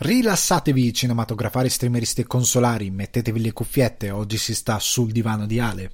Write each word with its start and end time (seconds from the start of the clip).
Rilassatevi 0.00 0.92
cinematografari, 0.94 1.68
streameristi 1.68 2.20
e 2.20 2.26
consolari, 2.26 2.88
mettetevi 2.88 3.40
le 3.40 3.52
cuffiette, 3.52 4.10
oggi 4.10 4.36
si 4.36 4.54
sta 4.54 4.78
sul 4.78 5.10
divano 5.10 5.44
di 5.44 5.58
Ale. 5.58 5.90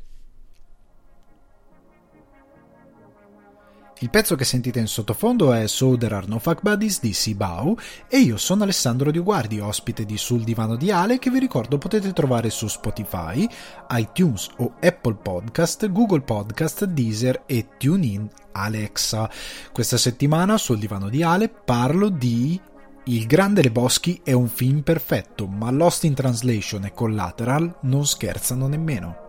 Il 4.00 4.10
pezzo 4.10 4.34
che 4.34 4.44
sentite 4.44 4.78
in 4.78 4.88
sottofondo 4.88 5.54
è 5.54 5.66
So 5.66 5.96
There 5.96 6.16
Are 6.16 6.26
No 6.26 6.38
Fuck 6.38 6.60
Buddies 6.60 7.00
di 7.00 7.14
Sibau 7.14 7.74
e 8.06 8.18
io 8.18 8.36
sono 8.36 8.64
Alessandro 8.64 9.10
Dioguardi, 9.10 9.60
ospite 9.60 10.04
di 10.04 10.18
Sul 10.18 10.44
Divano 10.44 10.76
di 10.76 10.90
Ale 10.90 11.18
che 11.18 11.30
vi 11.30 11.38
ricordo 11.38 11.78
potete 11.78 12.12
trovare 12.12 12.50
su 12.50 12.66
Spotify, 12.68 13.48
iTunes 13.92 14.50
o 14.58 14.74
Apple 14.82 15.14
Podcast, 15.14 15.90
Google 15.90 16.20
Podcast, 16.20 16.84
Deezer 16.84 17.44
e 17.46 17.68
TuneIn 17.78 18.28
Alexa. 18.52 19.30
Questa 19.72 19.96
settimana 19.96 20.58
sul 20.58 20.78
Divano 20.78 21.08
di 21.08 21.22
Ale 21.22 21.48
parlo 21.48 22.10
di 22.10 22.60
il 23.06 23.26
Grande 23.26 23.60
Leboschi 23.60 24.22
è 24.24 24.32
un 24.32 24.48
film 24.48 24.80
perfetto, 24.80 25.46
ma 25.46 25.70
Lost 25.70 26.04
in 26.04 26.14
Translation 26.14 26.86
e 26.86 26.92
Collateral 26.94 27.76
non 27.82 28.06
scherzano 28.06 28.66
nemmeno. 28.66 29.24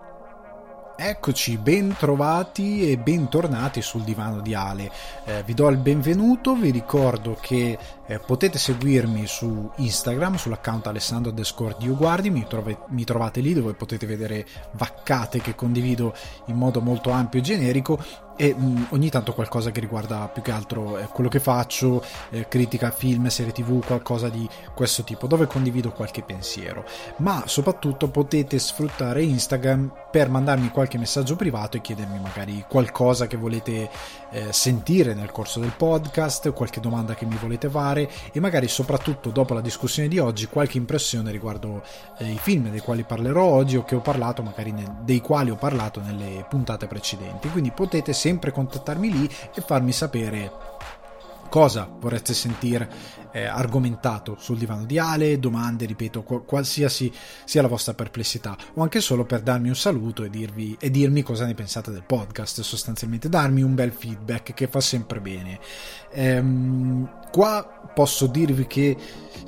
Eccoci, 0.98 1.58
ben 1.58 1.94
trovati 2.00 2.90
e 2.90 2.98
bentornati 2.98 3.82
sul 3.82 4.04
divano 4.04 4.40
di 4.40 4.54
Ale. 4.54 4.90
Eh, 5.26 5.44
vi 5.44 5.54
do 5.54 5.68
il 5.68 5.76
benvenuto, 5.76 6.56
vi 6.56 6.72
ricordo 6.72 7.38
che 7.42 7.78
eh, 8.08 8.20
potete 8.20 8.58
seguirmi 8.58 9.28
su 9.28 9.70
Instagram, 9.76 10.38
sull'account 10.38 10.88
Alessandro 10.88 11.32
Descord 11.32 11.86
Guardi, 11.86 12.30
mi, 12.30 12.46
trove, 12.48 12.78
mi 12.92 13.04
trovate 13.04 13.42
lì 13.42 13.54
dove 13.54 13.74
potete 13.74 14.06
vedere 14.06 14.48
vaccate 14.72 15.42
che 15.42 15.54
condivido 15.54 16.16
in 16.46 16.56
modo 16.56 16.80
molto 16.80 17.10
ampio 17.10 17.42
e 17.42 17.44
generico 17.44 18.00
e 18.36 18.54
mh, 18.54 18.66
mm, 18.66 18.84
ogni 18.90 19.10
tanto 19.10 19.34
qualcosa 19.34 19.72
che 19.72 19.80
riguarda 19.80 20.28
più 20.28 20.42
che 20.42 20.52
altro 20.52 20.98
eh, 20.98 21.08
quello 21.08 21.30
che 21.30 21.40
faccio, 21.40 22.04
eh, 22.30 22.48
critica 22.48 22.92
film, 22.92 23.28
serie 23.28 23.52
tv, 23.52 23.84
qualcosa 23.86 24.30
di 24.30 24.48
questo 24.74 25.04
tipo, 25.04 25.28
dove 25.28 25.48
condivido 25.48 25.92
qualche 25.92 26.22
pensiero. 26.22 26.86
Ma 27.18 27.44
soprattutto 27.46 28.10
potete 28.10 28.60
sfruttare 28.60 29.24
Instagram 29.24 29.92
per 30.12 30.30
mandarmi 30.30 30.70
qualche 30.70 30.98
messaggio 30.98 31.36
privato 31.36 31.78
e 31.78 31.82
chiedermi 31.82 32.20
magari 32.20 32.66
qualcosa 32.68 33.28
che 33.28 33.38
volete 33.38 33.90
eh, 34.36 34.52
sentire 34.52 35.14
nel 35.14 35.32
corso 35.32 35.62
del 35.62 35.72
podcast, 35.76 36.52
qualche 36.52 36.82
domanda 36.82 37.16
che 37.16 37.26
mi 37.26 37.38
volete 37.40 37.70
fare 37.70 38.10
e 38.34 38.42
magari 38.42 38.68
soprattutto 38.68 39.30
dopo 39.30 39.54
la 39.54 39.62
discussione 39.62 40.10
di 40.10 40.20
oggi 40.20 40.48
qualche 40.48 40.78
impressione 40.78 41.32
riguardo 41.32 41.82
eh, 42.18 42.30
i 42.30 42.38
film 42.38 42.70
dei 42.70 42.82
quali 42.82 43.04
parlerò 43.04 43.44
oggi 43.44 43.78
o 43.78 43.86
che 43.86 43.96
ho 43.96 44.02
parlato 44.02 44.44
magari 44.44 44.72
nel, 44.72 44.94
dei 45.04 45.22
quali 45.22 45.52
ho 45.52 45.56
parlato 45.56 46.02
nelle 46.02 46.46
puntate 46.50 46.86
precedenti. 46.86 47.50
Quindi 47.50 47.72
potete 47.72 48.12
sempre 48.12 48.52
contattarmi 48.52 49.10
lì 49.10 49.30
e 49.54 49.62
farmi 49.62 49.94
sapere 49.94 50.52
cosa 51.50 51.90
vorreste 52.00 52.34
sentire 52.34 53.24
eh, 53.36 53.44
argomentato 53.44 54.38
sul 54.40 54.58
divano 54.58 54.86
di 54.86 54.98
Ale, 54.98 55.40
domande, 55.40 55.86
ripeto, 55.86 56.24
qualsiasi 56.24 57.12
sia 57.44 57.62
la 57.62 57.68
vostra 57.68 57.94
perplessità, 57.94 58.56
o 58.76 58.82
anche 58.82 59.02
solo 59.02 59.26
per 59.26 59.42
darmi 59.42 59.68
un 59.68 59.76
saluto 59.76 60.24
e, 60.24 60.30
dirvi, 60.30 60.78
e 60.80 60.90
dirmi 60.90 61.22
cosa 61.22 61.46
ne 61.46 61.54
pensate 61.54 61.92
del 61.92 62.06
podcast, 62.06 62.62
sostanzialmente 62.62 63.28
darmi 63.28 63.62
un 63.62 63.76
bel 63.76 63.92
feedback 63.92 64.54
che 64.54 64.68
fa 64.68 64.80
sempre 64.80 65.20
bene. 65.20 65.60
Ehm, 66.14 67.28
qua 67.30 67.90
posso 67.94 68.28
dirvi 68.28 68.68
che 68.68 68.96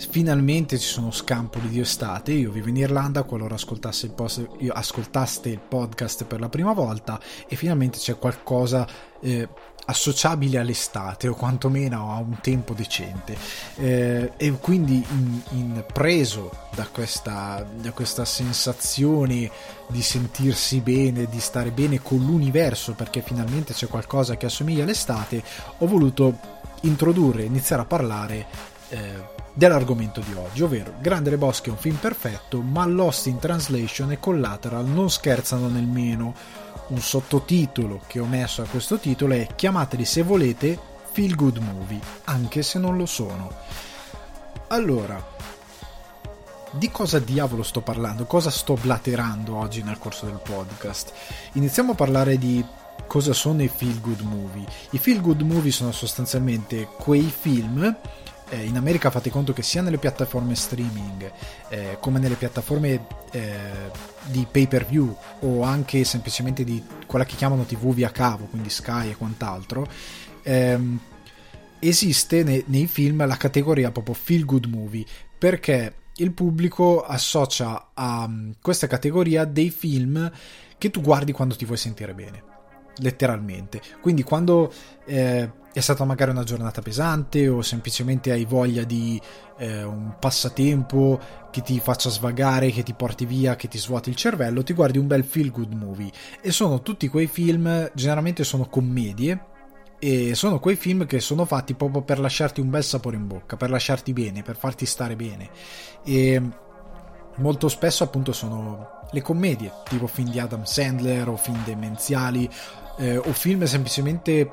finalmente 0.09 0.78
ci 0.78 0.88
sono 0.88 1.09
scampoli 1.12 1.70
di 1.70 1.80
estate, 1.80 2.34
io 2.34 2.52
vivo 2.52 2.68
in 2.68 2.75
Irlanda, 2.75 3.23
qualora 3.23 3.56
ascoltaste 3.56 4.08
il, 4.08 4.12
post, 4.12 4.45
ascoltaste 4.68 5.48
il 5.48 5.62
podcast 5.62 6.25
per 6.25 6.42
la 6.42 6.50
prima 6.50 6.73
volta 6.73 7.22
e 7.48 7.56
finalmente 7.56 8.00
c'è 8.00 8.18
qualcosa... 8.18 8.86
Eh, 9.22 9.48
associabile 9.90 10.60
all'estate 10.60 11.28
o 11.28 11.34
quantomeno 11.34 12.14
a 12.14 12.18
un 12.18 12.40
tempo 12.42 12.74
decente. 12.74 13.38
Eh, 13.76 14.32
e 14.38 14.52
quindi 14.60 15.06
in, 15.10 15.42
in 15.52 15.84
preso 15.92 16.52
da 16.74 16.88
questa, 16.92 17.66
da 17.80 17.92
questa 17.92 18.26
sensazione 18.26 19.50
di 19.88 20.02
sentirsi 20.02 20.80
bene, 20.82 21.26
di 21.26 21.40
stare 21.40 21.72
bene 21.72 22.02
con 22.02 22.20
l'universo 22.20 22.94
perché 22.94 23.22
finalmente 23.22 23.74
c'è 23.74 23.88
qualcosa 23.88 24.36
che 24.36 24.46
assomiglia 24.46 24.84
all'estate 24.84 25.42
ho 25.78 25.88
voluto 25.88 26.38
introdurre, 26.81 27.44
iniziare 27.44 27.81
a 27.81 27.86
parlare 27.86 28.46
eh, 28.90 29.36
dell'argomento 29.53 30.22
di 30.22 30.34
oggi, 30.34 30.62
ovvero 30.62 30.94
Grande 31.00 31.31
Le 31.31 31.38
Boschi 31.38 31.70
è 31.70 31.72
un 31.72 31.80
film 31.80 31.96
perfetto, 31.96 32.62
ma 32.62 32.86
Lost 32.86 33.26
in 33.26 33.40
Translation 33.40 34.12
e 34.12 34.20
Collateral 34.20 34.86
non 34.86 35.09
scherzano 35.09 35.68
nemmeno 35.68 36.36
un 36.88 37.00
sottotitolo 37.00 38.02
che 38.08 38.20
ho 38.20 38.25
messo 38.25 38.62
a 38.62 38.66
questo 38.66 38.98
titolo 38.98 39.34
è 39.34 39.48
chiamateli 39.56 40.06
se 40.06 40.22
volete 40.22 40.80
feel 41.12 41.36
good 41.36 41.58
movie, 41.58 42.00
anche 42.25 42.62
se 42.62 42.80
non 42.80 42.96
lo 42.96 43.06
sono. 43.06 43.52
Allora, 44.68 45.36
di 46.72 46.92
cosa 46.92 47.20
diavolo 47.20 47.64
sto 47.64 47.81
parlando? 47.81 48.26
Cosa 48.26 48.50
sto 48.50 48.76
blaterando 48.76 49.56
oggi 49.56 49.81
nel 49.81 49.97
corso 49.97 50.26
del 50.26 50.40
podcast? 50.42 51.14
Iniziamo 51.53 51.94
a 51.94 51.96
parlare 51.96 52.38
di 52.38 52.64
cosa 53.08 53.34
sono 53.34 53.64
i 53.64 53.68
feel 53.68 54.00
good 54.00 54.20
movie. 54.20 54.66
I 54.92 54.97
feel 54.97 55.22
good 55.22 55.42
movie 55.42 55.72
sono 55.72 55.92
sostanzialmente 55.92 56.88
quei 56.97 57.34
film 57.36 57.96
eh, 58.50 58.63
in 58.63 58.78
America 58.78 59.12
fate 59.12 59.30
conto 59.30 59.53
che 59.53 59.63
sia 59.63 59.81
nelle 59.81 59.97
piattaforme 59.97 60.56
streaming 60.56 61.31
eh, 61.69 61.97
come 62.00 62.19
nelle 62.19 62.35
piattaforme 62.35 63.06
eh, 63.31 63.52
di 64.25 64.46
pay 64.50 64.68
per 64.68 64.85
view 64.85 65.16
o 65.41 65.63
anche 65.63 66.03
semplicemente 66.03 66.63
di 66.63 66.84
quella 67.06 67.25
che 67.25 67.35
chiamano 67.35 67.63
TV 67.63 67.94
via 67.94 68.12
cavo, 68.12 68.46
quindi 68.46 68.69
Sky 68.69 69.12
e 69.12 69.16
quant'altro, 69.16 69.88
ehm, 70.44 71.00
esiste 71.80 72.44
ne, 72.44 72.63
nei 72.68 72.88
film 72.88 73.25
la 73.25 73.38
categoria 73.38 73.91
proprio 73.91 74.16
feel 74.16 74.46
good 74.46 74.66
movie 74.66 75.06
perché 75.38 75.94
il 76.16 76.31
pubblico 76.31 77.03
associa 77.03 77.90
a 77.94 78.24
um, 78.24 78.56
questa 78.62 78.88
categoria 78.88 79.46
dei 79.46 79.69
film 79.69 80.31
che 80.78 80.90
tu 80.90 81.02
guardi 81.02 81.31
quando 81.31 81.56
ti 81.56 81.66
vuoi 81.66 81.78
sentire 81.78 82.14
bene 82.14 82.56
letteralmente. 83.00 83.81
Quindi 84.02 84.24
quando 84.24 84.72
eh, 85.06 85.50
è 85.74 85.80
stata 85.80 86.06
magari 86.06 86.31
una 86.31 86.44
giornata 86.44 86.81
pesante 86.81 87.47
o 87.47 87.62
semplicemente 87.62 88.31
hai 88.31 88.46
voglia 88.46 88.84
di 88.84 89.22
eh, 89.58 89.84
un 89.84 90.16
passatempo 90.19 91.19
che 91.52 91.62
ti 91.62 91.80
faccia 91.80 92.09
svagare, 92.09 92.72
che 92.72 92.84
ti 92.84 92.94
porti 92.94 93.25
via, 93.25 93.56
che 93.56 93.68
ti 93.68 93.78
svuoti 93.78 94.09
il 94.09 94.16
cervello, 94.16 94.63
ti 94.63 94.74
guardi 94.74 94.97
un 94.97 95.08
bel 95.08 95.24
feel 95.24 95.52
good 95.52 95.74
movie. 95.74 96.12
E 96.41 96.52
sono 96.52 96.81
tutti 96.81 97.08
quei 97.08 97.28
film, 97.28 97.91
generalmente 97.94 98.44
sono 98.44 98.68
commedie, 98.68 99.56
e 100.00 100.35
sono 100.35 100.59
quei 100.59 100.75
film 100.75 101.06
che 101.06 101.19
sono 101.19 101.46
fatti 101.46 101.74
proprio 101.74 102.03
per 102.03 102.19
lasciarti 102.19 102.62
un 102.62 102.69
bel 102.69 102.84
sapore 102.84 103.16
in 103.16 103.28
bocca, 103.28 103.58
per 103.58 103.69
lasciarti 103.69 104.14
bene, 104.14 104.44
per 104.44 104.56
farti 104.56 104.85
stare 104.85 105.16
bene. 105.16 105.50
E 106.03 106.41
molto 107.35 107.68
spesso 107.68 108.03
appunto 108.03 108.31
sono 108.31 108.96
le 109.12 109.22
commedie, 109.22 109.72
tipo 109.88 110.08
film 110.08 110.29
di 110.29 110.40
Adam 110.40 110.64
Sandler 110.64 111.29
o 111.29 111.38
film 111.38 111.64
demenziali 111.64 112.50
eh, 112.97 113.18
o 113.18 113.34
film 113.34 113.63
semplicemente 113.63 114.50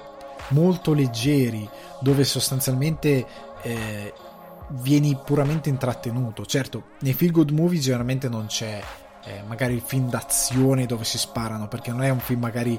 molto 0.49 0.93
leggeri 0.93 1.69
dove 2.01 2.25
sostanzialmente 2.25 3.27
eh, 3.63 4.13
vieni 4.69 5.19
puramente 5.23 5.69
intrattenuto. 5.69 6.45
Certo, 6.47 6.85
nei 7.01 7.15
feel 7.15 7.31
good 7.31 7.51
movie 7.51 7.79
generalmente 7.79 8.29
non 8.29 8.47
c'è 8.47 8.81
eh, 9.25 9.43
magari 9.47 9.75
il 9.75 9.83
film 9.85 10.09
d'azione 10.09 10.87
dove 10.87 11.05
si 11.05 11.19
sparano 11.19 11.69
perché 11.69 11.91
non 11.91 12.03
è 12.03 12.11
un 12.11 12.21
film 12.21 12.41
magari 12.41 12.79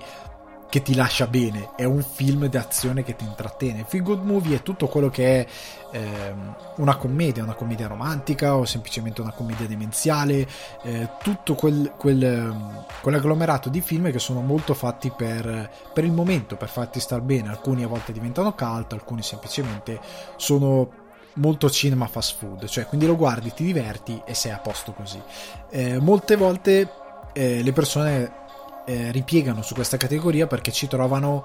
che 0.75 0.81
ti 0.81 0.93
lascia 0.93 1.25
bene, 1.27 1.69
è 1.77 1.85
un 1.85 2.03
film 2.03 2.47
d'azione 2.47 3.01
che 3.01 3.15
ti 3.15 3.23
intrattene. 3.23 3.85
Feel 3.87 4.03
Good 4.03 4.25
Movie 4.25 4.57
è 4.57 4.61
tutto 4.61 4.87
quello 4.87 5.09
che 5.09 5.39
è 5.39 5.47
ehm, 5.93 6.55
una 6.79 6.97
commedia, 6.97 7.43
una 7.43 7.53
commedia 7.53 7.87
romantica 7.87 8.57
o 8.57 8.65
semplicemente 8.65 9.21
una 9.21 9.31
commedia 9.31 9.67
demenziale, 9.67 10.45
eh, 10.83 11.11
tutto 11.23 11.55
quel, 11.55 11.93
quel, 11.95 12.21
ehm, 12.21 12.85
quell'agglomerato 12.99 13.69
di 13.69 13.79
film 13.79 14.11
che 14.11 14.19
sono 14.19 14.41
molto 14.41 14.73
fatti 14.73 15.13
per, 15.15 15.71
per 15.93 16.03
il 16.03 16.11
momento, 16.11 16.57
per 16.57 16.67
farti 16.67 16.99
star 16.99 17.21
bene. 17.21 17.47
Alcuni 17.47 17.85
a 17.85 17.87
volte 17.87 18.11
diventano 18.11 18.53
cult, 18.53 18.91
alcuni 18.91 19.23
semplicemente 19.23 19.97
sono 20.35 20.89
molto 21.35 21.69
cinema 21.69 22.07
fast 22.07 22.35
food, 22.37 22.65
cioè 22.65 22.85
quindi 22.85 23.05
lo 23.05 23.15
guardi, 23.15 23.53
ti 23.53 23.63
diverti 23.63 24.21
e 24.25 24.33
sei 24.33 24.51
a 24.51 24.57
posto 24.57 24.91
così. 24.91 25.21
Eh, 25.69 25.99
molte 25.99 26.35
volte 26.35 26.91
eh, 27.31 27.63
le 27.63 27.71
persone 27.71 28.43
eh, 28.85 29.11
ripiegano 29.11 29.61
su 29.61 29.73
questa 29.73 29.97
categoria 29.97 30.47
perché 30.47 30.71
ci 30.71 30.87
trovano 30.87 31.41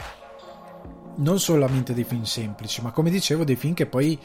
non 1.17 1.39
solamente 1.39 1.95
dei 1.95 2.05
film 2.05 2.23
semplici, 2.23 2.83
ma 2.83 2.93
come 2.93 3.11
dicevo 3.11 3.45
dei 3.45 3.57
film 3.57 3.75
che 3.75 3.87
poi 3.87 4.19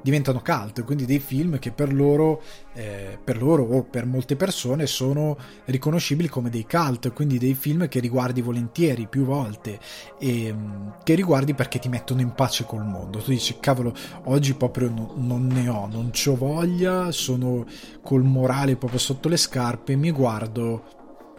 diventano 0.00 0.42
cult, 0.44 0.84
quindi 0.84 1.04
dei 1.06 1.18
film 1.18 1.58
che 1.58 1.72
per 1.72 1.92
loro, 1.92 2.40
eh, 2.74 3.18
per 3.22 3.40
loro 3.40 3.64
o 3.64 3.82
per 3.82 4.06
molte 4.06 4.36
persone 4.36 4.86
sono 4.86 5.36
riconoscibili 5.66 6.28
come 6.28 6.50
dei 6.50 6.66
cult, 6.66 7.12
quindi 7.12 7.38
dei 7.38 7.54
film 7.54 7.88
che 7.88 8.00
riguardi 8.00 8.40
volentieri 8.40 9.06
più 9.08 9.24
volte 9.24 9.78
e 10.18 10.52
mm, 10.52 10.88
che 11.02 11.14
riguardi 11.14 11.54
perché 11.54 11.78
ti 11.78 11.88
mettono 11.88 12.20
in 12.20 12.32
pace 12.32 12.64
col 12.64 12.84
mondo. 12.84 13.18
Tu 13.18 13.30
dici, 13.30 13.58
cavolo, 13.58 13.94
oggi 14.24 14.54
proprio 14.54 14.88
no, 14.88 15.12
non 15.16 15.46
ne 15.46 15.68
ho, 15.68 15.86
non 15.86 16.10
ho 16.12 16.36
voglia, 16.36 17.10
sono 17.10 17.66
col 18.02 18.22
morale 18.22 18.76
proprio 18.76 19.00
sotto 19.00 19.28
le 19.28 19.36
scarpe, 19.36 19.96
mi 19.96 20.10
guardo, 20.10 20.84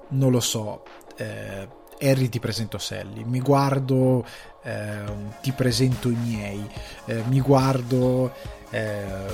non 0.09 0.31
lo 0.31 0.39
so, 0.39 0.83
eh, 1.19 1.67
Harry 2.01 2.29
ti 2.29 2.39
presento 2.39 2.77
Sally, 2.77 3.23
mi 3.23 3.41
guardo, 3.41 4.25
eh, 4.63 5.03
ti 5.41 5.51
presento 5.51 6.09
i 6.09 6.15
miei, 6.15 6.67
eh, 7.05 7.23
mi 7.27 7.41
guardo, 7.41 8.33
eh, 8.69 9.25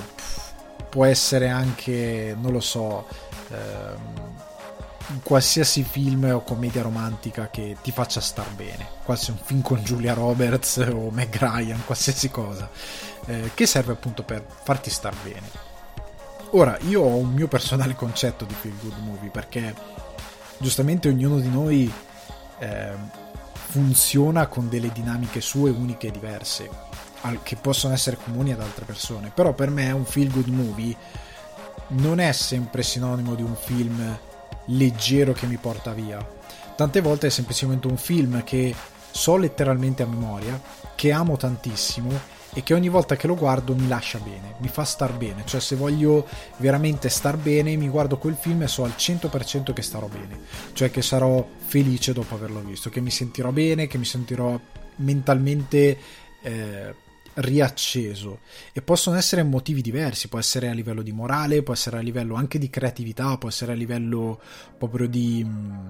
può 0.90 1.06
essere 1.06 1.50
anche, 1.50 2.36
non 2.40 2.52
lo 2.52 2.60
so, 2.60 3.06
ehm, 3.50 4.34
qualsiasi 5.22 5.84
film 5.84 6.32
o 6.34 6.42
commedia 6.42 6.82
romantica 6.82 7.50
che 7.52 7.78
ti 7.84 7.92
faccia 7.92 8.20
star 8.20 8.50
bene, 8.56 8.88
quasi 9.04 9.30
un 9.30 9.38
film 9.38 9.62
con 9.62 9.84
Julia 9.84 10.14
Roberts 10.14 10.78
o 10.92 11.12
Meg 11.12 11.38
Ryan, 11.38 11.86
qualsiasi 11.86 12.32
cosa, 12.32 12.68
eh, 13.28 13.52
che 13.54 13.68
serve 13.68 13.94
appunto 13.94 14.24
per 14.24 14.44
farti 14.64 14.90
star 14.90 15.14
bene. 15.22 15.74
Ora, 16.52 16.78
io 16.88 17.02
ho 17.02 17.16
un 17.16 17.34
mio 17.34 17.48
personale 17.48 17.96
concetto 17.96 18.46
di 18.46 18.54
feel 18.54 18.76
good 18.82 18.98
movie 19.00 19.30
perché 19.30 19.74
giustamente 20.58 21.08
ognuno 21.10 21.40
di 21.40 21.50
noi 21.50 21.92
eh, 22.60 22.94
funziona 23.52 24.48
con 24.48 24.70
delle 24.70 24.92
dinamiche 24.92 25.42
sue 25.42 25.70
uniche 25.70 26.08
e 26.08 26.12
diverse, 26.12 26.70
che 27.44 27.56
possono 27.56 27.94
essere 27.94 28.18
comuni 28.24 28.54
ad 28.54 28.62
altre 28.62 28.86
persone, 28.86 29.32
però 29.34 29.54
per 29.54 29.70
me 29.70 29.92
un 29.92 30.06
feel 30.06 30.32
good 30.32 30.48
movie 30.48 30.96
non 31.90 32.20
è 32.20 32.32
sempre 32.32 32.84
sinonimo 32.84 33.36
di 33.36 33.42
un 33.42 33.56
film 33.56 34.18
leggero 34.66 35.34
che 35.34 35.46
mi 35.46 35.58
porta 35.58 35.92
via. 35.92 36.26
Tante 36.76 37.02
volte 37.02 37.28
è 37.28 37.30
semplicemente 37.30 37.88
un 37.88 37.98
film 37.98 38.44
che 38.44 38.76
so 39.12 39.38
letteralmente 39.38 40.04
a 40.04 40.08
memoria, 40.08 40.60
che 40.96 41.12
amo 41.12 41.38
tantissimo 41.38 42.35
e 42.58 42.64
che 42.64 42.74
ogni 42.74 42.88
volta 42.88 43.18
che 43.18 43.28
lo 43.28 43.36
guardo 43.36 43.76
mi 43.76 43.86
lascia 43.86 44.18
bene, 44.20 44.56
mi 44.60 44.70
fa 44.70 44.86
star 44.86 45.12
bene. 45.18 45.44
Cioè 45.46 45.60
se 45.60 45.76
voglio 45.76 46.26
veramente 46.58 47.10
star 47.10 47.36
bene 47.36 47.76
mi 47.76 47.90
guardo 47.90 48.18
quel 48.18 48.36
film 48.36 48.62
e 48.62 48.70
so 48.70 48.86
al 48.86 48.94
100% 48.98 49.74
che 49.74 49.82
starò 49.82 50.08
bene. 50.08 50.40
Cioè 50.72 50.90
che 50.90 51.02
sarò 51.02 51.46
felice 51.58 52.14
dopo 52.14 52.34
averlo 52.34 52.62
visto, 52.62 52.90
che 52.90 53.02
mi 53.02 53.12
sentirò 53.12 53.52
bene, 53.52 53.88
che 53.88 53.98
mi 53.98 54.06
sentirò 54.06 54.58
mentalmente... 54.96 55.98
Eh, 56.42 57.04
riacceso 57.36 58.40
e 58.72 58.82
possono 58.82 59.18
essere 59.18 59.44
motivi 59.44 59.82
diversi, 59.82 60.30
può 60.30 60.40
essere 60.40 60.70
a 60.70 60.74
livello 60.74 61.02
di 61.02 61.12
morale, 61.12 61.64
può 61.64 61.74
essere 61.74 61.98
a 61.98 62.00
livello 62.00 62.36
anche 62.36 62.58
di 62.58 62.70
creatività, 62.70 63.38
può 63.38 63.50
essere 63.50 63.74
a 63.74 63.76
livello 63.76 64.40
proprio 64.78 65.06
di, 65.06 65.44
mm, 65.46 65.90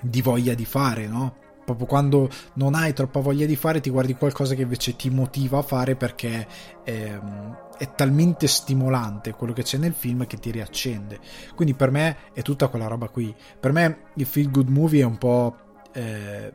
di 0.00 0.22
voglia 0.22 0.54
di 0.54 0.64
fare, 0.64 1.08
no? 1.08 1.43
Proprio 1.64 1.86
quando 1.86 2.28
non 2.54 2.74
hai 2.74 2.92
troppa 2.92 3.20
voglia 3.20 3.46
di 3.46 3.56
fare, 3.56 3.80
ti 3.80 3.90
guardi 3.90 4.14
qualcosa 4.14 4.54
che 4.54 4.62
invece 4.62 4.96
ti 4.96 5.10
motiva 5.10 5.58
a 5.58 5.62
fare 5.62 5.96
perché 5.96 6.46
è, 6.84 7.18
è 7.78 7.94
talmente 7.94 8.46
stimolante 8.46 9.32
quello 9.32 9.52
che 9.52 9.62
c'è 9.62 9.78
nel 9.78 9.94
film 9.94 10.26
che 10.26 10.36
ti 10.36 10.50
riaccende. 10.50 11.18
Quindi 11.54 11.74
per 11.74 11.90
me 11.90 12.16
è 12.32 12.42
tutta 12.42 12.68
quella 12.68 12.86
roba 12.86 13.08
qui. 13.08 13.34
Per 13.58 13.72
me 13.72 13.98
il 14.14 14.26
feel 14.26 14.50
good 14.50 14.68
movie 14.68 15.02
è 15.02 15.06
un 15.06 15.18
po'. 15.18 15.56
Eh, 15.92 16.54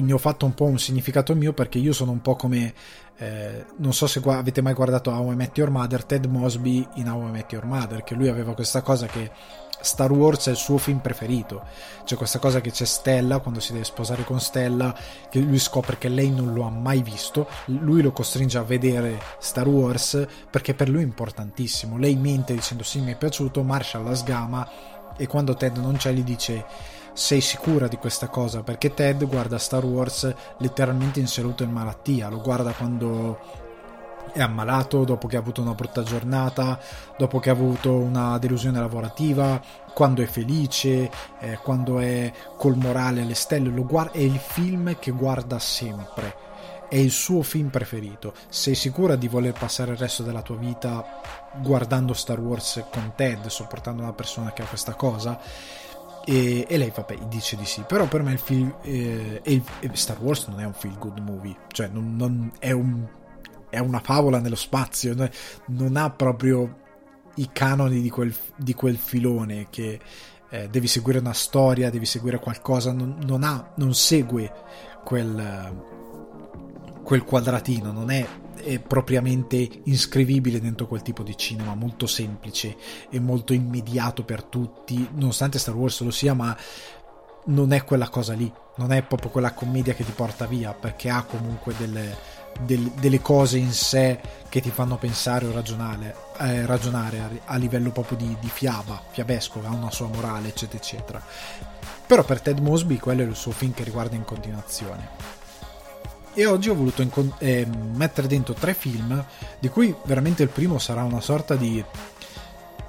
ne 0.00 0.12
ho 0.12 0.18
fatto 0.18 0.46
un 0.46 0.54
po' 0.54 0.66
un 0.66 0.78
significato 0.78 1.34
mio 1.34 1.52
perché 1.52 1.78
io 1.78 1.92
sono 1.92 2.12
un 2.12 2.20
po' 2.20 2.36
come 2.36 2.72
eh, 3.18 3.64
non 3.78 3.94
so 3.94 4.06
se 4.06 4.20
gu- 4.20 4.32
avete 4.32 4.60
mai 4.60 4.74
guardato 4.74 5.10
How 5.10 5.32
I 5.32 5.36
Met 5.36 5.56
Your 5.56 5.70
Mother, 5.70 6.04
Ted 6.04 6.26
Mosby 6.26 6.86
in 6.94 7.08
How 7.08 7.28
I 7.28 7.30
Met 7.30 7.52
Your 7.52 7.64
Mother, 7.64 8.04
che 8.04 8.14
lui 8.14 8.28
aveva 8.28 8.54
questa 8.54 8.82
cosa 8.82 9.06
che 9.06 9.30
Star 9.86 10.10
Wars 10.10 10.48
è 10.48 10.50
il 10.50 10.56
suo 10.56 10.78
film 10.78 10.98
preferito. 10.98 11.62
C'è 12.04 12.16
questa 12.16 12.40
cosa 12.40 12.60
che 12.60 12.72
c'è 12.72 12.84
Stella 12.84 13.38
quando 13.38 13.60
si 13.60 13.72
deve 13.72 13.84
sposare 13.84 14.24
con 14.24 14.40
Stella, 14.40 14.92
che 15.30 15.38
lui 15.38 15.60
scopre 15.60 15.96
che 15.96 16.08
lei 16.08 16.28
non 16.30 16.52
lo 16.52 16.64
ha 16.64 16.70
mai 16.70 17.02
visto, 17.02 17.48
lui 17.66 18.02
lo 18.02 18.10
costringe 18.10 18.58
a 18.58 18.62
vedere 18.62 19.20
Star 19.38 19.68
Wars 19.68 20.26
perché 20.50 20.74
per 20.74 20.88
lui 20.88 21.02
è 21.02 21.04
importantissimo. 21.04 21.98
Lei 21.98 22.16
mente 22.16 22.52
dicendo 22.52 22.82
sì 22.82 22.98
mi 22.98 23.12
è 23.12 23.16
piaciuto, 23.16 23.62
Marshall 23.62 24.04
la 24.04 24.14
sgama 24.16 24.68
e 25.16 25.28
quando 25.28 25.54
Ted 25.54 25.76
non 25.76 25.96
c'è 25.96 26.12
gli 26.12 26.24
dice 26.24 26.64
sei 27.12 27.40
sicura 27.40 27.86
di 27.86 27.96
questa 27.96 28.26
cosa? 28.26 28.64
Perché 28.64 28.92
Ted 28.92 29.24
guarda 29.24 29.56
Star 29.56 29.84
Wars 29.84 30.34
letteralmente 30.58 31.20
in 31.20 31.28
salute 31.28 31.62
in 31.62 31.70
malattia, 31.70 32.28
lo 32.28 32.40
guarda 32.40 32.72
quando 32.72 33.65
è 34.36 34.42
ammalato, 34.42 35.04
dopo 35.04 35.26
che 35.26 35.36
ha 35.36 35.38
avuto 35.38 35.62
una 35.62 35.74
brutta 35.74 36.02
giornata, 36.02 36.78
dopo 37.16 37.38
che 37.38 37.48
ha 37.48 37.54
avuto 37.54 37.94
una 37.94 38.36
delusione 38.36 38.78
lavorativa, 38.78 39.60
quando 39.94 40.22
è 40.22 40.26
felice, 40.26 41.10
eh, 41.40 41.58
quando 41.62 41.98
è 42.00 42.30
col 42.58 42.76
morale 42.76 43.22
alle 43.22 43.34
stelle, 43.34 43.70
lo 43.70 43.86
guarda, 43.86 44.12
è 44.12 44.20
il 44.20 44.38
film 44.38 44.98
che 44.98 45.10
guarda 45.10 45.58
sempre. 45.58 46.44
È 46.86 46.96
il 46.96 47.10
suo 47.10 47.42
film 47.42 47.70
preferito. 47.70 48.34
Sei 48.48 48.74
sicura 48.74 49.16
di 49.16 49.26
voler 49.26 49.54
passare 49.54 49.92
il 49.92 49.96
resto 49.96 50.22
della 50.22 50.42
tua 50.42 50.56
vita 50.56 51.20
guardando 51.62 52.12
Star 52.12 52.38
Wars 52.38 52.84
con 52.92 53.12
Ted, 53.16 53.46
sopportando 53.46 54.02
una 54.02 54.12
persona 54.12 54.52
che 54.52 54.62
ha 54.62 54.66
questa 54.66 54.94
cosa? 54.94 55.40
E, 56.26 56.66
e, 56.68 56.76
lei, 56.76 56.92
vabbè, 56.94 57.16
dice 57.26 57.56
di 57.56 57.64
sì. 57.64 57.82
Però 57.88 58.06
per 58.06 58.22
me 58.22 58.32
il 58.32 58.38
film. 58.38 58.74
Eh, 58.82 59.62
Star 59.94 60.20
Wars 60.20 60.46
non 60.48 60.60
è 60.60 60.64
un 60.66 60.74
feel 60.74 60.98
good 60.98 61.18
movie. 61.20 61.56
Cioè, 61.68 61.88
non, 61.88 62.14
non 62.16 62.52
è, 62.58 62.70
un, 62.70 63.04
è, 63.68 63.78
una 63.78 64.00
favola 64.00 64.38
nello 64.38 64.56
spazio. 64.56 65.14
Non 65.66 65.96
ha 65.96 66.10
proprio 66.10 66.84
i 67.36 67.50
canoni 67.52 68.00
di 68.00 68.10
quel, 68.10 68.34
di 68.56 68.74
quel 68.74 68.96
filone 68.96 69.66
che 69.70 70.00
eh, 70.50 70.68
devi 70.68 70.86
seguire 70.86 71.18
una 71.18 71.32
storia, 71.32 71.90
devi 71.90 72.06
seguire 72.06 72.38
qualcosa. 72.38 72.92
Non, 72.92 73.18
non, 73.26 73.42
ha, 73.42 73.72
non 73.76 73.94
segue 73.94 74.52
quel, 75.04 75.82
quel 77.02 77.24
quadratino. 77.24 77.92
Non 77.92 78.10
è 78.10 78.26
propriamente 78.86 79.68
iscrivibile 79.84 80.60
dentro 80.60 80.86
quel 80.86 81.02
tipo 81.02 81.22
di 81.22 81.36
cinema, 81.36 81.74
molto 81.74 82.06
semplice 82.06 82.76
e 83.10 83.20
molto 83.20 83.52
immediato 83.52 84.24
per 84.24 84.42
tutti, 84.42 85.08
nonostante 85.14 85.58
Star 85.58 85.76
Wars 85.76 86.00
lo 86.00 86.10
sia, 86.10 86.34
ma 86.34 86.56
non 87.46 87.72
è 87.72 87.84
quella 87.84 88.08
cosa 88.08 88.32
lì, 88.32 88.50
non 88.76 88.92
è 88.92 89.02
proprio 89.02 89.30
quella 89.30 89.52
commedia 89.52 89.94
che 89.94 90.04
ti 90.04 90.12
porta 90.12 90.46
via, 90.46 90.72
perché 90.72 91.10
ha 91.10 91.22
comunque 91.22 91.74
delle, 91.76 92.16
delle, 92.62 92.90
delle 92.98 93.20
cose 93.20 93.58
in 93.58 93.72
sé 93.72 94.20
che 94.48 94.60
ti 94.60 94.70
fanno 94.70 94.96
pensare 94.96 95.46
o 95.46 95.52
ragionare, 95.52 96.14
eh, 96.38 96.66
ragionare 96.66 97.20
a, 97.20 97.30
a, 97.44 97.56
livello 97.56 97.90
proprio 97.90 98.18
di, 98.18 98.36
di 98.40 98.48
fiaba, 98.48 99.02
fiabesco, 99.10 99.60
ha 99.64 99.70
una 99.70 99.90
sua 99.90 100.08
morale, 100.08 100.48
eccetera, 100.48 100.78
eccetera. 100.78 101.22
Però 102.06 102.24
per 102.24 102.40
Ted 102.40 102.58
Mosby 102.60 102.98
quello 102.98 103.22
è 103.22 103.26
il 103.26 103.34
suo 103.34 103.52
film 103.52 103.72
che 103.72 103.84
riguarda 103.84 104.14
in 104.14 104.24
continuazione 104.24 105.44
e 106.38 106.44
oggi 106.44 106.68
ho 106.68 106.74
voluto 106.74 107.00
incon- 107.00 107.32
eh, 107.38 107.66
mettere 107.94 108.26
dentro 108.26 108.52
tre 108.52 108.74
film 108.74 109.24
di 109.58 109.70
cui 109.70 109.94
veramente 110.04 110.42
il 110.42 110.50
primo 110.50 110.78
sarà 110.78 111.02
una 111.02 111.22
sorta 111.22 111.56
di 111.56 111.82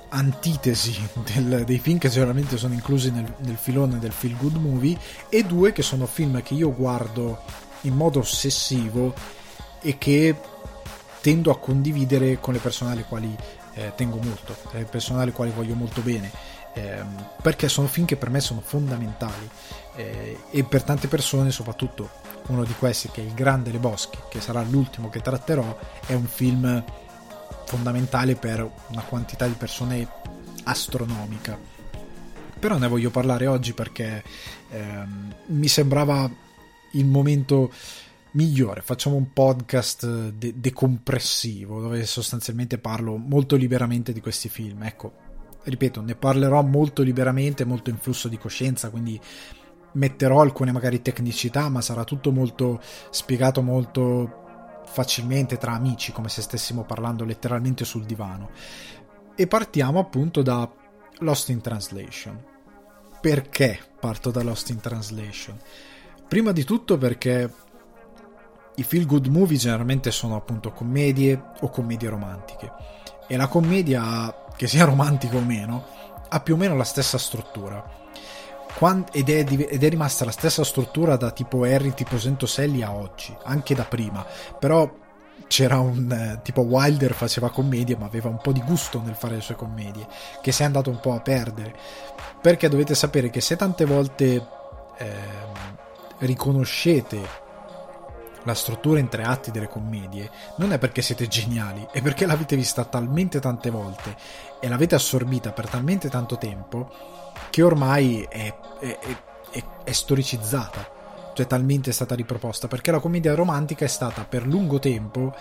antitesi 0.09 0.93
del, 1.33 1.63
dei 1.63 1.79
film 1.79 1.97
che 1.97 2.09
generalmente 2.09 2.57
sono 2.57 2.73
inclusi 2.73 3.09
nel, 3.09 3.33
nel, 3.37 3.55
filone 3.55 3.99
del 3.99 4.11
feel 4.11 4.35
good 4.35 4.55
movie 4.55 4.97
e 5.29 5.43
due 5.43 5.71
che 5.71 5.81
sono 5.81 6.05
film 6.05 6.43
che 6.43 6.55
io 6.55 6.73
guardo 6.75 7.39
in 7.81 7.93
modo 7.95 8.19
ossessivo 8.19 9.13
e 9.87 9.97
che 9.97 10.35
tendo 11.21 11.49
a 11.49 11.57
condividere 11.57 12.41
con 12.41 12.53
le 12.53 12.59
persone 12.59 12.91
alle 12.91 13.05
quali 13.05 13.33
eh, 13.75 13.93
tengo 13.95 14.19
molto, 14.21 14.53
le 14.71 14.83
persone 14.83 15.21
alle 15.21 15.31
quali 15.31 15.51
voglio 15.51 15.75
molto 15.75 16.01
bene 16.01 16.29
ehm, 16.73 17.29
perché 17.41 17.69
sono 17.69 17.87
film 17.87 18.05
che 18.05 18.17
per 18.17 18.29
me 18.29 18.41
sono 18.41 18.59
fondamentali 18.59 19.49
eh, 19.95 20.37
e 20.51 20.63
per 20.65 20.83
tante 20.83 21.07
persone 21.07 21.51
soprattutto 21.51 22.09
uno 22.47 22.65
di 22.65 22.73
questi 22.73 23.09
che 23.09 23.21
è 23.21 23.25
Il 23.25 23.33
Grande 23.33 23.71
Le 23.71 23.77
Boschi, 23.77 24.17
che 24.29 24.41
sarà 24.41 24.61
l'ultimo 24.61 25.09
che 25.09 25.21
tratterò, 25.21 25.77
è 26.05 26.13
un 26.13 26.27
film 26.27 26.83
fondamentale 27.65 28.35
per 28.35 28.69
una 28.87 29.01
quantità 29.01 29.45
di 29.47 29.53
persone 29.53 30.07
astronomica. 30.63 31.57
Però 32.59 32.77
ne 32.77 32.87
voglio 32.87 33.09
parlare 33.09 33.47
oggi 33.47 33.73
perché 33.73 34.23
ehm, 34.69 35.35
mi 35.47 35.67
sembrava 35.67 36.29
il 36.91 37.05
momento 37.05 37.71
migliore. 38.37 38.81
Facciamo 38.81 39.15
un 39.15 39.33
podcast 39.33 40.29
de- 40.29 40.53
decompressivo 40.59 41.81
dove 41.81 42.05
sostanzialmente 42.05 42.77
parlo 42.77 43.17
molto 43.17 43.55
liberamente 43.55 44.13
di 44.13 44.21
questi 44.21 44.47
film. 44.47 44.83
Ecco, 44.83 45.11
ripeto, 45.63 46.01
ne 46.01 46.13
parlerò 46.13 46.61
molto 46.61 47.01
liberamente, 47.01 47.65
molto 47.65 47.89
in 47.89 47.97
flusso 47.97 48.27
di 48.27 48.37
coscienza, 48.37 48.91
quindi 48.91 49.19
metterò 49.93 50.41
alcune 50.41 50.71
magari 50.71 51.01
tecnicità, 51.01 51.67
ma 51.69 51.81
sarà 51.81 52.03
tutto 52.03 52.31
molto 52.31 52.79
spiegato 53.09 53.63
molto 53.63 54.83
facilmente 54.85 55.57
tra 55.57 55.73
amici, 55.73 56.11
come 56.11 56.29
se 56.29 56.43
stessimo 56.43 56.83
parlando 56.83 57.25
letteralmente 57.25 57.85
sul 57.85 58.05
divano. 58.05 58.51
E 59.35 59.47
partiamo 59.47 59.97
appunto 59.97 60.43
da 60.43 60.71
Lost 61.19 61.49
in 61.49 61.61
Translation. 61.61 62.39
Perché 63.19 63.79
parto 63.99 64.29
da 64.29 64.43
Lost 64.43 64.69
in 64.69 64.79
Translation? 64.79 65.57
Prima 66.27 66.51
di 66.51 66.63
tutto 66.63 66.97
perché 66.97 67.51
i 68.79 68.83
feel 68.83 69.05
good 69.05 69.25
movie 69.27 69.57
generalmente 69.57 70.11
sono 70.11 70.35
appunto 70.35 70.71
commedie 70.71 71.41
o 71.61 71.69
commedie 71.69 72.09
romantiche. 72.09 72.71
E 73.27 73.35
la 73.35 73.47
commedia, 73.47 74.45
che 74.55 74.67
sia 74.67 74.85
romantica 74.85 75.37
o 75.37 75.41
meno, 75.41 75.85
ha 76.29 76.39
più 76.41 76.53
o 76.53 76.57
meno 76.57 76.75
la 76.75 76.83
stessa 76.83 77.17
struttura. 77.17 78.05
Ed 79.11 79.29
è, 79.29 79.39
ed 79.39 79.83
è, 79.83 79.89
rimasta 79.89 80.23
la 80.23 80.31
stessa 80.31 80.63
struttura 80.63 81.15
da 81.15 81.31
tipo 81.31 81.63
Harry 81.63 81.95
tipo 81.95 82.19
Sentoselli 82.19 82.83
a 82.83 82.93
oggi, 82.93 83.35
anche 83.45 83.73
da 83.73 83.85
prima, 83.85 84.23
però 84.59 84.87
c'era 85.47 85.79
un 85.79 86.11
eh, 86.11 86.41
tipo 86.43 86.61
Wilder 86.61 87.13
faceva 87.13 87.49
commedie 87.49 87.95
ma 87.95 88.05
aveva 88.05 88.27
un 88.27 88.39
po' 88.41 88.51
di 88.51 88.61
gusto 88.61 89.01
nel 89.01 89.15
fare 89.15 89.35
le 89.35 89.41
sue 89.41 89.55
commedie 89.55 90.05
che 90.41 90.51
si 90.51 90.61
è 90.61 90.65
andato 90.65 90.91
un 90.91 90.99
po' 90.99 91.13
a 91.13 91.21
perdere. 91.21 91.75
Perché 92.39 92.69
dovete 92.69 92.93
sapere 92.93 93.31
che 93.31 93.41
se 93.41 93.55
tante 93.55 93.85
volte 93.85 94.47
eh, 94.97 95.15
riconoscete 96.19 97.45
la 98.47 98.55
struttura 98.55 98.99
in 98.99 99.09
tre 99.09 99.23
atti 99.23 99.51
delle 99.51 99.67
commedie 99.67 100.31
non 100.55 100.71
è 100.71 100.79
perché 100.79 101.01
siete 101.01 101.27
geniali, 101.27 101.85
è 101.91 102.01
perché 102.01 102.25
l'avete 102.25 102.55
vista 102.55 102.85
talmente 102.85 103.39
tante 103.39 103.69
volte 103.69 104.15
e 104.61 104.69
l'avete 104.69 104.95
assorbita 104.95 105.51
per 105.51 105.67
talmente 105.67 106.09
tanto 106.09 106.37
tempo 106.37 106.89
che 107.49 107.61
ormai 107.61 108.25
è, 108.29 108.57
è, 108.79 108.99
è, 109.51 109.63
è 109.83 109.91
storicizzata, 109.91 110.95
cioè 111.33 111.45
talmente 111.45 111.89
è 111.89 111.93
stata 111.93 112.15
riproposta, 112.15 112.67
perché 112.67 112.89
la 112.89 112.99
commedia 112.99 113.35
romantica 113.35 113.83
è 113.83 113.89
stata 113.89 114.23
per 114.23 114.47
lungo 114.47 114.79
tempo, 114.79 115.35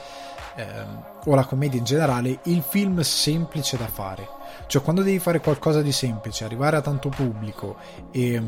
ehm, 0.56 1.04
o 1.24 1.34
la 1.34 1.44
commedia 1.44 1.78
in 1.78 1.84
generale, 1.84 2.40
il 2.44 2.62
film 2.62 3.00
semplice 3.00 3.76
da 3.76 3.86
fare. 3.86 4.28
Cioè 4.66 4.82
quando 4.82 5.02
devi 5.02 5.20
fare 5.20 5.40
qualcosa 5.40 5.80
di 5.80 5.92
semplice, 5.92 6.44
arrivare 6.44 6.76
a 6.76 6.80
tanto 6.80 7.08
pubblico 7.08 7.76
e, 8.10 8.42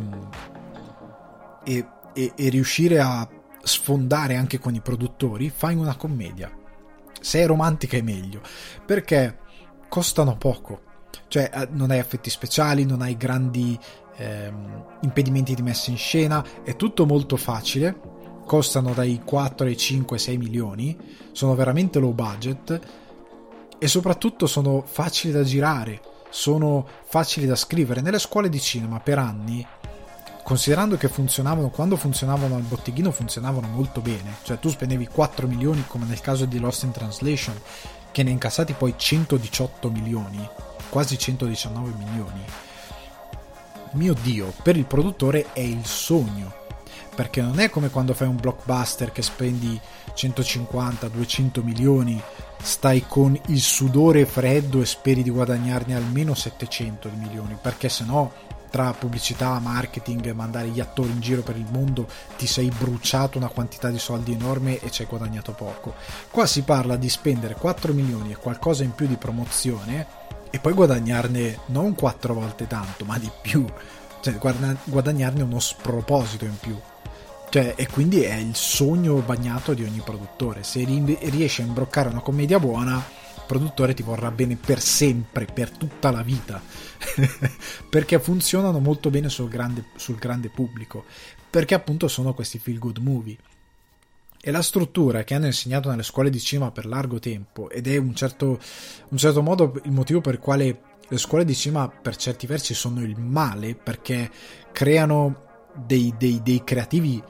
e, 1.65 1.87
e, 2.13 2.33
e 2.35 2.49
riuscire 2.49 2.99
a 2.99 3.27
sfondare 3.63 4.37
anche 4.37 4.59
con 4.59 4.75
i 4.75 4.81
produttori, 4.81 5.51
fai 5.51 5.75
una 5.75 5.97
commedia. 5.97 6.51
Se 7.21 7.41
è 7.41 7.47
romantica 7.47 7.97
è 7.97 8.03
meglio, 8.03 8.41
perché 8.85 9.39
costano 9.89 10.37
poco. 10.37 10.83
Cioè, 11.29 11.51
eh, 11.53 11.69
non 11.73 11.91
hai 11.91 11.99
effetti 11.99 12.31
speciali, 12.31 12.85
non 12.85 13.03
hai 13.03 13.17
grandi 13.17 13.79
ehm, 14.17 14.85
impedimenti 15.03 15.55
di 15.55 15.63
messa 15.63 15.91
in 15.91 15.97
scena, 15.97 16.45
è 16.63 16.77
tutto 16.77 17.07
molto 17.07 17.37
facile. 17.37 18.17
Costano 18.47 18.95
dai 18.95 19.21
4 19.23 19.67
ai 19.67 19.77
5, 19.77 20.19
6 20.19 20.37
milioni, 20.39 20.97
sono 21.33 21.55
veramente 21.55 21.99
low 21.99 22.13
budget 22.13 22.81
e 23.79 23.89
soprattutto 23.89 24.47
sono 24.47 24.83
facili 24.87 25.35
da 25.35 25.43
girare, 25.43 26.01
sono 26.31 26.87
facili 27.05 27.47
da 27.47 27.57
scrivere. 27.57 28.01
Nelle 28.01 28.19
scuole 28.19 28.49
di 28.49 28.59
cinema 28.59 29.01
per 29.01 29.19
anni 29.19 29.67
considerando 30.49 30.97
che 30.97 31.11
funzionavano 31.11 31.69
quando 31.69 31.97
funzionavano 31.97 32.55
al 32.55 32.63
botteghino 32.63 33.11
funzionavano 33.11 33.69
molto 33.69 34.01
bene. 34.01 34.37
Cioè 34.43 34.59
tu 34.59 34.71
spendevi 34.71 35.07
4 35.07 35.47
milioni 35.47 35.85
come 35.87 36.07
nel 36.07 36.23
caso 36.23 36.47
di 36.47 36.59
Lost 36.59 36.85
in 36.85 36.91
Translation 36.91 37.55
che 38.11 38.23
ne 38.23 38.31
incassati 38.31 38.73
poi 38.73 38.95
118 38.97 39.91
milioni 39.91 40.49
quasi 40.89 41.19
119 41.19 41.93
milioni. 41.99 42.43
Mio 43.93 44.15
dio 44.15 44.55
per 44.63 44.79
il 44.79 44.87
produttore 44.87 45.53
è 45.53 45.61
il 45.61 45.85
sogno. 45.85 46.55
Perché 47.15 47.43
non 47.43 47.61
è 47.61 47.69
come 47.69 47.91
quando 47.91 48.15
fai 48.15 48.29
un 48.29 48.37
blockbuster 48.37 49.13
che 49.13 49.21
spendi 49.21 49.79
150-200 50.15 51.63
milioni 51.63 52.19
stai 52.63 53.05
con 53.07 53.39
il 53.49 53.61
sudore 53.61 54.25
freddo 54.25 54.81
e 54.81 54.87
speri 54.87 55.23
di 55.23 55.29
guadagnarne 55.29 55.95
almeno 55.95 56.33
700 56.35 57.11
milioni 57.17 57.57
perché 57.61 57.89
se 57.89 58.05
no 58.05 58.33
tra 58.71 58.93
pubblicità, 58.93 59.59
marketing, 59.59 60.33
mandare 60.33 60.69
gli 60.69 60.81
attori 60.81 61.11
in 61.11 61.21
giro 61.21 61.43
per 61.43 61.57
il 61.57 61.67
mondo, 61.71 62.07
ti 62.37 62.47
sei 62.47 62.71
bruciato 62.77 63.39
una 63.39 63.49
quantità 63.49 63.91
di 63.91 63.99
soldi 63.99 64.33
enorme 64.33 64.79
e 64.81 64.91
ci 64.91 65.03
hai 65.03 65.09
guadagnato 65.09 65.53
poco. 65.53 65.95
Qua 66.31 66.47
si 66.47 66.63
parla 66.63 66.97
di 66.97 67.09
spendere 67.09 67.55
4 67.55 67.93
milioni 67.93 68.33
e 68.33 68.37
qualcosa 68.37 68.85
in 68.85 68.95
più 68.95 69.07
di 69.07 69.17
promozione 69.17 70.07
e 70.51 70.59
poi 70.59 70.73
guadagnarne 70.73 71.59
non 71.67 71.95
4 71.95 72.35
volte 72.35 72.67
tanto, 72.67 73.05
ma 73.05 73.19
di 73.19 73.31
più. 73.43 73.67
Cioè 74.21 74.39
guadagnarne 74.85 75.43
uno 75.43 75.61
sproposito 75.61 76.45
in 76.45 76.59
più. 76.59 76.77
Cioè, 77.51 77.75
e 77.77 77.87
quindi 77.87 78.23
è 78.23 78.35
il 78.35 78.55
sogno 78.55 79.15
bagnato 79.21 79.73
di 79.73 79.83
ogni 79.83 80.03
produttore. 80.05 80.65
Se 80.65 80.85
riesci 80.85 81.63
a 81.63 81.65
imbroccare 81.65 82.09
una 82.09 82.21
commedia 82.21 82.59
buona, 82.59 83.03
produttore 83.49 83.95
ti 83.95 84.03
vorrà 84.03 84.31
bene 84.31 84.57
per 84.57 84.79
sempre, 84.79 85.47
per 85.47 85.71
tutta 85.71 86.11
la 86.11 86.23
vita, 86.23 86.63
perché 87.89 88.21
funzionano 88.21 88.79
molto 88.79 89.09
bene 89.09 89.31
sul 89.31 89.49
grande, 89.49 89.87
sul 89.97 90.17
grande 90.17 90.51
pubblico, 90.51 91.05
perché 91.49 91.75
appunto 91.75 92.07
sono 92.07 92.35
questi 92.35 92.59
feel 92.59 92.79
good 92.79 92.99
movie. 92.99 93.37
E 94.41 94.51
la 94.51 94.63
struttura 94.63 95.25
che 95.25 95.35
hanno 95.35 95.47
insegnato 95.47 95.89
nelle 95.89 96.03
scuole 96.03 96.31
di 96.31 96.39
cinema 96.39 96.71
per 96.71 96.85
largo 96.87 97.19
tempo, 97.19 97.71
ed 97.71 97.89
è 97.89 97.97
un 97.97 98.15
certo, 98.15 98.61
un 99.09 99.17
certo 99.17 99.43
modo 99.43 99.81
il 99.83 99.93
motivo 99.93 100.21
per 100.21 100.35
il 100.35 100.41
quale 100.41 100.81
le 101.09 101.19
scuole 101.19 101.47
di 101.47 101.55
cinema 101.55 101.89
per 101.89 102.17
certi 102.17 102.47
versi 102.47 102.75
sono 102.75 103.03
il 103.03 103.19
male, 103.19 103.75
perché 103.75 104.31
creano 104.73 105.47
dei, 105.75 106.15
dei, 106.19 106.43
dei 106.43 106.63
creativi 106.63 107.23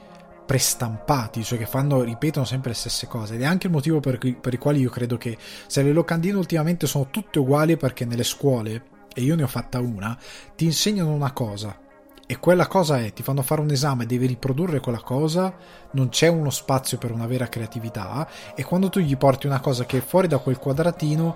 prestampati, 0.49 1.43
cioè 1.43 1.59
che 1.59 1.67
fanno, 1.67 2.01
ripetono 2.01 2.43
sempre 2.43 2.71
le 2.71 2.75
stesse 2.75 3.05
cose. 3.05 3.35
Ed 3.35 3.43
è 3.43 3.45
anche 3.45 3.67
il 3.67 3.71
motivo 3.71 3.99
per, 3.99 4.17
cui, 4.17 4.33
per 4.33 4.51
i 4.51 4.57
quali 4.57 4.79
io 4.79 4.89
credo 4.89 5.15
che 5.15 5.37
se 5.67 5.83
le 5.83 5.91
locandine 5.91 6.35
ultimamente 6.35 6.87
sono 6.87 7.09
tutte 7.11 7.37
uguali 7.37 7.77
perché 7.77 8.03
nelle 8.03 8.23
scuole, 8.23 8.81
e 9.13 9.21
io 9.21 9.35
ne 9.35 9.43
ho 9.43 9.47
fatta 9.47 9.79
una, 9.79 10.17
ti 10.55 10.65
insegnano 10.65 11.11
una 11.11 11.33
cosa. 11.33 11.77
E 12.25 12.39
quella 12.39 12.65
cosa 12.65 12.99
è, 12.99 13.13
ti 13.13 13.21
fanno 13.21 13.43
fare 13.43 13.61
un 13.61 13.69
esame, 13.69 14.07
devi 14.07 14.25
riprodurre 14.25 14.79
quella 14.79 15.01
cosa, 15.01 15.55
non 15.91 16.09
c'è 16.09 16.29
uno 16.29 16.49
spazio 16.49 16.97
per 16.97 17.11
una 17.11 17.27
vera 17.27 17.47
creatività, 17.47 18.27
e 18.55 18.63
quando 18.63 18.89
tu 18.89 18.99
gli 18.99 19.17
porti 19.17 19.45
una 19.45 19.59
cosa 19.59 19.85
che 19.85 19.99
è 19.99 20.01
fuori 20.01 20.27
da 20.27 20.39
quel 20.39 20.57
quadratino, 20.57 21.35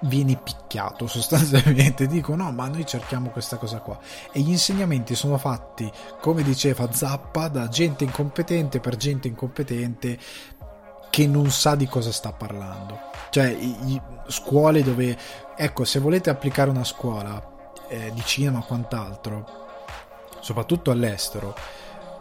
vieni 0.00 0.36
picchiato 0.36 1.06
sostanzialmente. 1.08 2.06
Dico 2.06 2.34
no 2.34 2.50
ma 2.52 2.68
noi 2.68 2.86
cerchiamo 2.86 3.30
questa 3.30 3.56
cosa 3.56 3.78
qua. 3.80 3.98
E 4.32 4.40
gli 4.40 4.50
insegnamenti 4.50 5.14
sono 5.14 5.38
fatti 5.38 5.90
come 6.20 6.42
diceva 6.42 6.90
Zappa 6.92 7.48
da 7.48 7.68
gente 7.68 8.04
incompetente 8.04 8.80
per 8.80 8.96
gente 8.96 9.28
incompetente 9.28 10.18
che 11.10 11.26
non 11.26 11.50
sa 11.50 11.74
di 11.74 11.86
cosa 11.86 12.12
sta 12.12 12.32
parlando. 12.32 12.98
Cioè 13.30 13.48
i, 13.48 13.92
i 13.92 14.02
scuole 14.28 14.82
dove 14.82 15.16
ecco 15.56 15.84
se 15.84 15.98
volete 15.98 16.30
applicare 16.30 16.70
una 16.70 16.84
scuola 16.84 17.54
eh, 17.88 18.10
di 18.12 18.22
cinema 18.24 18.58
o 18.58 18.64
quant'altro 18.64 19.64
soprattutto 20.40 20.90
all'estero 20.90 21.54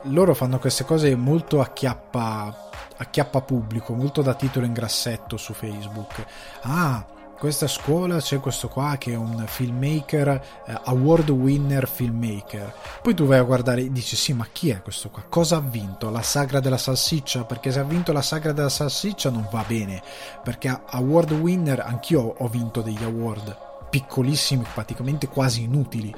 loro 0.10 0.34
fanno 0.34 0.60
queste 0.60 0.84
cose 0.84 1.15
molto 1.15 1.62
a 1.62 1.70
chiappa, 1.70 2.70
a 2.98 3.05
chiappa 3.05 3.41
pubblico 3.41 3.94
molto 3.94 4.22
da 4.22 4.36
titolo 4.36 4.65
in 4.65 4.74
grassetto 4.74 5.38
su 5.38 5.53
Facebook. 5.53 6.25
Ah 6.62 7.05
questa 7.37 7.67
scuola 7.67 8.19
c'è 8.19 8.39
questo 8.39 8.69
qua 8.69 8.95
che 8.97 9.11
è 9.11 9.15
un 9.15 9.43
filmmaker, 9.45 10.27
eh, 10.65 10.79
award 10.85 11.29
winner 11.29 11.87
filmmaker. 11.87 12.73
Poi 13.01 13.13
tu 13.13 13.25
vai 13.25 13.39
a 13.39 13.43
guardare 13.43 13.81
e 13.81 13.91
dici 13.91 14.15
sì, 14.15 14.33
ma 14.33 14.47
chi 14.51 14.69
è 14.69 14.81
questo 14.81 15.09
qua? 15.09 15.23
Cosa 15.27 15.57
ha 15.57 15.61
vinto? 15.61 16.09
La 16.09 16.21
sagra 16.21 16.59
della 16.59 16.77
salsiccia? 16.77 17.43
Perché 17.43 17.71
se 17.71 17.79
ha 17.79 17.83
vinto 17.83 18.11
la 18.11 18.21
sagra 18.21 18.51
della 18.51 18.69
salsiccia 18.69 19.29
non 19.29 19.47
va 19.51 19.63
bene, 19.67 20.01
perché 20.43 20.81
award 20.85 21.31
winner 21.31 21.81
anch'io 21.81 22.21
ho 22.37 22.47
vinto 22.47 22.81
degli 22.81 23.03
award 23.03 23.57
piccolissimi, 23.89 24.65
praticamente 24.73 25.27
quasi 25.27 25.63
inutili 25.63 26.13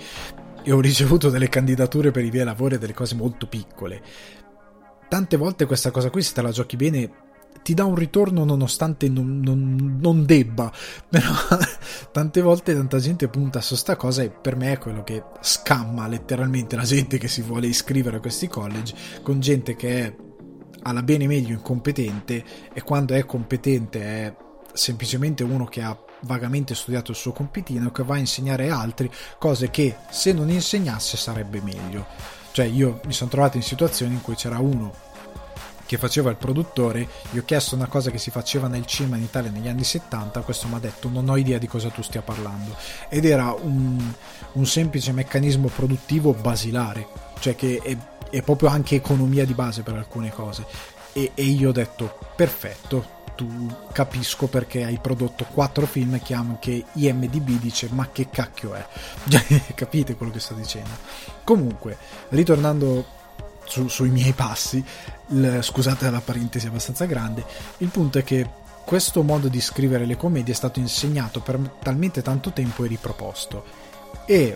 e 0.63 0.71
ho 0.71 0.79
ricevuto 0.79 1.29
delle 1.29 1.49
candidature 1.49 2.11
per 2.11 2.25
i 2.25 2.29
miei 2.29 2.43
lavori 2.43 2.75
e 2.75 2.77
delle 2.77 2.93
cose 2.93 3.15
molto 3.15 3.47
piccole. 3.47 4.01
Tante 5.07 5.37
volte 5.37 5.65
questa 5.65 5.91
cosa 5.91 6.09
qui, 6.09 6.21
se 6.21 6.33
te 6.33 6.41
la 6.41 6.51
giochi 6.51 6.75
bene, 6.75 7.09
ti 7.61 7.73
dà 7.73 7.85
un 7.85 7.95
ritorno 7.95 8.43
nonostante 8.43 9.09
non, 9.09 9.39
non, 9.39 9.97
non 10.01 10.25
debba. 10.25 10.71
Però 11.09 11.33
tante 12.11 12.41
volte 12.41 12.73
tanta 12.73 12.99
gente 12.99 13.27
punta 13.27 13.61
su 13.61 13.75
sta 13.75 13.95
cosa 13.95 14.21
e 14.21 14.29
per 14.29 14.55
me 14.55 14.73
è 14.73 14.77
quello 14.77 15.03
che 15.03 15.23
scamma 15.41 16.07
letteralmente 16.07 16.75
la 16.75 16.83
gente 16.83 17.17
che 17.17 17.27
si 17.27 17.41
vuole 17.41 17.67
iscrivere 17.67 18.17
a 18.17 18.19
questi 18.19 18.47
college 18.47 18.95
con 19.21 19.39
gente 19.39 19.75
che 19.75 20.05
è 20.05 20.15
alla 20.83 21.03
bene 21.03 21.27
meglio 21.27 21.53
incompetente 21.53 22.43
e 22.73 22.81
quando 22.81 23.13
è 23.13 23.25
competente 23.25 24.01
è 24.01 24.35
semplicemente 24.73 25.43
uno 25.43 25.65
che 25.65 25.81
ha 25.81 25.97
vagamente 26.21 26.75
studiato 26.75 27.11
il 27.11 27.17
suo 27.17 27.31
compitino 27.31 27.91
che 27.91 28.03
va 28.03 28.15
a 28.15 28.19
insegnare 28.19 28.69
altri 28.69 29.11
cose 29.37 29.69
che 29.69 29.95
se 30.09 30.33
non 30.33 30.49
insegnasse 30.49 31.17
sarebbe 31.17 31.61
meglio. 31.61 32.05
Cioè 32.51 32.65
io 32.65 33.01
mi 33.05 33.13
sono 33.13 33.29
trovato 33.29 33.57
in 33.57 33.63
situazioni 33.63 34.13
in 34.13 34.21
cui 34.21 34.35
c'era 34.35 34.59
uno 34.59 35.05
che 35.87 35.97
faceva 35.97 36.29
il 36.29 36.35
produttore, 36.35 37.07
gli 37.31 37.37
ho 37.37 37.45
chiesto 37.45 37.73
una 37.73 37.87
cosa 37.87 38.11
che 38.11 38.19
si 38.19 38.29
faceva 38.29 38.67
nel 38.67 38.85
cinema 38.85 39.15
in 39.15 39.23
Italia 39.23 39.49
negli 39.49 39.69
anni 39.69 39.85
70, 39.85 40.41
questo 40.41 40.67
mi 40.67 40.75
ha 40.75 40.79
detto 40.79 41.07
non 41.07 41.27
ho 41.29 41.37
idea 41.37 41.57
di 41.57 41.65
cosa 41.65 41.89
tu 41.89 42.03
stia 42.03 42.21
parlando. 42.21 42.75
Ed 43.09 43.25
era 43.25 43.53
un, 43.53 44.13
un 44.51 44.65
semplice 44.65 45.13
meccanismo 45.13 45.69
produttivo 45.69 46.33
basilare, 46.33 47.07
cioè 47.39 47.55
che 47.55 47.79
è, 47.81 47.97
è, 48.29 48.41
proprio 48.43 48.69
anche 48.69 48.95
economia 48.95 49.45
di 49.45 49.53
base 49.53 49.81
per 49.81 49.95
alcune 49.95 50.29
cose. 50.29 50.65
E, 51.13 51.31
e 51.33 51.43
io 51.43 51.69
ho 51.69 51.71
detto 51.73 52.19
perfetto, 52.35 53.15
tu 53.37 53.47
capisco 53.93 54.47
perché 54.47 54.83
hai 54.83 54.99
prodotto 54.99 55.45
quattro 55.45 55.85
film 55.85 56.19
che 56.21 56.33
anche 56.33 56.83
IMDB 56.93 57.59
dice 57.59 57.87
ma 57.91 58.09
che 58.11 58.29
cacchio 58.29 58.73
è? 58.73 58.85
Capite 59.73 60.15
quello 60.15 60.33
che 60.33 60.39
sto 60.39 60.53
dicendo? 60.53 60.89
Comunque 61.45 61.97
ritornando 62.29 63.15
su, 63.67 63.87
sui 63.87 64.09
miei 64.09 64.33
passi, 64.33 64.83
il, 65.27 65.59
scusate 65.61 66.09
la 66.09 66.21
parentesi 66.21 66.67
abbastanza 66.67 67.05
grande, 67.05 67.45
il 67.77 67.89
punto 67.89 68.17
è 68.17 68.23
che 68.23 68.65
questo 68.85 69.21
modo 69.21 69.49
di 69.49 69.59
scrivere 69.59 70.05
le 70.05 70.15
commedie 70.15 70.53
è 70.53 70.55
stato 70.55 70.79
insegnato 70.79 71.41
per 71.41 71.59
talmente 71.81 72.21
tanto 72.21 72.51
tempo 72.51 72.85
e 72.85 72.87
riproposto. 72.87 73.65
E, 74.25 74.55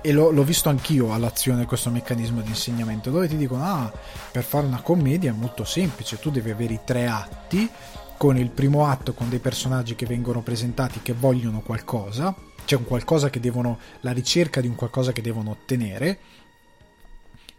e 0.00 0.12
l'ho, 0.12 0.30
l'ho, 0.30 0.42
visto 0.42 0.68
anch'io 0.68 1.14
all'azione 1.14 1.64
questo 1.64 1.88
meccanismo 1.90 2.40
di 2.40 2.48
insegnamento, 2.48 3.10
dove 3.10 3.28
ti 3.28 3.36
dicono, 3.36 3.64
ah, 3.64 3.92
per 4.32 4.42
fare 4.42 4.66
una 4.66 4.80
commedia 4.80 5.30
è 5.30 5.34
molto 5.34 5.62
semplice, 5.64 6.18
tu 6.18 6.30
devi 6.30 6.50
avere 6.50 6.74
i 6.74 6.80
tre 6.84 7.06
atti, 7.06 7.70
con 8.16 8.36
il 8.36 8.50
primo 8.50 8.86
atto 8.86 9.14
con 9.14 9.28
dei 9.28 9.40
personaggi 9.40 9.96
che 9.96 10.06
vengono 10.06 10.42
presentati 10.42 11.00
che 11.00 11.12
vogliono 11.12 11.60
qualcosa, 11.60 12.34
c'è 12.64 12.76
un 12.76 12.84
qualcosa 12.84 13.30
che 13.30 13.40
devono, 13.40 13.78
la 14.00 14.12
ricerca 14.12 14.60
di 14.60 14.68
un 14.68 14.74
qualcosa 14.74 15.12
che 15.12 15.22
devono 15.22 15.50
ottenere, 15.50 16.18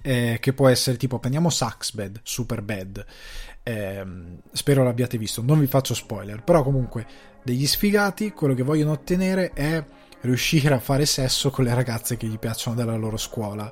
eh, 0.03 0.37
che 0.39 0.53
può 0.53 0.67
essere 0.67 0.97
tipo, 0.97 1.17
prendiamo 1.17 1.49
Saxbed, 1.49 2.19
Superbad, 2.21 3.05
eh, 3.63 4.05
spero 4.51 4.83
l'abbiate 4.83 5.17
visto, 5.17 5.41
non 5.41 5.59
vi 5.59 5.67
faccio 5.67 5.93
spoiler, 5.93 6.43
però 6.43 6.61
comunque 6.61 7.05
degli 7.43 7.65
sfigati 7.65 8.31
quello 8.31 8.53
che 8.53 8.63
vogliono 8.63 8.91
ottenere 8.91 9.51
è 9.53 9.83
riuscire 10.23 10.73
a 10.73 10.79
fare 10.79 11.05
sesso 11.05 11.49
con 11.49 11.65
le 11.65 11.73
ragazze 11.73 12.17
che 12.17 12.27
gli 12.27 12.39
piacciono 12.39 12.75
della 12.75 12.95
loro 12.95 13.17
scuola. 13.17 13.71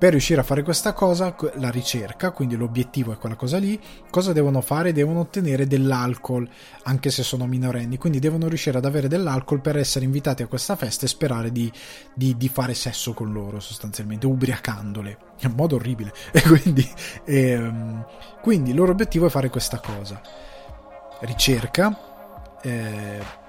Per 0.00 0.12
riuscire 0.12 0.40
a 0.40 0.44
fare 0.44 0.62
questa 0.62 0.94
cosa, 0.94 1.36
la 1.56 1.68
ricerca, 1.68 2.30
quindi 2.30 2.56
l'obiettivo 2.56 3.12
è 3.12 3.18
quella 3.18 3.34
cosa 3.34 3.58
lì, 3.58 3.78
cosa 4.08 4.32
devono 4.32 4.62
fare? 4.62 4.94
Devono 4.94 5.20
ottenere 5.20 5.66
dell'alcol, 5.66 6.48
anche 6.84 7.10
se 7.10 7.22
sono 7.22 7.44
minorenni, 7.44 7.98
quindi 7.98 8.18
devono 8.18 8.48
riuscire 8.48 8.78
ad 8.78 8.86
avere 8.86 9.08
dell'alcol 9.08 9.60
per 9.60 9.76
essere 9.76 10.06
invitati 10.06 10.42
a 10.42 10.46
questa 10.46 10.74
festa 10.74 11.04
e 11.04 11.08
sperare 11.08 11.52
di, 11.52 11.70
di, 12.14 12.34
di 12.34 12.48
fare 12.48 12.72
sesso 12.72 13.12
con 13.12 13.30
loro, 13.30 13.60
sostanzialmente, 13.60 14.24
ubriacandole, 14.24 15.18
in 15.40 15.52
modo 15.54 15.76
orribile. 15.76 16.14
E 16.32 16.40
quindi, 16.40 16.90
e, 17.26 17.50
ehm, 17.50 18.06
quindi 18.40 18.70
il 18.70 18.76
loro 18.76 18.92
obiettivo 18.92 19.26
è 19.26 19.28
fare 19.28 19.50
questa 19.50 19.80
cosa. 19.80 20.18
Ricerca, 21.20 22.58
eh, 22.62 23.39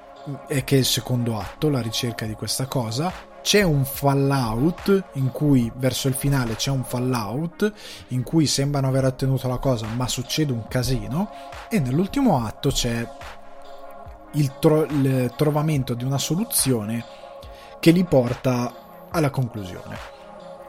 è 0.48 0.63
che 0.63 0.75
è 0.75 0.80
il 0.80 0.86
secondo 0.86 1.40
atto, 1.40 1.70
la 1.70 1.82
ricerca 1.82 2.25
di 2.25 2.34
questa 2.34 2.66
cosa, 2.66 3.12
c'è 3.42 3.63
un 3.63 3.86
fallout 3.86 5.04
in 5.13 5.32
cui 5.32 5.72
verso 5.75 6.08
il 6.08 6.13
finale 6.13 6.56
c'è 6.56 6.70
un 6.70 6.84
fallout 6.84 7.74
in 8.10 8.24
cui 8.24 8.46
sembrano 8.46 8.88
aver 8.88 9.06
ottenuto 9.06 9.48
la 9.48 9.58
cosa 9.58 9.88
ma 9.88 10.08
succede 10.08 10.51
un 10.51 10.68
casino 10.68 11.32
e 11.68 11.80
nell'ultimo 11.80 12.46
atto 12.46 12.70
c'è 12.70 13.08
il, 14.34 14.60
tro- 14.60 14.86
il 14.86 15.34
trovamento 15.36 15.96
di 15.96 16.04
una 16.04 16.20
soluzione 16.20 17.04
che 17.80 17.90
li 17.90 18.04
porta 18.04 19.08
alla 19.10 19.32
conclusione 19.32 20.11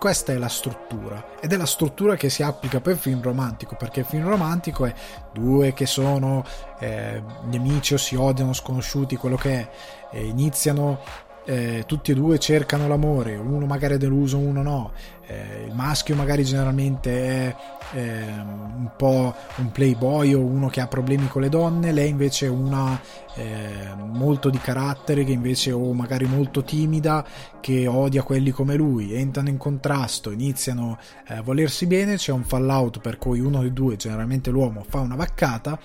questa 0.02 0.32
è 0.32 0.36
la 0.36 0.48
struttura 0.48 1.36
ed 1.40 1.52
è 1.52 1.56
la 1.56 1.64
struttura 1.64 2.16
che 2.16 2.28
si 2.28 2.42
applica 2.42 2.80
per 2.80 2.94
il 2.94 2.98
film 2.98 3.22
romantico 3.22 3.76
perché 3.76 4.00
il 4.00 4.06
film 4.06 4.26
romantico 4.26 4.84
è 4.84 4.92
due 5.32 5.72
che 5.74 5.86
sono 5.86 6.44
eh, 6.80 7.22
nemici 7.44 7.94
o 7.94 7.98
si 7.98 8.16
odiano 8.16 8.52
sconosciuti 8.52 9.14
quello 9.14 9.36
che 9.36 9.52
è 9.52 9.70
e 10.10 10.24
iniziano 10.26 10.98
eh, 11.44 11.84
tutti 11.86 12.10
e 12.10 12.14
due 12.14 12.40
cercano 12.40 12.88
l'amore, 12.88 13.36
uno 13.36 13.64
magari 13.66 13.94
è 13.94 13.98
deluso, 13.98 14.38
uno 14.38 14.62
no. 14.62 14.92
Eh, 15.32 15.64
il 15.66 15.74
maschio 15.74 16.14
magari 16.14 16.44
generalmente 16.44 17.10
è 17.10 17.56
eh, 17.94 18.22
un 18.28 18.90
po' 18.96 19.34
un 19.56 19.72
playboy 19.72 20.34
o 20.34 20.40
uno 20.40 20.68
che 20.68 20.80
ha 20.80 20.86
problemi 20.86 21.26
con 21.28 21.40
le 21.40 21.48
donne, 21.48 21.92
lei 21.92 22.10
invece 22.10 22.46
è 22.46 22.50
una 22.50 23.00
eh, 23.34 23.94
molto 23.96 24.50
di 24.50 24.58
carattere 24.58 25.24
che 25.24 25.32
invece 25.32 25.72
o 25.72 25.92
magari 25.94 26.26
molto 26.26 26.62
timida 26.62 27.24
che 27.60 27.86
odia 27.86 28.22
quelli 28.22 28.50
come 28.50 28.74
lui, 28.74 29.14
entrano 29.14 29.48
in 29.48 29.56
contrasto, 29.56 30.30
iniziano 30.30 30.98
a 31.28 31.40
volersi 31.40 31.86
bene, 31.86 32.16
c'è 32.16 32.32
un 32.32 32.44
fallout 32.44 33.00
per 33.00 33.16
cui 33.16 33.40
uno 33.40 33.60
dei 33.60 33.72
due, 33.72 33.96
generalmente 33.96 34.50
l'uomo, 34.50 34.84
fa 34.86 35.00
una 35.00 35.16
vaccata 35.16 35.78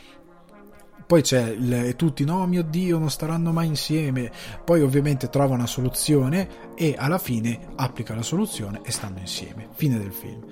poi 1.08 1.22
c'è 1.22 1.42
il, 1.48 1.96
tutti, 1.96 2.26
no 2.26 2.46
mio 2.48 2.64
Dio, 2.64 2.98
non 2.98 3.10
staranno 3.10 3.54
mai 3.54 3.68
insieme. 3.68 4.30
Poi 4.64 4.82
ovviamente 4.82 5.30
trova 5.30 5.56
una 5.56 5.66
soluzione 5.66 6.76
e 6.76 6.96
alla 6.98 7.18
fine 7.18 7.60
applica 7.78 8.14
la 8.14 8.22
soluzione 8.22 8.82
e 8.84 8.92
stanno 8.92 9.20
insieme. 9.20 9.70
Fine 9.74 9.98
del 9.98 10.12
film. 10.12 10.46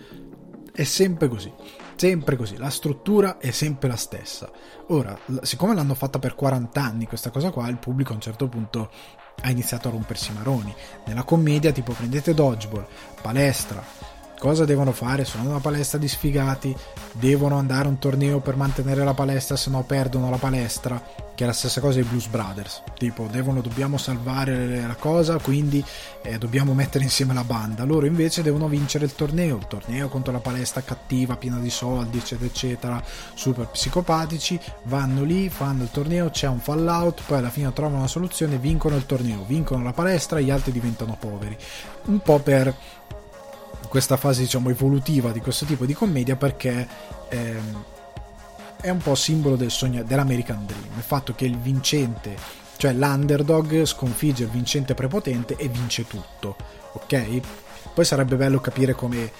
È 0.71 0.83
sempre 0.83 1.27
così, 1.27 1.51
sempre 1.95 2.38
così, 2.38 2.55
la 2.57 2.69
struttura 2.69 3.38
è 3.38 3.51
sempre 3.51 3.89
la 3.89 3.97
stessa. 3.97 4.50
Ora, 4.88 5.17
siccome 5.41 5.75
l'hanno 5.75 5.93
fatta 5.93 6.19
per 6.19 6.35
40 6.35 6.81
anni 6.81 7.05
questa 7.05 7.31
cosa 7.31 7.51
qua, 7.51 7.67
il 7.67 7.77
pubblico 7.77 8.12
a 8.12 8.15
un 8.15 8.21
certo 8.21 8.47
punto 8.47 8.89
ha 9.41 9.50
iniziato 9.50 9.89
a 9.89 9.91
rompersi 9.91 10.31
i 10.31 10.35
maroni. 10.35 10.74
Nella 11.05 11.24
commedia 11.24 11.74
tipo 11.74 11.91
prendete 11.91 12.33
Dodgeball, 12.33 12.88
palestra, 13.21 13.83
Cosa 14.45 14.63
devono 14.63 14.91
fare? 14.91 15.25
Sono 15.25 15.49
una 15.49 15.59
palestra 15.59 15.97
di 15.97 16.07
sfigati, 16.07 16.75
devono 17.13 17.57
andare 17.57 17.87
a 17.87 17.89
un 17.89 17.97
torneo 17.97 18.41
per 18.41 18.55
mantenere 18.55 19.03
la 19.03 19.15
palestra, 19.15 19.55
se 19.55 19.71
no 19.71 19.81
perdono 19.81 20.29
la 20.29 20.37
palestra, 20.37 21.01
che 21.33 21.43
è 21.43 21.47
la 21.47 21.51
stessa 21.51 21.81
cosa 21.81 21.95
dei 21.95 22.07
Blues 22.07 22.27
Brothers. 22.27 22.83
Tipo, 22.95 23.25
devono, 23.25 23.61
dobbiamo 23.61 23.97
salvare 23.97 24.85
la 24.85 24.93
cosa, 24.93 25.39
quindi 25.39 25.83
eh, 26.21 26.37
dobbiamo 26.37 26.75
mettere 26.75 27.03
insieme 27.03 27.33
la 27.33 27.43
banda. 27.43 27.85
Loro 27.85 28.05
invece 28.05 28.43
devono 28.43 28.67
vincere 28.67 29.05
il 29.05 29.15
torneo, 29.15 29.58
il 29.58 29.65
torneo 29.65 30.10
contro 30.10 30.31
la 30.31 30.41
palestra 30.41 30.84
cattiva, 30.84 31.38
piena 31.38 31.58
di 31.58 31.71
soldi, 31.71 32.19
eccetera, 32.19 32.45
eccetera, 32.45 33.03
super 33.34 33.65
psicopatici, 33.69 34.60
vanno 34.84 35.23
lì, 35.23 35.49
fanno 35.49 35.81
il 35.81 35.89
torneo, 35.89 36.29
c'è 36.29 36.45
un 36.45 36.60
fallout, 36.60 37.23
poi 37.25 37.39
alla 37.39 37.49
fine 37.49 37.73
trovano 37.73 37.97
una 37.97 38.08
soluzione, 38.08 38.60
vincono 38.60 38.95
il 38.95 39.08
torneo, 39.08 39.43
vincono 39.47 39.84
la 39.84 39.93
palestra, 39.93 40.39
gli 40.39 40.51
altri 40.51 40.71
diventano 40.71 41.17
poveri. 41.19 41.58
Un 42.05 42.19
po' 42.19 42.38
per 42.38 42.75
questa 43.95 44.17
fase 44.17 44.41
diciamo 44.41 44.69
evolutiva 44.69 45.31
di 45.31 45.39
questo 45.39 45.63
tipo 45.63 45.86
di 45.86 45.93
commedia 45.93 46.36
perché 46.36 46.86
ehm, 47.29 47.84
è 48.81 48.89
un 48.89 48.97
po' 48.97 49.15
simbolo 49.15 49.55
del 49.55 49.71
sogno 49.71 50.03
dell'American 50.03 50.65
Dream. 50.65 50.97
Il 50.97 51.01
fatto 51.01 51.34
che 51.34 51.45
il 51.45 51.58
vincente 51.58 52.36
cioè 52.75 52.91
l'underdog 52.91 53.86
sconfigge 53.86 54.43
il 54.43 54.49
vincente 54.49 54.95
prepotente 54.95 55.55
e 55.55 55.69
vince 55.69 56.05
tutto 56.08 56.58
ok? 56.91 57.39
Poi 57.93 58.03
sarebbe 58.03 58.36
bello 58.36 58.60
capire 58.60 58.91
come 58.95 59.31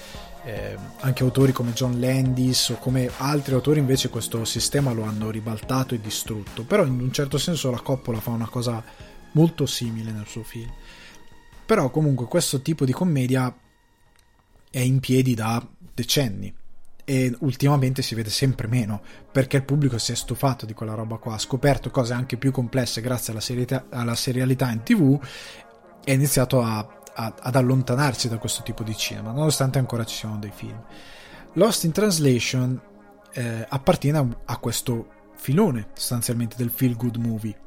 eh, 0.46 0.78
anche 1.02 1.24
autori 1.24 1.52
come 1.52 1.74
John 1.74 2.00
Landis 2.00 2.70
o 2.70 2.76
come 2.76 3.12
altri 3.18 3.56
autori 3.56 3.80
invece 3.80 4.08
questo 4.08 4.46
sistema 4.46 4.94
lo 4.94 5.04
hanno 5.04 5.32
ribaltato 5.32 5.96
e 5.96 6.00
distrutto. 6.00 6.64
Però 6.64 6.86
in 6.86 6.98
un 6.98 7.12
certo 7.12 7.38
senso 7.38 7.72
la 7.72 7.82
Coppola 7.82 8.22
fa 8.22 8.30
una 8.30 8.48
cosa 8.48 8.82
molto 9.32 9.66
simile 9.66 10.12
nel 10.12 10.28
suo 10.28 10.44
film. 10.44 10.72
Però 11.66 11.90
comunque 11.90 12.28
questo 12.28 12.62
tipo 12.62 12.86
di 12.86 12.94
commedia 12.94 13.54
è 14.76 14.80
in 14.80 15.00
piedi 15.00 15.36
da 15.36 15.66
decenni 15.94 16.54
e 17.06 17.34
ultimamente 17.40 18.02
si 18.02 18.14
vede 18.14 18.30
sempre 18.30 18.68
meno 18.68 19.02
perché 19.32 19.56
il 19.56 19.64
pubblico 19.64 19.98
si 19.98 20.12
è 20.12 20.16
stufato 20.16 20.66
di 20.66 20.74
quella 20.74 20.96
roba 20.96 21.16
qua, 21.16 21.36
ha 21.36 21.38
scoperto 21.38 21.90
cose 21.90 22.12
anche 22.12 22.36
più 22.36 22.52
complesse 22.52 23.00
grazie 23.00 23.32
alla, 23.32 23.42
serietà, 23.42 23.86
alla 23.90 24.16
serialità 24.16 24.70
in 24.72 24.84
tv 24.84 25.18
e 26.04 26.12
ha 26.12 26.14
iniziato 26.14 26.62
a, 26.62 26.80
a, 27.14 27.36
ad 27.40 27.56
allontanarsi 27.56 28.28
da 28.28 28.38
questo 28.38 28.64
tipo 28.64 28.84
di 28.84 28.94
cinema, 28.98 29.32
nonostante 29.32 29.80
ancora 29.80 30.04
ci 30.04 30.18
siano 30.18 30.40
dei 30.40 30.52
film. 30.54 30.84
Lost 31.54 31.86
in 31.86 31.94
Translation 31.94 32.82
eh, 33.32 33.66
appartiene 33.70 34.18
a, 34.18 34.28
a, 34.44 34.58
questo 34.58 35.08
filone 35.38 35.88
sostanzialmente 35.94 36.58
del 36.58 36.70
feel 36.70 36.98
good 36.98 37.16
movie 37.16 37.58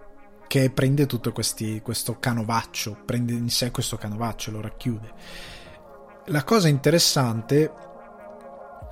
che 0.47 0.69
prende 0.69 1.07
tutto 1.07 1.33
questi, 1.33 1.81
questo 1.83 2.19
canovaccio, 2.19 2.99
prende 3.07 3.33
in 3.33 3.49
sé 3.49 3.71
questo 3.71 3.97
canovaccio 3.97 4.51
lo 4.51 4.61
racchiude 4.61 5.57
la 6.29 6.45
cosa 6.45 6.69
interessante 6.69 7.73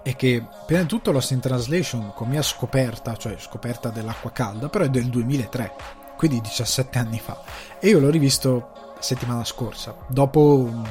è 0.02 0.14
che 0.16 0.42
prima 0.66 0.82
di 0.82 0.86
tutto 0.86 1.12
Lost 1.12 1.32
in 1.32 1.40
Translation 1.40 2.12
con 2.14 2.28
mia 2.28 2.42
scoperta, 2.42 3.16
cioè 3.16 3.36
scoperta 3.38 3.90
dell'acqua 3.90 4.30
calda, 4.30 4.68
però 4.68 4.84
è 4.84 4.88
del 4.88 5.08
2003, 5.08 5.72
quindi 6.16 6.40
17 6.40 6.98
anni 6.98 7.18
fa, 7.18 7.40
e 7.78 7.88
io 7.88 7.98
l'ho 7.98 8.10
rivisto 8.10 8.94
settimana 9.00 9.44
scorsa, 9.44 9.94
dopo 10.08 10.40
un 10.40 10.84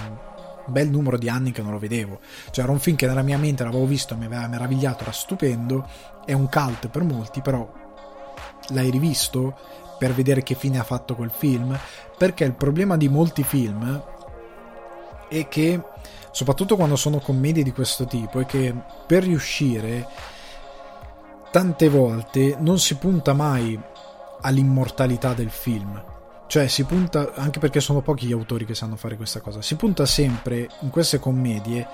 bel 0.68 0.90
numero 0.90 1.18
di 1.18 1.30
anni 1.30 1.52
che 1.52 1.62
non 1.62 1.72
lo 1.72 1.80
vedevo, 1.80 2.20
cioè 2.52 2.64
era 2.64 2.74
un 2.74 2.80
film 2.80 2.96
che 2.96 3.08
nella 3.08 3.22
mia 3.22 3.38
mente 3.38 3.64
l'avevo 3.64 3.86
visto, 3.86 4.16
mi 4.16 4.26
aveva 4.26 4.48
meravigliato, 4.48 5.04
era 5.04 5.12
stupendo, 5.12 5.88
è 6.26 6.34
un 6.34 6.50
cult 6.50 6.90
per 6.90 7.04
molti, 7.04 7.42
però 7.42 7.68
l'hai 8.70 8.90
rivisto 8.90 9.58
per 9.98 10.14
vedere 10.14 10.44
che 10.44 10.56
fine 10.56 10.78
ha 10.78 10.84
fatto 10.84 11.16
quel 11.16 11.32
film, 11.32 11.78
perché 12.18 12.44
il 12.44 12.54
problema 12.54 12.98
di 12.98 13.08
molti 13.08 13.44
film 13.44 14.04
è 15.30 15.48
che 15.48 15.82
soprattutto 16.36 16.76
quando 16.76 16.98
sono 16.98 17.20
commedie 17.20 17.64
di 17.64 17.72
questo 17.72 18.04
tipo, 18.04 18.42
è 18.42 18.46
che 18.46 18.76
per 19.08 19.24
riuscire 19.24 20.06
tante 21.50 21.88
volte 21.88 22.58
non 22.60 22.78
si 22.78 22.98
punta 22.98 23.32
mai 23.32 23.80
all'immortalità 24.42 25.34
del 25.34 25.50
film. 25.50 26.04
Cioè 26.48 26.68
si 26.68 26.84
punta, 26.84 27.32
anche 27.36 27.60
perché 27.60 27.80
sono 27.80 28.02
pochi 28.02 28.26
gli 28.26 28.34
autori 28.34 28.66
che 28.66 28.76
sanno 28.76 28.98
fare 28.98 29.16
questa 29.16 29.40
cosa, 29.40 29.62
si 29.62 29.78
punta 29.78 30.06
sempre 30.06 30.68
in 30.82 30.90
queste 30.90 31.20
commedie 31.20 31.88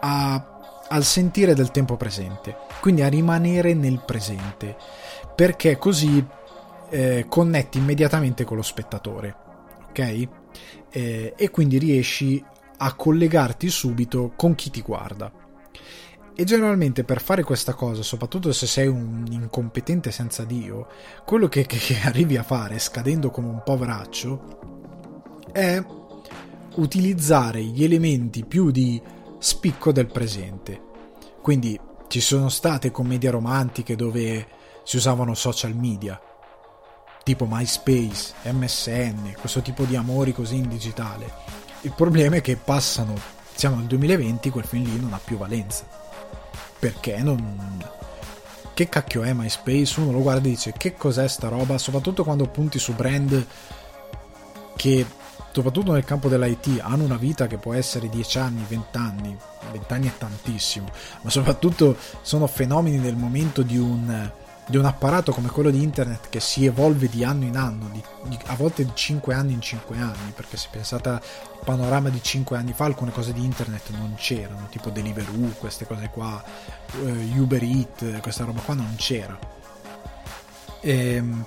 a, 0.00 0.84
al 0.88 1.04
sentire 1.04 1.54
del 1.54 1.70
tempo 1.70 1.96
presente, 1.96 2.56
quindi 2.80 3.02
a 3.02 3.08
rimanere 3.08 3.72
nel 3.72 4.02
presente, 4.04 4.76
perché 5.32 5.78
così 5.78 6.26
eh, 6.88 7.24
connetti 7.28 7.78
immediatamente 7.78 8.42
con 8.42 8.56
lo 8.56 8.64
spettatore, 8.64 9.36
ok? 9.90 10.28
Eh, 10.90 11.34
e 11.36 11.50
quindi 11.50 11.78
riesci 11.78 12.44
a 12.82 12.94
collegarti 12.94 13.68
subito 13.68 14.32
con 14.36 14.54
chi 14.54 14.70
ti 14.70 14.80
guarda. 14.80 15.30
E 16.34 16.44
generalmente 16.44 17.04
per 17.04 17.20
fare 17.20 17.42
questa 17.42 17.74
cosa, 17.74 18.02
soprattutto 18.02 18.52
se 18.52 18.66
sei 18.66 18.86
un 18.86 19.26
incompetente 19.28 20.10
senza 20.10 20.44
Dio, 20.44 20.88
quello 21.26 21.48
che, 21.48 21.66
che, 21.66 21.76
che 21.76 22.00
arrivi 22.02 22.38
a 22.38 22.42
fare, 22.42 22.78
scadendo 22.78 23.30
come 23.30 23.48
un 23.48 23.62
poveraccio, 23.62 24.58
è 25.52 25.84
utilizzare 26.76 27.62
gli 27.62 27.84
elementi 27.84 28.46
più 28.46 28.70
di 28.70 29.00
spicco 29.38 29.92
del 29.92 30.06
presente. 30.06 30.80
Quindi 31.42 31.78
ci 32.08 32.20
sono 32.20 32.48
state 32.48 32.90
commedie 32.90 33.30
romantiche 33.30 33.94
dove 33.94 34.46
si 34.84 34.96
usavano 34.96 35.34
social 35.34 35.74
media, 35.74 36.18
tipo 37.22 37.46
MySpace, 37.46 38.32
MSN, 38.50 39.34
questo 39.38 39.60
tipo 39.60 39.84
di 39.84 39.96
amori 39.96 40.32
così 40.32 40.56
in 40.56 40.68
digitale 40.68 41.59
il 41.82 41.92
problema 41.92 42.36
è 42.36 42.40
che 42.40 42.56
passano 42.56 43.38
siamo 43.60 43.76
nel 43.76 43.88
2020, 43.88 44.48
quel 44.48 44.64
film 44.64 44.84
lì 44.84 44.98
non 44.98 45.12
ha 45.12 45.20
più 45.22 45.36
valenza. 45.36 45.84
Perché 46.78 47.18
non... 47.18 47.84
Che 48.72 48.88
cacchio 48.88 49.22
è 49.22 49.34
MySpace? 49.34 50.00
Uno 50.00 50.12
lo 50.12 50.22
guarda 50.22 50.46
e 50.46 50.52
dice 50.52 50.72
che 50.72 50.94
cos'è 50.94 51.28
sta 51.28 51.48
roba, 51.48 51.76
soprattutto 51.76 52.24
quando 52.24 52.46
punti 52.46 52.78
su 52.78 52.94
brand 52.94 53.46
che 54.76 55.04
soprattutto 55.52 55.92
nel 55.92 56.04
campo 56.04 56.30
dell'IT, 56.30 56.78
hanno 56.80 57.04
una 57.04 57.18
vita 57.18 57.46
che 57.46 57.58
può 57.58 57.74
essere 57.74 58.08
10 58.08 58.38
anni, 58.38 58.64
20 58.66 58.96
anni, 58.96 59.36
20 59.72 59.92
anni 59.92 60.08
è 60.08 60.16
tantissimo, 60.16 60.88
ma 61.20 61.28
soprattutto 61.28 61.96
sono 62.22 62.46
fenomeni 62.46 62.96
nel 62.96 63.16
momento 63.16 63.60
di 63.60 63.76
un, 63.76 64.30
di 64.70 64.76
un 64.76 64.84
apparato 64.84 65.32
come 65.32 65.48
quello 65.48 65.70
di 65.70 65.82
internet 65.82 66.28
che 66.28 66.38
si 66.38 66.64
evolve 66.64 67.08
di 67.08 67.24
anno 67.24 67.44
in 67.44 67.56
anno, 67.56 67.88
di, 67.92 68.00
di, 68.28 68.38
a 68.46 68.54
volte 68.54 68.84
di 68.84 68.92
5 68.94 69.34
anni 69.34 69.52
in 69.52 69.60
5 69.60 69.96
anni, 69.98 70.32
perché 70.34 70.56
se 70.56 70.68
pensate 70.70 71.08
al 71.08 71.20
panorama 71.64 72.08
di 72.08 72.22
5 72.22 72.56
anni 72.56 72.72
fa 72.72 72.84
alcune 72.84 73.10
cose 73.10 73.32
di 73.32 73.44
internet 73.44 73.90
non 73.90 74.14
c'erano, 74.16 74.68
tipo 74.70 74.90
Deliveroo, 74.90 75.50
queste 75.58 75.86
cose 75.86 76.08
qua, 76.10 76.42
uh, 77.00 77.40
Uber 77.40 77.62
Eat, 77.62 78.20
questa 78.20 78.44
roba 78.44 78.60
qua 78.60 78.74
non 78.74 78.94
c'era. 78.96 79.36
E, 80.80 81.14
ehm, 81.14 81.44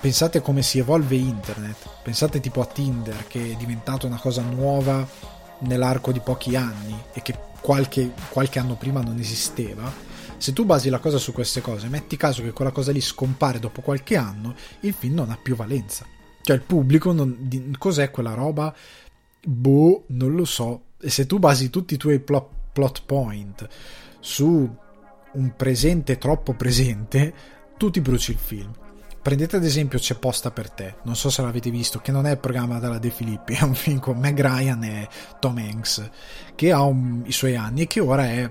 pensate 0.00 0.42
come 0.42 0.62
si 0.62 0.80
evolve 0.80 1.14
internet, 1.14 1.88
pensate 2.02 2.40
tipo 2.40 2.60
a 2.60 2.66
Tinder 2.66 3.28
che 3.28 3.52
è 3.52 3.54
diventato 3.54 4.08
una 4.08 4.18
cosa 4.18 4.42
nuova 4.42 5.06
nell'arco 5.60 6.10
di 6.10 6.20
pochi 6.20 6.56
anni 6.56 7.00
e 7.12 7.22
che 7.22 7.38
qualche, 7.60 8.12
qualche 8.28 8.58
anno 8.58 8.74
prima 8.74 9.02
non 9.02 9.18
esisteva. 9.20 10.09
Se 10.40 10.54
tu 10.54 10.64
basi 10.64 10.88
la 10.88 11.00
cosa 11.00 11.18
su 11.18 11.32
queste 11.32 11.60
cose, 11.60 11.88
metti 11.88 12.16
caso 12.16 12.40
che 12.40 12.52
quella 12.52 12.70
cosa 12.70 12.92
lì 12.92 13.02
scompare 13.02 13.58
dopo 13.58 13.82
qualche 13.82 14.16
anno, 14.16 14.54
il 14.80 14.94
film 14.94 15.16
non 15.16 15.30
ha 15.30 15.36
più 15.36 15.54
valenza. 15.54 16.06
Cioè 16.40 16.56
il 16.56 16.62
pubblico 16.62 17.12
non, 17.12 17.36
di, 17.40 17.74
cos'è 17.76 18.10
quella 18.10 18.32
roba? 18.32 18.74
Boh, 19.44 20.04
non 20.06 20.34
lo 20.34 20.46
so. 20.46 20.84
E 20.98 21.10
se 21.10 21.26
tu 21.26 21.38
basi 21.38 21.68
tutti 21.68 21.92
i 21.92 21.98
tuoi 21.98 22.20
plot, 22.20 22.48
plot 22.72 23.02
point 23.04 23.68
su 24.18 24.76
un 25.32 25.52
presente 25.56 26.16
troppo 26.16 26.54
presente, 26.54 27.34
tu 27.76 27.90
ti 27.90 28.00
bruci 28.00 28.30
il 28.30 28.38
film. 28.38 28.72
Prendete 29.20 29.56
ad 29.56 29.64
esempio 29.64 29.98
C'è 29.98 30.14
posta 30.14 30.50
per 30.50 30.70
te, 30.70 30.94
non 31.02 31.16
so 31.16 31.28
se 31.28 31.42
l'avete 31.42 31.68
visto, 31.68 31.98
che 31.98 32.12
non 32.12 32.24
è 32.24 32.30
il 32.30 32.38
programma 32.38 32.78
della 32.78 32.96
De 32.96 33.10
Filippi, 33.10 33.52
è 33.60 33.62
un 33.62 33.74
film 33.74 33.98
con 33.98 34.16
Meg 34.16 34.40
Ryan 34.40 34.82
e 34.84 35.08
Tom 35.38 35.58
Hanks, 35.58 36.08
che 36.54 36.72
ha 36.72 36.80
un, 36.80 37.24
i 37.26 37.32
suoi 37.32 37.56
anni 37.56 37.82
e 37.82 37.86
che 37.86 38.00
ora 38.00 38.24
è 38.24 38.50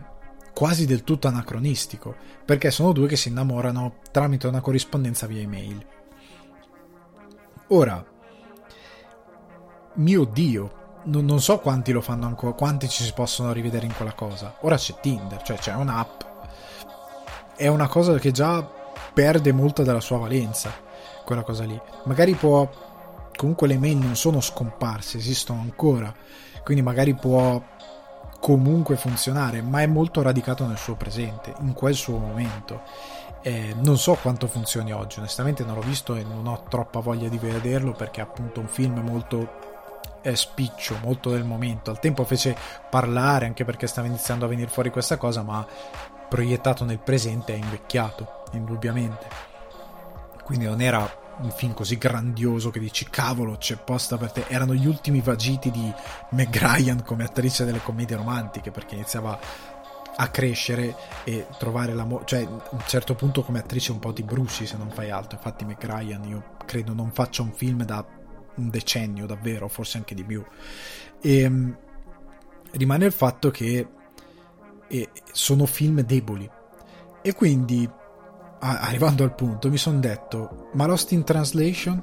quasi 0.60 0.86
del 0.86 1.06
tutto 1.06 1.30
anacronistico, 1.30 2.14
perché 2.44 2.70
sono 2.70 2.92
due 2.92 3.08
che 3.08 3.16
si 3.16 3.30
innamorano 3.30 4.00
tramite 4.12 4.46
una 4.46 4.60
corrispondenza 4.60 5.26
via 5.26 5.40
email. 5.40 5.88
Ora, 7.70 8.06
mio 9.94 10.26
Dio, 10.26 11.00
non, 11.06 11.24
non 11.24 11.40
so 11.40 11.60
quanti 11.60 11.94
lo 11.94 12.02
fanno 12.02 12.26
ancora, 12.26 12.52
quanti 12.52 12.90
ci 12.90 13.04
si 13.04 13.14
possono 13.14 13.54
rivedere 13.54 13.86
in 13.86 13.96
quella 13.96 14.12
cosa. 14.12 14.58
Ora 14.64 14.76
c'è 14.76 14.96
Tinder, 15.00 15.42
cioè 15.44 15.56
c'è 15.56 15.74
un'app. 15.76 16.24
È 17.56 17.68
una 17.68 17.88
cosa 17.88 18.18
che 18.18 18.32
già 18.32 18.62
perde 19.14 19.54
molto 19.54 19.84
della 19.84 20.02
sua 20.02 20.18
valenza 20.18 20.74
quella 21.24 21.44
cosa 21.44 21.64
lì. 21.64 21.80
Magari 22.04 22.34
può 22.34 22.70
comunque 23.34 23.70
le 23.70 23.78
mail 23.78 23.96
non 23.96 24.18
sono 24.18 24.42
scomparse, 24.42 25.20
esistono 25.20 25.62
ancora, 25.62 26.14
quindi 26.66 26.84
magari 26.84 27.16
può 27.16 27.64
comunque 28.40 28.96
funzionare, 28.96 29.62
ma 29.62 29.82
è 29.82 29.88
molto 29.88 30.22
radicato 30.22 30.66
nel 30.66 30.78
suo 30.78 30.96
presente, 30.96 31.54
in 31.62 31.74
quel 31.74 31.96
suo 31.96 32.18
momento. 32.18 32.82
Eh, 33.42 33.74
non 33.82 33.98
so 33.98 34.16
quanto 34.16 34.48
funzioni 34.48 34.92
oggi, 34.92 35.20
onestamente 35.20 35.64
non 35.64 35.76
l'ho 35.76 35.82
visto 35.82 36.16
e 36.16 36.24
non 36.24 36.46
ho 36.48 36.64
troppa 36.68 37.00
voglia 37.00 37.30
di 37.30 37.38
vederlo 37.38 37.94
perché 37.94 38.20
è 38.20 38.24
appunto 38.24 38.60
un 38.60 38.68
film 38.68 39.00
molto 39.00 39.68
è 40.22 40.36
spiccio, 40.36 40.98
molto 41.02 41.30
del 41.30 41.46
momento. 41.46 41.92
Al 41.92 42.00
tempo 42.00 42.24
fece 42.26 42.56
parlare 42.90 43.46
anche 43.46 43.64
perché 43.64 43.88
stava 43.88 44.08
iniziando 44.08 44.46
a 44.46 44.50
venire 44.50 44.70
fuori 44.70 44.90
questa 44.90 45.18
cosa, 45.18 45.44
ma 45.44 45.66
proiettato 46.28 46.84
nel 46.84 47.00
presente 47.00 47.54
è 47.54 47.58
invecchiato, 47.58 48.44
indubbiamente. 48.52 49.28
Quindi 50.44 50.66
non 50.66 50.82
era 50.82 51.10
un 51.42 51.52
film 51.52 51.74
così 51.74 51.98
grandioso 51.98 52.70
che 52.70 52.80
dici 52.80 53.08
cavolo 53.10 53.58
c'è 53.58 53.78
posta 53.78 54.18
per 54.18 54.32
te. 54.32 54.46
Erano 54.48 54.74
gli 54.74 54.86
ultimi 54.86 55.22
vagiti 55.22 55.72
di 55.72 55.92
Meg 56.32 56.56
Ryan 56.56 57.04
come 57.04 57.24
attrice 57.24 57.66
delle 57.66 57.82
commedie 57.82 58.16
romantiche 58.16 58.72
perché 58.72 58.96
iniziava 58.96 59.40
a 60.16 60.28
crescere 60.30 60.96
e 61.24 61.48
trovare 61.58 61.94
l'amore 61.94 62.26
cioè 62.26 62.44
a 62.44 62.50
un 62.72 62.84
certo 62.86 63.16
punto 63.16 63.42
come 63.42 63.60
attrice 63.60 63.94
un 63.94 64.00
po' 64.00 64.12
ti 64.12 64.24
bruci 64.24 64.66
se 64.66 64.78
non 64.78 64.90
fai 64.90 65.10
altro. 65.10 65.38
Infatti 65.38 65.66
Meg 65.66 65.84
Ryan 65.84 66.24
io 66.26 66.44
credo 66.66 66.94
non 66.94 67.12
faccia 67.12 67.42
un 67.42 67.52
film 67.52 67.84
da 67.84 68.06
un 68.56 68.70
decennio 68.70 69.26
davvero 69.26 69.68
forse 69.68 69.98
anche 69.98 70.14
di 70.16 70.24
più. 70.24 70.44
E 71.22 71.40
ehm, 71.40 71.78
rimane 72.72 73.06
il 73.06 73.12
fatto 73.12 73.50
che 73.50 73.88
e 74.90 75.10
sono 75.32 75.66
film 75.66 76.02
deboli. 76.02 76.50
E 77.22 77.34
quindi, 77.34 77.88
arrivando 78.60 79.24
al 79.24 79.34
punto, 79.34 79.70
mi 79.70 79.78
sono 79.78 80.00
detto, 80.00 80.70
ma 80.74 80.86
Lost 80.86 81.12
in 81.12 81.24
Translation? 81.24 82.02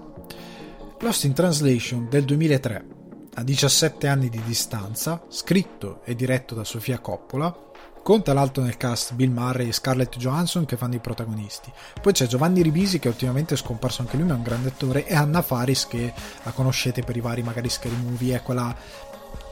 Lost 1.00 1.24
in 1.24 1.32
Translation 1.32 2.08
del 2.08 2.24
2003, 2.24 2.86
a 3.34 3.42
17 3.42 4.08
anni 4.08 4.28
di 4.28 4.40
distanza, 4.44 5.22
scritto 5.28 6.00
e 6.04 6.14
diretto 6.14 6.54
da 6.54 6.64
Sofia 6.64 6.98
Coppola, 6.98 7.54
conta 8.02 8.32
l'alto 8.32 8.62
nel 8.62 8.76
cast 8.76 9.14
Bill 9.14 9.32
Murray 9.32 9.68
e 9.68 9.72
Scarlett 9.72 10.16
Johansson 10.16 10.64
che 10.64 10.76
fanno 10.76 10.94
i 10.94 11.00
protagonisti. 11.00 11.72
Poi 12.00 12.12
c'è 12.12 12.26
Giovanni 12.26 12.62
Ribisi 12.62 12.98
che 12.98 13.08
ultimamente 13.08 13.54
è 13.54 13.56
scomparso 13.56 14.02
anche 14.02 14.16
lui, 14.16 14.26
ma 14.26 14.34
è 14.34 14.36
un 14.36 14.42
grande 14.42 14.68
attore, 14.68 15.06
e 15.06 15.14
Anna 15.14 15.42
Faris 15.42 15.86
che 15.86 16.12
la 16.42 16.52
conoscete 16.52 17.02
per 17.02 17.16
i 17.16 17.20
vari 17.20 17.42
magari 17.42 17.68
scary 17.68 17.96
movie, 17.96 18.36
è 18.36 18.42
quella 18.42 18.74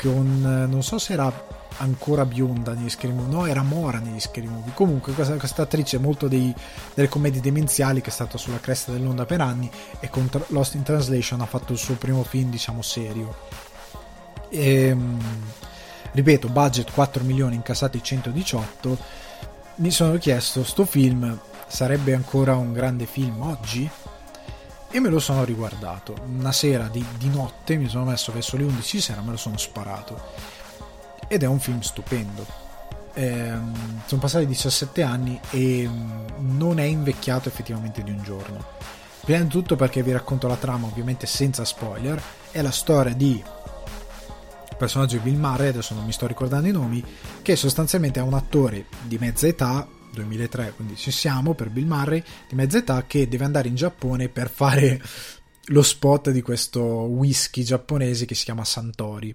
con 0.00 0.66
non 0.68 0.82
so 0.82 0.98
se 0.98 1.12
era 1.12 1.30
ancora 1.78 2.24
bionda 2.24 2.72
negli 2.72 2.90
Scary 2.90 3.12
Movie, 3.12 3.32
no, 3.32 3.46
era 3.46 3.62
mora 3.62 3.98
negli 3.98 4.20
Scary 4.20 4.46
Movie. 4.46 4.72
Comunque, 4.74 5.12
questa, 5.12 5.36
questa 5.36 5.62
attrice 5.62 5.98
molto 5.98 6.28
dei, 6.28 6.54
delle 6.94 7.08
commedie 7.08 7.40
demenziali 7.40 8.00
che 8.00 8.10
è 8.10 8.12
stata 8.12 8.38
sulla 8.38 8.60
cresta 8.60 8.92
dell'onda 8.92 9.24
per 9.24 9.40
anni 9.40 9.70
e 10.00 10.08
con 10.08 10.28
Lost 10.48 10.74
in 10.74 10.82
Translation 10.82 11.40
ha 11.40 11.46
fatto 11.46 11.72
il 11.72 11.78
suo 11.78 11.94
primo 11.94 12.22
film, 12.22 12.50
diciamo, 12.50 12.82
serio. 12.82 13.36
E, 14.48 14.86
ehm, 14.86 15.20
ripeto, 16.12 16.48
budget 16.48 16.92
4 16.92 17.24
milioni, 17.24 17.56
incassati 17.56 18.02
118. 18.02 18.98
Mi 19.76 19.90
sono 19.90 20.16
chiesto, 20.18 20.62
sto 20.64 20.84
film 20.84 21.38
sarebbe 21.66 22.14
ancora 22.14 22.56
un 22.56 22.72
grande 22.72 23.06
film 23.06 23.40
oggi? 23.42 23.90
e 24.94 25.00
me 25.00 25.08
lo 25.08 25.18
sono 25.18 25.42
riguardato. 25.42 26.14
Una 26.24 26.52
sera 26.52 26.86
di, 26.86 27.04
di, 27.18 27.28
notte 27.28 27.74
mi 27.74 27.88
sono 27.88 28.04
messo 28.04 28.30
verso 28.30 28.56
le 28.56 28.62
11 28.62 28.96
di 28.96 29.02
sera 29.02 29.22
me 29.22 29.32
lo 29.32 29.36
sono 29.36 29.58
sparato. 29.58 30.20
Ed 31.28 31.42
è 31.42 31.46
un 31.46 31.60
film 31.60 31.80
stupendo. 31.80 32.46
Eh, 33.14 33.52
sono 34.06 34.20
passati 34.20 34.46
17 34.46 35.02
anni 35.02 35.38
e 35.50 35.88
mm, 35.88 36.56
non 36.56 36.78
è 36.78 36.84
invecchiato 36.84 37.48
effettivamente 37.48 38.02
di 38.02 38.10
un 38.10 38.22
giorno. 38.22 38.64
Prima 39.24 39.40
di 39.40 39.48
tutto 39.48 39.76
perché 39.76 40.02
vi 40.02 40.12
racconto 40.12 40.48
la 40.48 40.56
trama, 40.56 40.86
ovviamente 40.86 41.26
senza 41.26 41.64
spoiler, 41.64 42.20
è 42.50 42.60
la 42.60 42.70
storia 42.70 43.14
di 43.14 43.42
personaggio 44.76 45.16
di 45.16 45.30
Bill 45.30 45.38
Murray, 45.38 45.68
adesso 45.68 45.94
non 45.94 46.04
mi 46.04 46.12
sto 46.12 46.26
ricordando 46.26 46.68
i 46.68 46.72
nomi, 46.72 47.02
che 47.40 47.56
sostanzialmente 47.56 48.20
è 48.20 48.22
un 48.22 48.34
attore 48.34 48.86
di 49.02 49.16
mezza 49.18 49.46
età 49.46 49.88
2003, 50.12 50.74
quindi 50.76 50.96
ci 50.96 51.10
siamo 51.10 51.54
per 51.54 51.70
Bill 51.70 51.86
Murray 51.86 52.22
di 52.48 52.54
mezza 52.54 52.78
età 52.78 53.04
che 53.06 53.28
deve 53.28 53.44
andare 53.44 53.68
in 53.68 53.74
Giappone 53.74 54.28
per 54.28 54.50
fare 54.50 55.00
lo 55.68 55.82
spot 55.82 56.30
di 56.30 56.42
questo 56.42 56.82
whisky 56.82 57.62
giapponese 57.62 58.26
che 58.26 58.34
si 58.34 58.44
chiama 58.44 58.64
Santori 58.64 59.34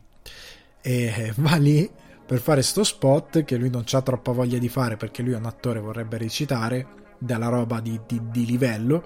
e 0.82 1.34
va 1.38 1.56
lì 1.56 1.90
per 2.26 2.40
fare 2.40 2.62
sto 2.62 2.84
spot 2.84 3.44
che 3.44 3.58
lui 3.58 3.70
non 3.70 3.84
ha 3.90 4.02
troppa 4.02 4.32
voglia 4.32 4.58
di 4.58 4.70
fare 4.70 4.98
perché 4.98 5.24
lui 5.24 5.34
è 5.34 5.38
un 5.38 5.46
attore 5.46 5.80
vorrebbe 5.80 6.18
recitare 6.18 6.88
della 7.18 7.48
roba 7.48 7.80
di, 7.80 8.00
di, 8.06 8.22
di 8.30 8.46
livello. 8.46 9.04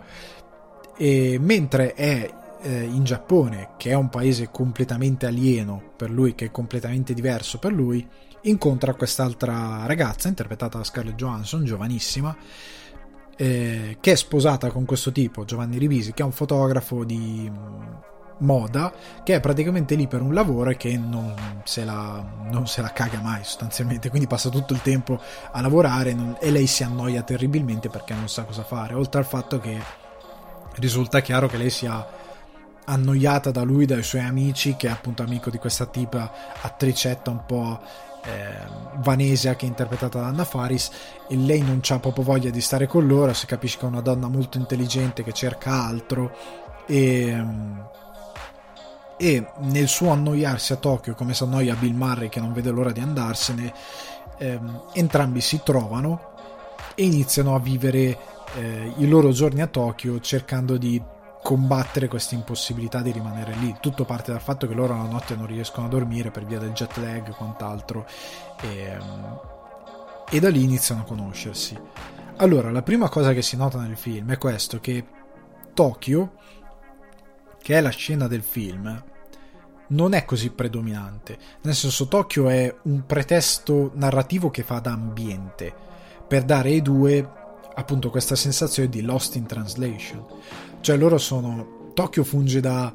E 0.98 1.38
mentre 1.40 1.94
è 1.94 2.34
eh, 2.62 2.84
in 2.84 3.04
Giappone 3.04 3.72
che 3.78 3.92
è 3.92 3.94
un 3.94 4.10
paese 4.10 4.50
completamente 4.52 5.26
alieno 5.26 5.94
per 5.96 6.10
lui 6.10 6.36
che 6.36 6.46
è 6.46 6.52
completamente 6.52 7.14
diverso 7.14 7.60
per 7.60 7.72
lui 7.72 8.08
incontra 8.44 8.94
quest'altra 8.94 9.86
ragazza 9.86 10.28
interpretata 10.28 10.78
da 10.78 10.84
Scarlett 10.84 11.16
Johansson, 11.16 11.64
giovanissima, 11.64 12.36
eh, 13.36 13.98
che 14.00 14.12
è 14.12 14.16
sposata 14.16 14.70
con 14.70 14.86
questo 14.86 15.12
tipo, 15.12 15.46
Giovanni 15.46 15.78
Rivisi, 15.78 16.14
che 16.14 16.24
è 16.24 16.26
un 16.26 16.32
fotografo 16.32 17.04
di 17.04 17.50
moda, 18.44 18.94
che 19.24 19.36
è 19.36 19.40
praticamente 19.40 19.96
lì 19.96 20.08
per 20.08 20.22
un 20.22 20.34
lavoro 20.34 20.70
e 20.70 20.78
che 20.78 20.98
non 20.98 21.34
se 21.64 21.84
la, 21.84 22.24
non 22.52 22.68
se 22.68 22.82
la 22.82 22.92
caga 22.92 23.20
mai 23.20 23.44
sostanzialmente, 23.44 24.10
quindi 24.10 24.28
passa 24.28 24.50
tutto 24.50 24.74
il 24.74 24.82
tempo 24.82 25.20
a 25.52 25.62
lavorare 25.62 26.14
non, 26.14 26.38
e 26.40 26.52
lei 26.52 26.68
si 26.68 26.84
annoia 26.84 27.24
terribilmente 27.24 27.90
perché 27.90 28.14
non 28.14 28.30
sa 28.30 28.44
cosa 28.44 28.64
fare, 28.64 28.94
oltre 28.94 29.20
al 29.20 29.26
fatto 29.26 29.60
che 29.60 29.82
risulta 30.76 31.22
chiaro 31.22 31.48
che 31.48 31.58
lei 31.58 31.70
sia 31.70 32.22
annoiata 32.86 33.52
da 33.52 33.64
lui, 33.64 33.86
dai 33.86 34.04
suoi 34.04 34.22
amici, 34.22 34.76
che 34.76 34.88
è 34.88 34.92
appunto 34.92 35.24
amico 35.24 35.50
di 35.50 35.58
questa 35.58 35.86
tipa 35.86 36.32
attricetta 36.62 37.30
un 37.30 37.46
po' 37.46 37.80
eh, 38.26 38.56
Vanesia 38.98 39.56
che 39.56 39.66
è 39.66 39.70
interpretata 39.70 40.20
da 40.20 40.28
Anna 40.28 40.46
Faris 40.46 40.90
e 41.28 41.36
lei 41.36 41.62
non 41.62 41.82
ha 41.88 42.00
proprio 42.00 42.24
voglia 42.24 42.50
di 42.50 42.62
stare 42.62 42.88
con 42.88 43.06
loro 43.06 43.34
si 43.34 43.46
capisce 43.46 43.78
che 43.78 43.86
è 43.86 43.90
una 43.90 44.02
donna 44.02 44.28
molto 44.28 44.58
intelligente 44.58 45.24
che 45.24 45.34
cerca 45.34 45.72
altro 45.72 46.32
e, 46.86 47.46
e 49.18 49.46
nel 49.60 49.88
suo 49.88 50.10
annoiarsi 50.10 50.74
a 50.74 50.78
Tokyo 50.78 51.14
come 51.14 51.34
si 51.34 51.44
annoia 51.44 51.76
Bill 51.76 51.96
Murray 51.96 52.30
che 52.30 52.40
non 52.40 52.54
vede 52.54 52.72
l'ora 52.72 52.92
di 52.92 53.00
andarsene 53.00 53.74
ehm, 54.38 54.82
entrambi 54.94 55.42
si 55.42 55.62
trovano 55.64 56.32
e 56.96 57.06
iniziano 57.06 57.56
a 57.56 57.60
vivere 57.60 58.18
eh, 58.56 58.94
i 58.98 59.08
loro 59.08 59.32
giorni 59.32 59.62
a 59.62 59.68
Tokyo 59.68 60.20
cercando 60.20 60.78
di 60.78 61.02
combattere 61.44 62.08
questa 62.08 62.36
impossibilità 62.36 63.02
di 63.02 63.12
rimanere 63.12 63.54
lì. 63.56 63.76
Tutto 63.80 64.06
parte 64.06 64.32
dal 64.32 64.42
fatto 64.42 64.66
che 64.66 64.74
loro 64.74 64.96
la 64.96 65.04
notte 65.04 65.36
non 65.36 65.46
riescono 65.46 65.86
a 65.86 65.90
dormire 65.90 66.32
per 66.32 66.46
via 66.46 66.58
del 66.58 66.72
jet 66.72 66.96
lag 66.98 67.28
e 67.28 67.32
quant'altro 67.32 68.08
e, 68.62 68.98
e 70.30 70.40
da 70.40 70.50
lì 70.50 70.64
iniziano 70.64 71.02
a 71.02 71.04
conoscersi. 71.04 71.78
Allora, 72.38 72.72
la 72.72 72.82
prima 72.82 73.10
cosa 73.10 73.34
che 73.34 73.42
si 73.42 73.58
nota 73.58 73.78
nel 73.80 73.98
film 73.98 74.32
è 74.32 74.38
questo, 74.38 74.80
che 74.80 75.06
Tokyo, 75.74 76.32
che 77.64 77.78
è 77.78 77.82
la 77.82 77.90
scena 77.90 78.28
del 78.28 78.44
film, 78.44 79.04
non 79.88 80.14
è 80.14 80.26
così 80.26 80.50
predominante. 80.50 81.38
Nel 81.62 81.74
senso, 81.74 82.10
Tokyo 82.10 82.50
è 82.50 82.76
un 82.84 83.06
pretesto 83.06 83.92
narrativo 83.96 84.50
che 84.50 84.64
fa 84.64 84.80
da 84.80 84.92
ambiente 84.92 85.74
per 86.28 86.44
dare 86.44 86.70
ai 86.70 86.82
due 86.82 87.26
appunto 87.76 88.10
questa 88.10 88.36
sensazione 88.36 88.90
di 88.90 89.02
lost 89.02 89.36
in 89.36 89.46
translation. 89.46 90.26
Cioè 90.82 90.98
loro 90.98 91.18
sono... 91.18 91.92
Tokyo 91.94 92.24
funge 92.24 92.60
da 92.60 92.94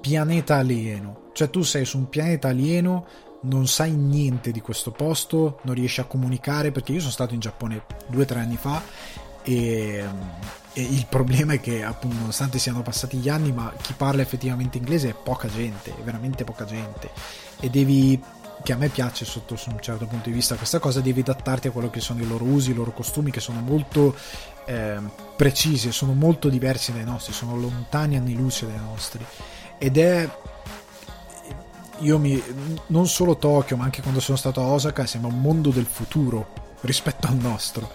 pianeta 0.00 0.56
alieno. 0.56 1.30
Cioè 1.32 1.50
tu 1.50 1.62
sei 1.62 1.84
su 1.84 1.98
un 1.98 2.08
pianeta 2.08 2.48
alieno, 2.48 3.06
non 3.42 3.66
sai 3.66 3.90
niente 3.92 4.52
di 4.52 4.60
questo 4.60 4.92
posto, 4.92 5.58
non 5.62 5.74
riesci 5.74 6.00
a 6.00 6.04
comunicare 6.04 6.70
perché 6.70 6.92
io 6.92 7.00
sono 7.00 7.10
stato 7.10 7.34
in 7.34 7.40
Giappone 7.40 7.82
due 8.06 8.22
o 8.22 8.26
tre 8.26 8.38
anni 8.38 8.56
fa 8.56 8.80
e, 9.42 10.04
il 10.82 11.06
problema 11.06 11.54
è 11.54 11.60
che 11.60 11.82
appunto 11.82 12.16
nonostante 12.16 12.58
siano 12.58 12.82
passati 12.82 13.16
gli 13.16 13.28
anni 13.28 13.50
ma 13.52 13.72
chi 13.80 13.94
parla 13.94 14.22
effettivamente 14.22 14.78
inglese 14.78 15.10
è 15.10 15.14
poca 15.14 15.48
gente, 15.48 15.90
è 15.90 16.02
veramente 16.02 16.44
poca 16.44 16.64
gente. 16.64 17.10
E 17.60 17.70
devi 17.70 18.20
che 18.62 18.72
a 18.72 18.76
me 18.76 18.88
piace 18.88 19.24
sotto 19.24 19.56
un 19.68 19.80
certo 19.80 20.06
punto 20.06 20.28
di 20.28 20.34
vista 20.34 20.56
questa 20.56 20.78
cosa, 20.78 21.00
devi 21.00 21.20
adattarti 21.20 21.68
a 21.68 21.70
quello 21.70 21.88
che 21.88 22.00
sono 22.00 22.20
i 22.20 22.26
loro 22.26 22.44
usi, 22.44 22.72
i 22.72 22.74
loro 22.74 22.92
costumi 22.92 23.30
che 23.30 23.40
sono 23.40 23.60
molto 23.60 24.14
eh, 24.66 24.98
precisi, 25.36 25.92
sono 25.92 26.14
molto 26.14 26.48
diversi 26.48 26.92
dai 26.92 27.04
nostri, 27.04 27.32
sono 27.32 27.56
lontani 27.56 28.16
anni 28.16 28.34
luce 28.34 28.66
dai 28.66 28.78
nostri. 28.78 29.24
Ed 29.78 29.98
è 29.98 30.28
io 32.00 32.18
mi 32.18 32.42
non 32.88 33.08
solo 33.08 33.38
Tokyo 33.38 33.76
ma 33.78 33.84
anche 33.84 34.02
quando 34.02 34.20
sono 34.20 34.36
stato 34.36 34.60
a 34.60 34.66
Osaka 34.66 35.06
sembra 35.06 35.32
un 35.32 35.40
mondo 35.40 35.70
del 35.70 35.86
futuro 35.86 36.65
rispetto 36.86 37.26
al 37.26 37.36
nostro 37.36 37.90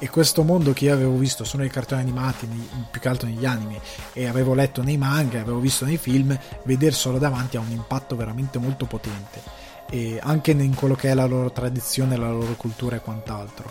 e 0.00 0.08
questo 0.10 0.44
mondo 0.44 0.72
che 0.72 0.84
io 0.84 0.94
avevo 0.94 1.16
visto 1.16 1.42
solo 1.42 1.64
nei 1.64 1.72
cartoni 1.72 2.00
animati, 2.00 2.46
più 2.88 3.00
che 3.00 3.08
altro 3.08 3.26
negli 3.26 3.44
anime, 3.44 3.80
e 4.12 4.28
avevo 4.28 4.54
letto 4.54 4.80
nei 4.80 4.96
manga, 4.96 5.40
avevo 5.40 5.58
visto 5.58 5.84
nei 5.84 5.96
film, 5.96 6.38
vederselo 6.62 7.18
davanti 7.18 7.56
ha 7.56 7.60
un 7.60 7.72
impatto 7.72 8.14
veramente 8.14 8.58
molto 8.58 8.86
potente, 8.86 9.42
e 9.90 10.20
anche 10.22 10.52
in 10.52 10.74
quello 10.76 10.94
che 10.94 11.10
è 11.10 11.14
la 11.14 11.26
loro 11.26 11.50
tradizione, 11.50 12.16
la 12.16 12.30
loro 12.30 12.54
cultura 12.54 12.94
e 12.94 13.00
quant'altro. 13.00 13.70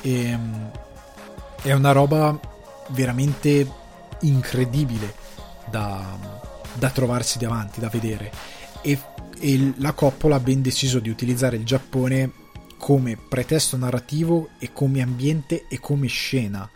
E, 0.00 0.24
ehm, 0.24 0.70
è 1.62 1.72
una 1.72 1.92
roba 1.92 2.36
veramente 2.88 3.70
incredibile 4.22 5.14
da, 5.70 6.18
da 6.74 6.90
trovarsi 6.90 7.38
davanti, 7.38 7.78
da 7.78 7.88
vedere. 7.88 8.32
E, 8.80 8.98
e 9.38 9.74
la 9.76 9.92
Coppola 9.92 10.36
ha 10.36 10.40
ben 10.40 10.60
deciso 10.60 10.98
di 10.98 11.08
utilizzare 11.08 11.54
il 11.54 11.64
Giappone 11.64 12.46
come 12.78 13.16
pretesto 13.16 13.76
narrativo 13.76 14.50
e 14.58 14.72
come 14.72 15.02
ambiente 15.02 15.66
e 15.68 15.78
come 15.78 16.06
scena, 16.06 16.68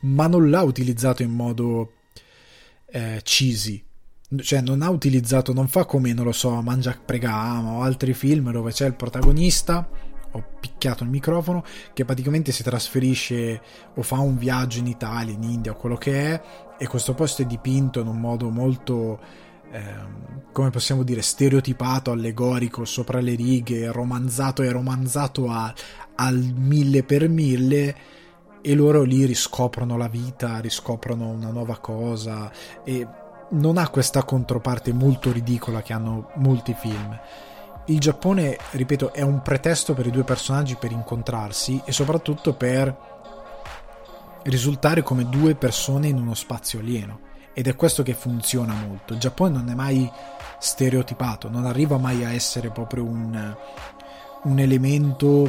ma 0.00 0.26
non 0.26 0.50
l'ha 0.50 0.62
utilizzato 0.62 1.22
in 1.22 1.30
modo 1.30 1.92
eh, 2.86 3.20
cheesy. 3.22 3.82
Cioè, 4.36 4.62
non 4.62 4.82
ha 4.82 4.90
utilizzato, 4.90 5.52
non 5.52 5.68
fa 5.68 5.84
come, 5.84 6.12
non 6.12 6.24
lo 6.24 6.32
so, 6.32 6.60
Mangia 6.60 6.98
Pregama 7.04 7.72
o 7.72 7.82
altri 7.82 8.14
film 8.14 8.50
dove 8.50 8.72
c'è 8.72 8.86
il 8.86 8.96
protagonista, 8.96 9.88
ho 10.32 10.44
picchiato 10.58 11.04
il 11.04 11.10
microfono, 11.10 11.62
che 11.92 12.04
praticamente 12.04 12.50
si 12.50 12.64
trasferisce 12.64 13.60
o 13.94 14.02
fa 14.02 14.18
un 14.18 14.36
viaggio 14.36 14.78
in 14.80 14.88
Italia, 14.88 15.34
in 15.34 15.44
India 15.44 15.72
o 15.72 15.76
quello 15.76 15.96
che 15.96 16.32
è, 16.32 16.42
e 16.78 16.88
questo 16.88 17.14
posto 17.14 17.42
è 17.42 17.44
dipinto 17.44 18.00
in 18.00 18.08
un 18.08 18.18
modo 18.18 18.50
molto 18.50 19.20
Ehm, 19.72 20.24
come 20.52 20.70
possiamo 20.70 21.02
dire, 21.02 21.20
stereotipato, 21.20 22.12
allegorico, 22.12 22.84
sopra 22.84 23.20
le 23.20 23.34
righe, 23.34 23.90
romanzato 23.90 24.62
e 24.62 24.70
romanzato 24.70 25.50
a, 25.50 25.74
al 26.14 26.36
mille 26.36 27.02
per 27.02 27.28
mille 27.28 27.96
e 28.60 28.74
loro 28.74 29.02
lì 29.02 29.24
riscoprono 29.26 29.96
la 29.96 30.08
vita, 30.08 30.60
riscoprono 30.60 31.28
una 31.28 31.50
nuova 31.50 31.78
cosa 31.78 32.50
e 32.84 33.06
non 33.50 33.76
ha 33.76 33.88
questa 33.88 34.22
controparte 34.22 34.92
molto 34.92 35.32
ridicola 35.32 35.82
che 35.82 35.92
hanno 35.92 36.30
molti 36.36 36.72
film. 36.72 37.18
Il 37.86 37.98
Giappone, 37.98 38.56
ripeto, 38.70 39.12
è 39.12 39.22
un 39.22 39.42
pretesto 39.42 39.92
per 39.92 40.06
i 40.06 40.10
due 40.10 40.24
personaggi 40.24 40.76
per 40.76 40.92
incontrarsi 40.92 41.82
e 41.84 41.92
soprattutto 41.92 42.54
per 42.54 42.96
risultare 44.44 45.02
come 45.02 45.28
due 45.28 45.56
persone 45.56 46.06
in 46.08 46.16
uno 46.16 46.34
spazio 46.34 46.78
alieno 46.78 47.32
ed 47.54 47.68
è 47.68 47.76
questo 47.76 48.02
che 48.02 48.14
funziona 48.14 48.74
molto. 48.74 49.14
Il 49.14 49.20
Giappone 49.20 49.56
non 49.56 49.70
è 49.70 49.74
mai 49.74 50.10
stereotipato, 50.58 51.48
non 51.48 51.64
arriva 51.64 51.96
mai 51.96 52.24
a 52.24 52.32
essere 52.32 52.70
proprio 52.70 53.04
un, 53.04 53.56
un 54.42 54.58
elemento 54.58 55.48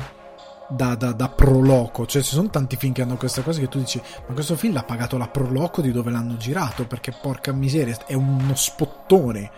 da, 0.68 0.96
da, 0.96 1.12
da 1.12 1.30
proloco. 1.30 2.06
Cioè, 2.06 2.22
ci 2.22 2.34
sono 2.34 2.50
tanti 2.50 2.76
film 2.76 2.94
che 2.94 3.02
hanno 3.02 3.18
questa 3.18 3.42
cosa 3.42 3.60
che 3.60 3.68
tu 3.68 3.80
dici: 3.80 4.02
Ma 4.28 4.34
questo 4.34 4.56
film 4.56 4.74
l'ha 4.74 4.84
pagato 4.84 5.18
la 5.18 5.28
proloco 5.28 5.82
di 5.82 5.92
dove 5.92 6.12
l'hanno 6.12 6.38
girato? 6.38 6.86
Perché 6.86 7.12
porca 7.12 7.52
miseria, 7.52 7.98
è 8.06 8.14
uno 8.14 8.56
spottone 8.56 9.52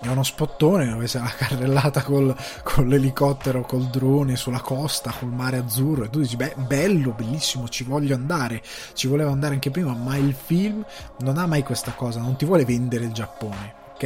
è 0.00 0.08
uno 0.08 0.22
spottone 0.22 0.88
dove 0.88 1.04
c'è 1.04 1.18
la 1.18 1.32
carrellata 1.36 2.02
col, 2.02 2.34
con 2.62 2.88
l'elicottero, 2.88 3.62
col 3.62 3.84
drone 3.88 4.34
sulla 4.36 4.60
costa, 4.60 5.12
col 5.18 5.30
mare 5.30 5.58
azzurro 5.58 6.04
e 6.04 6.10
tu 6.10 6.20
dici 6.20 6.36
beh 6.36 6.54
bello, 6.66 7.12
bellissimo, 7.12 7.68
ci 7.68 7.84
voglio 7.84 8.14
andare, 8.14 8.62
ci 8.94 9.06
volevo 9.08 9.30
andare 9.30 9.54
anche 9.54 9.70
prima, 9.70 9.92
ma 9.92 10.16
il 10.16 10.34
film 10.34 10.84
non 11.18 11.36
ha 11.36 11.46
mai 11.46 11.62
questa 11.62 11.92
cosa, 11.92 12.20
non 12.20 12.36
ti 12.36 12.46
vuole 12.46 12.64
vendere 12.64 13.04
il 13.04 13.12
Giappone, 13.12 13.74
ok? 13.94 14.02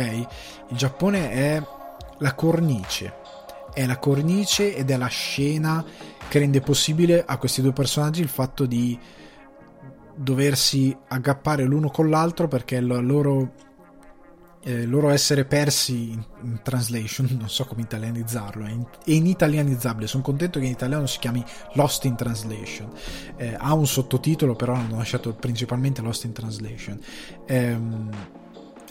Il 0.69 0.77
Giappone 0.77 1.31
è 1.31 1.63
la 2.19 2.35
cornice, 2.35 3.15
è 3.73 3.87
la 3.87 3.99
cornice 3.99 4.75
ed 4.75 4.91
è 4.91 4.97
la 4.97 5.07
scena 5.07 5.85
che 6.29 6.39
rende 6.41 6.61
possibile 6.61 7.23
a 7.25 7.37
questi 7.37 7.63
due 7.63 7.73
personaggi 7.73 8.21
il 8.21 8.29
fatto 8.29 8.67
di 8.67 8.99
doversi 10.17 10.97
aggappare 11.09 11.65
l'uno 11.65 11.91
con 11.91 12.09
l'altro 12.09 12.49
perché 12.49 12.81
la 12.81 12.99
loro 12.99 13.53
eh, 14.65 14.87
loro 14.87 15.11
essere 15.11 15.45
persi 15.45 16.11
in, 16.13 16.25
in, 16.43 16.61
translation, 16.63 17.29
non 17.39 17.49
so 17.49 17.65
come 17.67 17.83
italianizzarlo, 17.83 18.65
è, 18.65 18.71
in, 18.71 18.85
è 19.05 19.11
initalianizzabile. 19.11 20.07
Sono 20.07 20.23
contento 20.23 20.59
che 20.59 20.65
in 20.65 20.73
italiano 20.73 21.07
si 21.07 21.19
chiami 21.19 21.45
Lost 21.75 22.05
in 22.05 22.17
Translation. 22.17 22.91
Eh, 23.37 23.55
ha 23.57 23.75
un 23.75 23.87
sottotitolo, 23.87 24.55
però 24.55 24.75
hanno 24.75 24.97
lasciato 24.97 25.35
principalmente 25.35 26.01
Lost 26.01 26.25
in 26.25 26.33
Translation. 26.33 27.01
Eh, 27.47 27.77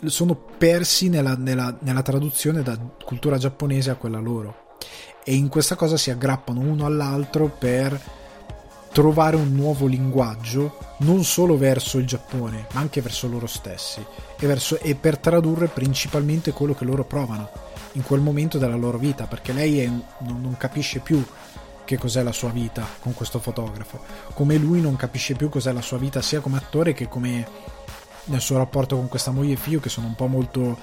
sono 0.06 0.36
persi 0.36 1.10
nella, 1.10 1.36
nella, 1.36 1.76
nella 1.82 2.02
traduzione 2.02 2.62
da 2.62 2.78
cultura 2.78 3.38
giapponese 3.38 3.90
a 3.90 3.96
quella 3.96 4.20
loro. 4.20 4.76
E 5.24 5.34
in 5.34 5.48
questa 5.48 5.76
cosa 5.76 5.98
si 5.98 6.12
aggrappano 6.12 6.60
uno 6.60 6.86
all'altro 6.86 7.48
per 7.48 8.00
trovare 8.94 9.36
un 9.36 9.52
nuovo 9.54 9.88
linguaggio 9.88 10.78
non 10.98 11.24
solo 11.24 11.58
verso 11.58 11.98
il 11.98 12.06
Giappone, 12.06 12.68
ma 12.74 12.80
anche 12.80 13.02
verso 13.02 13.28
loro 13.28 13.48
stessi 13.48 14.06
e, 14.40 14.48
verso, 14.48 14.80
e 14.80 14.94
per 14.94 15.18
tradurre 15.18 15.68
principalmente 15.68 16.52
quello 16.52 16.76
che 16.76 16.86
loro 16.86 17.04
provano 17.04 17.50
in 17.94 18.04
quel 18.04 18.22
momento 18.22 18.60
della 18.60 18.76
loro 18.76 19.00
vita, 19.00 19.26
perché 19.26 19.52
lei 19.52 19.80
è, 19.80 19.88
non, 19.88 20.42
non 20.42 20.56
capisce 20.58 21.00
più 21.00 21.26
che 21.84 21.98
cos'è 21.98 22.22
la 22.22 22.32
sua 22.32 22.50
vita 22.50 22.88
con 23.00 23.16
questo 23.16 23.40
fotografo, 23.40 24.00
come 24.34 24.58
lui 24.58 24.80
non 24.80 24.96
capisce 24.96 25.34
più 25.34 25.50
cos'è 25.50 25.72
la 25.72 25.82
sua 25.82 25.98
vita 25.98 26.22
sia 26.22 26.40
come 26.40 26.58
attore 26.58 26.94
che 26.94 27.08
come 27.08 27.48
nel 28.26 28.42
suo 28.42 28.58
rapporto 28.58 28.96
con 28.96 29.10
questa 29.10 29.32
moglie 29.32 29.54
e 29.54 29.58
figlio 29.58 29.80
che 29.80 29.90
sono 29.90 30.08
un 30.08 30.16
po' 30.16 30.28
molto 30.28 30.78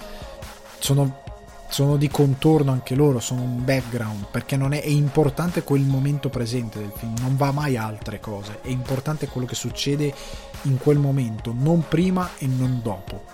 sono 0.78 1.22
sono 1.70 1.96
di 1.96 2.08
contorno 2.08 2.72
anche 2.72 2.96
loro, 2.96 3.20
sono 3.20 3.42
un 3.42 3.64
background, 3.64 4.26
perché 4.30 4.56
non 4.56 4.72
è, 4.72 4.82
è, 4.82 4.88
importante 4.88 5.62
quel 5.62 5.82
momento 5.82 6.28
presente 6.28 6.80
del 6.80 6.92
film, 6.94 7.14
non 7.20 7.36
va 7.36 7.52
mai 7.52 7.76
altre 7.76 8.18
cose, 8.18 8.60
è 8.60 8.68
importante 8.68 9.28
quello 9.28 9.46
che 9.46 9.54
succede 9.54 10.12
in 10.62 10.78
quel 10.78 10.98
momento, 10.98 11.54
non 11.56 11.86
prima 11.86 12.30
e 12.38 12.46
non 12.48 12.80
dopo, 12.82 13.24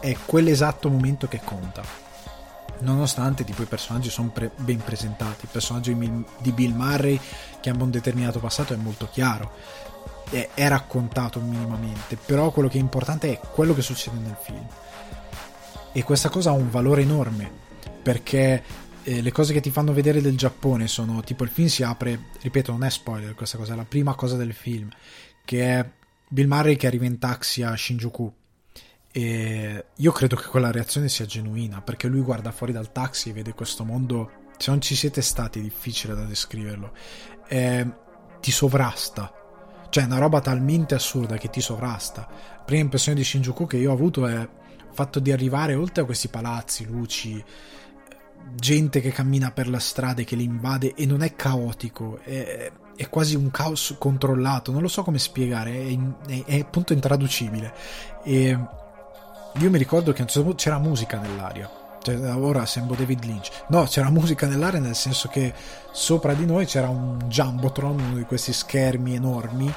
è 0.00 0.16
quell'esatto 0.26 0.90
momento 0.90 1.28
che 1.28 1.40
conta. 1.44 1.82
Nonostante 2.80 3.44
tipo 3.44 3.62
i 3.62 3.66
personaggi 3.66 4.10
sono 4.10 4.30
pre- 4.30 4.50
ben 4.56 4.82
presentati, 4.82 5.44
il 5.44 5.50
personaggio 5.52 5.92
di 5.92 6.52
Bill 6.52 6.74
Murray 6.74 7.18
che 7.60 7.70
ha 7.70 7.76
un 7.78 7.90
determinato 7.90 8.40
passato 8.40 8.74
è 8.74 8.76
molto 8.76 9.08
chiaro, 9.10 9.52
è, 10.30 10.50
è 10.52 10.66
raccontato 10.66 11.38
minimamente, 11.38 12.16
però 12.16 12.50
quello 12.50 12.68
che 12.68 12.78
è 12.78 12.80
importante 12.80 13.30
è 13.30 13.38
quello 13.38 13.72
che 13.72 13.82
succede 13.82 14.16
nel 14.18 14.36
film. 14.42 14.66
E 15.92 16.02
questa 16.02 16.28
cosa 16.28 16.50
ha 16.50 16.54
un 16.54 16.68
valore 16.70 17.02
enorme 17.02 17.62
perché 18.04 18.62
eh, 19.02 19.22
le 19.22 19.32
cose 19.32 19.54
che 19.54 19.60
ti 19.60 19.70
fanno 19.70 19.94
vedere 19.94 20.20
del 20.20 20.36
Giappone 20.36 20.86
sono 20.86 21.22
tipo 21.22 21.42
il 21.42 21.50
film 21.50 21.68
si 21.68 21.82
apre, 21.82 22.26
ripeto, 22.42 22.70
non 22.70 22.84
è 22.84 22.90
spoiler 22.90 23.34
questa 23.34 23.56
cosa, 23.56 23.72
è 23.72 23.76
la 23.76 23.86
prima 23.86 24.14
cosa 24.14 24.36
del 24.36 24.52
film, 24.52 24.90
che 25.44 25.78
è 25.78 25.90
Bill 26.28 26.48
Murray 26.48 26.76
che 26.76 26.86
arriva 26.86 27.06
in 27.06 27.18
taxi 27.18 27.62
a 27.62 27.74
Shinjuku 27.74 28.32
E 29.10 29.84
io 29.94 30.12
credo 30.12 30.36
che 30.36 30.46
quella 30.48 30.70
reazione 30.70 31.08
sia 31.08 31.24
genuina, 31.24 31.80
perché 31.80 32.08
lui 32.08 32.20
guarda 32.20 32.52
fuori 32.52 32.72
dal 32.72 32.92
taxi 32.92 33.30
e 33.30 33.32
vede 33.32 33.54
questo 33.54 33.84
mondo. 33.84 34.42
Se 34.58 34.70
non 34.70 34.80
ci 34.80 34.94
siete 34.94 35.22
stati, 35.22 35.58
è 35.58 35.62
difficile 35.62 36.14
da 36.14 36.24
descriverlo. 36.24 36.92
Eh, 37.48 37.86
ti 38.40 38.50
sovrasta. 38.50 39.32
Cioè, 39.88 40.02
è 40.02 40.06
una 40.06 40.18
roba 40.18 40.40
talmente 40.40 40.94
assurda 40.94 41.36
che 41.38 41.50
ti 41.50 41.60
sovrasta. 41.60 42.26
La 42.28 42.62
prima 42.64 42.82
impressione 42.82 43.16
di 43.16 43.24
Shinjuku 43.24 43.66
che 43.66 43.76
io 43.76 43.90
ho 43.90 43.94
avuto 43.94 44.26
è 44.26 44.34
il 44.34 44.48
fatto 44.92 45.20
di 45.20 45.30
arrivare 45.30 45.74
oltre 45.74 46.02
a 46.02 46.06
questi 46.06 46.28
palazzi, 46.28 46.84
luci, 46.84 47.42
gente 48.54 49.00
che 49.00 49.10
cammina 49.10 49.50
per 49.50 49.68
la 49.68 49.78
strada 49.78 50.22
e 50.22 50.24
che 50.24 50.36
li 50.36 50.44
invade 50.44 50.94
e 50.94 51.06
non 51.06 51.22
è 51.22 51.34
caotico, 51.34 52.18
è, 52.22 52.70
è 52.96 53.08
quasi 53.08 53.34
un 53.34 53.50
caos 53.50 53.94
controllato, 53.98 54.72
non 54.72 54.82
lo 54.82 54.88
so 54.88 55.02
come 55.02 55.18
spiegare, 55.18 55.72
è, 55.72 55.98
è, 56.26 56.44
è 56.44 56.60
appunto 56.60 56.92
intraducibile. 56.92 57.74
E 58.22 58.58
io 59.56 59.70
mi 59.70 59.78
ricordo 59.78 60.12
che 60.12 60.24
c'era 60.56 60.78
musica 60.78 61.18
nell'aria. 61.18 61.70
Cioè, 62.02 62.34
ora 62.34 62.66
sembro 62.66 62.96
David 62.96 63.24
Lynch. 63.24 63.50
No, 63.68 63.84
c'era 63.84 64.10
musica 64.10 64.46
nell'aria 64.46 64.80
nel 64.80 64.94
senso 64.94 65.28
che 65.28 65.54
sopra 65.90 66.34
di 66.34 66.44
noi 66.44 66.66
c'era 66.66 66.88
un 66.88 67.18
Jumbotron, 67.28 67.98
uno 67.98 68.16
di 68.16 68.24
questi 68.24 68.52
schermi 68.52 69.14
enormi. 69.14 69.72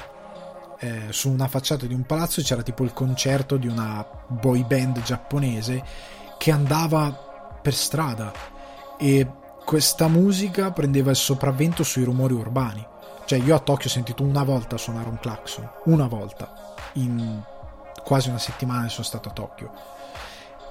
Eh, 0.80 1.06
su 1.08 1.30
una 1.30 1.48
facciata 1.48 1.86
di 1.86 1.94
un 1.94 2.04
palazzo 2.04 2.40
c'era 2.42 2.62
tipo 2.62 2.84
il 2.84 2.92
concerto 2.92 3.56
di 3.56 3.66
una 3.66 4.06
boy 4.28 4.64
band 4.64 5.02
giapponese 5.02 5.82
che 6.38 6.52
andava 6.52 7.10
per 7.60 7.74
strada 7.74 8.32
e 8.98 9.26
questa 9.64 10.08
musica 10.08 10.70
prendeva 10.72 11.10
il 11.10 11.16
sopravvento 11.16 11.82
sui 11.82 12.04
rumori 12.04 12.34
urbani. 12.34 12.86
Cioè 13.24 13.38
io 13.38 13.54
a 13.54 13.58
Tokyo 13.58 13.86
ho 13.86 13.92
sentito 13.92 14.22
una 14.22 14.42
volta 14.42 14.76
suonare 14.76 15.08
un 15.08 15.18
clacson, 15.18 15.68
una 15.84 16.06
volta, 16.06 16.74
in 16.94 17.42
quasi 18.02 18.28
una 18.30 18.38
settimana 18.38 18.88
sono 18.88 19.04
stato 19.04 19.28
a 19.28 19.32
Tokyo 19.32 19.70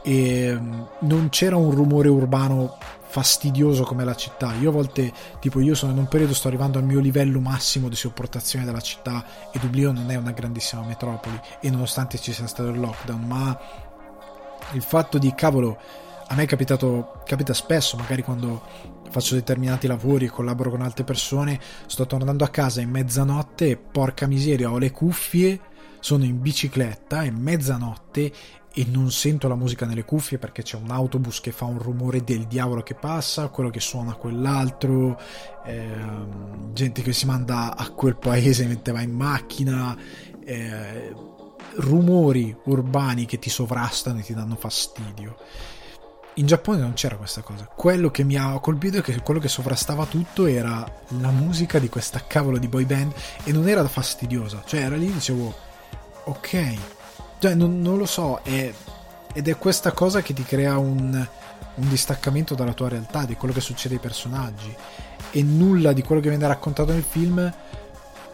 e 0.08 0.58
mm, 0.58 0.82
non 1.00 1.28
c'era 1.30 1.58
un 1.58 1.72
rumore 1.72 2.08
urbano 2.08 2.78
fastidioso 3.10 3.84
come 3.84 4.06
la 4.06 4.16
città. 4.16 4.54
Io 4.54 4.70
a 4.70 4.72
volte, 4.72 5.12
tipo, 5.40 5.60
io 5.60 5.76
sono 5.76 5.92
in 5.92 5.98
un 5.98 6.08
periodo, 6.08 6.34
sto 6.34 6.48
arrivando 6.48 6.78
al 6.78 6.86
mio 6.86 7.00
livello 7.00 7.42
massimo 7.42 7.90
di 7.90 7.96
sopportazione 7.96 8.64
della 8.64 8.80
città 8.80 9.26
e 9.52 9.60
Dublino 9.60 9.92
non 9.92 10.10
è 10.10 10.16
una 10.16 10.32
grandissima 10.32 10.82
metropoli 10.84 11.38
e 11.60 11.70
nonostante 11.70 12.18
ci 12.18 12.32
sia 12.32 12.48
stato 12.48 12.70
il 12.70 12.80
lockdown, 12.80 13.22
ma 13.22 13.60
il 14.72 14.82
fatto 14.82 15.18
di 15.18 15.34
cavolo, 15.36 15.78
a 16.30 16.36
me 16.36 16.44
è 16.44 16.48
capitato, 16.48 17.22
capita 17.26 17.54
spesso, 17.54 17.98
magari 17.98 18.22
quando 18.22 18.62
faccio 19.10 19.36
determinati 19.36 19.88
lavori 19.88 20.26
e 20.26 20.30
collaboro 20.30 20.70
con 20.70 20.82
altre 20.82 21.04
persone, 21.04 21.60
sto 21.86 22.06
tornando 22.06 22.44
a 22.44 22.50
casa 22.50 22.82
in 22.82 22.90
mezzanotte 22.90 23.70
e 23.70 23.78
porca 23.78 24.28
miseria, 24.28 24.72
ho 24.72 24.78
le 24.78 24.92
cuffie 24.92 25.60
sono 26.00 26.24
in 26.24 26.42
bicicletta, 26.42 27.24
è 27.24 27.30
mezzanotte 27.32 28.32
e 28.74 28.86
non 28.90 29.12
sento 29.12 29.48
la 29.48 29.56
musica 29.56 29.86
nelle 29.86 30.06
cuffie 30.06 30.38
perché 30.38 30.62
c'è 30.62 30.78
un 30.78 30.92
autobus 30.92 31.42
che 31.42 31.52
fa 31.52 31.66
un 31.66 31.80
rumore 31.80 32.24
del 32.24 32.46
diavolo 32.46 32.84
che 32.84 32.94
passa, 32.94 33.48
quello 33.50 33.70
che 33.70 33.80
suona 33.80 34.14
quell'altro, 34.14 35.20
ehm, 35.66 36.74
gente 36.74 37.02
che 37.02 37.14
si 37.14 37.26
manda 37.26 37.76
a 37.76 37.90
quel 37.90 38.16
paese 38.16 38.66
mentre 38.68 38.94
va 38.94 39.02
in 39.02 39.12
macchina, 39.12 39.98
eh, 40.46 41.14
rumori 41.78 42.56
urbani 42.66 43.26
che 43.26 43.40
ti 43.40 43.50
sovrastano 43.50 44.20
e 44.20 44.24
ti 44.24 44.34
danno 44.34 44.56
fastidio. 44.56 45.36
In 46.38 46.46
Giappone 46.46 46.80
non 46.80 46.94
c'era 46.94 47.16
questa 47.16 47.42
cosa. 47.42 47.68
Quello 47.74 48.12
che 48.12 48.24
mi 48.24 48.36
ha 48.36 48.60
colpito 48.60 49.00
è 49.00 49.02
che 49.02 49.22
quello 49.22 49.40
che 49.40 49.48
sovrastava 49.48 50.06
tutto 50.06 50.46
era 50.46 50.86
la 51.20 51.32
musica 51.32 51.80
di 51.80 51.90
questa 51.90 52.26
cavolo 52.28 52.60
di 52.60 52.68
boy 52.68 52.86
band 52.86 53.12
e 53.44 53.52
non 53.52 53.68
era 53.68 53.86
fastidiosa. 53.88 54.62
Cioè 54.64 54.82
era 54.82 54.96
lì 54.96 55.12
dicevo 55.12 55.52
ok, 56.26 56.78
cioè 57.40 57.56
non, 57.56 57.82
non 57.82 57.98
lo 57.98 58.06
so, 58.06 58.42
è, 58.44 58.72
ed 59.34 59.48
è 59.48 59.58
questa 59.58 59.94
cosa 59.94 60.22
che 60.22 60.34
ti 60.34 60.44
crea 60.44 60.78
un, 60.78 61.28
un, 61.76 61.90
distaccamento 61.90 62.54
dalla 62.54 62.74
tua 62.74 62.90
realtà, 62.90 63.26
di 63.26 63.36
quello 63.36 63.54
che 63.54 63.62
succede 63.62 63.96
ai 63.96 64.02
personaggi 64.02 64.76
e 65.32 65.42
nulla 65.42 65.92
di 65.92 66.04
quello 66.04 66.22
che 66.22 66.30
viene 66.30 66.46
raccontato 66.46 66.92
nel 66.92 67.06
film 67.08 67.52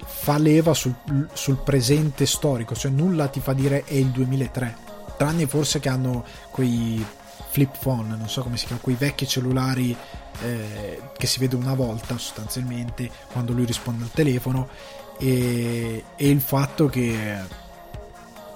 fa 0.06 0.38
leva 0.38 0.74
sul, 0.74 0.94
sul 1.32 1.58
presente 1.64 2.26
storico, 2.26 2.76
cioè 2.76 2.92
nulla 2.92 3.28
ti 3.28 3.40
fa 3.40 3.54
dire 3.54 3.86
è 3.86 3.94
il 3.94 4.10
2003, 4.10 4.76
tranne 5.16 5.48
forse 5.48 5.80
che 5.80 5.88
hanno 5.88 6.26
quei 6.52 7.06
flip 7.54 7.78
phone, 7.78 8.16
non 8.16 8.28
so 8.28 8.42
come 8.42 8.58
si 8.58 8.66
chiama, 8.66 8.82
quei 8.82 8.96
vecchi 8.96 9.28
cellulari 9.28 9.96
eh, 10.42 11.00
che 11.16 11.28
si 11.28 11.38
vede 11.38 11.56
una 11.56 11.76
volta 11.76 12.18
sostanzialmente 12.18 13.08
quando 13.32 13.54
lui 13.54 13.66
risponde 13.66 14.06
al 14.06 14.12
telefono 14.12 14.68
e, 15.20 16.04
e 16.16 16.30
il 16.30 16.42
fatto 16.42 16.88
che 16.88 17.38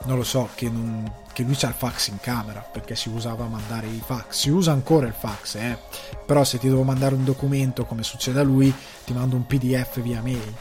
non 0.05 0.17
lo 0.17 0.23
so, 0.23 0.49
che, 0.55 0.67
non, 0.67 1.11
che 1.31 1.43
lui 1.43 1.53
c'ha 1.55 1.67
il 1.67 1.75
fax 1.75 2.07
in 2.07 2.19
camera 2.19 2.61
perché 2.61 2.95
si 2.95 3.09
usava 3.09 3.45
a 3.45 3.47
mandare 3.47 3.85
i 3.85 4.01
fax. 4.03 4.35
Si 4.35 4.49
usa 4.49 4.71
ancora 4.71 5.05
il 5.05 5.13
fax, 5.13 5.55
eh? 5.55 5.77
però 6.25 6.43
se 6.43 6.57
ti 6.57 6.67
devo 6.67 6.81
mandare 6.81 7.13
un 7.13 7.23
documento 7.23 7.85
come 7.85 8.01
succede 8.01 8.39
a 8.39 8.43
lui, 8.43 8.73
ti 9.05 9.13
mando 9.13 9.35
un 9.35 9.45
PDF 9.45 10.01
via 10.01 10.23
mail 10.23 10.55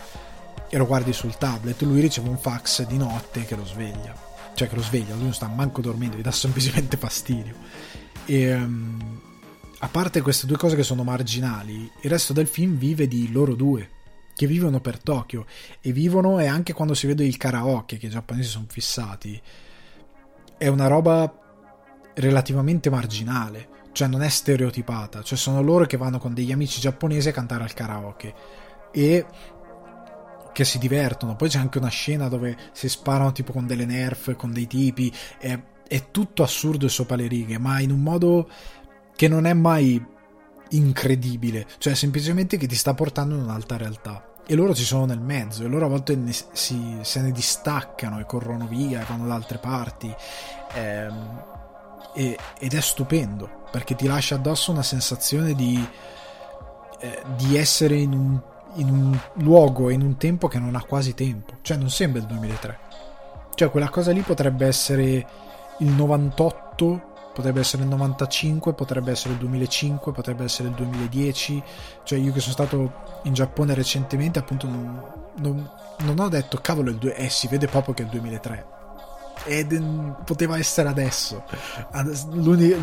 e 0.69 0.77
lo 0.77 0.85
guardi 0.85 1.15
sul 1.15 1.39
tablet. 1.39 1.81
Lui 1.83 2.03
riceve 2.03 2.29
un 2.29 2.37
fax 2.37 2.85
di 2.87 2.99
notte 2.99 3.47
che 3.47 3.57
lo 3.57 3.65
sveglia, 3.65 4.15
cioè 4.53 4.69
che 4.69 4.75
lo 4.75 4.83
sveglia, 4.83 5.15
lui 5.15 5.25
non 5.25 5.35
sta 5.35 5.49
manco 5.49 5.81
dormendo, 5.81 6.19
gli 6.19 6.23
dà 6.23 6.33
semplicemente 6.33 6.99
fastidio. 6.99 7.55
E. 8.27 8.55
Um, 8.55 9.25
a 9.81 9.89
parte 9.89 10.23
queste 10.23 10.47
due 10.47 10.57
cose 10.57 10.75
che 10.75 10.83
sono 10.83 11.05
marginali, 11.05 11.91
il 12.01 12.11
resto 12.11 12.33
del 12.33 12.47
film 12.47 12.77
vive 12.77 13.07
di 13.07 13.31
loro 13.31 13.55
due 13.55 13.91
che 14.35 14.47
vivono 14.47 14.81
per 14.81 15.03
Tokyo 15.03 15.47
e 15.81 15.93
vivono 15.93 16.39
e 16.39 16.47
anche 16.47 16.73
quando 16.73 16.93
si 16.95 17.07
vede 17.07 17.25
il 17.25 17.37
karaoke 17.39 17.97
che 17.97 18.07
i 18.07 18.11
giapponesi 18.11 18.51
sono 18.51 18.67
fissati 18.69 19.41
è 20.59 20.69
una 20.69 20.89
roba 20.89 21.41
relativamente 22.15 22.91
marginale 22.91 23.69
cioè 23.93 24.09
non 24.09 24.23
è 24.23 24.29
stereotipata 24.29 25.23
cioè 25.23 25.39
sono 25.39 25.63
loro 25.63 25.87
che 25.87 25.97
vanno 25.97 26.19
con 26.19 26.35
degli 26.35 26.53
amici 26.53 26.81
giapponesi 26.81 27.31
a 27.31 27.33
cantare 27.33 27.63
al 27.63 27.73
karaoke 27.73 28.35
e 28.93 29.27
che 30.53 30.65
si 30.65 30.79
divertono 30.79 31.35
poi 31.35 31.49
c'è 31.49 31.59
anche 31.59 31.79
una 31.79 31.89
scena 31.89 32.29
dove 32.29 32.57
si 32.73 32.91
sparano 32.91 33.33
tipo 33.33 33.53
con 33.53 33.67
delle 33.67 33.87
nerf 33.87 34.37
con 34.37 34.53
dei 34.53 34.67
tipi 34.67 35.11
è, 35.39 35.59
è 35.89 36.11
tutto 36.11 36.43
assurdo 36.43 36.87
e 36.87 36.89
sopra 36.89 37.17
le 37.17 37.27
righe 37.27 37.59
ma 37.59 37.81
in 37.81 37.91
un 37.91 38.03
modo 38.03 38.49
che 39.15 39.29
non 39.29 39.47
è 39.47 39.53
mai 39.55 40.15
incredibile, 40.71 41.67
cioè 41.79 41.95
semplicemente 41.95 42.57
che 42.57 42.67
ti 42.67 42.75
sta 42.75 42.95
portando 42.95 43.35
in 43.35 43.43
un'altra 43.43 43.77
realtà. 43.77 44.35
E 44.47 44.55
loro 44.55 44.75
ci 44.75 44.85
sono 44.85 45.07
nel 45.07 45.21
mezzo, 45.21 45.65
e 45.65 45.67
loro 45.67 45.87
a 45.87 45.89
volte 45.89 46.15
ne, 46.15 46.33
si, 46.33 46.99
se 47.01 47.21
ne 47.21 47.33
distaccano 47.33 48.21
e 48.21 48.27
corrono 48.27 48.67
via 48.67 49.05
vanno 49.09 49.27
da 49.27 49.35
altre 49.35 49.59
parti. 49.59 50.15
Ehm, 50.75 51.45
e, 52.15 52.39
ed 52.59 52.73
è 52.73 52.81
stupendo 52.81 53.65
perché 53.71 53.95
ti 53.95 54.07
lascia 54.07 54.37
addosso 54.37 54.71
una 54.71 54.83
sensazione 54.83 55.55
di, 55.55 55.87
eh, 57.01 57.23
di 57.37 57.57
essere 57.57 57.97
in 57.97 58.13
un, 58.13 58.41
in 58.75 58.89
un 58.89 59.19
luogo 59.35 59.91
in 59.91 60.03
un 60.03 60.17
tempo 60.17 60.49
che 60.49 60.59
non 60.59 60.77
ha 60.77 60.83
quasi 60.83 61.15
tempo, 61.15 61.59
cioè 61.63 61.77
non 61.77 61.91
sembra 61.91 62.21
il 62.21 62.27
2003. 62.27 62.79
Cioè 63.55 63.71
quella 63.71 63.89
cosa 63.89 64.13
lì 64.13 64.21
potrebbe 64.21 64.67
essere 64.67 65.27
il 65.79 65.89
98 65.89 67.15
potrebbe 67.37 67.61
essere 67.61 67.83
il 67.83 67.91
95, 67.91 68.73
potrebbe 68.73 69.11
essere 69.11 69.35
il 69.35 69.41
2005, 69.41 70.11
potrebbe 70.11 70.45
essere 70.45 70.69
il 70.69 70.75
2010. 70.75 71.63
Cioè, 72.03 72.19
io 72.19 72.33
che 72.33 72.41
sono 72.41 72.55
stato 72.55 72.93
in 73.25 73.35
Giappone 73.35 73.75
recentemente, 73.75 74.39
appunto, 74.39 74.67
non, 74.67 75.03
non, 75.37 75.71
non 75.99 76.19
ho 76.19 76.29
detto 76.31 76.59
cavolo, 76.63 76.89
il 76.89 76.97
2, 76.97 77.15
eh, 77.15 77.29
si 77.29 77.47
vede 77.49 77.67
proprio 77.67 77.93
che 77.93 78.03
è 78.03 78.05
il 78.07 78.11
2003. 78.13 78.67
Ed 79.45 79.79
poteva 80.25 80.57
essere 80.57 80.89
adesso. 80.89 81.45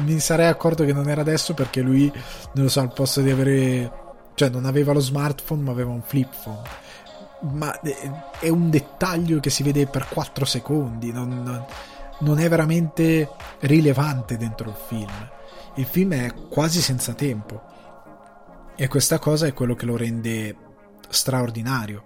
Mi 0.04 0.20
sarei 0.20 0.48
accorto 0.48 0.86
che 0.86 0.94
non 0.94 1.10
era 1.10 1.22
adesso 1.22 1.56
perché 1.56 1.82
lui, 1.82 2.12
non 2.54 2.66
lo 2.66 2.70
so, 2.70 2.80
al 2.80 2.94
posto 2.94 3.22
di 3.22 3.32
avere, 3.32 3.92
cioè, 4.36 4.50
non 4.50 4.66
aveva 4.66 4.94
lo 4.94 5.00
smartphone, 5.00 5.64
ma 5.64 5.72
aveva 5.72 5.90
un 5.90 6.04
flip 6.04 6.32
phone 6.44 6.82
ma 7.44 7.78
è 8.40 8.48
un 8.48 8.70
dettaglio 8.70 9.42
che 9.42 9.50
si 9.50 9.64
vede 9.64 9.86
per 9.86 10.08
4 10.08 10.46
secondi. 10.46 11.12
Non, 11.12 11.44
non 11.44 11.66
è 12.40 12.50
veramente 12.50 13.30
rilevante 13.62 14.38
dentro 14.38 14.70
il 14.70 14.76
film. 14.76 15.30
Il 15.76 15.86
film 15.86 16.14
è 16.14 16.34
quasi 16.50 16.82
senza 16.82 17.14
tempo. 17.14 17.62
E 18.76 18.88
questa 18.88 19.20
cosa 19.20 19.46
è 19.48 19.54
quello 19.54 19.76
che 19.76 19.86
lo 19.86 19.98
rende 19.98 20.56
straordinario 21.10 22.06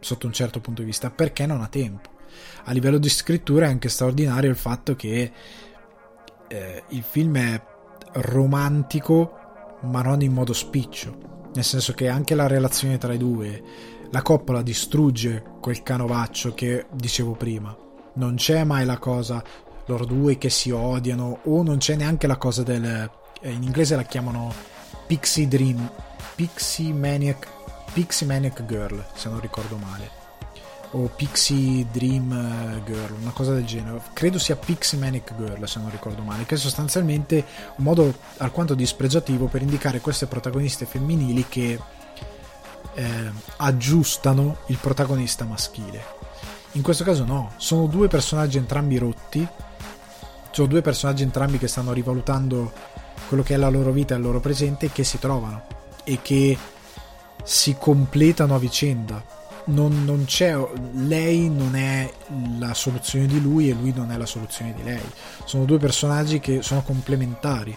sotto 0.00 0.26
un 0.26 0.32
certo 0.32 0.60
punto 0.60 0.80
di 0.80 0.86
vista, 0.86 1.10
perché 1.10 1.46
non 1.46 1.60
ha 1.60 1.68
tempo. 1.68 2.10
A 2.64 2.72
livello 2.72 2.98
di 2.98 3.08
scrittura 3.08 3.66
è 3.66 3.68
anche 3.68 3.88
straordinario 3.88 4.50
il 4.50 4.56
fatto 4.56 4.96
che 4.96 5.32
eh, 6.48 6.84
il 6.88 7.02
film 7.02 7.36
è 7.36 7.62
romantico, 8.14 9.38
ma 9.82 10.02
non 10.02 10.22
in 10.22 10.32
modo 10.32 10.52
spiccio. 10.52 11.50
Nel 11.54 11.64
senso 11.64 11.92
che 11.92 12.08
anche 12.08 12.34
la 12.34 12.46
relazione 12.46 12.98
tra 12.98 13.12
i 13.12 13.18
due, 13.18 13.62
la 14.10 14.22
coppola 14.22 14.62
distrugge 14.62 15.42
quel 15.60 15.82
canovaccio 15.82 16.54
che 16.54 16.86
dicevo 16.92 17.32
prima 17.32 17.90
non 18.14 18.36
c'è 18.36 18.64
mai 18.64 18.84
la 18.84 18.98
cosa 18.98 19.42
loro 19.86 20.04
due 20.04 20.38
che 20.38 20.50
si 20.50 20.70
odiano 20.70 21.40
o 21.44 21.62
non 21.62 21.78
c'è 21.78 21.96
neanche 21.96 22.26
la 22.26 22.36
cosa 22.36 22.62
del 22.62 23.10
eh, 23.40 23.50
in 23.50 23.62
inglese 23.62 23.96
la 23.96 24.02
chiamano 24.02 24.52
Pixie 25.06 25.48
Dream 25.48 25.90
Pixie 26.34 26.92
Maniac 26.92 27.48
Pixie 27.92 28.26
Maniac 28.26 28.64
Girl 28.66 29.04
se 29.14 29.28
non 29.28 29.40
ricordo 29.40 29.76
male 29.76 30.20
o 30.92 31.08
Pixie 31.14 31.86
Dream 31.90 32.82
Girl, 32.84 33.16
una 33.20 33.30
cosa 33.30 33.54
del 33.54 33.64
genere. 33.64 34.00
Credo 34.12 34.38
sia 34.38 34.56
Pixie 34.56 34.98
Manic 34.98 35.34
Girl, 35.36 35.66
se 35.66 35.78
non 35.78 35.90
ricordo 35.90 36.22
male, 36.22 36.44
che 36.44 36.56
è 36.56 36.58
sostanzialmente 36.58 37.44
un 37.76 37.84
modo 37.84 38.14
alquanto 38.38 38.74
dispregiativo 38.74 39.46
per 39.46 39.62
indicare 39.62 40.00
queste 40.00 40.26
protagoniste 40.26 40.84
femminili 40.84 41.46
che 41.48 41.80
eh, 42.94 43.30
aggiustano 43.56 44.58
il 44.66 44.76
protagonista 44.76 45.44
maschile. 45.44 46.04
In 46.74 46.82
questo 46.82 47.04
caso 47.04 47.24
no, 47.24 47.52
sono 47.56 47.86
due 47.86 48.08
personaggi 48.08 48.56
entrambi 48.56 48.96
rotti, 48.96 49.46
sono 50.50 50.66
due 50.66 50.80
personaggi 50.80 51.22
entrambi 51.22 51.58
che 51.58 51.68
stanno 51.68 51.92
rivalutando 51.92 52.72
quello 53.28 53.42
che 53.42 53.54
è 53.54 53.56
la 53.58 53.68
loro 53.68 53.92
vita 53.92 54.14
e 54.14 54.16
il 54.16 54.22
loro 54.22 54.40
presente 54.40 54.86
e 54.86 54.92
che 54.92 55.04
si 55.04 55.18
trovano 55.18 55.64
e 56.04 56.20
che 56.22 56.56
si 57.44 57.76
completano 57.78 58.54
a 58.54 58.58
vicenda. 58.58 59.40
Non, 59.64 60.04
non, 60.04 60.24
c'è 60.24 60.56
lei 60.94 61.48
non 61.48 61.76
è 61.76 62.10
la 62.58 62.74
soluzione 62.74 63.26
di 63.26 63.40
lui 63.40 63.68
e 63.70 63.74
lui 63.74 63.92
non 63.94 64.10
è 64.10 64.16
la 64.16 64.26
soluzione 64.26 64.72
di 64.74 64.82
lei. 64.82 65.04
Sono 65.44 65.64
due 65.64 65.78
personaggi 65.78 66.40
che 66.40 66.62
sono 66.62 66.82
complementari 66.82 67.76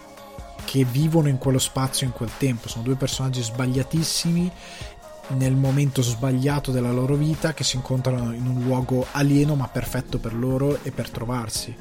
che 0.64 0.84
vivono 0.84 1.28
in 1.28 1.38
quello 1.38 1.58
spazio 1.58 2.06
in 2.06 2.12
quel 2.12 2.30
tempo. 2.38 2.68
Sono 2.68 2.82
due 2.82 2.96
personaggi 2.96 3.42
sbagliatissimi 3.42 4.50
nel 5.28 5.54
momento 5.54 6.02
sbagliato 6.02 6.70
della 6.70 6.92
loro 6.92 7.14
vita 7.14 7.54
che 7.54 7.64
si 7.64 7.76
incontrano 7.76 8.32
in 8.32 8.46
un 8.46 8.62
luogo 8.62 9.06
alieno 9.12 9.54
ma 9.54 9.68
perfetto 9.68 10.18
per 10.18 10.34
loro 10.34 10.78
e 10.82 10.92
per 10.92 11.10
trovarsi 11.10 11.74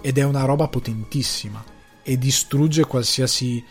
ed 0.00 0.18
è 0.18 0.22
una 0.24 0.44
roba 0.44 0.66
potentissima 0.68 1.64
e 2.02 2.18
distrugge 2.18 2.84
qualsiasi 2.84 3.64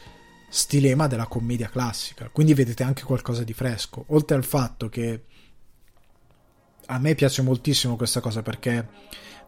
stilema 0.49 1.07
della 1.07 1.27
commedia 1.27 1.69
classica. 1.69 2.29
Quindi 2.31 2.53
vedete 2.53 2.83
anche 2.83 3.03
qualcosa 3.03 3.43
di 3.43 3.53
fresco. 3.53 4.05
Oltre 4.07 4.37
al 4.37 4.45
fatto 4.45 4.89
che 4.89 5.23
a 6.85 6.97
me 6.97 7.15
piace 7.15 7.41
moltissimo 7.41 7.97
questa 7.97 8.21
cosa 8.21 8.41
perché 8.41 8.87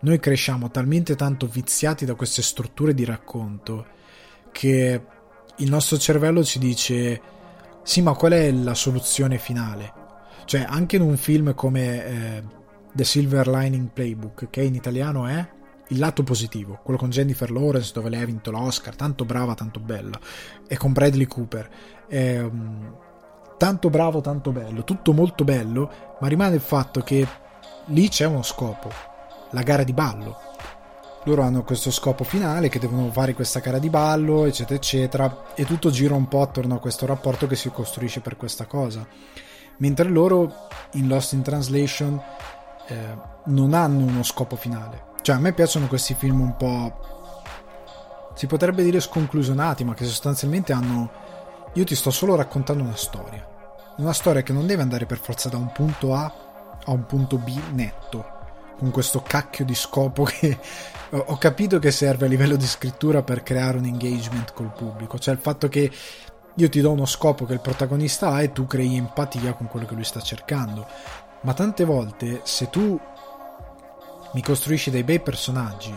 noi 0.01 0.19
cresciamo 0.19 0.69
talmente 0.69 1.15
tanto 1.15 1.47
viziati 1.47 2.05
da 2.05 2.15
queste 2.15 2.41
strutture 2.41 2.93
di 2.93 3.05
racconto 3.05 3.85
che 4.51 5.01
il 5.57 5.69
nostro 5.69 5.97
cervello 5.97 6.43
ci 6.43 6.59
dice 6.59 7.21
sì 7.83 8.01
ma 8.01 8.13
qual 8.13 8.31
è 8.31 8.51
la 8.51 8.73
soluzione 8.73 9.37
finale 9.37 10.01
cioè 10.45 10.65
anche 10.67 10.95
in 10.95 11.01
un 11.01 11.17
film 11.17 11.53
come 11.53 12.05
eh, 12.05 12.43
The 12.93 13.03
Silver 13.03 13.47
Lining 13.47 13.89
Playbook 13.91 14.49
che 14.49 14.61
in 14.61 14.75
italiano 14.75 15.27
è 15.27 15.47
il 15.93 15.99
lato 15.99 16.23
positivo, 16.23 16.79
quello 16.83 16.99
con 16.99 17.09
Jennifer 17.09 17.51
Lawrence 17.51 17.91
dove 17.93 18.09
lei 18.09 18.21
ha 18.21 18.25
vinto 18.25 18.51
l'Oscar, 18.51 18.95
tanto 18.95 19.25
brava, 19.25 19.53
tanto 19.53 19.79
bella, 19.79 20.19
e 20.67 20.77
con 20.77 20.91
Bradley 20.91 21.25
Cooper. 21.25 21.69
Eh, 22.07 22.51
tanto 23.57 23.89
bravo, 23.89 24.21
tanto 24.21 24.51
bello, 24.51 24.83
tutto 24.83 25.13
molto 25.13 25.43
bello, 25.43 26.17
ma 26.19 26.27
rimane 26.27 26.55
il 26.55 26.61
fatto 26.61 27.01
che 27.01 27.27
lì 27.87 28.09
c'è 28.09 28.25
uno 28.25 28.41
scopo, 28.43 28.89
la 29.51 29.61
gara 29.61 29.83
di 29.83 29.93
ballo. 29.93 30.37
Loro 31.25 31.41
hanno 31.41 31.63
questo 31.63 31.89
scopo 31.91 32.23
finale 32.23 32.69
che 32.69 32.79
devono 32.79 33.11
fare 33.11 33.33
questa 33.33 33.59
gara 33.59 33.79
di 33.79 33.89
ballo, 33.89 34.45
eccetera, 34.45 34.75
eccetera, 34.75 35.53
e 35.55 35.65
tutto 35.65 35.89
gira 35.89 36.15
un 36.15 36.27
po' 36.27 36.41
attorno 36.41 36.75
a 36.75 36.79
questo 36.79 37.05
rapporto 37.05 37.47
che 37.47 37.55
si 37.55 37.69
costruisce 37.69 38.19
per 38.19 38.35
questa 38.35 38.65
cosa. 38.65 39.07
Mentre 39.77 40.09
loro 40.09 40.67
in 40.93 41.07
Lost 41.07 41.33
in 41.33 41.41
Translation 41.41 42.21
eh, 42.87 43.17
non 43.45 43.73
hanno 43.73 44.05
uno 44.05 44.23
scopo 44.23 44.55
finale 44.55 45.11
cioè, 45.23 45.37
a 45.37 45.39
me 45.39 45.53
piacciono 45.53 45.87
questi 45.87 46.15
film 46.15 46.41
un 46.41 46.57
po'. 46.57 47.41
si 48.35 48.45
potrebbe 48.45 48.83
dire 48.83 48.99
sconclusionati, 48.99 49.85
ma 49.85 49.93
che 49.93 50.03
sostanzialmente 50.03 50.73
hanno. 50.73 51.09
Io 51.75 51.85
ti 51.85 51.95
sto 51.95 52.11
solo 52.11 52.35
raccontando 52.35 52.83
una 52.83 52.97
storia. 52.97 53.47
Una 53.97 54.11
storia 54.11 54.43
che 54.43 54.51
non 54.51 54.67
deve 54.67 54.81
andare 54.81 55.05
per 55.05 55.19
forza 55.19 55.47
da 55.47 55.55
un 55.55 55.71
punto 55.71 56.13
A 56.13 56.33
a 56.83 56.91
un 56.91 57.05
punto 57.05 57.37
B 57.37 57.57
netto. 57.71 58.41
Con 58.77 58.91
questo 58.91 59.21
cacchio 59.21 59.65
di 59.65 59.75
scopo 59.75 60.23
che 60.29 60.57
ho 61.11 61.37
capito 61.37 61.77
che 61.77 61.91
serve 61.91 62.25
a 62.25 62.29
livello 62.29 62.55
di 62.55 62.65
scrittura 62.65 63.21
per 63.21 63.43
creare 63.43 63.77
un 63.77 63.85
engagement 63.85 64.53
col 64.53 64.71
pubblico. 64.71 65.19
Cioè, 65.19 65.33
il 65.33 65.39
fatto 65.39 65.69
che 65.69 65.91
io 66.55 66.69
ti 66.69 66.81
do 66.81 66.91
uno 66.91 67.05
scopo 67.05 67.45
che 67.45 67.53
il 67.53 67.61
protagonista 67.61 68.29
ha 68.29 68.41
e 68.41 68.51
tu 68.51 68.65
crei 68.65 68.95
empatia 68.95 69.53
con 69.53 69.67
quello 69.67 69.85
che 69.85 69.93
lui 69.93 70.03
sta 70.03 70.21
cercando. 70.21 70.87
Ma 71.41 71.53
tante 71.53 71.83
volte, 71.83 72.41
se 72.43 72.69
tu 72.69 72.99
mi 74.33 74.41
costruisci 74.41 74.89
dei 74.89 75.03
bei 75.03 75.19
personaggi 75.19 75.93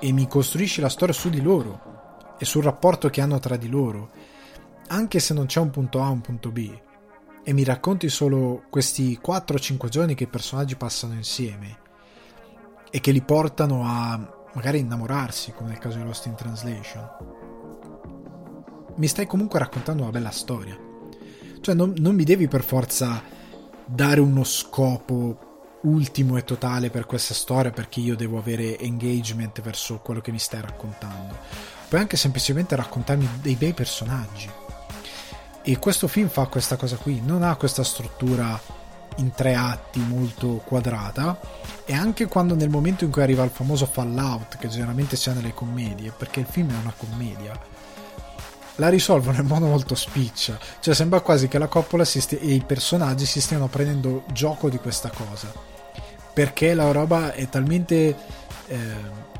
e 0.00 0.12
mi 0.12 0.26
costruisci 0.26 0.80
la 0.80 0.88
storia 0.88 1.14
su 1.14 1.28
di 1.28 1.40
loro 1.40 2.34
e 2.38 2.44
sul 2.44 2.64
rapporto 2.64 3.10
che 3.10 3.20
hanno 3.20 3.38
tra 3.38 3.56
di 3.56 3.68
loro, 3.68 4.10
anche 4.88 5.20
se 5.20 5.34
non 5.34 5.46
c'è 5.46 5.60
un 5.60 5.70
punto 5.70 6.02
A 6.02 6.08
o 6.08 6.12
un 6.12 6.20
punto 6.20 6.50
B, 6.50 6.72
e 7.44 7.52
mi 7.52 7.64
racconti 7.64 8.08
solo 8.08 8.64
questi 8.70 9.20
4-5 9.24 9.88
giorni 9.88 10.14
che 10.14 10.24
i 10.24 10.28
personaggi 10.28 10.76
passano 10.76 11.14
insieme 11.14 11.88
e 12.90 13.00
che 13.00 13.12
li 13.12 13.22
portano 13.22 13.84
a 13.84 14.38
magari 14.52 14.80
innamorarsi, 14.80 15.52
come 15.52 15.70
nel 15.70 15.78
caso 15.78 15.98
di 15.98 16.04
Lost 16.04 16.26
in 16.26 16.34
Translation, 16.34 17.08
mi 18.96 19.06
stai 19.06 19.26
comunque 19.26 19.58
raccontando 19.58 20.02
una 20.02 20.10
bella 20.10 20.30
storia. 20.30 20.76
Cioè 21.60 21.74
non, 21.74 21.94
non 21.98 22.14
mi 22.14 22.24
devi 22.24 22.48
per 22.48 22.64
forza 22.64 23.22
dare 23.84 24.20
uno 24.20 24.44
scopo 24.44 25.48
ultimo 25.82 26.36
e 26.36 26.44
totale 26.44 26.90
per 26.90 27.06
questa 27.06 27.32
storia 27.32 27.70
perché 27.70 28.00
io 28.00 28.16
devo 28.16 28.38
avere 28.38 28.78
engagement 28.78 29.60
verso 29.62 30.00
quello 30.00 30.20
che 30.20 30.32
mi 30.32 30.38
stai 30.38 30.60
raccontando. 30.60 31.36
Puoi 31.88 32.00
anche 32.00 32.16
semplicemente 32.16 32.76
raccontarmi 32.76 33.28
dei 33.40 33.54
bei 33.54 33.72
personaggi. 33.72 34.50
E 35.62 35.78
questo 35.78 36.08
film 36.08 36.28
fa 36.28 36.46
questa 36.46 36.76
cosa 36.76 36.96
qui, 36.96 37.20
non 37.24 37.42
ha 37.42 37.56
questa 37.56 37.84
struttura 37.84 38.58
in 39.16 39.32
tre 39.32 39.54
atti 39.54 40.00
molto 40.00 40.62
quadrata 40.64 41.38
e 41.84 41.92
anche 41.92 42.26
quando 42.26 42.54
nel 42.54 42.68
momento 42.68 43.04
in 43.04 43.10
cui 43.10 43.22
arriva 43.22 43.44
il 43.44 43.50
famoso 43.50 43.86
fallout 43.86 44.56
che 44.58 44.68
generalmente 44.68 45.16
c'è 45.16 45.32
nelle 45.32 45.52
commedie, 45.52 46.12
perché 46.16 46.40
il 46.40 46.46
film 46.48 46.70
è 46.70 46.80
una 46.80 46.94
commedia, 46.96 47.58
la 48.76 48.88
risolvono 48.88 49.38
in 49.38 49.46
modo 49.46 49.66
molto 49.66 49.94
spiccia, 49.94 50.58
cioè 50.80 50.94
sembra 50.94 51.20
quasi 51.20 51.48
che 51.48 51.58
la 51.58 51.66
coppola 51.66 52.04
stia, 52.04 52.38
e 52.38 52.54
i 52.54 52.62
personaggi 52.64 53.26
si 53.26 53.40
stiano 53.40 53.66
prendendo 53.66 54.24
gioco 54.32 54.68
di 54.68 54.78
questa 54.78 55.10
cosa. 55.10 55.52
Perché 56.32 56.74
la 56.74 56.90
roba 56.92 57.32
è 57.32 57.48
talmente 57.48 58.16
eh, 58.66 58.78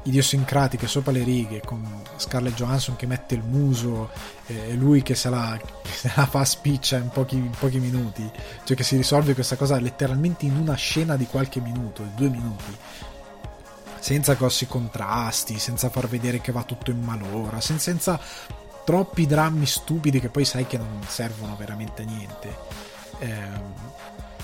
idiosincratica 0.03 0.86
sopra 0.86 1.12
le 1.12 1.22
righe 1.22 1.61
con 1.64 1.86
Scarlett 2.16 2.55
Johansson 2.55 2.96
che 2.96 3.07
mette 3.07 3.34
il 3.34 3.42
muso 3.42 4.11
e 4.46 4.74
lui 4.74 5.03
che 5.03 5.14
se 5.14 5.28
la, 5.28 5.59
che 5.82 5.90
se 5.90 6.12
la 6.14 6.26
fa 6.26 6.44
spiccia 6.44 6.96
in 6.96 7.09
pochi, 7.09 7.36
in 7.36 7.51
pochi, 7.59 7.78
minuti 7.78 8.28
cioè 8.64 8.76
che 8.76 8.82
si 8.82 8.96
risolve 8.96 9.34
questa 9.34 9.57
cosa 9.57 9.78
letteralmente 9.78 10.46
in 10.46 10.57
una 10.57 10.74
scena 10.74 11.16
di 11.16 11.26
qualche 11.26 11.61
minuto 11.61 12.03
di 12.03 12.14
due 12.14 12.28
minuti 12.28 12.76
senza 13.98 14.34
grossi 14.34 14.66
contrasti 14.66 15.59
senza 15.59 15.90
far 15.90 16.09
vedere 16.09 16.40
che 16.40 16.53
va 16.53 16.62
tutto 16.62 16.90
in 16.90 17.03
malora 17.03 17.61
senza, 17.61 17.90
senza 17.90 18.20
troppi 18.84 19.26
drammi 19.26 19.66
stupidi 19.66 20.18
che 20.18 20.30
poi 20.30 20.44
sai 20.44 20.66
che 20.66 20.78
non 20.78 21.01
servono 21.07 21.55
veramente 21.57 22.03
a 22.03 22.05
niente. 22.07 22.57
Eh, 23.18 23.48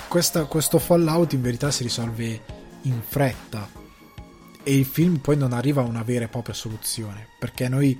questa, 0.07 0.45
questo 0.45 0.79
fallout 0.79 1.33
in 1.33 1.43
verità 1.43 1.71
si 1.71 1.83
risolve 1.83 2.41
in 2.83 3.01
fretta 3.05 3.86
e 4.69 4.77
il 4.77 4.85
film 4.85 5.19
poi 5.19 5.37
non 5.37 5.53
arriva 5.53 5.81
a 5.83 5.85
una 5.85 6.03
vera 6.03 6.25
e 6.25 6.29
propria 6.29 6.53
soluzione 6.53 7.29
perché 7.39 7.69
noi 7.69 7.97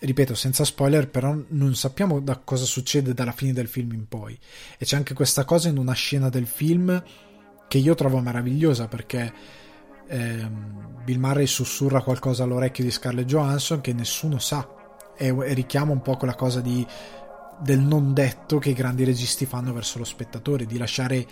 ripeto 0.00 0.34
senza 0.34 0.64
spoiler 0.64 1.10
però 1.10 1.36
non 1.48 1.74
sappiamo 1.74 2.20
da 2.20 2.38
cosa 2.38 2.64
succede 2.64 3.12
dalla 3.12 3.32
fine 3.32 3.52
del 3.52 3.68
film 3.68 3.92
in 3.92 4.08
poi. 4.08 4.38
E 4.78 4.86
c'è 4.86 4.96
anche 4.96 5.12
questa 5.12 5.44
cosa 5.44 5.68
in 5.68 5.76
una 5.76 5.92
scena 5.92 6.30
del 6.30 6.46
film 6.46 7.02
che 7.68 7.76
io 7.76 7.94
trovo 7.94 8.18
meravigliosa 8.20 8.88
perché 8.88 9.30
ehm, 10.08 11.02
Bill 11.04 11.18
Murray 11.18 11.46
sussurra 11.46 12.00
qualcosa 12.00 12.44
all'orecchio 12.44 12.82
di 12.82 12.90
Scarlett 12.90 13.26
Johansson 13.26 13.82
che 13.82 13.92
nessuno 13.92 14.38
sa. 14.38 14.66
E, 15.18 15.26
e 15.26 15.52
richiama 15.52 15.92
un 15.92 16.00
po' 16.00 16.16
quella 16.16 16.34
cosa 16.34 16.62
di 16.62 16.86
del 17.60 17.80
non 17.80 18.14
detto 18.14 18.58
che 18.58 18.70
i 18.70 18.74
grandi 18.74 19.04
registi 19.04 19.44
fanno 19.44 19.72
verso 19.72 19.98
lo 19.98 20.04
spettatore, 20.04 20.64
di 20.64 20.78
lasciare 20.78 21.26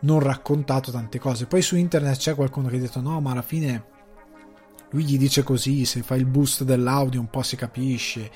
non 0.00 0.20
raccontato 0.20 0.90
tante 0.90 1.18
cose. 1.18 1.46
Poi 1.46 1.62
su 1.62 1.76
internet 1.76 2.16
c'è 2.16 2.34
qualcuno 2.34 2.68
che 2.68 2.76
ha 2.76 2.80
detto 2.80 3.00
no, 3.00 3.20
ma 3.20 3.32
alla 3.32 3.42
fine 3.42 3.96
lui 4.90 5.04
gli 5.04 5.18
dice 5.18 5.42
così, 5.42 5.84
se 5.84 6.02
fa 6.02 6.14
il 6.14 6.26
boost 6.26 6.64
dell'audio 6.64 7.20
un 7.20 7.28
po' 7.28 7.42
si 7.42 7.56
capisce. 7.56 8.30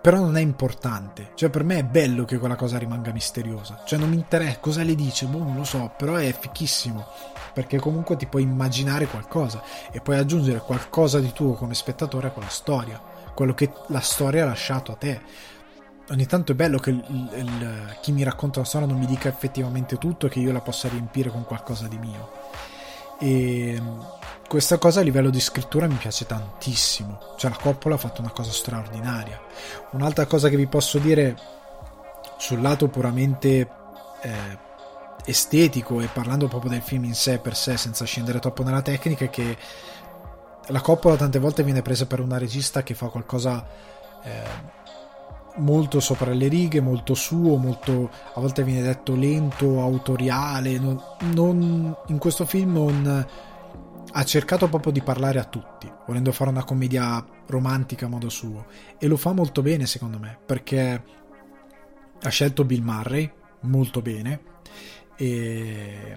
Però 0.00 0.20
non 0.20 0.36
è 0.36 0.40
importante, 0.40 1.32
cioè 1.34 1.50
per 1.50 1.64
me 1.64 1.78
è 1.78 1.84
bello 1.84 2.24
che 2.24 2.38
quella 2.38 2.54
cosa 2.54 2.78
rimanga 2.78 3.10
misteriosa, 3.10 3.82
cioè 3.84 3.98
non 3.98 4.08
mi 4.08 4.14
interessa 4.14 4.60
cosa 4.60 4.84
le 4.84 4.94
dice, 4.94 5.26
boh 5.26 5.42
non 5.42 5.56
lo 5.56 5.64
so, 5.64 5.92
però 5.96 6.14
è 6.14 6.32
fichissimo, 6.32 7.04
perché 7.52 7.80
comunque 7.80 8.14
ti 8.14 8.26
puoi 8.26 8.42
immaginare 8.42 9.08
qualcosa 9.08 9.60
e 9.90 10.00
puoi 10.00 10.16
aggiungere 10.16 10.60
qualcosa 10.60 11.18
di 11.18 11.32
tuo 11.32 11.54
come 11.54 11.74
spettatore 11.74 12.28
a 12.28 12.30
quella 12.30 12.48
storia, 12.48 13.02
quello 13.34 13.52
che 13.52 13.72
la 13.88 13.98
storia 13.98 14.44
ha 14.44 14.46
lasciato 14.46 14.92
a 14.92 14.94
te 14.94 15.20
ogni 16.10 16.26
tanto 16.26 16.52
è 16.52 16.54
bello 16.54 16.78
che 16.78 16.90
il, 16.90 17.04
il, 17.34 17.96
chi 18.00 18.12
mi 18.12 18.22
racconta 18.22 18.58
una 18.58 18.68
storia 18.68 18.86
non 18.86 18.98
mi 18.98 19.06
dica 19.06 19.28
effettivamente 19.28 19.98
tutto 19.98 20.26
e 20.26 20.28
che 20.28 20.38
io 20.38 20.52
la 20.52 20.60
possa 20.60 20.88
riempire 20.88 21.30
con 21.30 21.44
qualcosa 21.44 21.88
di 21.88 21.98
mio. 21.98 22.30
E 23.18 23.80
questa 24.46 24.78
cosa 24.78 25.00
a 25.00 25.02
livello 25.02 25.30
di 25.30 25.40
scrittura 25.40 25.86
mi 25.86 25.94
piace 25.94 26.26
tantissimo. 26.26 27.34
Cioè, 27.36 27.50
la 27.50 27.56
Coppola 27.56 27.96
ha 27.96 27.98
fatto 27.98 28.20
una 28.20 28.30
cosa 28.30 28.52
straordinaria. 28.52 29.40
Un'altra 29.92 30.26
cosa 30.26 30.48
che 30.48 30.56
vi 30.56 30.66
posso 30.66 30.98
dire 30.98 31.36
sul 32.38 32.60
lato 32.60 32.88
puramente 32.88 33.68
eh, 34.22 34.58
estetico 35.24 36.00
e 36.00 36.06
parlando 36.06 36.48
proprio 36.48 36.70
del 36.70 36.82
film 36.82 37.04
in 37.04 37.14
sé 37.14 37.38
per 37.38 37.56
sé 37.56 37.76
senza 37.76 38.04
scendere 38.04 38.38
troppo 38.38 38.62
nella 38.62 38.82
tecnica 38.82 39.24
è 39.24 39.30
che 39.30 39.56
la 40.68 40.80
coppola 40.80 41.16
tante 41.16 41.38
volte 41.38 41.62
viene 41.62 41.82
presa 41.82 42.06
per 42.06 42.20
una 42.20 42.38
regista 42.38 42.82
che 42.82 42.94
fa 42.94 43.08
qualcosa 43.08 43.64
eh, 44.22 44.42
molto 45.56 46.00
sopra 46.00 46.32
le 46.32 46.48
righe, 46.48 46.80
molto 46.80 47.14
suo, 47.14 47.56
molto 47.56 48.10
a 48.34 48.40
volte 48.40 48.62
viene 48.62 48.82
detto 48.82 49.14
lento, 49.14 49.80
autoriale. 49.80 50.78
Non, 50.78 51.00
non, 51.32 51.96
in 52.06 52.18
questo 52.18 52.44
film 52.44 52.72
non 52.72 53.26
ha 54.12 54.24
cercato 54.24 54.68
proprio 54.68 54.92
di 54.92 55.02
parlare 55.02 55.38
a 55.38 55.44
tutti, 55.44 55.90
volendo 56.06 56.32
fare 56.32 56.50
una 56.50 56.64
commedia 56.64 57.24
romantica 57.46 58.06
a 58.06 58.08
modo 58.08 58.28
suo. 58.28 58.66
E 58.98 59.06
lo 59.06 59.16
fa 59.16 59.32
molto 59.32 59.62
bene, 59.62 59.86
secondo 59.86 60.18
me, 60.18 60.38
perché 60.44 61.04
ha 62.22 62.28
scelto 62.28 62.64
Bill 62.64 62.82
Murray 62.82 63.30
molto 63.60 64.00
bene. 64.00 64.40
E 65.16 66.16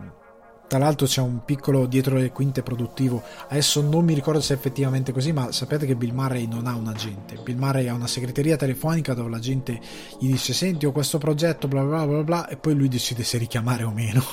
tra 0.69 0.77
l'altro 0.77 1.07
c'è 1.07 1.19
un 1.19 1.43
piccolo 1.43 1.87
dietro 1.87 2.15
le 2.15 2.31
quinte 2.31 2.61
produttivo. 2.61 3.23
Adesso 3.47 3.81
non 3.81 4.05
mi 4.05 4.13
ricordo 4.13 4.39
se 4.39 4.53
è 4.53 4.57
effettivamente 4.57 5.11
così, 5.11 5.33
ma 5.33 5.51
sapete 5.51 5.87
che 5.87 5.95
Bill 5.95 6.13
Murray 6.13 6.45
non 6.45 6.67
ha 6.67 6.75
un 6.75 6.85
agente. 6.85 7.39
Bill 7.43 7.57
Murray 7.57 7.87
ha 7.87 7.95
una 7.95 8.05
segreteria 8.05 8.55
telefonica 8.55 9.15
dove 9.15 9.31
la 9.31 9.39
gente 9.39 9.81
gli 10.19 10.29
dice 10.29 10.53
senti 10.53 10.85
ho 10.85 10.91
questo 10.91 11.17
progetto 11.17 11.67
bla 11.67 11.81
bla 11.81 12.05
bla 12.05 12.23
bla 12.23 12.47
e 12.47 12.55
poi 12.55 12.75
lui 12.75 12.87
decide 12.87 13.23
se 13.23 13.39
richiamare 13.39 13.81
o 13.81 13.89
meno. 13.89 14.23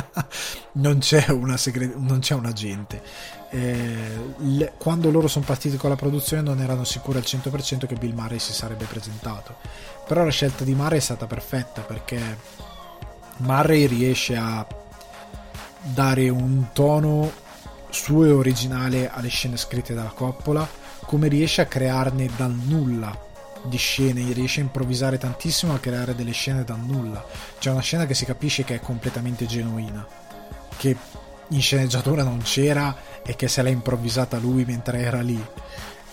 non, 0.72 1.00
c'è 1.00 1.26
segre- 1.56 1.92
non, 1.94 2.20
c'è 2.20 2.34
un 2.34 2.46
agente. 2.46 3.02
Eh, 3.50 3.96
le- 4.38 4.72
quando 4.78 5.10
loro 5.10 5.28
sono 5.28 5.44
partiti 5.44 5.76
con 5.76 5.90
la 5.90 5.96
produzione 5.96 6.40
non 6.40 6.62
erano 6.62 6.84
sicuri 6.84 7.18
al 7.18 7.24
100% 7.26 7.86
che 7.86 7.94
Bill 7.96 8.14
Murray 8.14 8.38
si 8.38 8.54
sarebbe 8.54 8.86
presentato. 8.86 9.56
Però 10.06 10.24
la 10.24 10.30
scelta 10.30 10.64
di 10.64 10.74
Murray 10.74 10.96
è 10.96 11.02
stata 11.02 11.26
perfetta 11.26 11.82
perché 11.82 12.38
Murray 13.36 13.84
riesce 13.86 14.34
a 14.34 14.66
dare 15.92 16.28
un 16.28 16.66
tono 16.72 17.30
suo 17.90 18.24
e 18.24 18.30
originale 18.30 19.10
alle 19.10 19.28
scene 19.28 19.56
scritte 19.56 19.94
dalla 19.94 20.10
Coppola, 20.10 20.68
come 21.04 21.28
riesce 21.28 21.62
a 21.62 21.66
crearne 21.66 22.28
dal 22.36 22.52
nulla 22.52 23.26
di 23.64 23.76
scene, 23.76 24.32
riesce 24.32 24.60
a 24.60 24.64
improvvisare 24.64 25.18
tantissimo 25.18 25.74
a 25.74 25.78
creare 25.78 26.14
delle 26.14 26.32
scene 26.32 26.64
dal 26.64 26.80
nulla. 26.80 27.24
C'è 27.58 27.70
una 27.70 27.80
scena 27.80 28.06
che 28.06 28.14
si 28.14 28.24
capisce 28.24 28.64
che 28.64 28.76
è 28.76 28.80
completamente 28.80 29.46
genuina, 29.46 30.06
che 30.76 30.96
in 31.48 31.60
sceneggiatura 31.62 32.22
non 32.22 32.40
c'era 32.42 32.94
e 33.24 33.34
che 33.36 33.48
se 33.48 33.62
l'ha 33.62 33.70
improvvisata 33.70 34.38
lui 34.38 34.64
mentre 34.64 35.00
era 35.00 35.20
lì. 35.20 35.42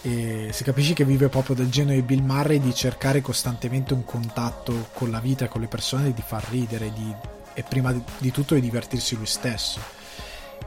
E 0.02 0.50
si 0.52 0.64
capisce 0.64 0.94
che 0.94 1.04
vive 1.04 1.30
proprio 1.30 1.56
del 1.56 1.70
genio 1.70 1.96
di 1.96 2.04
Bill 2.04 2.24
Murray 2.24 2.60
di 2.60 2.74
cercare 2.74 3.22
costantemente 3.22 3.94
un 3.94 4.06
contatto 4.06 4.90
con 4.94 5.10
la 5.10 5.20
vita, 5.20 5.48
con 5.48 5.62
le 5.62 5.68
persone, 5.68 6.14
di 6.14 6.24
far 6.26 6.46
ridere, 6.50 6.94
di 6.94 7.14
e 7.56 7.64
prima 7.64 7.92
di 8.20 8.32
tutto 8.32 8.54
di 8.54 8.62
divertirsi 8.62 9.16
lui 9.16 9.26
stesso. 9.26 9.80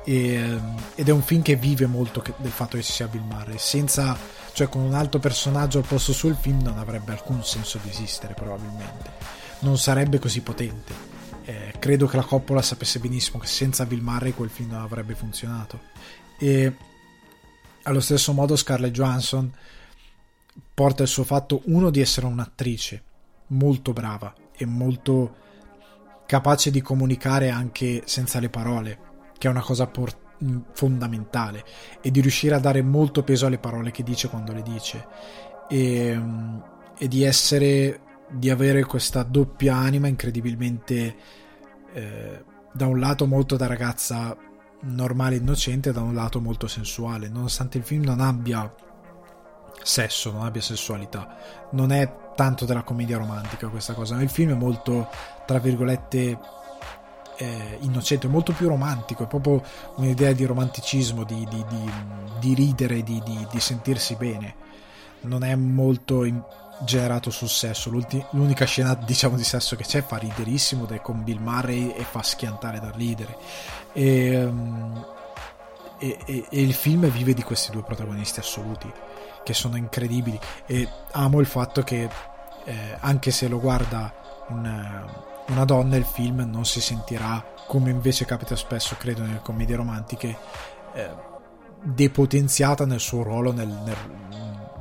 E, 0.05 0.59
ed 0.95 1.09
è 1.09 1.13
un 1.13 1.23
film 1.23 1.43
che 1.43 1.55
vive 1.55 1.87
molto 1.87 2.25
del 2.39 2.51
fatto 2.51 2.77
che 2.77 2.83
ci 2.83 2.93
sia 2.93 3.07
Bill 3.07 3.23
Murray. 3.23 3.59
Senza, 3.59 4.17
cioè 4.53 4.69
con 4.69 4.83
un 4.83 4.95
altro 4.95 5.21
personaggio 5.21 5.79
al 5.79 5.87
posto 5.87 6.13
suo, 6.13 6.31
il 6.31 6.39
film 6.41 6.63
non 6.63 6.79
avrebbe 6.79 7.13
alcun 7.13 7.45
senso 7.45 7.79
di 7.83 7.91
esistere, 7.91 8.35
probabilmente. 8.35 9.13
Non 9.61 9.79
sarebbe 9.79 10.19
così 10.19 10.41
potente. 10.41 11.17
Eh, 11.45 11.75
credo 11.79 12.07
che 12.07 12.17
la 12.17 12.25
Coppola 12.25 12.63
sapesse 12.63 12.99
benissimo 12.99 13.39
che 13.39 13.47
senza 13.47 13.87
Bill 13.87 14.01
Murray 14.03 14.33
quel 14.33 14.51
film 14.51 14.71
non 14.71 14.81
avrebbe 14.81 15.15
funzionato. 15.15 15.81
E 16.39 16.75
allo 17.83 18.01
stesso 18.01 18.33
modo 18.33 18.57
Scarlett 18.57 18.93
Johansson 18.93 19.53
porta 20.75 21.03
il 21.03 21.09
suo 21.09 21.25
fatto, 21.25 21.63
uno, 21.67 21.91
di 21.91 22.01
essere 22.01 22.27
un'attrice 22.27 23.03
molto 23.49 23.93
brava 23.93 24.35
e 24.57 24.65
molto 24.67 25.47
capace 26.29 26.71
di 26.71 26.83
comunicare 26.83 27.49
anche 27.49 28.03
senza 28.05 28.39
le 28.39 28.51
parole, 28.51 28.99
che 29.39 29.49
è 29.49 29.51
una 29.51 29.63
cosa 29.63 29.87
por- 29.87 30.15
mm, 30.45 30.59
fondamentale, 30.75 31.65
e 32.03 32.11
di 32.11 32.21
riuscire 32.21 32.55
a 32.55 32.59
dare 32.59 32.83
molto 32.83 33.23
peso 33.23 33.47
alle 33.47 33.57
parole 33.57 33.91
che 33.91 34.03
dice 34.03 34.29
quando 34.29 34.53
le 34.53 34.61
dice, 34.61 35.07
e, 35.71 36.15
mm, 36.15 36.59
e 36.99 37.09
di 37.09 37.23
essere, 37.23 38.01
di 38.29 38.51
avere 38.51 38.85
questa 38.85 39.23
doppia 39.23 39.77
anima 39.77 40.07
incredibilmente, 40.07 41.17
eh, 41.95 42.45
da 42.73 42.87
un 42.87 43.01
lato 43.01 43.27
molto 43.27 43.57
da 43.57 43.67
ragazza 43.67 44.37
normale 44.83 45.37
e 45.37 45.39
innocente, 45.39 45.93
da 45.93 46.03
un 46.03 46.13
lato 46.13 46.43
molto 46.43 46.67
sensuale, 46.67 47.31
nonostante 47.31 47.79
il 47.79 47.85
film 47.85 48.05
non 48.05 48.21
abbia 48.21 48.71
sesso, 49.83 50.31
non 50.31 50.45
abbia 50.45 50.61
sessualità. 50.61 51.37
Non 51.71 51.91
è 51.91 52.35
tanto 52.37 52.67
della 52.67 52.83
commedia 52.83 53.17
romantica 53.17 53.69
questa 53.69 53.95
cosa, 53.95 54.21
il 54.21 54.29
film 54.29 54.51
è 54.51 54.55
molto, 54.55 55.09
tra 55.49 55.59
virgolette, 55.61 56.39
eh, 57.39 57.79
innocente, 57.81 58.29
molto 58.29 58.53
più 58.53 58.69
romantico, 58.69 59.25
è 59.25 59.27
proprio 59.27 59.63
un'idea 59.97 60.35
di 60.35 60.45
romanticismo, 60.45 61.25
di, 61.25 61.47
di, 61.49 61.65
di, 61.67 61.91
di 62.39 62.53
ridere, 62.53 63.03
di, 63.03 63.23
sentirsi 63.57 64.15
bene. 64.17 64.57
Non 65.23 65.45
è 65.45 65.55
molto 65.55 66.25
in, 66.25 66.39
generato 66.81 67.31
sul 67.31 67.49
sesso. 67.49 67.89
l'unica 68.33 68.67
scena, 68.67 68.93
diciamo, 69.07 69.37
di 69.37 69.45
sesso 69.45 69.75
che 69.75 69.85
c'è 69.85 70.03
fa 70.03 70.19
riderissimo 70.19 70.85
ed 70.85 70.91
è 70.91 71.01
con 71.01 71.25
Bill 71.25 71.41
Murray 71.41 71.93
e 71.93 72.05
fa 72.05 72.23
schiantare 72.23 72.79
da 72.79 72.91
ridere. 72.95 73.39
E, 73.95 74.45
um, 74.45 75.07
e, 75.99 76.19
e, 76.27 76.45
e 76.51 76.61
il 76.61 76.75
film 76.75 77.09
vive 77.09 77.33
di 77.33 77.43
questi 77.43 77.71
due 77.71 77.85
protagonisti 77.85 78.39
assoluti 78.39 78.93
che 79.43 79.55
sono 79.55 79.79
incredibili 79.79 80.39
e 80.67 80.87
amo 81.13 81.41
il 81.41 81.47
fatto 81.47 81.83
che 81.83 82.07
eh, 82.65 82.97
anche 83.01 83.31
se 83.31 83.49
lo 83.49 83.59
guarda 83.59 84.13
un, 84.49 85.27
una 85.49 85.65
donna 85.65 85.97
il 85.97 86.05
film 86.05 86.49
non 86.51 86.65
si 86.65 86.81
sentirà 86.81 87.55
come 87.67 87.91
invece 87.91 88.25
capita 88.25 88.57
spesso 88.57 88.97
credo 88.99 89.23
nelle 89.23 89.41
commedie 89.43 89.77
romantiche 89.77 90.37
eh, 90.95 91.11
depotenziata 91.83 92.85
nel 92.87 93.01
suo 93.01 93.23
ruolo 93.23 93.53
nel, 93.53 93.69
nel, 93.69 93.97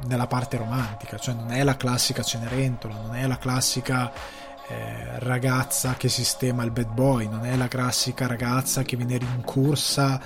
nella 0.08 0.28
parte 0.28 0.58
romantica 0.58 1.18
cioè 1.18 1.36
non 1.36 1.52
è 1.52 1.64
la 1.64 1.78
classica 1.78 2.24
Cenerentola 2.24 2.96
non 2.96 3.16
è 3.16 3.26
la 3.28 3.38
classica 3.38 4.12
eh, 4.70 5.20
ragazza 5.20 5.94
che 5.96 6.10
sistema 6.10 6.64
il 6.64 6.72
bad 6.72 6.92
boy 6.92 7.28
non 7.28 7.46
è 7.46 7.56
la 7.56 7.68
classica 7.68 8.28
ragazza 8.28 8.84
che 8.84 8.96
viene 8.96 9.18
rincorsa 9.18 10.20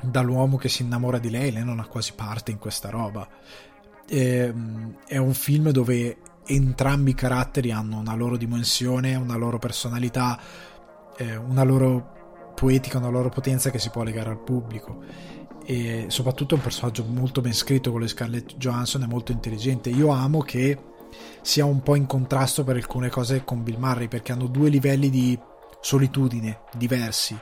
dall'uomo 0.00 0.56
che 0.56 0.68
si 0.68 0.82
innamora 0.82 1.18
di 1.18 1.30
lei, 1.30 1.52
lei 1.52 1.64
non 1.64 1.80
ha 1.80 1.86
quasi 1.86 2.12
parte 2.14 2.50
in 2.50 2.58
questa 2.58 2.90
roba. 2.90 3.26
E, 4.08 4.18
ehm, 4.18 4.98
è 5.06 5.16
un 5.16 5.34
film 5.34 5.70
dove 5.70 6.16
entrambi 6.46 7.10
i 7.10 7.14
caratteri 7.14 7.70
hanno 7.70 7.98
una 7.98 8.14
loro 8.14 8.36
dimensione, 8.36 9.14
una 9.14 9.36
loro 9.36 9.58
personalità, 9.58 10.38
eh, 11.16 11.36
una 11.36 11.62
loro 11.62 12.52
poetica, 12.54 12.98
una 12.98 13.08
loro 13.08 13.28
potenza 13.28 13.70
che 13.70 13.78
si 13.78 13.90
può 13.90 14.02
legare 14.02 14.30
al 14.30 14.42
pubblico. 14.42 15.02
E 15.64 16.06
soprattutto 16.08 16.54
è 16.54 16.58
un 16.58 16.62
personaggio 16.62 17.04
molto 17.04 17.40
ben 17.40 17.52
scritto 17.52 17.90
con 17.90 18.00
le 18.00 18.08
Scarlett 18.08 18.54
Johansson, 18.56 19.02
è 19.02 19.06
molto 19.06 19.32
intelligente. 19.32 19.90
Io 19.90 20.08
amo 20.08 20.40
che 20.40 20.78
sia 21.42 21.64
un 21.64 21.82
po' 21.82 21.94
in 21.94 22.06
contrasto 22.06 22.64
per 22.64 22.76
alcune 22.76 23.08
cose 23.08 23.44
con 23.44 23.62
Bill 23.62 23.78
Murray 23.78 24.08
perché 24.08 24.32
hanno 24.32 24.46
due 24.46 24.68
livelli 24.68 25.10
di 25.10 25.38
solitudine 25.80 26.60
diversi 26.76 27.36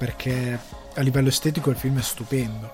perché 0.00 0.58
a 0.94 1.00
livello 1.02 1.28
estetico 1.28 1.68
il 1.68 1.76
film 1.76 1.98
è 1.98 2.02
stupendo. 2.02 2.72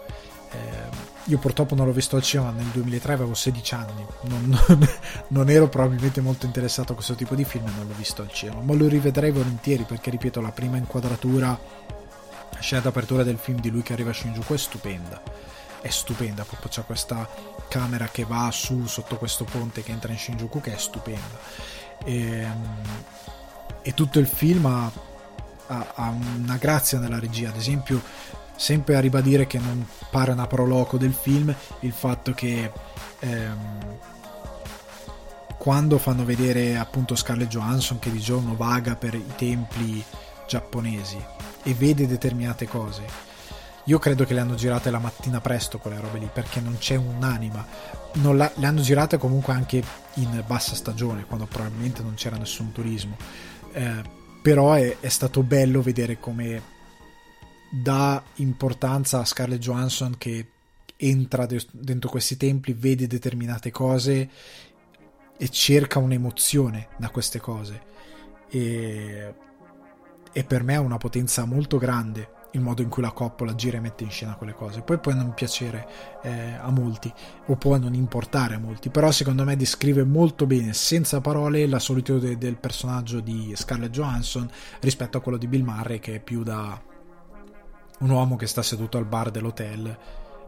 Eh, 0.50 1.14
io 1.24 1.38
purtroppo 1.38 1.74
non 1.74 1.86
l'ho 1.86 1.92
visto 1.92 2.16
al 2.16 2.22
cinema 2.22 2.50
nel 2.50 2.66
2003, 2.66 3.12
avevo 3.14 3.34
16 3.34 3.74
anni, 3.74 4.06
non, 4.22 4.44
non, 4.46 4.88
non, 5.28 5.50
ero 5.50 5.68
probabilmente 5.68 6.20
molto 6.20 6.46
interessato 6.46 6.92
a 6.92 6.94
questo 6.94 7.14
tipo 7.14 7.34
di 7.34 7.44
film 7.44 7.66
e 7.66 7.70
non 7.70 7.88
l'ho 7.88 7.94
visto 7.96 8.22
al 8.22 8.30
cinema, 8.30 8.60
ma 8.60 8.74
lo 8.74 8.86
rivedrei 8.86 9.32
volentieri 9.32 9.82
perché, 9.82 10.10
ripeto, 10.10 10.40
la 10.40 10.52
prima 10.52 10.76
inquadratura, 10.76 11.58
la 12.50 12.60
scena 12.60 12.82
d'apertura 12.82 13.24
del 13.24 13.38
film 13.38 13.60
di 13.60 13.70
lui 13.70 13.82
che 13.82 13.92
arriva 13.92 14.10
a 14.10 14.14
Shinjuku 14.14 14.54
è 14.54 14.58
stupenda, 14.58 15.20
è 15.80 15.88
stupenda, 15.88 16.44
proprio 16.44 16.68
c'è 16.68 16.84
questa 16.84 17.28
camera 17.68 18.06
che 18.06 18.24
va 18.24 18.48
su 18.52 18.86
sotto 18.86 19.16
questo 19.16 19.44
ponte 19.44 19.82
che 19.82 19.90
entra 19.90 20.12
in 20.12 20.18
Shinjuku 20.18 20.60
che 20.60 20.74
è 20.74 20.78
stupenda. 20.78 21.38
E, 22.04 22.14
ehm, 22.14 22.76
e 23.82 23.94
tutto 23.94 24.18
il 24.20 24.26
film 24.26 24.66
ha 24.66 25.14
ha, 25.66 25.92
ha 25.94 26.08
una 26.10 26.56
grazia 26.56 26.98
nella 26.98 27.18
regia, 27.18 27.48
ad 27.48 27.56
esempio 27.56 28.02
sempre 28.56 28.96
a 28.96 29.00
ribadire 29.00 29.46
che 29.46 29.58
non 29.58 29.86
pare 30.10 30.32
una 30.32 30.46
proloco 30.46 30.96
del 30.96 31.12
film 31.12 31.54
il 31.80 31.92
fatto 31.92 32.32
che 32.32 32.70
ehm, 33.20 33.98
quando 35.58 35.98
fanno 35.98 36.24
vedere 36.24 36.76
appunto 36.76 37.14
Scarlett 37.14 37.48
Johansson 37.48 37.98
che 37.98 38.10
di 38.10 38.20
giorno 38.20 38.56
vaga 38.56 38.96
per 38.96 39.14
i 39.14 39.32
templi 39.36 40.02
giapponesi 40.46 41.22
e 41.62 41.74
vede 41.74 42.06
determinate 42.06 42.66
cose 42.66 43.26
io 43.88 43.98
credo 44.00 44.24
che 44.24 44.34
le 44.34 44.40
hanno 44.40 44.56
girate 44.56 44.90
la 44.90 44.98
mattina 44.98 45.40
presto 45.40 45.78
quelle 45.78 46.00
robe 46.00 46.18
lì 46.18 46.28
perché 46.32 46.60
non 46.60 46.76
c'è 46.76 46.96
un'anima. 46.96 47.64
Non 48.14 48.36
la, 48.36 48.50
le 48.56 48.66
hanno 48.66 48.80
girate 48.80 49.16
comunque 49.16 49.52
anche 49.52 49.80
in 50.14 50.42
bassa 50.44 50.74
stagione 50.74 51.24
quando 51.24 51.46
probabilmente 51.46 52.02
non 52.02 52.14
c'era 52.14 52.36
nessun 52.36 52.72
turismo. 52.72 53.16
Eh, 53.72 54.02
però 54.42 54.72
è, 54.72 54.96
è 54.98 55.08
stato 55.08 55.44
bello 55.44 55.82
vedere 55.82 56.18
come 56.18 56.60
dà 57.82 58.22
importanza 58.36 59.20
a 59.20 59.24
Scarlett 59.24 59.60
Johansson 59.60 60.14
che 60.16 60.48
entra 60.96 61.46
dentro 61.72 62.10
questi 62.10 62.36
templi, 62.36 62.72
vede 62.72 63.06
determinate 63.06 63.70
cose 63.70 64.30
e 65.36 65.48
cerca 65.50 65.98
un'emozione 65.98 66.88
da 66.96 67.10
queste 67.10 67.38
cose. 67.38 67.94
E, 68.48 69.34
e 70.32 70.44
per 70.44 70.62
me 70.62 70.76
ha 70.76 70.80
una 70.80 70.96
potenza 70.96 71.44
molto 71.44 71.78
grande 71.78 72.34
il 72.52 72.62
modo 72.62 72.80
in 72.80 72.88
cui 72.88 73.02
la 73.02 73.10
coppola 73.10 73.54
gira 73.54 73.76
e 73.76 73.80
mette 73.80 74.04
in 74.04 74.10
scena 74.10 74.34
quelle 74.36 74.54
cose. 74.54 74.80
Poi 74.80 74.98
può 74.98 75.12
non 75.12 75.34
piacere 75.34 75.86
eh, 76.22 76.54
a 76.54 76.70
molti 76.70 77.12
o 77.46 77.56
può 77.56 77.76
non 77.76 77.92
importare 77.92 78.54
a 78.54 78.58
molti, 78.58 78.88
però 78.88 79.10
secondo 79.10 79.44
me 79.44 79.56
descrive 79.56 80.04
molto 80.04 80.46
bene, 80.46 80.72
senza 80.72 81.20
parole, 81.20 81.66
la 81.66 81.78
solitudine 81.78 82.38
del 82.38 82.56
personaggio 82.56 83.20
di 83.20 83.52
Scarlett 83.54 83.90
Johansson 83.90 84.48
rispetto 84.80 85.18
a 85.18 85.20
quello 85.20 85.36
di 85.36 85.46
Bill 85.46 85.64
Murray 85.64 85.98
che 85.98 86.14
è 86.14 86.20
più 86.20 86.42
da 86.42 86.80
un 87.98 88.10
uomo 88.10 88.36
che 88.36 88.46
sta 88.46 88.62
seduto 88.62 88.98
al 88.98 89.06
bar 89.06 89.30
dell'hotel 89.30 89.98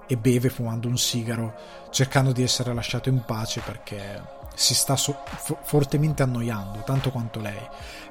e 0.07 0.17
beve 0.17 0.49
fumando 0.49 0.89
un 0.89 0.97
sigaro 0.97 1.55
cercando 1.91 2.33
di 2.33 2.43
essere 2.43 2.73
lasciato 2.73 3.09
in 3.09 3.23
pace 3.25 3.61
perché 3.61 4.37
si 4.55 4.75
sta 4.75 4.97
so- 4.97 5.23
fo- 5.25 5.59
fortemente 5.63 6.23
annoiando, 6.23 6.83
tanto 6.85 7.11
quanto 7.11 7.41
lei. 7.41 7.61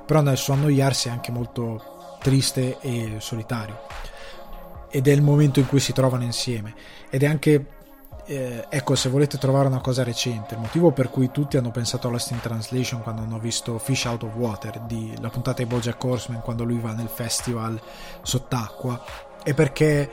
Però 0.06 0.22
nel 0.22 0.38
suo 0.38 0.54
annoiarsi 0.54 1.10
è 1.10 1.12
anche 1.12 1.32
molto 1.32 2.18
triste 2.22 2.80
e 2.80 3.18
solitario. 3.20 3.82
Ed 4.90 5.08
è 5.08 5.12
il 5.12 5.22
momento 5.22 5.60
in 5.60 5.68
cui 5.68 5.82
si 5.82 5.92
trovano 5.92 6.24
insieme. 6.24 6.74
Ed 7.10 7.24
è 7.24 7.26
anche, 7.26 7.66
eh, 8.26 8.66
ecco, 8.70 8.96
se 8.96 9.10
volete 9.10 9.38
trovare 9.38 9.68
una 9.68 9.82
cosa 9.82 10.04
recente, 10.04 10.54
il 10.54 10.62
motivo 10.62 10.92
per 10.92 11.10
cui 11.10 11.32
tutti 11.32 11.58
hanno 11.58 11.72
pensato 11.72 12.08
a 12.08 12.12
Lost 12.12 12.32
in 12.32 12.40
Translation 12.40 13.02
quando 13.02 13.24
hanno 13.24 13.40
visto 13.40 13.78
Fish 13.78 14.06
Out 14.06 14.24
of 14.24 14.36
Water, 14.36 14.80
di, 14.82 15.14
la 15.20 15.30
puntata 15.30 15.62
di 15.62 15.68
Bojack 15.68 16.02
Horseman, 16.02 16.42
quando 16.42 16.64
lui 16.64 16.80
va 16.80 16.94
nel 16.94 17.10
festival 17.10 17.80
sott'acqua, 18.22 19.04
è 19.44 19.54
perché 19.54 20.12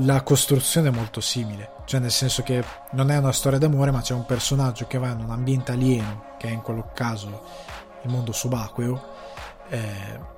la 0.00 0.22
costruzione 0.22 0.88
è 0.88 0.92
molto 0.92 1.20
simile, 1.20 1.70
cioè 1.86 2.00
nel 2.00 2.10
senso 2.10 2.42
che 2.42 2.62
non 2.92 3.10
è 3.10 3.16
una 3.16 3.32
storia 3.32 3.58
d'amore, 3.58 3.90
ma 3.90 4.00
c'è 4.00 4.14
un 4.14 4.26
personaggio 4.26 4.86
che 4.86 4.98
va 4.98 5.08
in 5.08 5.20
un 5.20 5.30
ambiente 5.30 5.72
alieno, 5.72 6.34
che 6.38 6.48
è 6.48 6.50
in 6.50 6.60
quel 6.60 6.84
caso 6.92 7.42
il 8.02 8.10
mondo 8.10 8.32
subacqueo, 8.32 9.14
eh, 9.68 10.34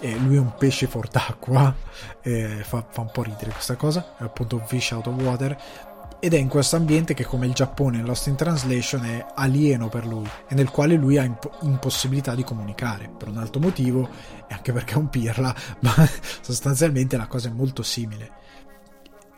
e 0.00 0.16
lui 0.16 0.36
è 0.36 0.40
un 0.40 0.54
pesce 0.54 0.86
fuor 0.86 1.08
d'acqua, 1.08 1.74
eh, 2.22 2.62
fa, 2.64 2.84
fa, 2.88 3.00
un 3.02 3.10
po' 3.10 3.22
ridere 3.22 3.50
questa 3.50 3.76
cosa, 3.76 4.14
è 4.18 4.22
appunto 4.22 4.56
un 4.56 4.66
fish 4.66 4.90
out 4.92 5.06
of 5.06 5.14
water, 5.20 5.56
ed 6.24 6.32
è 6.32 6.38
in 6.38 6.48
questo 6.48 6.76
ambiente 6.76 7.12
che 7.12 7.26
come 7.26 7.44
il 7.44 7.52
Giappone 7.52 7.98
in 7.98 8.06
Lost 8.06 8.28
in 8.28 8.34
Translation 8.34 9.04
è 9.04 9.26
alieno 9.34 9.90
per 9.90 10.06
lui 10.06 10.26
e 10.48 10.54
nel 10.54 10.70
quale 10.70 10.94
lui 10.94 11.18
ha 11.18 11.22
imp- 11.22 11.58
impossibilità 11.60 12.34
di 12.34 12.42
comunicare. 12.42 13.10
Per 13.14 13.28
un 13.28 13.36
altro 13.36 13.60
motivo 13.60 14.08
e 14.48 14.54
anche 14.54 14.72
perché 14.72 14.94
è 14.94 14.96
un 14.96 15.10
pirla 15.10 15.54
ma 15.80 15.92
sostanzialmente 16.40 17.18
la 17.18 17.26
cosa 17.26 17.48
è 17.48 17.52
molto 17.52 17.82
simile. 17.82 18.30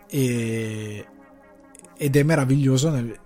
E, 0.09 1.07
ed 1.97 2.14
è 2.14 2.22
meraviglioso 2.22 2.91
nel, 2.91 3.18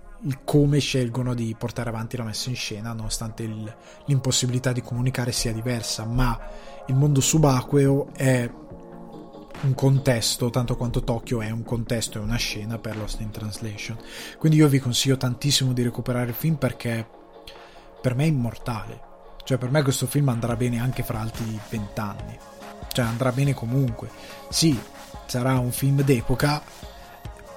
come 0.43 0.79
scelgono 0.79 1.35
di 1.35 1.55
portare 1.55 1.89
avanti 1.89 2.17
la 2.17 2.23
messa 2.23 2.49
in 2.49 2.55
scena 2.55 2.93
nonostante 2.93 3.43
il, 3.43 3.75
l'impossibilità 4.05 4.71
di 4.71 4.81
comunicare 4.81 5.31
sia 5.31 5.53
diversa 5.53 6.03
ma 6.03 6.35
il 6.87 6.95
mondo 6.95 7.21
subacqueo 7.21 8.09
è 8.15 8.49
un 9.61 9.73
contesto 9.75 10.49
tanto 10.49 10.75
quanto 10.75 11.03
Tokyo 11.03 11.41
è 11.41 11.49
un 11.49 11.63
contesto 11.63 12.17
e 12.17 12.21
una 12.21 12.35
scena 12.35 12.77
per 12.77 12.97
Lost 12.97 13.19
in 13.19 13.31
Translation 13.31 13.97
quindi 14.37 14.57
io 14.57 14.67
vi 14.67 14.79
consiglio 14.79 15.17
tantissimo 15.17 15.73
di 15.73 15.83
recuperare 15.83 16.29
il 16.29 16.35
film 16.35 16.55
perché 16.55 17.07
per 18.01 18.15
me 18.15 18.23
è 18.23 18.27
immortale 18.27 19.09
cioè 19.43 19.57
per 19.57 19.69
me 19.69 19.83
questo 19.83 20.07
film 20.07 20.29
andrà 20.29 20.55
bene 20.55 20.79
anche 20.79 21.03
fra 21.03 21.19
altri 21.19 21.59
vent'anni 21.69 22.37
cioè 22.91 23.05
andrà 23.05 23.31
bene 23.31 23.53
comunque 23.53 24.09
sì 24.49 24.77
sarà 25.31 25.57
un 25.59 25.71
film 25.71 26.01
d'epoca, 26.01 26.61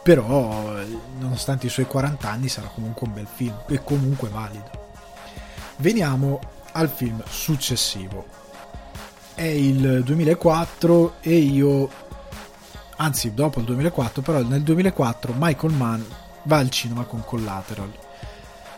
però 0.05 0.77
nonostante 1.19 1.67
i 1.67 1.71
suoi 1.71 1.87
40 1.87 2.31
anni 2.31 2.47
sarà 2.47 2.69
comunque 2.69 3.09
un 3.09 3.15
bel 3.15 3.27
film 3.27 3.57
e 3.67 3.83
comunque 3.83 4.29
valido. 4.29 4.71
Veniamo 5.79 6.39
al 6.71 6.89
film 6.89 7.21
successivo. 7.29 8.44
È 9.35 9.43
il 9.43 10.03
2004 10.05 11.15
e 11.21 11.37
io, 11.37 11.91
anzi 12.97 13.35
dopo 13.35 13.59
il 13.59 13.65
2004, 13.65 14.23
però 14.23 14.43
nel 14.43 14.63
2004 14.63 15.35
Michael 15.37 15.73
Mann 15.73 16.03
va 16.45 16.59
al 16.59 16.71
cinema 16.71 17.03
con 17.05 17.25
Collateral. 17.25 17.93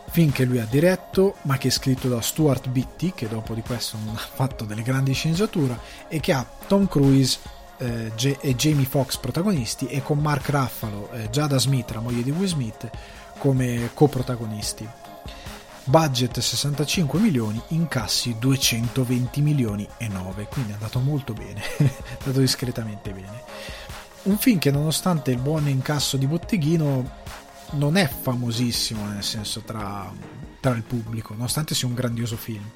Film 0.09 0.33
che 0.33 0.45
lui 0.45 0.59
ha 0.59 0.65
diretto, 0.65 1.35
ma 1.43 1.59
che 1.59 1.69
è 1.69 1.71
scritto 1.71 2.09
da 2.09 2.23
Stuart 2.23 2.69
Bitty, 2.69 3.13
che 3.15 3.29
dopo 3.29 3.53
di 3.53 3.61
questo 3.61 3.99
non 4.03 4.15
ha 4.15 4.19
fatto 4.19 4.65
delle 4.65 4.83
grandi 4.83 5.13
sceneggiature, 5.13 5.79
e 6.09 6.21
che 6.21 6.33
ha 6.33 6.47
Tom 6.67 6.89
Cruise 6.89 7.39
eh, 7.77 8.11
e 8.41 8.55
Jamie 8.55 8.87
Foxx 8.87 9.19
protagonisti 9.19 9.87
e 9.89 10.03
con 10.03 10.19
Mark 10.19 10.49
Ruffalo 10.49 11.11
e 11.13 11.29
Jada 11.29 11.59
Smith, 11.59 11.91
la 11.91 12.01
moglie 12.01 12.23
di 12.23 12.31
Will 12.31 12.47
Smith, 12.47 12.89
come 13.39 13.91
coprotagonisti. 13.93 14.89
Budget 15.89 16.41
65 16.41 17.21
milioni, 17.21 17.63
incassi 17.69 18.35
220 18.41 19.41
milioni 19.41 19.89
e 19.99 20.09
9, 20.09 20.49
quindi 20.51 20.73
è 20.73 20.75
andato 20.75 20.99
molto 20.99 21.33
bene, 21.33 21.63
è 21.79 21.91
andato 22.19 22.41
discretamente 22.41 23.13
bene. 23.13 23.45
Un 24.25 24.37
film 24.37 24.59
che 24.59 24.73
nonostante 24.73 25.31
il 25.31 25.39
buon 25.39 25.69
incasso 25.69 26.17
di 26.17 26.27
botteghino 26.27 27.09
non 27.75 27.97
è 27.97 28.09
famosissimo 28.09 29.07
nel 29.07 29.23
senso 29.23 29.61
tra, 29.61 30.13
tra 30.59 30.75
il 30.75 30.83
pubblico, 30.83 31.35
nonostante 31.35 31.77
sia 31.77 31.87
un 31.87 31.95
grandioso 31.95 32.37
film. 32.37 32.69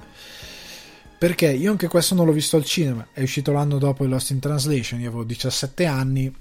Perché? 1.17 1.51
Io 1.51 1.69
anche 1.69 1.89
questo 1.89 2.15
non 2.15 2.25
l'ho 2.25 2.31
visto 2.31 2.55
al 2.55 2.63
cinema, 2.63 3.09
è 3.11 3.21
uscito 3.21 3.51
l'anno 3.51 3.77
dopo 3.77 4.05
il 4.05 4.09
Lost 4.09 4.29
in 4.29 4.39
Translation, 4.39 5.01
io 5.01 5.09
avevo 5.09 5.25
17 5.25 5.85
anni 5.85 6.33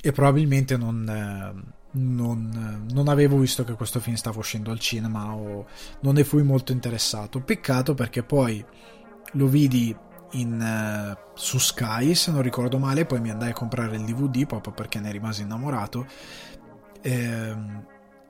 e 0.00 0.12
probabilmente 0.12 0.76
non, 0.76 1.08
eh, 1.08 1.73
non, 1.94 2.86
non, 2.92 3.08
avevo 3.08 3.38
visto 3.38 3.64
che 3.64 3.74
questo 3.74 4.00
film 4.00 4.16
stava 4.16 4.38
uscendo 4.38 4.70
al 4.70 4.78
cinema 4.78 5.34
o 5.34 5.66
non 6.00 6.14
ne 6.14 6.24
fui 6.24 6.42
molto 6.42 6.72
interessato. 6.72 7.40
Peccato 7.40 7.94
perché 7.94 8.22
poi 8.22 8.64
lo 9.32 9.46
vidi 9.46 9.94
in, 10.32 10.60
uh, 10.60 11.30
su 11.34 11.58
Sky, 11.58 12.14
se 12.14 12.30
non 12.30 12.42
ricordo 12.42 12.78
male, 12.78 13.04
poi 13.04 13.20
mi 13.20 13.30
andai 13.30 13.50
a 13.50 13.54
comprare 13.54 13.96
il 13.96 14.04
DVD 14.04 14.46
proprio 14.46 14.72
perché 14.72 15.00
ne 15.00 15.12
rimasi 15.12 15.42
innamorato. 15.42 16.06
Eh, 17.00 17.56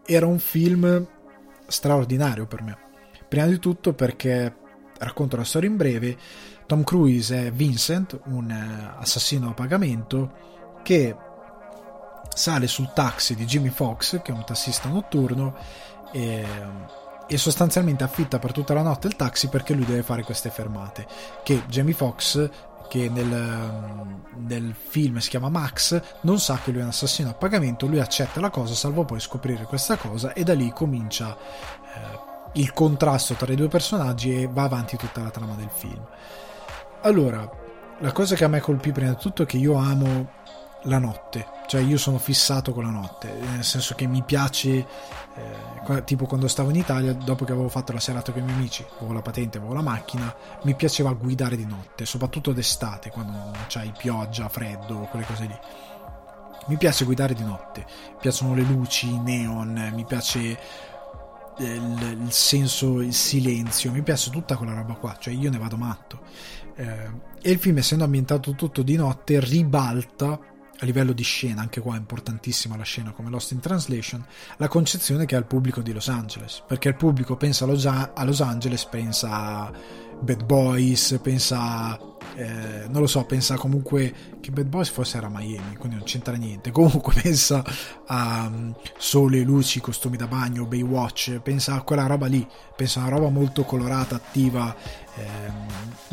era 0.06 0.26
un 0.26 0.38
film 0.38 1.06
straordinario 1.66 2.46
per 2.46 2.62
me. 2.62 2.78
Prima 3.28 3.46
di 3.46 3.58
tutto 3.58 3.94
perché 3.94 4.54
racconto 4.98 5.36
la 5.36 5.44
storia 5.44 5.68
in 5.68 5.76
breve. 5.76 6.16
Tom 6.66 6.82
Cruise 6.82 7.46
è 7.46 7.52
Vincent, 7.52 8.18
un 8.26 8.50
eh, 8.50 8.94
assassino 8.98 9.50
a 9.50 9.54
pagamento 9.54 10.52
che 10.82 11.14
sale 12.34 12.66
sul 12.66 12.92
taxi 12.92 13.34
di 13.34 13.44
Jimmy 13.44 13.70
Fox, 13.70 14.20
che 14.22 14.32
è 14.32 14.34
un 14.34 14.44
tassista 14.44 14.88
notturno, 14.88 15.54
e, 16.12 16.46
e, 17.26 17.38
sostanzialmente 17.38 18.04
affitta 18.04 18.38
per 18.38 18.52
tutta 18.52 18.74
la 18.74 18.82
notte 18.82 19.06
il 19.06 19.16
taxi 19.16 19.48
perché 19.48 19.74
lui 19.74 19.84
deve 19.84 20.02
fare 20.02 20.22
queste 20.22 20.50
fermate. 20.50 21.06
Che 21.42 21.64
Jamie 21.66 21.94
Fox, 21.94 22.48
che 22.88 23.08
nel, 23.08 24.16
nel, 24.36 24.74
film 24.76 25.18
si 25.18 25.30
chiama 25.30 25.48
Max, 25.48 26.00
non 26.22 26.38
sa 26.38 26.58
che 26.62 26.70
lui 26.70 26.80
è 26.80 26.82
un 26.82 26.90
assassino 26.90 27.30
a 27.30 27.34
pagamento, 27.34 27.86
lui 27.86 28.00
accetta 28.00 28.40
la 28.40 28.50
cosa, 28.50 28.74
salvo 28.74 29.04
poi 29.04 29.20
scoprire 29.20 29.64
questa 29.64 29.96
cosa 29.96 30.32
e 30.32 30.42
da 30.42 30.54
lì 30.54 30.70
comincia 30.72 31.36
eh, 31.36 32.60
il 32.60 32.72
contrasto 32.72 33.34
tra 33.34 33.52
i 33.52 33.56
due 33.56 33.68
personaggi 33.68 34.42
e 34.42 34.48
va 34.48 34.64
avanti 34.64 34.96
tutta 34.96 35.22
la 35.22 35.30
trama 35.30 35.54
del 35.54 35.70
film. 35.72 36.04
Allora, 37.02 37.48
la 37.98 38.12
cosa 38.12 38.34
che 38.34 38.44
a 38.44 38.48
me 38.48 38.60
colpì 38.60 38.92
prima 38.92 39.10
di 39.10 39.16
tutto 39.16 39.42
è 39.42 39.46
che 39.46 39.56
io 39.56 39.74
amo 39.74 40.42
la 40.84 40.98
notte, 40.98 41.46
cioè 41.66 41.80
io 41.80 41.96
sono 41.96 42.18
fissato 42.18 42.72
con 42.72 42.84
la 42.84 42.90
notte, 42.90 43.32
nel 43.32 43.64
senso 43.64 43.94
che 43.94 44.06
mi 44.06 44.22
piace, 44.22 44.86
eh, 45.34 46.04
tipo 46.04 46.26
quando 46.26 46.48
stavo 46.48 46.70
in 46.70 46.76
Italia, 46.76 47.12
dopo 47.12 47.44
che 47.44 47.52
avevo 47.52 47.68
fatto 47.68 47.92
la 47.92 48.00
serata 48.00 48.32
con 48.32 48.42
i 48.42 48.44
miei 48.44 48.56
amici, 48.56 48.84
avevo 48.96 49.12
la 49.12 49.22
patente, 49.22 49.58
avevo 49.58 49.72
la 49.72 49.82
macchina, 49.82 50.34
mi 50.62 50.74
piaceva 50.74 51.12
guidare 51.12 51.56
di 51.56 51.66
notte, 51.66 52.04
soprattutto 52.04 52.52
d'estate, 52.52 53.10
quando 53.10 53.52
c'hai 53.68 53.92
pioggia, 53.96 54.48
freddo, 54.48 55.08
quelle 55.10 55.26
cose 55.26 55.44
lì. 55.44 55.58
Mi 56.66 56.76
piace 56.76 57.04
guidare 57.04 57.34
di 57.34 57.44
notte, 57.44 57.84
mi 58.12 58.18
piacciono 58.20 58.54
le 58.54 58.62
luci, 58.62 59.08
i 59.08 59.18
neon, 59.18 59.92
mi 59.94 60.04
piace 60.04 60.58
il, 61.58 62.18
il, 62.22 62.32
senso, 62.32 63.00
il 63.00 63.12
silenzio, 63.12 63.92
mi 63.92 64.02
piace 64.02 64.30
tutta 64.30 64.56
quella 64.56 64.72
roba 64.74 64.94
qua, 64.94 65.16
cioè 65.18 65.32
io 65.34 65.50
ne 65.50 65.58
vado 65.58 65.76
matto. 65.76 66.20
Eh, 66.76 67.32
e 67.42 67.50
il 67.50 67.58
film, 67.58 67.76
essendo 67.78 68.04
ambientato 68.04 68.54
tutto 68.54 68.82
di 68.82 68.96
notte, 68.96 69.38
ribalta 69.40 70.38
a 70.78 70.84
livello 70.84 71.12
di 71.12 71.22
scena, 71.22 71.60
anche 71.60 71.80
qua 71.80 71.94
è 71.94 71.98
importantissima 71.98 72.76
la 72.76 72.82
scena 72.82 73.12
come 73.12 73.30
Lost 73.30 73.52
in 73.52 73.60
Translation, 73.60 74.24
la 74.56 74.68
concezione 74.68 75.26
che 75.26 75.36
ha 75.36 75.38
il 75.38 75.46
pubblico 75.46 75.80
di 75.80 75.92
Los 75.92 76.08
Angeles, 76.08 76.62
perché 76.66 76.88
il 76.88 76.96
pubblico 76.96 77.36
pensa 77.36 77.64
a 77.64 78.24
Los 78.24 78.40
Angeles, 78.40 78.84
pensa 78.86 79.30
a 79.30 79.72
Bad 80.20 80.44
Boys, 80.44 81.18
pensa 81.22 81.98
eh, 82.36 82.86
non 82.88 83.00
lo 83.00 83.06
so, 83.06 83.24
pensa 83.24 83.56
comunque 83.56 84.12
che 84.40 84.50
Bad 84.50 84.66
Boys 84.66 84.88
forse 84.88 85.18
era 85.18 85.28
Miami, 85.28 85.76
quindi 85.76 85.96
non 85.96 86.04
c'entra 86.04 86.34
niente. 86.34 86.70
Comunque 86.72 87.14
pensa 87.20 87.64
a 88.06 88.46
um, 88.50 88.74
sole, 88.98 89.40
luci, 89.40 89.80
costumi 89.80 90.16
da 90.16 90.26
bagno, 90.26 90.66
Baywatch, 90.66 91.38
pensa 91.40 91.74
a 91.74 91.82
quella 91.82 92.06
roba 92.06 92.26
lì, 92.26 92.46
pensa 92.76 93.00
a 93.00 93.06
una 93.06 93.16
roba 93.16 93.28
molto 93.28 93.64
colorata, 93.64 94.16
attiva, 94.16 94.74
ehm, 95.14 95.66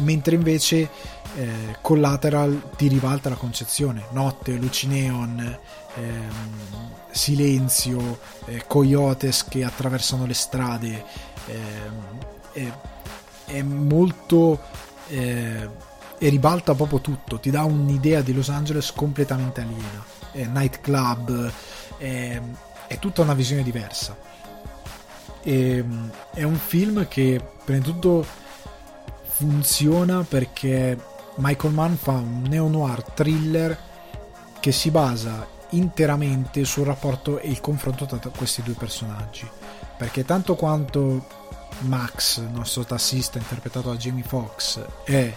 mentre 0.05 0.35
invece 0.35 0.89
eh, 1.35 1.77
Collateral 1.81 2.69
ti 2.75 2.87
ribalta 2.87 3.29
la 3.29 3.35
concezione, 3.35 4.05
notte, 4.11 4.53
luci 4.53 4.87
neon, 4.87 5.57
ehm, 5.95 6.89
silenzio, 7.09 8.19
eh, 8.45 8.63
coyotes 8.67 9.45
che 9.45 9.63
attraversano 9.63 10.25
le 10.25 10.33
strade, 10.33 11.03
ehm, 11.47 12.73
è 13.45 13.61
molto 13.63 14.59
eh, 15.09 15.69
e 16.23 16.29
ribalta 16.29 16.75
proprio 16.75 17.01
tutto, 17.01 17.39
ti 17.39 17.49
dà 17.49 17.63
un'idea 17.63 18.21
di 18.21 18.31
Los 18.31 18.49
Angeles 18.49 18.91
completamente 18.91 19.61
aliena. 19.61 20.05
È 20.31 20.45
nightclub, 20.45 21.51
è, 21.97 22.39
è 22.85 22.99
tutta 22.99 23.23
una 23.23 23.33
visione 23.33 23.63
diversa. 23.63 24.15
E, 25.41 25.83
è 26.31 26.43
un 26.43 26.57
film 26.57 27.07
che 27.07 27.43
prima 27.65 27.79
di 27.79 27.85
tutto 27.85 28.23
funziona 29.23 30.21
perché 30.21 30.95
Michael 31.37 31.73
Mann 31.73 31.95
fa 31.95 32.11
un 32.11 32.43
neo-noir 32.47 33.01
thriller 33.01 33.75
che 34.59 34.71
si 34.71 34.91
basa 34.91 35.47
interamente 35.69 36.65
sul 36.65 36.85
rapporto 36.85 37.39
e 37.39 37.49
il 37.49 37.61
confronto 37.61 38.05
tra 38.05 38.19
questi 38.29 38.61
due 38.61 38.75
personaggi. 38.75 39.49
Perché 39.97 40.23
tanto 40.23 40.53
quanto 40.53 41.25
Max, 41.79 42.37
il 42.37 42.51
nostro 42.51 42.83
tassista 42.83 43.39
interpretato 43.39 43.89
da 43.89 43.95
Jamie 43.95 44.21
Foxx, 44.21 44.85
è 45.03 45.33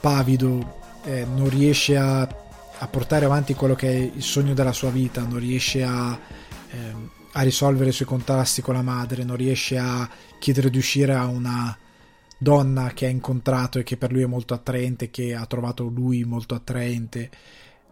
pavido, 0.00 0.78
eh, 1.04 1.24
non 1.24 1.48
riesce 1.48 1.96
a, 1.96 2.20
a, 2.22 2.86
portare 2.88 3.24
avanti 3.24 3.54
quello 3.54 3.74
che 3.74 3.88
è 3.88 3.94
il 3.94 4.22
sogno 4.22 4.54
della 4.54 4.72
sua 4.72 4.90
vita, 4.90 5.22
non 5.22 5.38
riesce 5.38 5.82
a, 5.82 6.18
eh, 6.70 6.94
a 7.32 7.42
risolvere 7.42 7.90
i 7.90 7.92
suoi 7.92 8.08
contrasti 8.08 8.62
con 8.62 8.74
la 8.74 8.82
madre, 8.82 9.24
non 9.24 9.36
riesce 9.36 9.78
a 9.78 10.08
chiedere 10.38 10.70
di 10.70 10.78
uscire 10.78 11.14
a 11.14 11.26
una 11.26 11.76
donna 12.38 12.92
che 12.94 13.04
ha 13.04 13.10
incontrato 13.10 13.78
e 13.78 13.82
che 13.82 13.98
per 13.98 14.10
lui 14.10 14.22
è 14.22 14.26
molto 14.26 14.54
attraente, 14.54 15.10
che 15.10 15.34
ha 15.34 15.44
trovato 15.46 15.84
lui 15.84 16.24
molto 16.24 16.54
attraente. 16.54 17.30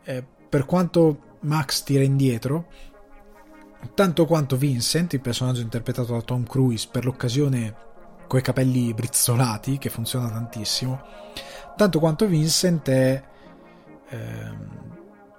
Eh, 0.04 0.24
per 0.48 0.64
quanto 0.64 1.36
Max 1.40 1.82
tira 1.82 2.02
indietro, 2.02 2.66
tanto 3.94 4.24
quanto 4.24 4.56
Vincent, 4.56 5.12
il 5.12 5.20
personaggio 5.20 5.60
interpretato 5.60 6.12
da 6.12 6.22
Tom 6.22 6.44
Cruise, 6.44 6.88
per 6.90 7.04
l'occasione 7.04 7.86
coi 8.26 8.42
capelli 8.42 8.92
brizzolati, 8.94 9.78
che 9.78 9.90
funziona 9.90 10.28
tantissimo, 10.30 11.02
tanto 11.78 12.00
quanto 12.00 12.26
Vincent 12.26 12.90
è 12.90 13.22
eh, 14.10 14.16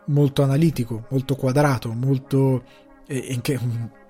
molto 0.06 0.42
analitico, 0.42 1.06
molto 1.10 1.36
quadrato, 1.36 1.92
molto... 1.92 2.64
È, 3.06 3.40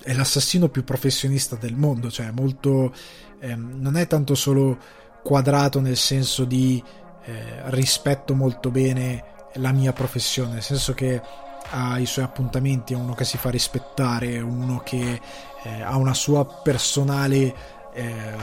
è 0.03 0.13
l'assassino 0.13 0.69
più 0.69 0.83
professionista 0.83 1.55
del 1.55 1.75
mondo, 1.75 2.11
cioè 2.11 2.29
molto... 2.31 2.93
Eh, 3.39 3.55
non 3.55 3.97
è 3.97 4.05
tanto 4.05 4.35
solo 4.35 4.77
quadrato 5.23 5.79
nel 5.79 5.97
senso 5.97 6.45
di 6.45 6.81
eh, 7.25 7.61
rispetto 7.71 8.35
molto 8.35 8.69
bene 8.69 9.23
la 9.55 9.71
mia 9.71 9.91
professione, 9.91 10.53
nel 10.53 10.61
senso 10.61 10.93
che 10.93 11.19
ha 11.71 11.97
i 11.97 12.05
suoi 12.05 12.25
appuntamenti, 12.25 12.93
è 12.93 12.95
uno 12.95 13.15
che 13.15 13.25
si 13.25 13.37
fa 13.37 13.49
rispettare, 13.49 14.39
uno 14.39 14.81
che 14.83 15.19
eh, 15.63 15.81
ha 15.81 15.97
una 15.97 16.13
sua 16.13 16.45
personale 16.45 17.78
eh, 17.99 18.35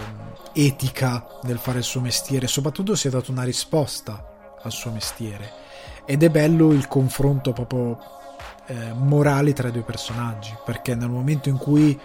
etica 0.52 1.26
nel 1.44 1.58
fare 1.58 1.78
il 1.78 1.84
suo 1.84 2.00
mestiere, 2.00 2.46
soprattutto 2.46 2.94
si 2.94 3.08
è 3.08 3.10
dato 3.10 3.30
una 3.30 3.42
risposta 3.42 4.56
al 4.62 4.72
suo 4.72 4.90
mestiere. 4.90 5.64
Ed 6.04 6.22
è 6.22 6.30
bello 6.30 6.72
il 6.72 6.86
confronto 6.86 7.52
proprio 7.52 7.98
eh, 8.66 8.92
morale 8.92 9.54
tra 9.54 9.68
i 9.68 9.72
due 9.72 9.82
personaggi, 9.82 10.54
perché 10.64 10.94
nel 10.94 11.08
momento 11.08 11.48
in 11.48 11.56
cui 11.56 11.98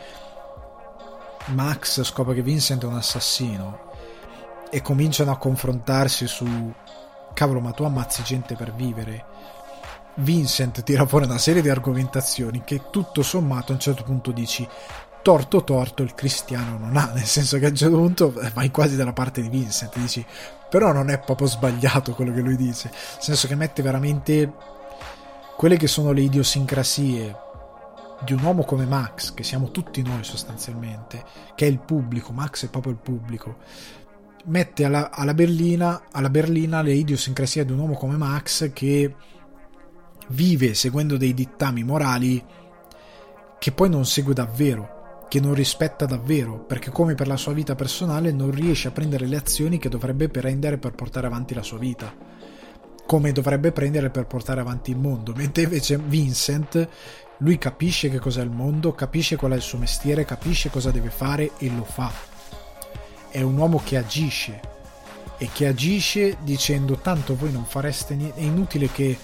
Max 1.47 2.01
scopre 2.03 2.35
che 2.35 2.41
Vincent 2.41 2.83
è 2.83 2.87
un 2.87 2.95
assassino 2.95 3.89
e 4.69 4.81
cominciano 4.81 5.31
a 5.31 5.37
confrontarsi 5.37 6.27
su 6.27 6.73
cavolo 7.33 7.59
ma 7.59 7.71
tu 7.71 7.83
ammazzi 7.83 8.23
gente 8.23 8.55
per 8.55 8.73
vivere? 8.73 9.25
Vincent 10.15 10.83
tira 10.83 11.05
fuori 11.05 11.25
una 11.25 11.37
serie 11.37 11.61
di 11.61 11.69
argomentazioni 11.69 12.63
che 12.63 12.89
tutto 12.89 13.23
sommato 13.23 13.71
a 13.71 13.75
un 13.75 13.81
certo 13.81 14.03
punto 14.03 14.31
dici 14.31 14.67
torto 15.21 15.63
torto 15.63 16.03
il 16.03 16.13
cristiano 16.13 16.77
non 16.77 16.97
ha 16.97 17.11
nel 17.13 17.25
senso 17.25 17.57
che 17.59 17.65
a 17.65 17.69
un 17.69 17.75
certo 17.75 17.97
punto 17.97 18.33
vai 18.53 18.71
quasi 18.71 18.95
dalla 18.95 19.13
parte 19.13 19.41
di 19.41 19.49
Vincent 19.49 19.97
dici 19.97 20.25
però 20.69 20.91
non 20.91 21.09
è 21.09 21.19
proprio 21.19 21.47
sbagliato 21.47 22.13
quello 22.13 22.33
che 22.33 22.41
lui 22.41 22.55
dice 22.55 22.89
nel 22.89 23.21
senso 23.21 23.47
che 23.47 23.55
mette 23.55 23.81
veramente 23.81 24.51
quelle 25.55 25.77
che 25.77 25.87
sono 25.87 26.11
le 26.11 26.21
idiosincrasie 26.21 27.35
di 28.23 28.33
un 28.33 28.43
uomo 28.43 28.63
come 28.63 28.85
Max 28.85 29.33
che 29.33 29.43
siamo 29.43 29.71
tutti 29.71 30.01
noi 30.01 30.23
sostanzialmente 30.23 31.23
che 31.55 31.65
è 31.65 31.69
il 31.69 31.79
pubblico 31.79 32.31
Max 32.31 32.65
è 32.65 32.69
proprio 32.69 32.93
il 32.93 32.99
pubblico 32.99 33.57
mette 34.45 34.85
alla, 34.85 35.11
alla, 35.11 35.33
Berlina, 35.35 36.03
alla 36.11 36.29
Berlina 36.29 36.81
le 36.81 36.93
idiosincrasie 36.93 37.65
di 37.65 37.71
un 37.71 37.79
uomo 37.79 37.93
come 37.93 38.17
Max 38.17 38.71
che 38.73 39.15
vive 40.29 40.73
seguendo 40.73 41.17
dei 41.17 41.33
dittami 41.33 41.83
morali 41.83 42.43
che 43.61 43.71
poi 43.71 43.89
non 43.91 44.07
segue 44.07 44.33
davvero, 44.33 45.00
che 45.31 45.39
non 45.39 45.53
rispetta 45.53 46.05
davvero, 46.05 46.57
perché 46.57 46.89
come 46.89 47.15
per 47.15 47.25
la 47.25 47.37
sua 47.37 47.53
vita 47.53 47.73
personale 47.73 48.33
non 48.33 48.51
riesce 48.51 48.89
a 48.89 48.91
prendere 48.91 49.27
le 49.27 49.37
azioni 49.37 49.77
che 49.77 49.87
dovrebbe 49.87 50.27
prendere 50.27 50.77
per 50.77 50.91
portare 50.91 51.25
avanti 51.25 51.53
la 51.53 51.63
sua 51.63 51.77
vita, 51.77 52.13
come 53.05 53.31
dovrebbe 53.31 53.71
prendere 53.71 54.09
per 54.09 54.27
portare 54.27 54.59
avanti 54.59 54.91
il 54.91 54.97
mondo, 54.97 55.31
mentre 55.33 55.63
invece 55.63 55.97
Vincent 55.97 56.85
lui 57.37 57.57
capisce 57.57 58.09
che 58.09 58.19
cos'è 58.19 58.41
il 58.41 58.49
mondo, 58.49 58.91
capisce 58.91 59.37
qual 59.37 59.53
è 59.53 59.55
il 59.55 59.61
suo 59.61 59.77
mestiere, 59.77 60.25
capisce 60.25 60.69
cosa 60.69 60.91
deve 60.91 61.09
fare 61.09 61.51
e 61.59 61.69
lo 61.69 61.85
fa. 61.85 62.11
È 63.29 63.39
un 63.39 63.55
uomo 63.55 63.81
che 63.81 63.95
agisce 63.95 64.59
e 65.37 65.47
che 65.53 65.65
agisce 65.65 66.39
dicendo 66.43 66.97
tanto 66.97 67.37
voi 67.37 67.53
non 67.53 67.63
fareste 67.63 68.15
niente, 68.15 68.37
è 68.37 68.43
inutile 68.43 68.91
che 68.91 69.17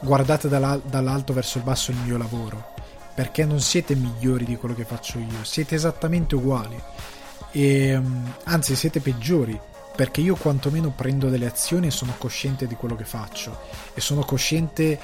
guardate 0.00 0.46
dall'alto 0.46 1.32
verso 1.32 1.58
il 1.58 1.64
basso 1.64 1.90
il 1.90 1.96
mio 2.04 2.16
lavoro, 2.16 2.71
perché 3.14 3.44
non 3.44 3.60
siete 3.60 3.94
migliori 3.94 4.44
di 4.44 4.56
quello 4.56 4.74
che 4.74 4.84
faccio 4.84 5.18
io, 5.18 5.42
siete 5.42 5.74
esattamente 5.74 6.34
uguali, 6.34 6.80
e, 7.50 7.98
mm, 7.98 8.26
anzi 8.44 8.74
siete 8.74 9.00
peggiori, 9.00 9.58
perché 9.94 10.20
io 10.20 10.36
quantomeno 10.36 10.90
prendo 10.90 11.28
delle 11.28 11.46
azioni 11.46 11.88
e 11.88 11.90
sono 11.90 12.14
cosciente 12.16 12.66
di 12.66 12.74
quello 12.74 12.96
che 12.96 13.04
faccio, 13.04 13.58
e 13.94 14.00
sono 14.00 14.24
cosciente... 14.24 14.98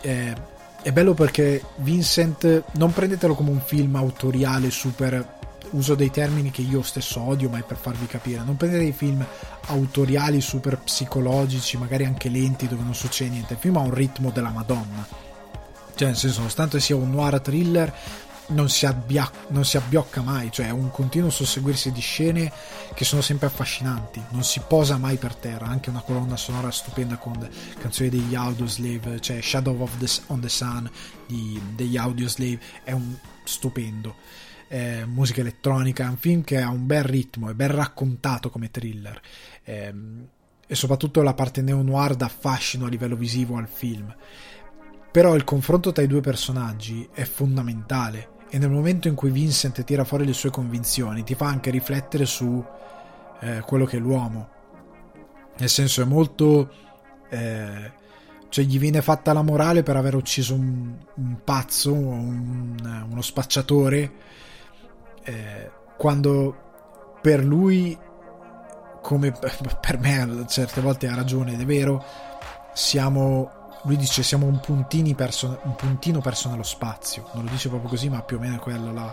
Eh, 0.00 0.50
è 0.82 0.90
bello 0.90 1.14
perché 1.14 1.62
Vincent 1.76 2.64
non 2.72 2.92
prendetelo 2.92 3.36
come 3.36 3.50
un 3.50 3.60
film 3.60 3.94
autoriale 3.94 4.68
super 4.72 5.38
uso 5.72 5.94
dei 5.94 6.10
termini 6.10 6.50
che 6.50 6.62
io 6.62 6.82
stesso 6.82 7.20
odio, 7.20 7.48
ma 7.48 7.58
è 7.58 7.62
per 7.62 7.76
farvi 7.76 8.06
capire. 8.06 8.42
Non 8.42 8.56
prendete 8.56 8.82
dei 8.82 8.92
film 8.92 9.24
autoriali 9.66 10.40
super 10.40 10.78
psicologici, 10.78 11.76
magari 11.76 12.04
anche 12.04 12.28
lenti, 12.28 12.66
dove 12.66 12.82
non 12.82 12.94
succede 12.94 13.30
niente. 13.30 13.54
Il 13.54 13.58
film 13.58 13.76
ha 13.76 13.80
un 13.80 13.94
ritmo 13.94 14.30
della 14.30 14.50
Madonna. 14.50 15.30
Cioè, 15.94 16.08
nel 16.08 16.16
senso, 16.16 16.38
nonostante 16.38 16.80
sia 16.80 16.96
un 16.96 17.10
noir 17.10 17.40
thriller, 17.40 17.94
non 18.48 18.68
si, 18.68 18.86
abbia- 18.86 19.30
non 19.48 19.64
si 19.64 19.76
abbiocca 19.76 20.20
mai, 20.22 20.50
cioè 20.50 20.66
è 20.66 20.70
un 20.70 20.90
continuo 20.90 21.30
susseguirsi 21.30 21.92
di 21.92 22.00
scene 22.00 22.52
che 22.94 23.04
sono 23.04 23.22
sempre 23.22 23.46
affascinanti, 23.46 24.22
non 24.30 24.44
si 24.44 24.60
posa 24.66 24.96
mai 24.96 25.16
per 25.16 25.34
terra, 25.34 25.66
anche 25.66 25.90
una 25.90 26.00
colonna 26.00 26.36
sonora 26.36 26.70
stupenda 26.70 27.16
con 27.16 27.48
canzoni 27.78 28.08
degli 28.08 28.34
Audioslave, 28.34 29.20
cioè 29.20 29.40
Shadow 29.40 29.80
of 29.80 29.96
the, 29.98 30.10
on 30.26 30.40
the 30.40 30.48
Sun 30.48 30.90
di, 31.26 31.60
degli 31.74 31.96
Audioslave, 31.96 32.60
è 32.84 32.92
un 32.92 33.16
stupendo. 33.44 34.16
Eh, 34.68 35.04
musica 35.04 35.40
elettronica, 35.40 36.04
è 36.04 36.08
un 36.08 36.16
film 36.16 36.42
che 36.42 36.60
ha 36.60 36.70
un 36.70 36.86
bel 36.86 37.04
ritmo, 37.04 37.50
è 37.50 37.54
ben 37.54 37.74
raccontato 37.74 38.48
come 38.48 38.70
thriller. 38.70 39.20
Eh, 39.64 39.94
e 40.66 40.74
soprattutto 40.74 41.20
la 41.20 41.34
parte 41.34 41.60
neo-noir 41.60 42.14
dà 42.14 42.28
fascino 42.28 42.86
a 42.86 42.88
livello 42.88 43.16
visivo 43.16 43.58
al 43.58 43.68
film. 43.68 44.14
Però 45.12 45.34
il 45.34 45.44
confronto 45.44 45.92
tra 45.92 46.02
i 46.02 46.06
due 46.06 46.22
personaggi 46.22 47.06
è 47.12 47.24
fondamentale 47.24 48.30
e 48.48 48.58
nel 48.58 48.70
momento 48.70 49.08
in 49.08 49.14
cui 49.14 49.30
Vincent 49.30 49.84
tira 49.84 50.04
fuori 50.04 50.24
le 50.24 50.32
sue 50.32 50.50
convinzioni 50.50 51.22
ti 51.22 51.34
fa 51.34 51.46
anche 51.46 51.70
riflettere 51.70 52.24
su 52.24 52.64
eh, 53.40 53.60
quello 53.60 53.84
che 53.84 53.98
è 53.98 54.00
l'uomo. 54.00 54.48
Nel 55.58 55.68
senso 55.68 56.02
è 56.02 56.04
molto... 56.04 56.70
Eh, 57.28 58.00
cioè 58.48 58.64
gli 58.64 58.78
viene 58.78 59.00
fatta 59.00 59.32
la 59.32 59.40
morale 59.40 59.82
per 59.82 59.96
aver 59.96 60.14
ucciso 60.14 60.54
un, 60.54 60.94
un 61.14 61.36
pazzo, 61.42 61.94
un, 61.94 63.06
uno 63.10 63.22
spacciatore 63.22 64.12
eh, 65.24 65.70
quando 65.96 66.54
per 67.20 67.44
lui, 67.44 67.96
come 69.00 69.32
per 69.80 69.98
me 69.98 70.44
certe 70.48 70.80
volte 70.80 71.06
ha 71.08 71.14
ragione 71.14 71.52
ed 71.54 71.60
è 71.60 71.64
vero, 71.64 72.04
siamo 72.74 73.61
lui 73.84 73.96
dice 73.96 74.22
siamo 74.22 74.46
un, 74.46 74.60
perso, 75.14 75.58
un 75.62 75.74
puntino 75.74 76.20
perso 76.20 76.48
nello 76.48 76.62
spazio. 76.62 77.28
Non 77.32 77.44
lo 77.44 77.50
dice 77.50 77.68
proprio 77.68 77.90
così 77.90 78.08
ma 78.08 78.22
più 78.22 78.36
o 78.36 78.40
meno 78.40 78.56
è 78.56 78.58
quella 78.58 78.92
la, 78.92 79.12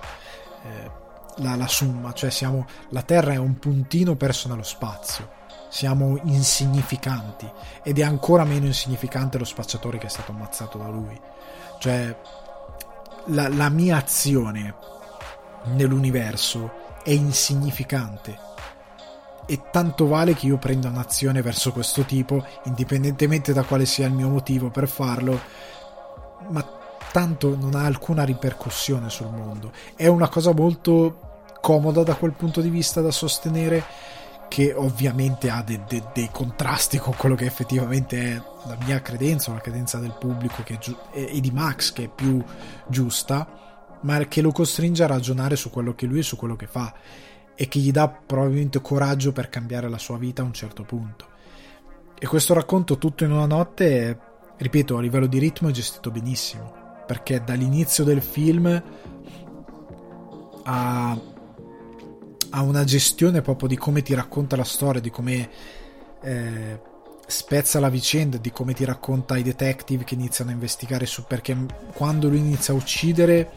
eh, 0.63 0.91
la, 1.37 1.55
la 1.55 1.67
summa 1.67 2.13
cioè 2.13 2.29
siamo, 2.29 2.67
la 2.89 3.01
Terra 3.01 3.33
è 3.33 3.37
un 3.37 3.57
puntino 3.57 4.15
perso 4.15 4.47
nello 4.47 4.63
spazio. 4.63 5.37
Siamo 5.69 6.19
insignificanti. 6.23 7.49
Ed 7.83 7.99
è 7.99 8.03
ancora 8.03 8.43
meno 8.43 8.65
insignificante 8.65 9.37
lo 9.37 9.45
spacciatore 9.45 9.97
che 9.97 10.07
è 10.07 10.09
stato 10.09 10.31
ammazzato 10.31 10.77
da 10.77 10.87
lui. 10.87 11.19
Cioè 11.79 12.15
la, 13.27 13.47
la 13.47 13.69
mia 13.69 13.97
azione 13.97 14.75
nell'universo 15.65 16.71
è 17.03 17.11
insignificante. 17.11 18.48
E 19.51 19.61
tanto 19.71 20.05
vale 20.05 20.35
che 20.35 20.45
io 20.45 20.57
prenda 20.57 20.89
un'azione 20.89 21.41
verso 21.41 21.71
questo 21.71 22.03
tipo, 22.03 22.45
indipendentemente 22.65 23.51
da 23.51 23.63
quale 23.63 23.87
sia 23.87 24.05
il 24.05 24.13
mio 24.13 24.29
motivo 24.29 24.69
per 24.69 24.87
farlo, 24.87 25.39
ma 26.49 26.63
tanto 27.11 27.55
non 27.55 27.73
ha 27.73 27.83
alcuna 27.83 28.23
ripercussione 28.23 29.09
sul 29.09 29.31
mondo. 29.31 29.71
È 29.95 30.05
una 30.05 30.29
cosa 30.29 30.53
molto 30.53 31.45
comoda 31.61 32.03
da 32.03 32.13
quel 32.13 32.33
punto 32.33 32.61
di 32.61 32.69
vista 32.69 33.01
da 33.01 33.09
sostenere 33.09 33.83
che 34.47 34.73
ovviamente 34.73 35.49
ha 35.49 35.61
de, 35.61 35.81
de, 35.87 36.03
dei 36.13 36.29
contrasti 36.31 36.97
con 36.97 37.15
quello 37.15 37.35
che 37.35 37.45
effettivamente 37.45 38.19
è 38.19 38.41
la 38.65 38.77
mia 38.83 39.01
credenza 39.01 39.53
la 39.53 39.61
credenza 39.61 39.99
del 39.99 40.15
pubblico 40.19 40.63
giu- 40.79 40.97
e, 41.11 41.39
di 41.39 41.51
Max 41.51 41.93
che 41.93 42.05
è 42.05 42.07
più 42.07 42.43
giusta, 42.87 43.47
ma 44.01 44.17
che 44.25 44.41
lo 44.41 44.51
costringe 44.51 45.03
a 45.03 45.07
ragionare 45.07 45.55
su 45.55 45.69
quello 45.69 45.93
che 45.93 46.05
lui 46.05 46.19
e 46.19 46.23
su 46.23 46.35
quello 46.35 46.55
che 46.55 46.67
fa 46.67 46.93
e 47.61 47.67
che 47.67 47.79
gli 47.79 47.91
dà 47.91 48.07
probabilmente 48.07 48.79
coraggio 48.79 49.33
per 49.33 49.49
cambiare 49.49 49.89
la 49.89 49.97
sua 49.97 50.17
vita 50.17 50.41
a 50.41 50.45
un 50.45 50.53
certo 50.53 50.83
punto. 50.83 51.27
E 52.17 52.25
questo 52.25 52.53
racconto 52.53 52.97
tutto 52.97 53.25
in 53.25 53.31
una 53.33 53.47
notte, 53.47 54.17
ripeto, 54.55 54.95
a 54.95 55.01
livello 55.01 55.25
di 55.25 55.39
ritmo 55.39 55.67
è 55.67 55.71
gestito 55.73 56.09
benissimo, 56.09 56.73
perché 57.05 57.43
dall'inizio 57.43 58.05
del 58.05 58.21
film 58.21 58.81
a 60.63 61.19
ha 62.51 62.61
una 62.61 62.83
gestione 62.85 63.41
proprio 63.41 63.67
di 63.67 63.77
come 63.77 64.01
ti 64.03 64.13
racconta 64.13 64.55
la 64.55 64.63
storia, 64.63 65.01
di 65.01 65.11
come 65.11 65.49
eh, 66.23 66.81
spezza 67.27 67.81
la 67.81 67.89
vicenda, 67.89 68.37
di 68.37 68.51
come 68.51 68.73
ti 68.73 68.85
racconta 68.85 69.37
i 69.37 69.43
detective 69.43 70.05
che 70.05 70.15
iniziano 70.15 70.49
a 70.49 70.53
investigare 70.53 71.05
su 71.05 71.25
perché 71.25 71.57
quando 71.93 72.29
lui 72.29 72.39
inizia 72.39 72.73
a 72.73 72.77
uccidere 72.77 73.51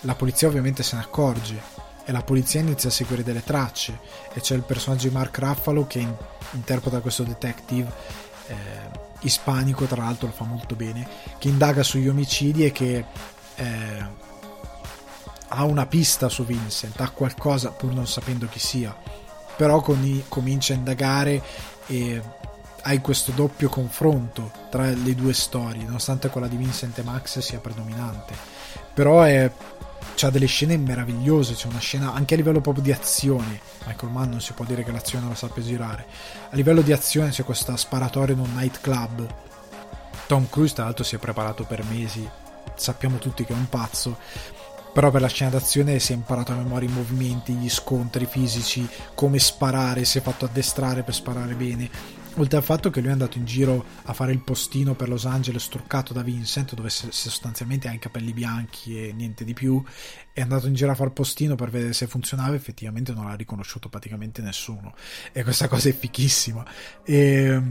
la 0.00 0.14
polizia 0.14 0.48
ovviamente 0.48 0.82
se 0.82 0.96
ne 0.96 1.02
accorge 1.02 1.73
e 2.04 2.12
la 2.12 2.22
polizia 2.22 2.60
inizia 2.60 2.88
a 2.88 2.92
seguire 2.92 3.22
delle 3.22 3.42
tracce 3.42 3.98
e 4.32 4.40
c'è 4.40 4.54
il 4.54 4.62
personaggio 4.62 5.08
di 5.08 5.14
Mark 5.14 5.38
Ruffalo 5.38 5.86
che 5.86 6.00
in- 6.00 6.14
interpreta 6.52 7.00
questo 7.00 7.22
detective 7.22 7.90
eh, 8.46 8.54
ispanico 9.20 9.86
tra 9.86 10.02
l'altro 10.02 10.26
lo 10.26 10.32
fa 10.32 10.44
molto 10.44 10.74
bene 10.74 11.08
che 11.38 11.48
indaga 11.48 11.82
sugli 11.82 12.08
omicidi 12.08 12.64
e 12.66 12.72
che 12.72 13.04
eh, 13.56 14.22
ha 15.56 15.64
una 15.64 15.86
pista 15.86 16.28
su 16.28 16.44
Vincent, 16.44 17.00
ha 17.00 17.10
qualcosa 17.10 17.70
pur 17.70 17.92
non 17.92 18.06
sapendo 18.06 18.46
chi 18.48 18.58
sia, 18.58 18.94
però 19.56 19.80
con, 19.80 20.24
comincia 20.28 20.72
a 20.72 20.76
indagare 20.76 21.42
e 21.86 22.20
hai 22.82 23.00
questo 23.00 23.32
doppio 23.32 23.68
confronto 23.68 24.50
tra 24.68 24.90
le 24.90 25.14
due 25.14 25.32
storie, 25.32 25.84
nonostante 25.84 26.28
quella 26.28 26.48
di 26.48 26.56
Vincent 26.56 26.98
e 26.98 27.02
Max 27.02 27.38
sia 27.38 27.60
predominante. 27.60 28.34
Però 28.92 29.22
è, 29.22 29.50
c'ha 30.14 30.30
delle 30.30 30.46
scene 30.46 30.76
meravigliose, 30.76 31.54
c'è 31.54 31.66
una 31.66 31.78
scena 31.78 32.12
anche 32.12 32.34
a 32.34 32.36
livello 32.36 32.60
proprio 32.60 32.82
di 32.82 32.92
azione. 32.92 33.60
Michael 33.86 34.12
Mann 34.12 34.30
non 34.30 34.40
si 34.40 34.52
può 34.52 34.64
dire 34.64 34.84
che 34.84 34.92
l'azione 34.92 35.28
la 35.28 35.34
sappia 35.34 35.62
girare. 35.62 36.06
A 36.50 36.56
livello 36.56 36.82
di 36.82 36.92
azione 36.92 37.30
c'è 37.30 37.44
questa 37.44 37.76
sparatoria 37.76 38.34
in 38.34 38.40
un 38.40 38.54
nightclub. 38.54 39.26
Tom 40.26 40.48
Cruise, 40.48 40.74
tra 40.74 40.84
l'altro, 40.84 41.04
si 41.04 41.16
è 41.16 41.18
preparato 41.18 41.64
per 41.64 41.84
mesi. 41.84 42.28
Sappiamo 42.74 43.18
tutti 43.18 43.44
che 43.44 43.52
è 43.52 43.56
un 43.56 43.68
pazzo, 43.68 44.16
però 44.92 45.10
per 45.10 45.20
la 45.20 45.28
scena 45.28 45.50
d'azione 45.50 45.98
si 45.98 46.12
è 46.12 46.14
imparato 46.14 46.52
a 46.52 46.56
memoria 46.56 46.88
i 46.88 46.92
movimenti, 46.92 47.52
gli 47.52 47.68
scontri 47.68 48.26
fisici, 48.26 48.88
come 49.14 49.38
sparare, 49.38 50.04
si 50.04 50.18
è 50.18 50.20
fatto 50.20 50.44
addestrare 50.44 51.02
per 51.02 51.14
sparare 51.14 51.54
bene. 51.54 51.90
Oltre 52.36 52.56
al 52.56 52.64
fatto 52.64 52.90
che 52.90 52.98
lui 52.98 53.10
è 53.10 53.12
andato 53.12 53.38
in 53.38 53.44
giro 53.44 53.84
a 54.02 54.12
fare 54.12 54.32
il 54.32 54.40
postino 54.40 54.94
per 54.94 55.08
Los 55.08 55.24
Angeles 55.24 55.68
truccato 55.68 56.12
da 56.12 56.22
Vincent, 56.22 56.74
dove 56.74 56.90
sostanzialmente 56.90 57.86
ha 57.86 57.92
i 57.92 58.00
capelli 58.00 58.32
bianchi 58.32 58.98
e 58.98 59.12
niente 59.12 59.44
di 59.44 59.54
più, 59.54 59.80
è 60.32 60.40
andato 60.40 60.66
in 60.66 60.74
giro 60.74 60.90
a 60.90 60.94
fare 60.96 61.10
il 61.10 61.14
postino 61.14 61.54
per 61.54 61.70
vedere 61.70 61.92
se 61.92 62.08
funzionava, 62.08 62.56
effettivamente 62.56 63.12
non 63.12 63.26
l'ha 63.26 63.36
riconosciuto 63.36 63.88
praticamente 63.88 64.42
nessuno. 64.42 64.94
E 65.30 65.44
questa 65.44 65.68
cosa 65.68 65.88
è 65.88 65.92
fichissima. 65.92 66.66
E, 67.04 67.62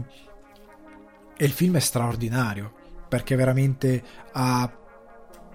e 1.36 1.44
il 1.44 1.52
film 1.52 1.76
è 1.76 1.80
straordinario, 1.80 2.72
perché 3.06 3.36
veramente 3.36 4.02
ha 4.32 4.78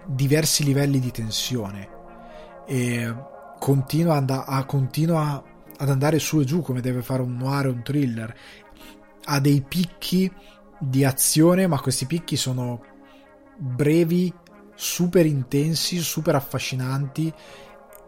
diversi 0.06 0.62
livelli 0.62 1.00
di 1.00 1.10
tensione 1.10 1.88
e 2.64 3.12
continua, 3.58 4.14
and- 4.14 4.30
a, 4.30 4.64
continua 4.64 5.42
ad 5.80 5.88
andare 5.88 6.18
su 6.18 6.40
e 6.40 6.44
giù 6.44 6.60
come 6.60 6.80
deve 6.80 7.02
fare 7.02 7.22
un 7.22 7.36
noir 7.36 7.66
o 7.66 7.72
un 7.72 7.82
thriller 7.82 8.34
ha 9.24 9.40
dei 9.40 9.62
picchi 9.62 10.30
di 10.78 11.04
azione 11.04 11.66
ma 11.66 11.80
questi 11.80 12.06
picchi 12.06 12.36
sono 12.36 12.82
brevi 13.56 14.32
super 14.74 15.26
intensi 15.26 15.98
super 15.98 16.34
affascinanti 16.34 17.32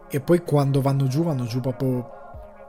e 0.09 0.19
poi 0.19 0.43
quando 0.43 0.81
vanno 0.81 1.07
giù 1.07 1.23
vanno 1.23 1.45
giù 1.45 1.59
proprio 1.59 2.21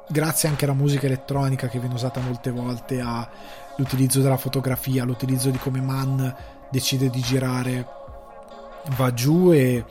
grazie 0.08 0.48
anche 0.48 0.64
alla 0.64 0.74
musica 0.74 1.06
elettronica 1.06 1.68
che 1.68 1.78
viene 1.78 1.94
usata 1.94 2.20
molte 2.20 2.50
volte 2.50 3.00
all'utilizzo 3.00 4.20
della 4.20 4.36
fotografia 4.36 5.04
l'utilizzo 5.04 5.50
di 5.50 5.58
come 5.58 5.80
Mann 5.80 6.26
decide 6.70 7.08
di 7.08 7.20
girare 7.20 7.86
va 8.96 9.14
giù 9.14 9.52
e, 9.52 9.84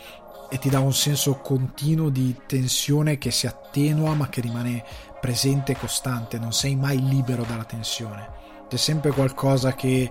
e 0.49 0.57
ti 0.59 0.69
dà 0.69 0.79
un 0.79 0.93
senso 0.93 1.37
continuo 1.37 2.09
di 2.09 2.35
tensione 2.45 3.17
che 3.17 3.31
si 3.31 3.47
attenua 3.47 4.13
ma 4.13 4.29
che 4.29 4.41
rimane 4.41 4.83
presente 5.19 5.71
e 5.71 5.77
costante, 5.77 6.37
non 6.37 6.51
sei 6.51 6.75
mai 6.75 7.01
libero 7.01 7.43
dalla 7.43 7.63
tensione. 7.63 8.42
C'è 8.70 8.78
sempre 8.78 9.11
qualcosa 9.11 9.74
che 9.74 10.09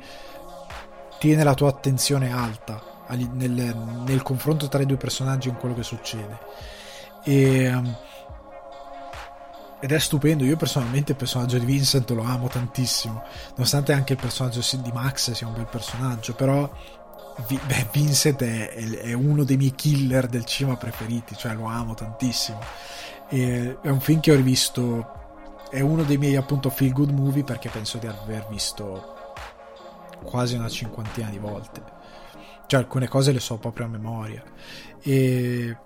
tiene 1.19 1.45
la 1.45 1.55
tua 1.55 1.69
attenzione 1.69 2.33
alta 2.33 2.83
nel, 3.09 3.77
nel 4.07 4.23
confronto 4.23 4.69
tra 4.69 4.83
i 4.83 4.87
due 4.87 4.97
personaggi 4.97 5.49
in 5.49 5.57
quello 5.57 5.75
che 5.75 5.83
succede. 5.83 6.39
E, 7.25 7.65
ehm, 7.65 7.97
ed 9.83 9.91
è 9.91 9.99
stupendo. 9.99 10.45
Io 10.45 10.57
personalmente 10.57 11.13
il 11.13 11.19
personaggio 11.19 11.59
di 11.59 11.65
Vincent 11.65 12.09
lo 12.11 12.23
amo 12.23 12.47
tantissimo, 12.47 13.25
nonostante 13.51 13.93
anche 13.93 14.13
il 14.13 14.19
personaggio 14.21 14.61
di 14.77 14.93
Max 14.93 15.33
sia 15.33 15.49
un 15.49 15.55
bel 15.55 15.67
personaggio, 15.67 16.35
però 16.35 16.71
beh, 17.47 17.89
Vincent 17.91 18.43
è, 18.43 18.71
è, 18.71 19.13
uno 19.13 19.43
dei 19.43 19.57
miei 19.57 19.75
killer 19.75 20.29
del 20.29 20.45
cinema 20.45 20.77
preferiti, 20.77 21.37
cioè 21.37 21.55
lo 21.55 21.65
amo 21.65 21.95
tantissimo. 21.95 22.61
E 23.29 23.79
è 23.83 23.89
un 23.89 24.01
film 24.01 24.21
che 24.21 24.31
ho 24.31 24.37
rivisto, 24.37 25.22
è 25.73 25.81
uno 25.81 26.03
dei 26.03 26.19
miei 26.19 26.37
appunto 26.37 26.69
feel 26.69 26.93
good 26.93 27.13
movie 27.13 27.45
perché 27.45 27.71
penso 27.71 27.97
di 27.97 28.07
aver 28.07 28.47
visto 28.51 29.15
quasi 30.23 30.55
una 30.55 30.69
cinquantina 30.69 31.31
di 31.31 31.39
volte. 31.39 31.83
Cioè 32.67 32.79
alcune 32.79 33.09
cose 33.09 33.33
le 33.33 33.41
so 33.41 33.57
proprio 33.57 33.87
a 33.87 33.89
memoria. 33.89 34.43
E, 35.01 35.77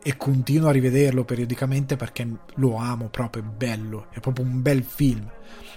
e 0.00 0.16
continuo 0.16 0.68
a 0.68 0.72
rivederlo 0.72 1.24
periodicamente 1.24 1.96
perché 1.96 2.24
lo 2.54 2.76
amo 2.76 3.08
proprio, 3.08 3.42
è 3.42 3.46
bello, 3.46 4.06
è 4.10 4.20
proprio 4.20 4.44
un 4.44 4.62
bel 4.62 4.84
film. 4.84 5.28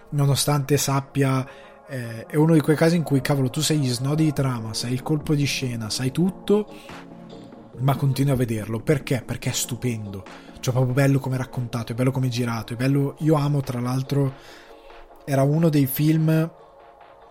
Nonostante 0.09 0.77
sappia 0.77 1.43
eh, 1.87 2.27
è 2.27 2.35
uno 2.35 2.53
di 2.53 2.61
quei 2.61 2.75
casi 2.75 2.97
in 2.97 3.03
cui, 3.03 3.21
cavolo, 3.21 3.49
tu 3.49 3.61
sai 3.61 3.79
gli 3.79 3.89
snodi 3.89 4.25
di 4.25 4.33
trama, 4.33 4.75
sai 4.75 4.93
il 4.93 5.01
colpo 5.01 5.33
di 5.33 5.45
scena, 5.45 5.89
sai 5.89 6.11
tutto, 6.11 6.71
ma 7.79 7.95
continui 7.95 8.31
a 8.31 8.35
vederlo. 8.35 8.79
Perché? 8.79 9.23
Perché 9.25 9.49
è 9.49 9.53
stupendo. 9.53 10.50
Cioè, 10.61 10.73
proprio 10.73 10.93
bello 10.93 11.19
come 11.19 11.37
raccontato, 11.37 11.91
è 11.91 11.95
bello 11.95 12.11
come 12.11 12.29
girato, 12.29 12.73
è 12.73 12.75
bello... 12.75 13.15
Io 13.19 13.35
amo, 13.35 13.61
tra 13.61 13.79
l'altro, 13.81 14.33
era 15.25 15.41
uno 15.43 15.69
dei 15.69 15.87
film... 15.87 16.49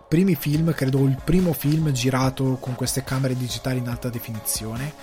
Primi 0.07 0.35
film, 0.35 0.73
credo 0.73 1.05
il 1.05 1.17
primo 1.23 1.53
film 1.53 1.89
girato 1.91 2.57
con 2.59 2.75
queste 2.75 3.01
camere 3.05 3.35
digitali 3.37 3.79
in 3.79 3.87
alta 3.87 4.09
definizione. 4.09 4.93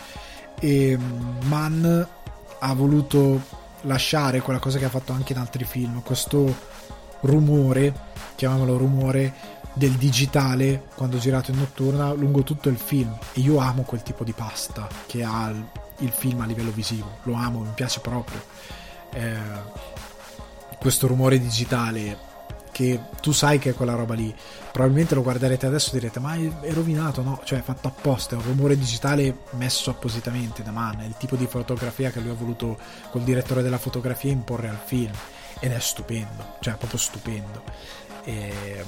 E 0.61 0.99
mm, 0.99 1.47
Mann 1.47 2.03
ha 2.59 2.75
voluto 2.75 3.41
lasciare 3.83 4.41
quella 4.41 4.59
cosa 4.59 4.79
che 4.79 4.85
ha 4.85 4.91
fatto 4.91 5.13
anche 5.13 5.33
in 5.33 5.39
altri 5.39 5.65
film, 5.65 6.03
questo 6.03 6.55
rumore, 7.21 7.95
chiamiamolo 8.35 8.77
rumore, 8.77 9.33
del 9.79 9.93
digitale 9.93 10.89
quando 10.95 11.17
girato 11.19 11.53
in 11.53 11.59
notturna 11.59 12.13
lungo 12.13 12.43
tutto 12.43 12.69
il 12.69 12.77
film 12.77 13.17
e 13.33 13.41
io 13.41 13.59
amo 13.59 13.83
quel 13.83 14.03
tipo 14.03 14.25
di 14.25 14.33
pasta 14.33 14.87
che 15.07 15.23
ha 15.23 15.55
il 16.01 16.11
film 16.11 16.41
a 16.41 16.47
livello 16.47 16.71
visivo, 16.71 17.19
lo 17.23 17.35
amo, 17.35 17.61
mi 17.61 17.73
piace 17.75 18.01
proprio. 18.01 18.43
Eh, 19.13 19.87
questo 20.79 21.07
rumore 21.07 21.41
digitale 21.41 22.27
che 22.71 23.01
tu 23.21 23.33
sai 23.33 23.59
che 23.59 23.71
è 23.71 23.75
quella 23.75 23.95
roba 23.95 24.15
lì, 24.15 24.33
probabilmente 24.71 25.17
lo 25.17 25.23
guarderete 25.23 25.67
adesso 25.67 25.91
e 25.91 25.99
direte 25.99 26.21
ma 26.21 26.35
è 26.35 26.73
rovinato, 26.73 27.23
no? 27.23 27.41
Cioè 27.43 27.59
è 27.59 27.63
fatto 27.63 27.89
apposta, 27.89 28.37
è 28.37 28.39
un 28.39 28.45
rumore 28.45 28.79
digitale 28.79 29.39
messo 29.53 29.91
appositamente 29.91 30.63
da 30.63 30.71
man, 30.71 31.01
è 31.01 31.05
il 31.05 31.17
tipo 31.19 31.35
di 31.35 31.47
fotografia 31.47 32.11
che 32.11 32.21
lui 32.21 32.31
ha 32.31 32.35
voluto 32.35 32.79
col 33.11 33.23
direttore 33.23 33.63
della 33.63 33.79
fotografia 33.79 34.31
imporre 34.31 34.69
al 34.69 34.79
film 34.85 35.11
ed 35.59 35.73
è 35.73 35.81
stupendo, 35.81 36.57
cioè 36.61 36.75
è 36.75 36.77
proprio 36.77 37.01
stupendo. 37.01 37.63
E, 38.23 38.85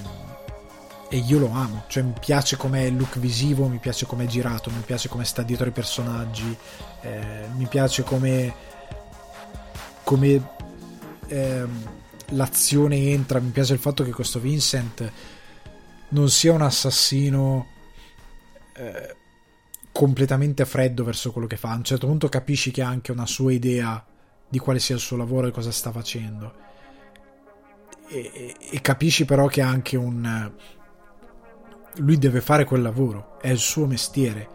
e 1.12 1.16
io 1.16 1.40
lo 1.40 1.50
amo, 1.50 1.82
cioè 1.88 2.04
mi 2.04 2.14
piace 2.20 2.56
come 2.56 2.88
look 2.90 3.18
visivo, 3.18 3.66
mi 3.66 3.78
piace 3.78 4.06
come 4.06 4.24
è 4.24 4.26
girato, 4.28 4.70
mi 4.70 4.82
piace 4.86 5.08
come 5.08 5.24
sta 5.24 5.42
dietro 5.42 5.66
i 5.66 5.72
personaggi, 5.72 6.56
eh, 7.00 7.46
mi 7.56 7.66
piace 7.66 8.04
come, 8.04 8.54
come 10.04 10.48
eh, 11.26 11.66
l'azione 12.28 12.96
entra, 13.08 13.40
mi 13.40 13.50
piace 13.50 13.72
il 13.72 13.80
fatto 13.80 14.04
che 14.04 14.12
questo 14.12 14.38
Vincent 14.38 15.12
non 16.10 16.30
sia 16.30 16.52
un 16.52 16.62
assassino 16.62 17.66
eh, 18.76 19.16
completamente 19.90 20.64
freddo 20.64 21.02
verso 21.02 21.32
quello 21.32 21.48
che 21.48 21.56
fa, 21.56 21.72
a 21.72 21.74
un 21.76 21.82
certo 21.82 22.06
punto 22.06 22.28
capisci 22.28 22.70
che 22.70 22.82
ha 22.82 22.88
anche 22.88 23.10
una 23.10 23.26
sua 23.26 23.50
idea 23.50 24.06
di 24.48 24.58
quale 24.60 24.78
sia 24.78 24.94
il 24.94 25.00
suo 25.00 25.16
lavoro 25.16 25.48
e 25.48 25.50
cosa 25.50 25.72
sta 25.72 25.90
facendo. 25.90 26.54
E, 28.06 28.30
e, 28.32 28.56
e 28.70 28.80
capisci 28.80 29.24
però 29.24 29.48
che 29.48 29.60
ha 29.60 29.68
anche 29.68 29.96
un... 29.96 30.52
Lui 31.96 32.18
deve 32.18 32.40
fare 32.40 32.64
quel 32.64 32.82
lavoro, 32.82 33.38
è 33.40 33.48
il 33.48 33.58
suo 33.58 33.86
mestiere. 33.86 34.48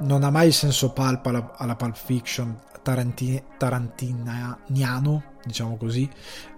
Non 0.00 0.24
ha 0.24 0.30
mai 0.30 0.50
senso 0.52 0.92
palpa 0.92 1.28
alla, 1.28 1.52
alla 1.56 1.76
Pulp 1.76 1.96
Fiction 1.96 2.58
taranti, 2.82 3.42
tarantiniano, 3.56 5.24
diciamo 5.44 5.76
così, 5.76 6.08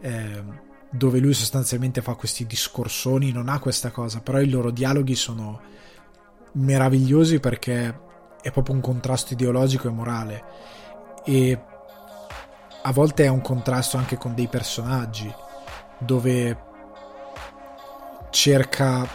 eh, 0.01 0.43
dove 0.91 1.19
lui 1.19 1.35
sostanzialmente 1.35 2.03
fa 2.03 2.15
questi 2.15 2.47
discorsoni, 2.47 3.33
non 3.33 3.49
ha 3.49 3.59
questa 3.59 3.91
cosa, 3.91 4.21
però 4.21 4.41
i 4.41 4.49
loro 4.49 4.71
dialoghi 4.71 5.15
sono 5.15 5.61
meravigliosi 6.53 7.41
perché 7.41 7.99
è 8.43 8.51
proprio 8.51 8.75
un 8.75 8.81
contrasto 8.81 9.33
ideologico 9.33 9.89
e 9.89 9.93
morale 9.93 10.45
e 11.25 11.59
a 12.83 12.93
volte 12.93 13.25
è 13.25 13.29
un 13.29 13.41
contrasto 13.41 13.97
anche 13.97 14.19
con 14.19 14.35
dei 14.35 14.49
personaggi 14.49 15.33
dove 15.99 16.71
cerca 18.31 19.09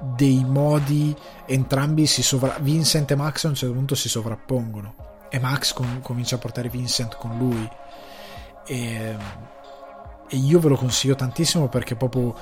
dei 0.00 0.44
modi 0.44 1.14
entrambi 1.46 2.06
si 2.06 2.22
sovra 2.22 2.56
Vincent 2.60 3.10
e 3.10 3.14
Max 3.14 3.44
a 3.44 3.48
un 3.48 3.54
certo 3.54 3.74
punto 3.74 3.94
si 3.94 4.08
sovrappongono 4.08 4.94
e 5.28 5.38
Max 5.38 5.72
com- 5.72 6.00
comincia 6.00 6.36
a 6.36 6.38
portare 6.38 6.68
Vincent 6.68 7.16
con 7.16 7.36
lui. 7.36 7.68
E, 8.66 9.16
e 10.28 10.36
io 10.36 10.58
ve 10.58 10.68
lo 10.68 10.76
consiglio 10.76 11.14
tantissimo 11.14 11.68
perché 11.68 11.94
proprio 11.94 12.34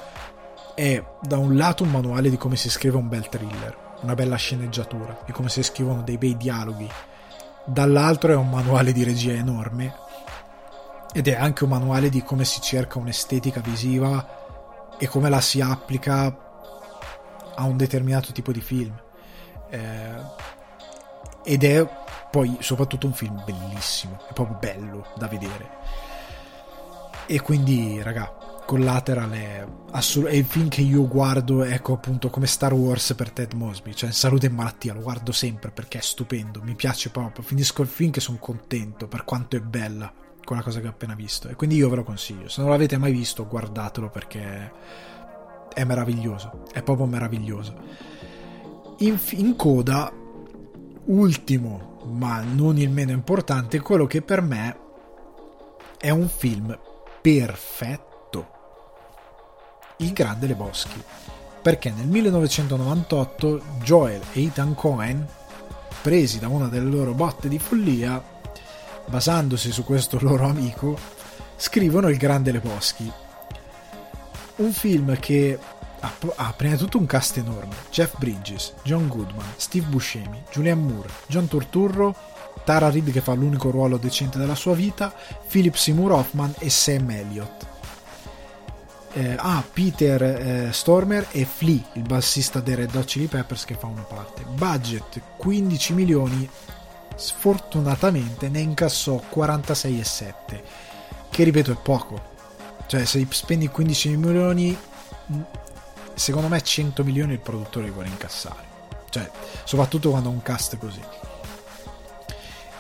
è 0.75 1.03
da 1.21 1.39
un 1.39 1.57
lato 1.57 1.85
un 1.85 1.91
manuale 1.91 2.31
di 2.31 2.37
come 2.37 2.57
si 2.57 2.69
scrive 2.71 2.97
un 2.97 3.09
bel 3.09 3.29
thriller 3.29 3.83
una 4.05 4.15
bella 4.15 4.37
sceneggiatura 4.37 5.19
di 5.25 5.33
come 5.33 5.49
si 5.49 5.63
scrivono 5.63 6.03
dei 6.03 6.19
bei 6.19 6.37
dialoghi. 6.37 6.89
Dall'altro 7.65 8.33
è 8.33 8.37
un 8.37 8.51
manuale 8.51 8.93
di 8.93 9.03
regia 9.03 9.33
enorme 9.33 10.03
ed 11.13 11.27
è 11.29 11.35
anche 11.35 11.65
un 11.65 11.71
manuale 11.71 12.11
di 12.11 12.23
come 12.23 12.45
si 12.45 12.61
cerca 12.61 12.99
un'estetica 12.99 13.61
visiva 13.61 14.97
e 14.99 15.09
come 15.09 15.31
la 15.31 15.41
si 15.41 15.61
applica 15.61 16.37
a 17.55 17.65
un 17.65 17.77
determinato 17.77 18.33
tipo 18.33 18.53
di 18.53 18.61
film. 18.61 18.95
Eh, 19.71 20.53
ed 21.45 21.65
è 21.65 21.87
poi 22.31 22.57
soprattutto 22.61 23.07
un 23.07 23.13
film 23.13 23.43
bellissimo, 23.45 24.19
è 24.29 24.33
proprio 24.33 24.59
bello 24.59 25.07
da 25.17 25.29
vedere. 25.29 25.71
E 27.27 27.41
quindi, 27.41 28.03
raga, 28.03 28.45
Collateral 28.65 29.31
è, 29.31 29.67
assol- 29.93 30.25
è 30.25 30.35
il 30.35 30.45
film 30.45 30.69
che 30.69 30.81
io 30.81 31.07
guardo, 31.07 31.63
ecco 31.65 31.93
appunto 31.93 32.31
come 32.31 32.47
Star 32.47 32.73
Wars 32.73 33.15
per 33.15 33.31
Ted 33.31 33.53
Mosby, 33.53 33.95
cioè 33.95 34.09
in 34.09 34.15
salute 34.15 34.47
e 34.47 34.51
malattia, 34.51 34.95
lo 34.95 35.03
guardo 35.03 35.33
sempre 35.33 35.71
perché 35.71 35.99
è 35.99 36.03
stupendo, 36.03 36.63
mi 36.63 36.75
piace 36.75 37.11
proprio, 37.11 37.45
finisco 37.45 37.83
il 37.83 37.89
film 37.89 38.11
che 38.11 38.21
sono 38.21 38.39
contento 38.39 39.07
per 39.07 39.25
quanto 39.25 39.57
è 39.57 39.61
bella 39.61 40.13
quella 40.45 40.63
cosa 40.63 40.81
che 40.81 40.87
ho 40.87 40.91
appena 40.91 41.15
visto 41.15 41.49
e 41.49 41.55
quindi 41.55 41.77
io 41.77 41.89
ve 41.89 41.97
lo 41.97 42.05
consiglio, 42.05 42.49
se 42.49 42.61
non 42.61 42.71
l'avete 42.71 42.99
mai 42.99 43.13
visto 43.13 43.47
guardatelo 43.47 44.11
perché 44.11 44.73
è 45.75 45.85
meraviglioso, 45.85 46.65
è 46.73 46.83
proprio 46.83 47.07
meraviglioso. 47.07 47.75
In, 48.99 49.19
in 49.33 49.57
coda, 49.57 50.11
ultimo, 51.07 51.99
ma 52.05 52.41
non 52.41 52.79
il 52.79 52.91
meno 52.91 53.13
importante, 53.13 53.81
quello 53.81 54.07
che 54.07 54.23
per 54.23 54.41
me 54.41 54.79
è 55.99 56.11
un 56.11 56.29
film 56.29 56.79
perfetto, 57.21 58.49
Il 59.99 60.13
Grande 60.13 60.47
Le 60.47 60.55
Boschi, 60.55 61.03
perché 61.63 61.91
nel 61.91 62.07
1998 62.07 63.63
Joel 63.83 64.21
e 64.33 64.45
Ethan 64.45 64.75
Cohen, 64.75 65.27
presi 66.03 66.39
da 66.39 66.49
una 66.49 66.69
delle 66.69 66.91
loro 66.91 67.15
botte 67.15 67.49
di 67.49 67.59
follia, 67.59 68.23
basandosi 69.07 69.73
su 69.73 69.85
questo 69.85 70.19
loro 70.21 70.47
amico, 70.47 70.97
scrivono 71.57 72.09
Il 72.09 72.17
Grande 72.17 72.53
Le 72.53 72.61
Boschi, 72.61 73.11
un 74.57 74.73
film 74.73 75.19
che 75.19 75.59
ha, 76.37 76.55
prima 76.57 76.75
di 76.75 76.79
tutto 76.79 76.99
un 76.99 77.07
cast 77.07 77.39
enorme. 77.39 77.75
Jeff 77.91 78.17
Bridges, 78.19 78.75
John 78.83 79.09
Goodman, 79.09 79.53
Steve 79.57 79.87
Buscemi, 79.87 80.43
Julian 80.51 80.81
Moore, 80.81 81.09
John 81.27 81.49
Turturro, 81.49 82.15
Tara 82.65 82.91
Reid 82.91 83.11
che 83.11 83.21
fa 83.21 83.35
l'unico 83.35 83.71
ruolo 83.71 83.97
decente 83.97 84.39
della 84.39 84.55
sua 84.55 84.75
vita, 84.75 85.13
Philip 85.49 85.75
Seymour 85.75 86.13
Hoffman 86.13 86.55
e 86.59 86.71
Sam 86.71 87.11
Elliott. 87.11 87.67
Eh, 89.17 89.37
ah, 89.39 89.63
Peter 89.73 90.23
eh, 90.23 90.73
Stormer 90.73 91.29
e 91.31 91.45
Flea, 91.45 91.81
il 91.93 92.03
bassista 92.03 92.61
dei 92.61 92.75
Red 92.75 92.95
Hot 92.97 93.05
Chili 93.05 93.27
Peppers 93.27 93.65
che 93.65 93.75
fa 93.75 93.87
una 93.87 94.03
parte. 94.03 94.43
Budget 94.45 95.21
15 95.37 95.93
milioni, 95.93 96.49
sfortunatamente 97.15 98.49
ne 98.49 98.61
incassò 98.61 99.23
46,7, 99.33 100.63
che 101.31 101.45
ripeto 101.45 101.71
è 101.71 101.77
poco 101.81 102.33
cioè, 102.87 103.05
se 103.05 103.27
spendi 103.31 103.69
15 103.69 104.17
milioni, 104.17 104.77
secondo 106.15 106.49
me 106.49 106.63
100 106.63 107.05
milioni 107.05 107.33
il 107.33 107.41
produttore 107.41 107.91
vuole 107.91 108.09
incassare. 108.09 108.73
Cioè, 109.11 109.31
soprattutto 109.65 110.11
quando 110.11 110.29
ha 110.29 110.33
un 110.33 110.43
cast 110.43 110.77
così. 110.79 111.01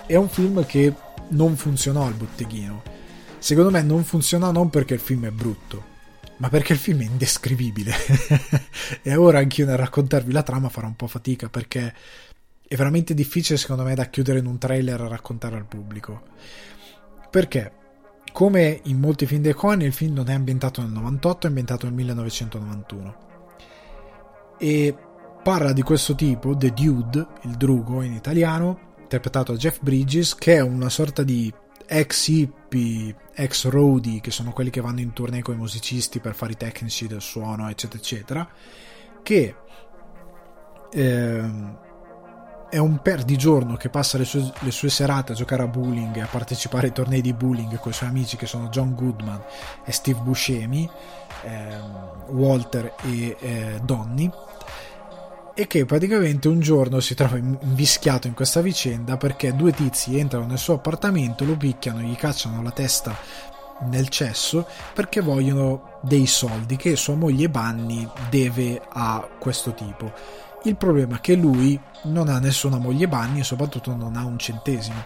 È 0.06 0.14
un 0.16 0.28
film 0.28 0.64
che 0.66 0.92
non 1.28 1.56
funzionò 1.56 2.06
al 2.06 2.14
botteghino. 2.14 2.82
Secondo 3.38 3.70
me 3.70 3.82
non 3.82 4.04
funzionò 4.04 4.50
non 4.50 4.70
perché 4.70 4.94
il 4.94 5.00
film 5.00 5.26
è 5.26 5.30
brutto, 5.30 5.92
ma 6.38 6.48
perché 6.48 6.72
il 6.72 6.78
film 6.78 7.00
è 7.00 7.04
indescrivibile. 7.04 7.94
e 9.02 9.16
ora 9.16 9.38
anch'io 9.38 9.66
nel 9.66 9.76
raccontarvi 9.76 10.32
la 10.32 10.42
trama 10.42 10.68
farò 10.68 10.86
un 10.86 10.96
po' 10.96 11.06
fatica 11.06 11.48
perché 11.48 11.94
è 12.66 12.76
veramente 12.76 13.14
difficile 13.14 13.58
secondo 13.58 13.82
me 13.84 13.94
da 13.94 14.06
chiudere 14.06 14.38
in 14.38 14.46
un 14.46 14.58
trailer 14.58 15.00
a 15.00 15.08
raccontare 15.08 15.56
al 15.56 15.66
pubblico. 15.66 16.22
Perché? 17.30 17.82
Come 18.34 18.80
in 18.86 18.98
molti 18.98 19.26
film 19.26 19.42
dei 19.42 19.52
Coen, 19.52 19.82
il 19.82 19.92
film 19.92 20.14
non 20.14 20.28
è 20.28 20.34
ambientato 20.34 20.80
nel 20.80 20.90
98, 20.90 21.46
è 21.46 21.48
ambientato 21.50 21.86
nel 21.86 21.94
1991. 21.94 23.16
E 24.58 24.96
parla 25.40 25.72
di 25.72 25.82
questo 25.82 26.16
tipo, 26.16 26.56
The 26.56 26.72
Dude, 26.72 27.24
il 27.42 27.52
drugo 27.52 28.02
in 28.02 28.12
italiano, 28.12 28.94
interpretato 28.98 29.52
da 29.52 29.58
Jeff 29.58 29.78
Bridges, 29.80 30.34
che 30.34 30.56
è 30.56 30.60
una 30.60 30.88
sorta 30.88 31.22
di 31.22 31.54
ex 31.86 32.26
hippie, 32.26 33.14
ex 33.34 33.68
roadie, 33.68 34.18
che 34.18 34.32
sono 34.32 34.50
quelli 34.50 34.70
che 34.70 34.80
vanno 34.80 34.98
in 34.98 35.12
tournée 35.12 35.40
con 35.40 35.54
i 35.54 35.58
musicisti 35.58 36.18
per 36.18 36.34
fare 36.34 36.54
i 36.54 36.56
tecnici 36.56 37.06
del 37.06 37.20
suono, 37.20 37.70
eccetera, 37.70 38.02
eccetera, 38.02 38.48
che 39.22 39.54
eh, 40.90 41.50
è 42.74 42.78
un 42.78 42.98
perdigiorno 43.00 43.76
che 43.76 43.88
passa 43.88 44.18
le 44.18 44.24
sue, 44.24 44.52
le 44.58 44.72
sue, 44.72 44.90
serate 44.90 45.30
a 45.30 45.34
giocare 45.36 45.62
a 45.62 45.68
bowling 45.68 46.16
e 46.16 46.22
a 46.22 46.26
partecipare 46.26 46.88
ai 46.88 46.92
tornei 46.92 47.20
di 47.20 47.32
bowling 47.32 47.78
con 47.78 47.92
i 47.92 47.94
suoi 47.94 48.08
amici 48.08 48.36
che 48.36 48.46
sono 48.46 48.68
John 48.68 48.96
Goodman 48.96 49.40
e 49.84 49.92
Steve 49.92 50.18
Buscemi, 50.18 50.90
ehm, 51.44 52.08
Walter 52.30 52.96
e 53.04 53.36
eh, 53.38 53.80
Donny 53.80 54.28
e 55.54 55.68
che 55.68 55.84
praticamente 55.84 56.48
un 56.48 56.58
giorno 56.58 56.98
si 56.98 57.14
trova 57.14 57.36
invischiato 57.36 58.26
in 58.26 58.34
questa 58.34 58.60
vicenda 58.60 59.16
perché 59.18 59.54
due 59.54 59.70
tizi 59.70 60.18
entrano 60.18 60.46
nel 60.46 60.58
suo 60.58 60.74
appartamento, 60.74 61.44
lo 61.44 61.56
picchiano, 61.56 62.00
gli 62.00 62.16
cacciano 62.16 62.60
la 62.60 62.72
testa 62.72 63.16
nel 63.82 64.08
cesso 64.08 64.66
perché 64.92 65.20
vogliono 65.20 66.00
dei 66.02 66.26
soldi 66.26 66.74
che 66.74 66.96
sua 66.96 67.14
moglie 67.14 67.48
Bunny 67.48 68.08
deve 68.30 68.82
a 68.88 69.28
questo 69.38 69.74
tipo 69.74 70.42
il 70.64 70.76
problema 70.76 71.16
è 71.16 71.20
che 71.20 71.34
lui 71.34 71.78
non 72.04 72.28
ha 72.28 72.38
nessuna 72.38 72.78
moglie 72.78 73.08
Bunny 73.08 73.40
e 73.40 73.44
soprattutto 73.44 73.94
non 73.94 74.16
ha 74.16 74.24
un 74.24 74.38
centesimo. 74.38 75.04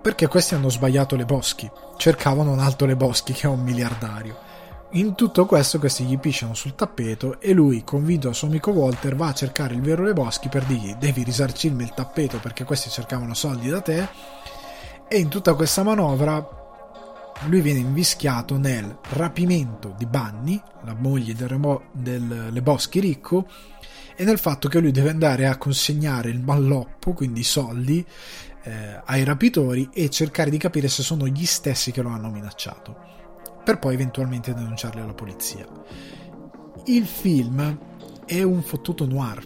Perché 0.00 0.26
questi 0.26 0.54
hanno 0.54 0.68
sbagliato 0.68 1.16
le 1.16 1.24
boschi. 1.24 1.70
Cercavano 1.96 2.52
un 2.52 2.58
altro 2.58 2.86
le 2.86 2.96
boschi 2.96 3.32
che 3.32 3.46
è 3.46 3.50
un 3.50 3.62
miliardario. 3.62 4.52
In 4.92 5.14
tutto 5.16 5.44
questo 5.46 5.80
questi 5.80 6.04
gli 6.04 6.18
pisciano 6.18 6.54
sul 6.54 6.76
tappeto 6.76 7.40
e 7.40 7.52
lui, 7.52 7.82
convinto 7.82 8.28
al 8.28 8.34
suo 8.34 8.46
amico 8.46 8.70
Walter, 8.70 9.16
va 9.16 9.28
a 9.28 9.34
cercare 9.34 9.74
il 9.74 9.80
vero 9.80 10.04
Leboschi 10.04 10.48
per 10.48 10.64
dirgli 10.64 10.94
devi 10.94 11.24
risarcirmi 11.24 11.82
il 11.82 11.92
tappeto 11.94 12.38
perché 12.38 12.62
questi 12.62 12.90
cercavano 12.90 13.34
soldi 13.34 13.68
da 13.68 13.80
te 13.80 14.08
e 15.08 15.18
in 15.18 15.28
tutta 15.28 15.54
questa 15.54 15.82
manovra 15.82 16.62
lui 17.46 17.60
viene 17.60 17.80
invischiato 17.80 18.56
nel 18.56 18.98
rapimento 19.10 19.94
di 19.98 20.06
Bunny, 20.06 20.60
la 20.84 20.94
moglie 20.94 21.34
del, 21.34 21.48
remo- 21.48 21.82
del 21.92 22.52
Leboschi 22.52 23.00
ricco, 23.00 23.46
e 24.16 24.24
nel 24.24 24.38
fatto 24.38 24.68
che 24.68 24.78
lui 24.78 24.92
deve 24.92 25.10
andare 25.10 25.46
a 25.46 25.56
consegnare 25.56 26.30
il 26.30 26.40
malloppo, 26.40 27.12
quindi 27.12 27.40
i 27.40 27.44
soldi, 27.44 28.04
eh, 28.62 29.00
ai 29.04 29.24
rapitori 29.24 29.90
e 29.92 30.08
cercare 30.08 30.50
di 30.50 30.58
capire 30.58 30.88
se 30.88 31.02
sono 31.02 31.26
gli 31.26 31.44
stessi 31.44 31.90
che 31.90 32.02
lo 32.02 32.10
hanno 32.10 32.30
minacciato, 32.30 32.96
per 33.64 33.78
poi 33.78 33.94
eventualmente 33.94 34.54
denunciarli 34.54 35.00
alla 35.00 35.14
polizia. 35.14 35.66
Il 36.86 37.06
film 37.06 37.78
è 38.24 38.42
un 38.42 38.62
fottuto 38.62 39.06
noir, 39.06 39.44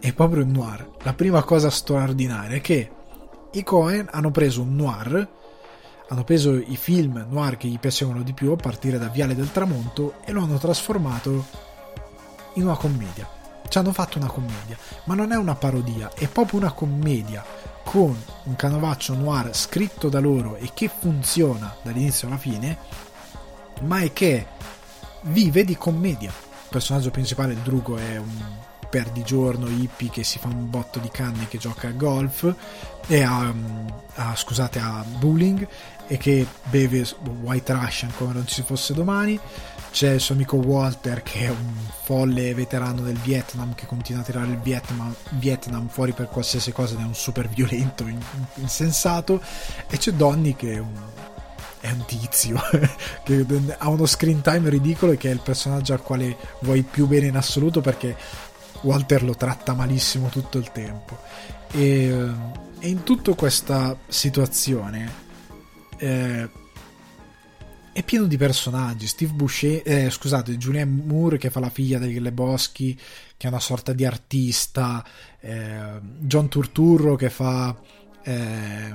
è 0.00 0.12
proprio 0.12 0.44
un 0.44 0.50
noir. 0.50 0.90
La 1.02 1.14
prima 1.14 1.42
cosa 1.42 1.70
straordinaria 1.70 2.56
è 2.56 2.60
che 2.60 2.90
i 3.52 3.62
Cohen 3.62 4.08
hanno 4.10 4.30
preso 4.30 4.62
un 4.62 4.74
noir, 4.74 5.36
hanno 6.10 6.24
preso 6.24 6.56
i 6.56 6.76
film 6.76 7.26
noir 7.30 7.56
che 7.56 7.68
gli 7.68 7.78
piacevano 7.78 8.22
di 8.22 8.32
più 8.32 8.50
a 8.50 8.56
partire 8.56 8.98
da 8.98 9.08
Viale 9.08 9.34
del 9.34 9.52
Tramonto 9.52 10.14
e 10.24 10.32
lo 10.32 10.42
hanno 10.42 10.58
trasformato 10.58 11.46
in 12.54 12.64
una 12.64 12.76
commedia 12.76 13.36
ci 13.68 13.78
hanno 13.78 13.92
fatto 13.92 14.18
una 14.18 14.26
commedia, 14.26 14.76
ma 15.04 15.14
non 15.14 15.32
è 15.32 15.36
una 15.36 15.54
parodia, 15.54 16.10
è 16.14 16.26
proprio 16.28 16.60
una 16.60 16.72
commedia 16.72 17.44
con 17.84 18.16
un 18.44 18.56
canovaccio 18.56 19.14
noir 19.14 19.54
scritto 19.54 20.08
da 20.08 20.20
loro 20.20 20.56
e 20.56 20.70
che 20.74 20.90
funziona 20.96 21.74
dall'inizio 21.82 22.28
alla 22.28 22.38
fine, 22.38 22.78
ma 23.82 24.00
è 24.00 24.12
che 24.12 24.46
vive 25.22 25.64
di 25.64 25.76
commedia. 25.76 26.30
Il 26.30 26.68
personaggio 26.68 27.10
principale, 27.10 27.54
il 27.54 27.60
Drugo, 27.60 27.96
è 27.96 28.16
un 28.16 28.66
perdigiorno 28.88 29.68
hippie 29.68 30.10
che 30.10 30.24
si 30.24 30.38
fa 30.38 30.48
un 30.48 30.70
botto 30.70 30.98
di 30.98 31.10
canne 31.10 31.46
che 31.48 31.58
gioca 31.58 31.88
a 31.88 31.92
golf 31.92 32.54
e 33.06 33.22
a, 33.22 33.52
a 34.14 34.34
scusate 34.34 34.78
a 34.78 35.04
bowling 35.18 35.66
e 36.06 36.16
che 36.16 36.46
beve 36.64 37.06
White 37.42 37.72
Russian 37.72 38.12
come 38.16 38.32
non 38.32 38.46
ci 38.46 38.62
fosse 38.62 38.94
domani 38.94 39.38
c'è 39.90 40.12
il 40.12 40.20
suo 40.20 40.34
amico 40.34 40.56
Walter 40.56 41.22
che 41.22 41.46
è 41.46 41.48
un 41.48 41.74
folle 42.04 42.54
veterano 42.54 43.02
del 43.02 43.16
Vietnam 43.16 43.74
che 43.74 43.86
continua 43.86 44.22
a 44.22 44.24
tirare 44.24 44.48
il 44.48 44.58
Vietnam, 44.58 45.14
Vietnam 45.30 45.88
fuori 45.88 46.12
per 46.12 46.28
qualsiasi 46.28 46.72
cosa 46.72 46.94
ed 46.94 47.00
è 47.00 47.04
un 47.04 47.14
super 47.14 47.48
violento 47.48 48.06
insensato. 48.54 49.42
E 49.88 49.96
c'è 49.96 50.12
Donny 50.12 50.54
che 50.54 50.74
è 50.74 50.78
un, 50.78 50.94
è 51.80 51.90
un 51.90 52.04
tizio 52.06 52.60
che 53.24 53.46
ha 53.78 53.88
uno 53.88 54.06
screen 54.06 54.40
time 54.40 54.68
ridicolo 54.68 55.12
e 55.12 55.16
che 55.16 55.30
è 55.30 55.32
il 55.32 55.40
personaggio 55.40 55.92
al 55.92 56.02
quale 56.02 56.36
vuoi 56.60 56.82
più 56.82 57.06
bene 57.06 57.26
in 57.26 57.36
assoluto 57.36 57.80
perché 57.80 58.16
Walter 58.82 59.24
lo 59.24 59.34
tratta 59.34 59.74
malissimo 59.74 60.28
tutto 60.28 60.58
il 60.58 60.70
tempo. 60.70 61.18
E, 61.72 62.30
e 62.78 62.88
in 62.88 63.02
tutta 63.02 63.34
questa 63.34 63.96
situazione 64.06 65.26
eh, 65.98 66.48
è 67.98 68.04
pieno 68.04 68.26
di 68.26 68.36
personaggi. 68.36 69.08
Steve 69.08 69.32
Boucher, 69.32 69.82
eh, 69.84 70.08
scusate, 70.08 70.56
Julianne 70.56 71.02
Moore 71.04 71.36
che 71.36 71.50
fa 71.50 71.58
la 71.58 71.68
figlia 71.68 71.98
degli 71.98 72.30
Boschi, 72.30 72.96
che 73.36 73.46
è 73.46 73.50
una 73.50 73.58
sorta 73.58 73.92
di 73.92 74.04
artista, 74.04 75.04
eh, 75.40 76.00
John 76.20 76.48
Turturro 76.48 77.16
che 77.16 77.28
fa 77.28 77.76
eh, 78.22 78.94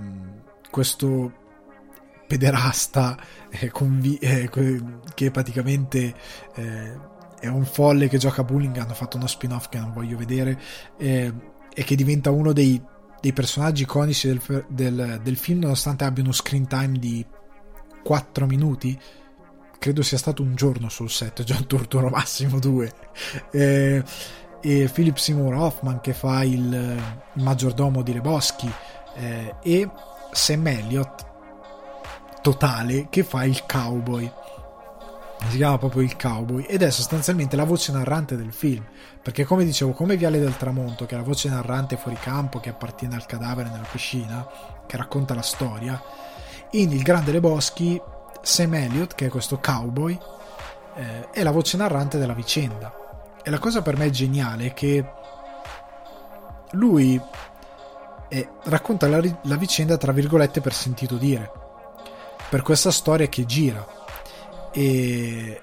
questo 0.72 1.34
pederasta 2.26 3.20
eh, 3.50 3.70
convi- 3.72 4.20
eh, 4.20 4.50
che 5.14 5.32
praticamente 5.32 6.16
eh, 6.56 6.98
è 7.42 7.48
un 7.48 7.66
folle 7.66 8.08
che 8.08 8.18
gioca 8.18 8.40
a 8.40 8.46
bowling. 8.46 8.78
Hanno 8.78 8.94
fatto 8.94 9.18
uno 9.18 9.28
spin-off 9.28 9.68
che 9.68 9.80
non 9.80 9.92
voglio 9.92 10.16
vedere 10.16 10.58
e 10.98 11.34
che 11.74 11.96
diventa 11.96 12.32
uno 12.32 12.54
dei, 12.54 12.82
dei 13.20 13.34
personaggi 13.34 13.84
iconici 13.84 14.28
del, 14.28 14.66
del, 14.70 15.20
del 15.22 15.36
film, 15.36 15.60
nonostante 15.60 16.06
abbia 16.06 16.24
uno 16.24 16.32
screen 16.32 16.68
time 16.68 16.98
di 16.98 17.26
4 18.04 18.46
minuti? 18.46 19.00
Credo 19.80 20.02
sia 20.02 20.18
stato 20.18 20.42
un 20.42 20.56
giorno 20.56 20.90
sul 20.90 21.10
set 21.10 21.44
John 21.44 21.66
Turturro 21.66 22.10
massimo 22.10 22.60
2 22.60 22.94
eh, 23.52 24.04
e 24.62 24.90
Philip 24.94 25.18
Seymour 25.18 25.54
Hoffman 25.56 26.00
che 26.02 26.14
fa 26.14 26.44
il, 26.44 26.54
il 27.34 27.44
maggiordomo 27.44 28.02
di 28.02 28.14
Leboschi 28.14 28.72
eh, 29.16 29.56
e 29.62 29.90
Sam 30.32 30.68
Elliott 30.68 31.32
totale 32.42 33.08
che 33.10 33.24
fa 33.24 33.46
il 33.46 33.66
cowboy. 33.66 34.32
Si 35.50 35.58
chiama 35.58 35.78
proprio 35.78 36.02
il 36.04 36.16
cowboy. 36.16 36.64
Ed 36.64 36.82
è 36.82 36.90
sostanzialmente 36.90 37.56
la 37.56 37.66
voce 37.66 37.92
narrante 37.92 38.38
del 38.38 38.54
film 38.54 38.86
perché 39.22 39.46
come 39.46 39.64
dicevo 39.64 39.92
come 39.92 40.18
Viale 40.18 40.40
del 40.40 40.58
Tramonto 40.58 41.06
che 41.06 41.16
è 41.16 41.18
la 41.18 41.24
voce 41.24 41.50
narrante 41.50 41.96
fuori 41.98 42.18
campo 42.18 42.60
che 42.60 42.70
appartiene 42.70 43.16
al 43.16 43.26
cadavere 43.26 43.70
nella 43.70 43.88
piscina 43.90 44.46
che 44.86 44.98
racconta 44.98 45.34
la 45.34 45.42
storia 45.42 46.02
in 46.74 46.92
Il 46.92 47.04
Grande 47.04 47.32
Leboschi 47.32 48.02
Sam 48.42 48.74
Elliott, 48.74 49.16
che 49.16 49.28
è 49.28 49.30
questo 49.30 49.60
cowboy, 49.60 50.18
eh, 50.96 51.30
è 51.30 51.44
la 51.44 51.52
voce 51.52 51.78
narrante 51.78 52.18
della 52.18 52.34
vicenda. 52.34 52.94
E 53.44 53.50
la 53.50 53.60
cosa 53.60 53.82
per 53.82 53.98
me 53.98 54.10
geniale 54.10 54.68
è 54.68 54.74
che 54.74 55.06
lui 56.72 57.22
eh, 58.30 58.50
racconta 58.64 59.08
la, 59.08 59.22
la 59.44 59.56
vicenda 59.58 59.98
tra 59.98 60.12
virgolette 60.12 60.62
per 60.62 60.74
sentito 60.74 61.18
dire, 61.18 61.52
per 62.50 62.62
questa 62.62 62.92
storia 62.92 63.28
che 63.28 63.46
gira. 63.46 63.86
E, 64.72 65.62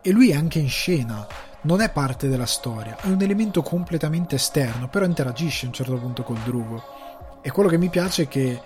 e 0.00 0.10
lui 0.10 0.30
è 0.30 0.34
anche 0.34 0.58
in 0.58 0.68
scena, 0.68 1.26
non 1.62 1.80
è 1.80 1.90
parte 1.90 2.28
della 2.28 2.46
storia, 2.46 2.96
è 3.00 3.06
un 3.06 3.22
elemento 3.22 3.62
completamente 3.62 4.34
esterno, 4.34 4.88
però 4.88 5.04
interagisce 5.04 5.66
a 5.66 5.68
un 5.68 5.74
certo 5.74 5.96
punto 5.96 6.24
col 6.24 6.38
Drugo. 6.38 6.82
E 7.42 7.50
quello 7.52 7.68
che 7.68 7.78
mi 7.78 7.88
piace 7.88 8.24
è 8.24 8.28
che 8.28 8.60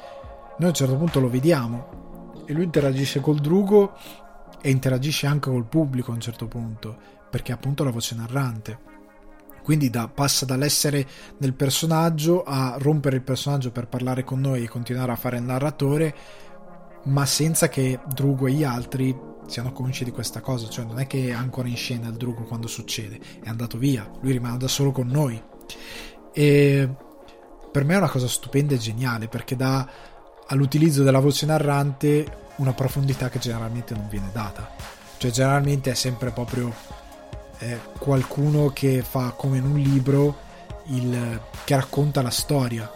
noi 0.59 0.67
a 0.67 0.67
un 0.69 0.75
certo 0.75 0.97
punto 0.97 1.21
lo 1.21 1.31
vediamo 1.31 2.33
e 2.47 2.53
lui 2.53 2.65
interagisce 2.65 3.21
col 3.21 3.41
drugo 3.41 3.97
e 4.61 4.71
interagisce 4.71 5.27
anche 5.27 5.51
col 5.51 5.67
pubblico 5.67 6.11
a 6.11 6.15
un 6.15 6.21
certo 6.21 6.47
punto 6.47 6.97
perché 7.31 7.53
è 7.53 7.55
appunto 7.55 7.83
la 7.83 7.91
voce 7.91 8.15
narrante. 8.15 8.91
Quindi 9.63 9.91
da, 9.91 10.09
passa 10.09 10.45
dall'essere 10.45 11.07
nel 11.39 11.55
personaggio 11.55 12.43
a 12.43 12.77
rompere 12.79 13.17
il 13.17 13.23
personaggio 13.23 13.71
per 13.71 13.87
parlare 13.87 14.25
con 14.25 14.41
noi 14.41 14.65
e 14.65 14.69
continuare 14.69 15.13
a 15.13 15.17
fare 15.17 15.37
il 15.37 15.45
narratore 15.45 16.15
ma 17.05 17.25
senza 17.27 17.69
che 17.69 17.99
Drugo 18.13 18.47
e 18.47 18.53
gli 18.53 18.65
altri 18.65 19.17
siano 19.47 19.73
consci 19.73 20.05
di 20.05 20.13
questa 20.13 20.41
cosa 20.41 20.69
cioè 20.69 20.85
non 20.85 21.01
è 21.01 21.07
che 21.07 21.29
è 21.29 21.33
ancora 21.33 21.69
in 21.69 21.77
scena 21.77 22.09
il 22.09 22.17
Drugo 22.17 22.43
quando 22.43 22.69
succede 22.69 23.19
è 23.43 23.49
andato 23.49 23.77
via 23.79 24.09
lui 24.21 24.33
rimane 24.33 24.59
da 24.59 24.69
solo 24.69 24.91
con 24.91 25.07
noi. 25.07 25.41
E 26.33 26.89
per 27.71 27.85
me 27.85 27.95
è 27.95 27.99
una 27.99 28.11
cosa 28.11 28.29
stupenda 28.29 28.75
e 28.75 28.79
geniale 28.79 29.29
perché 29.29 29.57
dà 29.57 29.89
all'utilizzo 30.53 31.03
della 31.03 31.19
voce 31.19 31.47
narrante 31.47 32.41
una 32.57 32.75
profondità 32.75 33.31
che 33.31 33.39
generalmente 33.39 33.95
non 33.95 34.07
viene 34.09 34.29
data. 34.33 34.71
Cioè 35.17 35.31
generalmente 35.31 35.91
è 35.91 35.95
sempre 35.95 36.31
proprio 36.31 36.73
eh, 37.59 37.79
qualcuno 37.99 38.71
che 38.71 39.03
fa 39.03 39.31
come 39.31 39.59
in 39.59 39.65
un 39.65 39.79
libro 39.79 40.37
il, 40.87 41.41
che 41.65 41.75
racconta 41.75 42.21
la 42.21 42.31
storia 42.31 42.91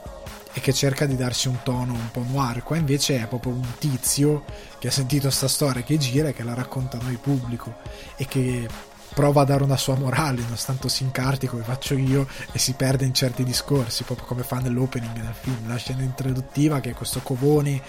e 0.52 0.60
che 0.60 0.72
cerca 0.72 1.06
di 1.06 1.16
darsi 1.16 1.48
un 1.48 1.58
tono 1.62 1.94
un 1.94 2.10
po' 2.10 2.24
noir. 2.28 2.62
Qua 2.62 2.76
invece 2.76 3.22
è 3.22 3.26
proprio 3.26 3.52
un 3.52 3.66
tizio 3.78 4.44
che 4.78 4.88
ha 4.88 4.92
sentito 4.92 5.28
questa 5.28 5.48
storia 5.48 5.82
che 5.82 5.96
gira 5.96 6.28
e 6.28 6.34
che 6.34 6.42
la 6.42 6.54
racconta 6.54 6.98
a 6.98 7.02
noi 7.02 7.16
pubblico 7.16 7.76
e 8.16 8.26
che 8.26 8.68
prova 9.16 9.40
a 9.40 9.44
dare 9.46 9.62
una 9.62 9.78
sua 9.78 9.94
morale, 9.94 10.42
nonostante 10.42 10.90
si 10.90 11.02
incarti 11.02 11.46
come 11.46 11.62
faccio 11.62 11.94
io 11.94 12.28
e 12.52 12.58
si 12.58 12.74
perde 12.74 13.06
in 13.06 13.14
certi 13.14 13.44
discorsi, 13.44 14.04
proprio 14.04 14.26
come 14.26 14.42
fa 14.42 14.58
nell'opening 14.58 15.14
del 15.14 15.32
film, 15.32 15.66
la 15.66 15.76
scena 15.76 16.02
introduttiva 16.02 16.80
che 16.80 16.90
è 16.90 16.92
questo 16.92 17.20
covone 17.20 17.80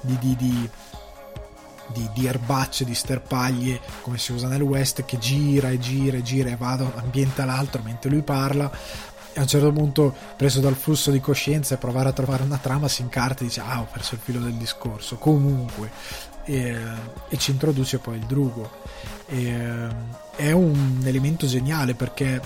di, 0.00 0.16
di, 0.20 0.36
di 0.36 0.70
di, 1.88 2.08
di, 2.12 2.26
erbacce, 2.26 2.84
di 2.84 2.94
sterpaglie, 2.94 3.80
come 4.02 4.18
si 4.18 4.32
usa 4.32 4.48
nel 4.48 4.62
West, 4.62 5.04
che 5.04 5.18
gira 5.18 5.70
e 5.70 5.78
gira 5.78 6.16
e 6.16 6.22
gira 6.22 6.50
e 6.50 6.56
va 6.56 6.74
da 6.74 6.84
un 6.84 6.92
ambiente 6.96 7.42
all'altro 7.42 7.82
mentre 7.82 8.10
lui 8.10 8.22
parla. 8.22 8.70
E 9.32 9.38
a 9.38 9.42
un 9.42 9.48
certo 9.48 9.72
punto, 9.72 10.14
preso 10.36 10.60
dal 10.60 10.74
flusso 10.74 11.12
di 11.12 11.20
coscienza 11.20 11.74
e 11.74 11.78
provare 11.78 12.08
a 12.08 12.12
trovare 12.12 12.42
una 12.42 12.58
trama, 12.58 12.88
si 12.88 13.02
incarta 13.02 13.42
e 13.42 13.46
dice: 13.46 13.60
Ah, 13.60 13.80
ho 13.80 13.88
perso 13.90 14.14
il 14.14 14.20
filo 14.20 14.40
del 14.40 14.54
discorso. 14.54 15.16
Comunque, 15.16 15.90
e, 16.44 16.76
e 17.28 17.36
ci 17.36 17.52
introduce 17.52 17.98
poi 17.98 18.16
il 18.16 18.24
drugo. 18.24 18.68
E, 19.26 20.24
è 20.36 20.52
un 20.52 21.00
elemento 21.04 21.46
geniale 21.46 21.94
perché 21.94 22.40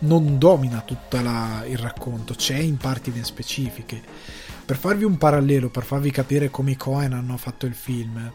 non 0.00 0.38
domina 0.38 0.80
tutto 0.80 1.16
il 1.16 1.78
racconto, 1.78 2.34
c'è 2.34 2.56
in 2.56 2.78
parti 2.78 3.10
ben 3.10 3.24
specifiche. 3.24 4.02
Per 4.64 4.76
farvi 4.76 5.04
un 5.04 5.16
parallelo, 5.16 5.68
per 5.68 5.84
farvi 5.84 6.10
capire 6.10 6.50
come 6.50 6.72
i 6.72 6.76
Cohen 6.76 7.12
hanno 7.12 7.36
fatto 7.36 7.66
il 7.66 7.74
film, 7.74 8.32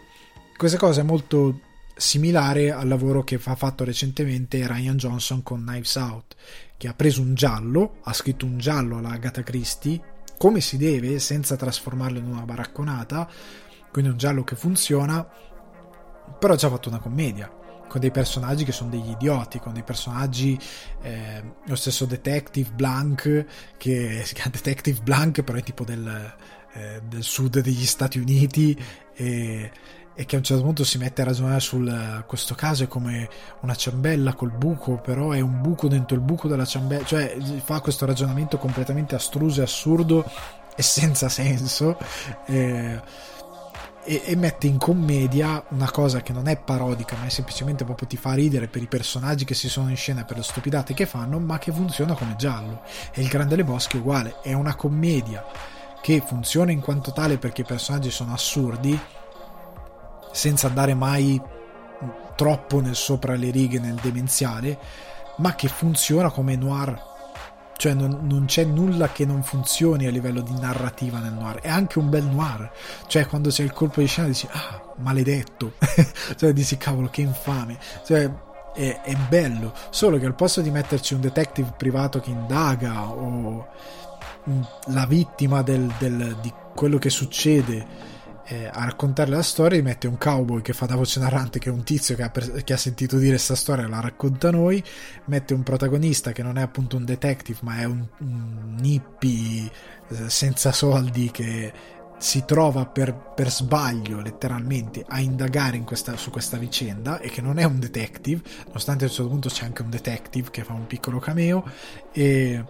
questa 0.56 0.78
cosa 0.78 1.02
è 1.02 1.04
molto 1.04 1.60
similare 1.96 2.72
al 2.72 2.88
lavoro 2.88 3.24
che 3.24 3.40
ha 3.44 3.56
fatto 3.56 3.84
recentemente 3.84 4.66
Ryan 4.66 4.98
Johnson 4.98 5.44
con 5.44 5.64
Knives 5.66 5.96
Out, 5.96 6.36
che 6.78 6.88
ha 6.88 6.94
preso 6.94 7.22
un 7.22 7.34
giallo, 7.34 7.98
ha 8.04 8.14
scritto 8.14 8.46
un 8.46 8.60
giallo 8.60 8.98
alla 8.98 9.10
Agatha 9.10 9.44
Christie, 9.44 10.00
come 10.38 10.62
si 10.62 10.78
deve, 10.78 11.20
senza 11.20 11.56
trasformarlo 11.56 12.20
in 12.20 12.26
una 12.26 12.42
baracconata, 12.42 13.30
quindi 13.92 14.12
un 14.12 14.18
giallo 14.18 14.44
che 14.44 14.56
funziona, 14.56 15.28
però 16.40 16.54
ha 16.54 16.58
già 16.58 16.70
fatto 16.70 16.90
una 16.90 17.00
commedia 17.00 17.60
con 17.92 18.00
dei 18.00 18.10
personaggi 18.10 18.64
che 18.64 18.72
sono 18.72 18.90
degli 18.90 19.10
idioti, 19.10 19.60
con 19.60 19.74
dei 19.74 19.84
personaggi, 19.84 20.58
eh, 21.02 21.44
lo 21.66 21.76
stesso 21.76 22.06
Detective 22.06 22.70
Blank, 22.74 23.46
che 23.76 24.22
si 24.24 24.34
chiama 24.34 24.52
Detective 24.52 25.02
Blank, 25.02 25.42
però 25.42 25.58
è 25.58 25.62
tipo 25.62 25.84
del, 25.84 26.34
eh, 26.72 27.02
del 27.06 27.22
sud 27.22 27.60
degli 27.60 27.86
Stati 27.86 28.18
Uniti 28.18 28.82
e, 29.14 29.72
e, 30.16 30.26
che 30.26 30.36
a 30.36 30.38
un 30.38 30.46
certo 30.46 30.64
punto 30.64 30.86
si 30.86 30.98
mette 31.00 31.22
a 31.22 31.26
ragionare 31.26 31.60
su 31.60 31.86
questo 32.26 32.56
caso 32.56 32.86
è 32.86 32.88
come 32.88 33.28
una 33.60 33.76
ciambella 33.76 34.36
col 34.36 34.52
buco, 34.52 35.02
però 35.02 35.32
è 35.32 35.42
un 35.42 35.62
buco 35.62 35.90
dentro 35.90 36.16
il 36.16 36.22
buco 36.22 36.48
della 36.48 36.64
ciambella, 36.64 37.04
cioè 37.04 37.36
fa 37.62 37.82
questo 37.82 38.06
ragionamento 38.06 38.58
completamente 38.58 39.16
astruso 39.16 39.60
e 39.60 39.64
assurdo 39.66 40.24
e 40.78 40.82
senza 40.82 41.28
senso. 41.28 41.98
Eh, 42.46 43.30
e, 44.04 44.22
e, 44.26 44.36
mette 44.36 44.68
in 44.68 44.78
commedia 44.78 45.64
una 45.70 45.90
cosa 45.92 46.22
che 46.22 46.34
non 46.34 46.48
è 46.48 46.58
parodica, 46.58 47.16
ma 47.18 47.26
è 47.26 47.30
semplicemente 47.30 47.84
proprio 47.84 48.08
ti 48.08 48.18
fa 48.18 48.34
ridere 48.34 48.68
per 48.68 48.82
i 48.82 48.88
personaggi 48.88 49.46
che 49.46 49.54
si 49.54 49.70
sono 49.70 49.90
in 49.90 49.96
scena 49.96 50.24
per 50.24 50.38
le 50.38 50.44
stupidate 50.44 50.94
che 50.94 51.06
fanno, 51.06 51.40
ma 51.40 51.60
che 51.60 51.72
funziona 51.72 52.14
come 52.14 52.36
giallo. 52.36 52.82
E 53.14 53.22
il 53.22 53.28
Grande 53.28 53.56
Le 53.56 53.64
Boschi 53.64 53.98
è 53.98 54.00
uguale, 54.00 54.38
è 54.42 54.54
una 54.54 54.76
commedia 54.76 55.46
che 56.02 56.24
funziona 56.26 56.72
in 56.72 56.82
quanto 56.82 57.12
tale 57.12 57.38
perché 57.38 57.62
i 57.62 57.66
personaggi 57.66 58.10
sono 58.10 58.34
assurdi, 58.34 59.00
senza 60.32 60.68
andare 60.68 60.94
mai 60.94 61.40
troppo 62.36 62.80
nel 62.80 62.96
sopra 62.96 63.36
le 63.36 63.52
righe, 63.52 63.80
nel 63.80 64.00
demenziale, 64.02 64.80
ma 65.38 65.54
che 65.54 65.68
funziona 65.68 66.32
come 66.32 66.56
noir 66.56 67.10
cioè 67.82 67.96
non, 67.96 68.20
non, 68.28 68.46
c'è 68.46 68.64
nulla 68.64 69.12
che 69.12 69.26
non 69.26 69.42
funzioni 69.42 70.06
a 70.06 70.12
livello 70.12 70.42
di 70.42 70.54
narrativa 70.54 71.18
nel 71.18 71.34
noir, 71.34 71.62
è 71.62 71.68
anche 71.68 71.98
un 71.98 72.12
bel 72.12 72.26
noir, 72.26 72.72
cioè 73.08 73.26
quando 73.26 73.50
c'è 73.50 73.64
il 73.64 73.74
colpo 73.74 74.02
di 74.02 74.06
scena 74.06 74.28
dici 74.28 74.48
ah 74.52 74.94
maledetto, 74.98 75.74
cioè 76.38 76.54
dici 76.54 76.78
cavolo 76.78 77.08
che 77.10 77.22
infame, 77.22 77.80
cioè 78.06 78.32
è, 78.76 79.02
è, 79.02 79.16
bello, 79.28 79.74
solo 79.90 80.20
che 80.20 80.28
al 80.28 80.36
posto 80.36 80.62
di 80.62 80.70
metterci 80.70 81.16
un 81.16 81.22
detective 81.22 81.74
privato 81.76 82.20
che 82.20 82.30
indaga 82.30 83.10
o 83.10 83.68
la 84.90 85.06
vittima 85.08 85.64
del, 85.64 85.92
del, 85.98 86.38
di 86.40 86.54
quello 86.76 87.00
che 87.00 87.10
succede 87.10 88.20
eh, 88.52 88.70
a 88.72 88.84
raccontare 88.84 89.32
la 89.32 89.42
storia 89.42 89.82
mette 89.82 90.08
un 90.08 90.18
cowboy 90.18 90.62
che 90.62 90.74
fa 90.74 90.86
da 90.86 90.96
voce 90.96 91.22
narrante 91.22 91.58
che 91.58 91.70
è 91.70 91.72
un 91.72 91.84
tizio 91.84 92.16
che 92.16 92.24
ha, 92.24 92.30
per, 92.30 92.64
che 92.64 92.74
ha 92.74 92.78
sentito 92.78 93.18
dire 93.18 93.32
questa 93.32 93.56
storia 93.56 93.86
e 93.86 93.88
la 93.88 94.02
racconta 94.02 94.50
a 94.50 94.52
noi 94.52 94.84
mette 95.26 95.54
un 95.54 95.64
protagonista 95.64 96.34
che 96.34 96.44
non 96.44 96.58
è 96.58 96.62
appunto 96.62 96.98
un 96.98 97.06
detective 97.06 97.60
ma 97.62 97.78
è 97.78 97.86
un, 97.86 98.06
un 98.20 98.78
hippie 98.82 99.72
eh, 100.10 100.30
senza 100.30 100.74
soldi 100.74 101.32
che 101.32 101.72
si 102.18 102.44
trova 102.46 102.86
per, 102.86 103.16
per, 103.34 103.50
sbaglio 103.50 104.20
letteralmente 104.20 105.06
a 105.08 105.22
indagare 105.22 105.80
questa, 105.80 106.18
su 106.18 106.30
questa 106.30 106.58
vicenda 106.58 107.20
e 107.20 107.30
che 107.30 107.42
non 107.42 107.58
è 107.58 107.64
un 107.64 107.80
detective, 107.80 108.42
nonostante 108.66 109.06
a 109.06 109.08
un 109.08 109.14
certo 109.14 109.30
punto 109.32 109.50
c'è 109.50 109.66
anche 109.66 109.82
un 109.82 109.90
detective 109.90 110.52
che 110.52 110.64
fa 110.64 110.74
un 110.74 110.86
piccolo 110.86 111.18
cameo 111.18 111.64
e, 112.12 112.64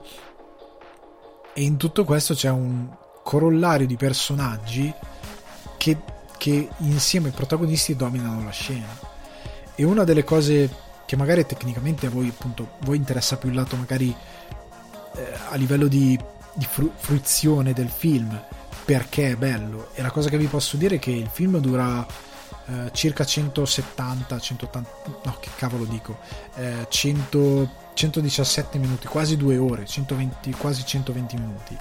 e 1.53 1.61
in 1.61 1.75
tutto 1.75 2.05
questo 2.05 2.33
c'è 2.33 2.49
un 2.49 2.87
corollario 3.23 3.87
di 3.87 3.97
personaggi 3.97 4.93
che, 5.81 5.97
che 6.37 6.69
insieme 6.77 7.29
ai 7.29 7.33
protagonisti 7.33 7.95
dominano 7.95 8.43
la 8.43 8.51
scena. 8.51 8.95
E 9.73 9.83
una 9.83 10.03
delle 10.03 10.23
cose 10.23 10.69
che 11.07 11.15
magari 11.15 11.43
tecnicamente 11.43 12.05
a 12.05 12.11
voi 12.11 12.27
appunto 12.27 12.73
voi 12.81 12.97
interessa 12.97 13.37
più 13.37 13.49
il 13.49 13.55
lato 13.55 13.75
magari 13.75 14.15
eh, 15.15 15.33
a 15.49 15.55
livello 15.55 15.87
di, 15.87 16.17
di 16.53 16.65
fru- 16.69 16.91
fruizione 16.95 17.73
del 17.73 17.89
film 17.89 18.39
perché 18.85 19.31
è 19.31 19.35
bello 19.35 19.89
e 19.93 20.03
la 20.03 20.11
cosa 20.11 20.29
che 20.29 20.37
vi 20.37 20.45
posso 20.45 20.77
dire 20.77 20.97
è 20.97 20.99
che 20.99 21.11
il 21.11 21.29
film 21.31 21.57
dura 21.57 22.05
eh, 22.65 22.91
circa 22.93 23.25
170 23.25 24.39
180 24.39 24.89
no 25.23 25.37
che 25.39 25.49
cavolo 25.55 25.85
dico 25.85 26.19
eh, 26.55 26.85
100, 26.87 27.69
117 27.93 28.77
minuti 28.77 29.07
quasi 29.07 29.35
due 29.35 29.57
ore 29.57 29.85
120, 29.85 30.51
quasi 30.51 30.85
120 30.85 31.35
minuti 31.35 31.77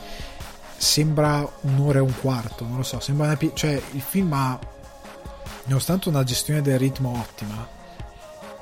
sembra 0.81 1.47
un'ora 1.63 1.99
e 1.99 2.03
un 2.03 2.15
quarto 2.21 2.65
non 2.65 2.79
lo 2.79 2.83
so 2.83 3.01
sembra 3.01 3.27
una, 3.27 3.39
cioè 3.53 3.81
il 3.93 4.01
film 4.01 4.33
ha 4.33 4.59
nonostante 5.65 6.09
una 6.09 6.25
gestione 6.25 6.63
del 6.63 6.79
ritmo 6.79 7.19
ottima 7.21 7.69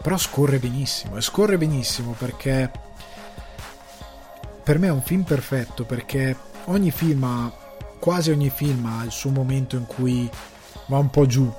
però 0.02 0.16
scorre 0.16 0.58
benissimo 0.58 1.16
e 1.16 1.20
scorre 1.20 1.56
benissimo 1.58 2.16
perché 2.18 2.70
per 4.64 4.78
me 4.78 4.88
è 4.88 4.90
un 4.90 5.02
film 5.02 5.22
perfetto 5.22 5.84
perché 5.84 6.36
ogni 6.64 6.90
film 6.90 7.22
ha 7.22 7.52
quasi 7.98 8.30
ogni 8.30 8.50
film 8.50 8.84
ha 8.86 9.04
il 9.04 9.12
suo 9.12 9.30
momento 9.30 9.76
in 9.76 9.86
cui 9.86 10.28
va 10.88 10.98
un 10.98 11.10
po' 11.10 11.26
giù, 11.26 11.52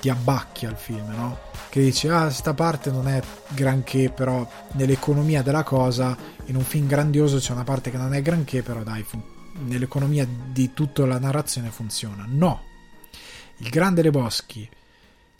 ti 0.00 0.08
abbacchia 0.08 0.70
il 0.70 0.76
film, 0.76 1.10
no? 1.14 1.38
Che 1.68 1.80
dici, 1.80 2.08
ah, 2.08 2.30
sta 2.30 2.52
parte 2.54 2.90
non 2.90 3.08
è 3.08 3.20
granché, 3.48 4.10
però 4.10 4.46
nell'economia 4.72 5.42
della 5.42 5.62
cosa, 5.62 6.16
in 6.46 6.56
un 6.56 6.64
film 6.64 6.86
grandioso 6.86 7.38
c'è 7.38 7.52
una 7.52 7.64
parte 7.64 7.90
che 7.90 7.96
non 7.96 8.14
è 8.14 8.20
granché, 8.20 8.62
però 8.62 8.82
dai, 8.82 9.02
fun- 9.02 9.22
nell'economia 9.60 10.26
di 10.26 10.72
tutta 10.72 11.06
la 11.06 11.18
narrazione 11.18 11.70
funziona. 11.70 12.24
No! 12.28 12.62
Il 13.58 13.68
Grande 13.68 14.02
Leboschi 14.02 14.68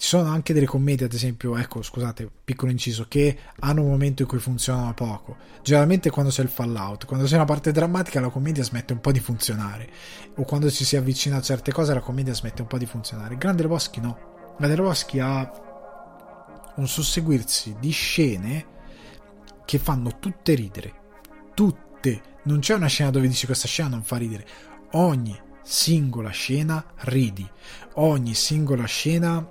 ci 0.03 0.09
sono 0.09 0.31
anche 0.31 0.53
delle 0.53 0.67
commedie, 0.67 1.07
ad 1.07 1.13
esempio, 1.13 1.57
ecco, 1.57 1.81
scusate, 1.81 2.29
piccolo 2.45 2.73
inciso, 2.73 3.07
che 3.07 3.39
hanno 3.61 3.83
un 3.83 3.91
momento 3.91 4.23
in 4.23 4.29
cui 4.29 4.41
funzionano 4.41 4.93
poco. 4.95 5.37
Generalmente 5.63 6.11
quando 6.11 6.33
c'è 6.33 6.43
il 6.43 6.49
fallout, 6.49 7.07
quando 7.07 7.25
c'è 7.25 7.37
una 7.37 7.45
parte 7.45 7.71
drammatica 7.71 8.21
la 8.21 8.29
commedia 8.29 8.65
smette 8.65 8.95
un 8.95 9.01
po' 9.01 9.13
di 9.13 9.21
funzionare. 9.21 9.89
O 10.37 10.43
quando 10.43 10.69
ci 10.73 10.85
si 10.85 10.97
avvicina 10.97 11.37
a 11.37 11.41
certe 11.41 11.71
cose 11.71 11.95
la 11.95 12.01
commedia 12.01 12.35
smette 12.35 12.63
un 12.63 12.69
po' 12.69 12.79
di 12.79 12.87
funzionare. 12.87 13.37
Grande 13.37 13.63
Leboschi 13.63 14.01
no. 14.01 14.55
Grande 14.59 14.75
Leboschi 14.75 15.21
ha 15.21 15.53
un 16.75 16.89
susseguirsi 16.89 17.77
di 17.79 17.91
scene 17.91 18.67
che 19.65 19.79
fanno 19.79 20.19
tutte 20.19 20.55
ridere. 20.55 20.95
Tutte. 21.55 22.23
Non 22.45 22.59
c'è 22.59 22.75
una 22.75 22.89
scena 22.89 23.11
dove 23.11 23.29
dici 23.29 23.47
questa 23.47 23.69
scena 23.69 23.91
non 23.91 24.03
fa 24.03 24.17
ridere. 24.17 24.45
Ogni 24.93 25.39
singola 25.63 26.31
scena 26.31 26.85
ridi. 27.03 27.49
Ogni 27.95 28.35
singola 28.35 28.85
scena 28.85 29.49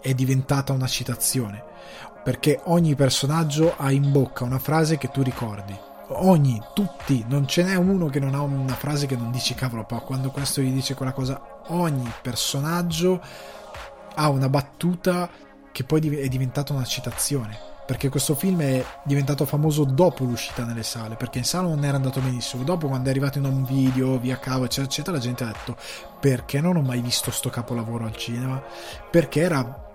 è 0.00 0.14
diventata 0.14 0.72
una 0.72 0.86
citazione, 0.86 1.62
perché 2.22 2.60
ogni 2.64 2.94
personaggio 2.94 3.74
ha 3.76 3.90
in 3.90 4.12
bocca 4.12 4.44
una 4.44 4.60
frase 4.60 4.96
che 4.96 5.10
tu 5.10 5.22
ricordi. 5.22 5.76
Ogni, 6.12 6.60
tutti, 6.72 7.24
non 7.28 7.48
ce 7.48 7.64
n'è 7.64 7.74
uno 7.74 8.06
che 8.06 8.20
non 8.20 8.34
ha 8.34 8.40
una 8.42 8.74
frase 8.74 9.06
che 9.06 9.16
non 9.16 9.32
dici 9.32 9.54
cavolo, 9.54 9.84
poi 9.84 10.00
quando 10.00 10.30
questo 10.30 10.60
gli 10.60 10.72
dice 10.72 10.94
quella 10.94 11.12
cosa, 11.12 11.62
ogni 11.68 12.10
personaggio 12.22 13.20
ha 14.14 14.28
una 14.28 14.48
battuta 14.48 15.28
che 15.72 15.84
poi 15.84 16.16
è 16.16 16.28
diventata 16.28 16.72
una 16.72 16.84
citazione 16.84 17.69
perché 17.90 18.08
questo 18.08 18.36
film 18.36 18.60
è 18.60 18.84
diventato 19.02 19.44
famoso 19.44 19.82
dopo 19.82 20.22
l'uscita 20.22 20.62
nelle 20.62 20.84
sale, 20.84 21.16
perché 21.16 21.38
in 21.38 21.44
sala 21.44 21.66
non 21.66 21.84
era 21.84 21.96
andato 21.96 22.20
benissimo. 22.20 22.62
Dopo, 22.62 22.86
quando 22.86 23.08
è 23.08 23.10
arrivato 23.10 23.38
in 23.38 23.46
un 23.46 23.64
video, 23.64 24.16
via 24.16 24.38
cavo, 24.38 24.62
eccetera, 24.62 24.86
eccetera, 24.86 25.16
la 25.16 25.22
gente 25.22 25.42
ha 25.42 25.46
detto: 25.48 25.76
Perché 26.20 26.60
non 26.60 26.76
ho 26.76 26.82
mai 26.82 27.00
visto 27.00 27.32
sto 27.32 27.50
capolavoro 27.50 28.04
al 28.04 28.14
cinema? 28.14 28.62
Perché 29.10 29.40
era 29.40 29.88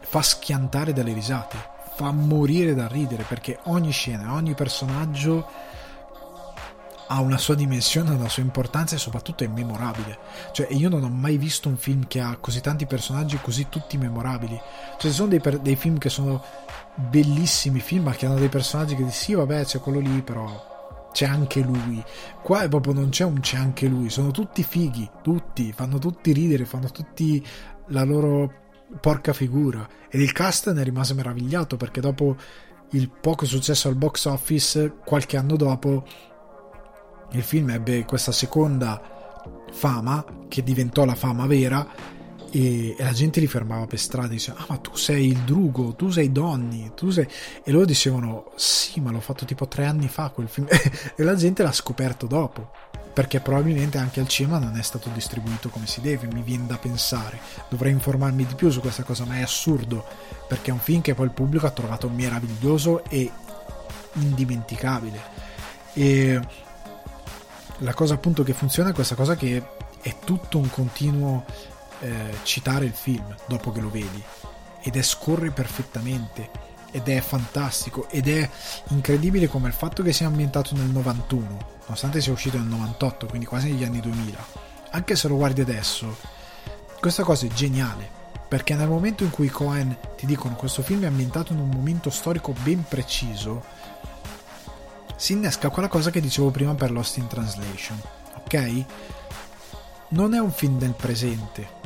fa 0.00 0.22
schiantare 0.22 0.94
dalle 0.94 1.12
risate, 1.12 1.58
fa 1.96 2.12
morire 2.12 2.74
da 2.74 2.86
ridere 2.86 3.24
perché 3.24 3.58
ogni 3.64 3.90
scena, 3.90 4.32
ogni 4.32 4.54
personaggio 4.54 5.46
ha 7.08 7.20
una 7.20 7.38
sua 7.38 7.54
dimensione, 7.54 8.10
una 8.10 8.28
sua 8.28 8.42
importanza 8.42 8.94
e 8.94 8.98
soprattutto 8.98 9.44
è 9.44 9.46
memorabile. 9.46 10.18
Cioè, 10.52 10.68
io 10.70 10.88
non 10.88 11.04
ho 11.04 11.08
mai 11.08 11.36
visto 11.36 11.68
un 11.68 11.76
film 11.76 12.06
che 12.06 12.20
ha 12.20 12.36
così 12.40 12.60
tanti 12.60 12.86
personaggi 12.86 13.38
così 13.40 13.68
tutti 13.68 13.96
memorabili. 13.98 14.60
Cioè, 14.98 15.10
ci 15.10 15.16
sono 15.16 15.28
dei, 15.28 15.40
per- 15.40 15.58
dei 15.58 15.76
film 15.76 15.98
che 15.98 16.08
sono 16.08 16.42
bellissimi 16.94 17.80
film, 17.80 18.04
ma 18.04 18.12
che 18.12 18.26
hanno 18.26 18.38
dei 18.38 18.48
personaggi 18.48 18.94
che 18.94 19.04
dici, 19.04 19.16
sì, 19.16 19.34
vabbè, 19.34 19.64
c'è 19.64 19.78
quello 19.80 19.98
lì, 19.98 20.22
però 20.22 20.70
c'è 21.12 21.26
anche 21.26 21.60
lui. 21.60 22.02
Qua 22.42 22.66
proprio 22.68 22.94
non 22.94 23.10
c'è 23.10 23.24
un 23.24 23.40
c'è 23.40 23.56
anche 23.56 23.86
lui, 23.86 24.10
sono 24.10 24.30
tutti 24.30 24.62
fighi, 24.62 25.08
tutti, 25.22 25.72
fanno 25.72 25.98
tutti 25.98 26.32
ridere, 26.32 26.64
fanno 26.64 26.90
tutti 26.90 27.44
la 27.88 28.02
loro 28.02 28.60
porca 29.00 29.32
figura. 29.32 29.86
Ed 30.08 30.20
il 30.20 30.32
cast 30.32 30.70
ne 30.72 30.82
rimase 30.82 31.14
meravigliato 31.14 31.76
perché 31.76 32.00
dopo 32.00 32.36
il 32.90 33.08
poco 33.08 33.46
successo 33.46 33.88
al 33.88 33.94
box 33.94 34.26
office, 34.26 34.96
qualche 35.04 35.36
anno 35.36 35.56
dopo, 35.56 36.04
il 37.32 37.42
film 37.42 37.70
ebbe 37.70 38.04
questa 38.04 38.32
seconda 38.32 39.00
fama 39.72 40.24
che 40.48 40.62
diventò 40.62 41.04
la 41.04 41.14
fama 41.14 41.46
vera 41.46 41.86
e, 42.50 42.90
e, 42.90 43.02
la 43.02 43.12
gente 43.12 43.40
li 43.40 43.46
fermava 43.46 43.86
per 43.86 43.98
strada 43.98 44.28
e 44.28 44.32
diceva 44.32 44.58
ah 44.60 44.66
ma 44.68 44.76
tu 44.76 44.94
sei 44.96 45.28
il 45.28 45.38
Drugo 45.38 45.94
tu 45.94 46.10
sei 46.10 46.30
Donny 46.30 46.92
tu 46.94 47.10
sei... 47.10 47.26
e 47.64 47.70
loro 47.72 47.86
dicevano 47.86 48.52
sì 48.56 49.00
ma 49.00 49.10
l'ho 49.10 49.20
fatto 49.20 49.44
tipo 49.44 49.66
tre 49.66 49.86
anni 49.86 50.08
fa 50.08 50.28
quel 50.28 50.48
film 50.48 50.66
e 50.70 51.22
la 51.22 51.34
gente 51.34 51.62
l'ha 51.62 51.72
scoperto 51.72 52.26
dopo 52.26 52.70
perché 53.12 53.40
probabilmente 53.40 53.98
anche 53.98 54.20
al 54.20 54.28
cinema 54.28 54.58
non 54.58 54.76
è 54.76 54.82
stato 54.82 55.10
distribuito 55.12 55.68
come 55.68 55.86
si 55.86 56.00
deve, 56.00 56.26
mi 56.32 56.40
viene 56.40 56.66
da 56.66 56.78
pensare. 56.78 57.38
Dovrei 57.68 57.92
informarmi 57.92 58.46
di 58.46 58.54
più 58.54 58.70
su 58.70 58.80
questa 58.80 59.02
cosa, 59.02 59.26
ma 59.26 59.36
è 59.36 59.42
assurdo, 59.42 60.02
perché 60.48 60.70
è 60.70 60.72
un 60.72 60.78
film 60.78 61.02
che 61.02 61.12
poi 61.14 61.26
il 61.26 61.32
pubblico 61.32 61.66
ha 61.66 61.70
trovato 61.72 62.08
meraviglioso 62.08 63.04
e 63.04 63.30
indimenticabile. 64.14 65.20
E 65.92 66.40
la 67.82 67.94
cosa 67.94 68.14
appunto 68.14 68.42
che 68.42 68.52
funziona 68.52 68.90
è 68.90 68.94
questa 68.94 69.14
cosa 69.14 69.36
che 69.36 69.62
è 70.00 70.16
tutto 70.24 70.58
un 70.58 70.70
continuo 70.70 71.44
eh, 72.00 72.36
citare 72.42 72.84
il 72.84 72.92
film 72.92 73.34
dopo 73.46 73.70
che 73.72 73.80
lo 73.80 73.90
vedi. 73.90 74.22
Ed 74.80 74.96
è 74.96 75.02
scorre 75.02 75.50
perfettamente. 75.50 76.50
Ed 76.90 77.08
è 77.08 77.20
fantastico. 77.20 78.08
Ed 78.08 78.28
è 78.28 78.48
incredibile 78.88 79.48
come 79.48 79.68
il 79.68 79.74
fatto 79.74 80.02
che 80.02 80.12
sia 80.12 80.26
ambientato 80.26 80.74
nel 80.74 80.88
91 80.88 81.70
nonostante 81.82 82.20
sia 82.20 82.32
uscito 82.32 82.56
nel 82.56 82.68
98 82.68 83.26
quindi 83.26 83.44
quasi 83.44 83.70
negli 83.70 83.82
anni 83.82 84.00
2000 84.00 84.46
anche 84.92 85.16
se 85.16 85.26
lo 85.26 85.36
guardi 85.36 85.60
adesso 85.62 86.16
questa 87.00 87.24
cosa 87.24 87.46
è 87.46 87.48
geniale. 87.48 88.20
Perché 88.46 88.74
nel 88.74 88.88
momento 88.88 89.24
in 89.24 89.30
cui 89.30 89.48
Cohen 89.48 89.96
ti 90.14 90.26
dicono 90.26 90.54
questo 90.54 90.82
film 90.82 91.02
è 91.02 91.06
ambientato 91.06 91.52
in 91.52 91.58
un 91.58 91.70
momento 91.70 92.10
storico 92.10 92.54
ben 92.62 92.84
preciso 92.86 93.64
si 95.16 95.32
innesca 95.32 95.70
quella 95.70 95.88
cosa 95.88 96.10
che 96.10 96.20
dicevo 96.20 96.50
prima 96.50 96.74
per 96.74 96.90
Lost 96.90 97.16
in 97.16 97.26
Translation 97.26 98.00
ok? 98.36 98.84
non 100.08 100.34
è 100.34 100.40
un 100.40 100.52
film 100.52 100.78
del 100.78 100.94
presente 100.94 101.80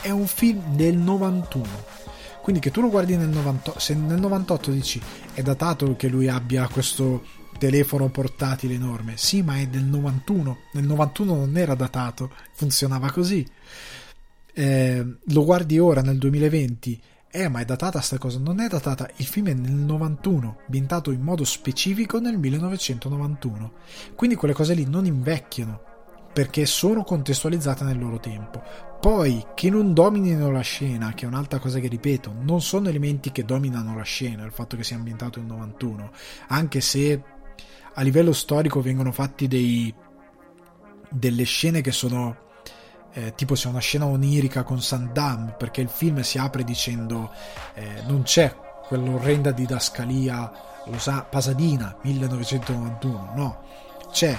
è 0.00 0.10
un 0.10 0.26
film 0.26 0.74
del 0.74 0.96
91 0.96 1.98
quindi 2.40 2.60
che 2.60 2.70
tu 2.70 2.80
lo 2.80 2.88
guardi 2.88 3.16
nel 3.16 3.28
98, 3.28 3.78
se 3.78 3.94
nel 3.94 4.18
98 4.18 4.70
dici 4.70 5.00
è 5.34 5.42
datato 5.42 5.94
che 5.94 6.08
lui 6.08 6.26
abbia 6.28 6.66
questo 6.68 7.22
telefono 7.58 8.08
portatile 8.08 8.74
enorme, 8.74 9.16
sì, 9.16 9.42
ma 9.42 9.58
è 9.58 9.66
del 9.66 9.84
91. 9.84 10.58
Nel 10.72 10.84
91 10.84 11.34
non 11.34 11.56
era 11.56 11.74
datato, 11.74 12.32
funzionava 12.52 13.10
così. 13.12 13.46
Eh, 14.52 15.06
lo 15.22 15.44
guardi 15.44 15.78
ora 15.78 16.00
nel 16.00 16.18
2020 16.18 17.00
eh, 17.32 17.48
ma 17.48 17.60
è 17.60 17.64
datata 17.64 18.00
sta 18.00 18.18
cosa? 18.18 18.40
Non 18.40 18.58
è 18.58 18.66
datata, 18.66 19.08
il 19.16 19.24
film 19.24 19.48
è 19.48 19.54
nel 19.54 19.70
91, 19.70 20.58
ambientato 20.64 21.12
in 21.12 21.20
modo 21.20 21.44
specifico 21.44 22.18
nel 22.18 22.36
1991. 22.36 23.72
Quindi 24.16 24.34
quelle 24.34 24.52
cose 24.52 24.74
lì 24.74 24.84
non 24.84 25.06
invecchiano, 25.06 25.80
perché 26.32 26.66
sono 26.66 27.04
contestualizzate 27.04 27.84
nel 27.84 28.00
loro 28.00 28.18
tempo. 28.18 28.60
Poi 29.00 29.46
che 29.54 29.70
non 29.70 29.94
dominino 29.94 30.50
la 30.50 30.60
scena, 30.60 31.14
che 31.14 31.24
è 31.24 31.28
un'altra 31.28 31.60
cosa 31.60 31.78
che 31.78 31.86
ripeto, 31.86 32.34
non 32.40 32.60
sono 32.60 32.88
elementi 32.88 33.30
che 33.30 33.44
dominano 33.44 33.94
la 33.94 34.02
scena, 34.02 34.44
il 34.44 34.52
fatto 34.52 34.76
che 34.76 34.82
sia 34.82 34.96
ambientato 34.96 35.38
in 35.38 35.46
91, 35.46 36.10
anche 36.48 36.80
se 36.80 37.22
a 37.94 38.02
livello 38.02 38.32
storico 38.32 38.80
vengono 38.80 39.12
fatti 39.12 39.46
dei, 39.46 39.94
delle 41.08 41.44
scene 41.44 41.80
che 41.80 41.92
sono 41.92 42.48
eh, 43.12 43.34
tipo 43.34 43.54
c'è 43.54 43.68
una 43.68 43.80
scena 43.80 44.06
onirica 44.06 44.62
con 44.62 44.80
Sandam 44.80 45.54
perché 45.56 45.80
il 45.80 45.88
film 45.88 46.20
si 46.20 46.38
apre 46.38 46.64
dicendo 46.64 47.30
eh, 47.74 48.02
non 48.06 48.22
c'è 48.22 48.54
quell'orrenda 48.86 49.50
didascalia 49.50 50.68
Pasadina 51.28 51.96
1991 52.02 53.32
no. 53.34 53.62
C'è 54.10 54.36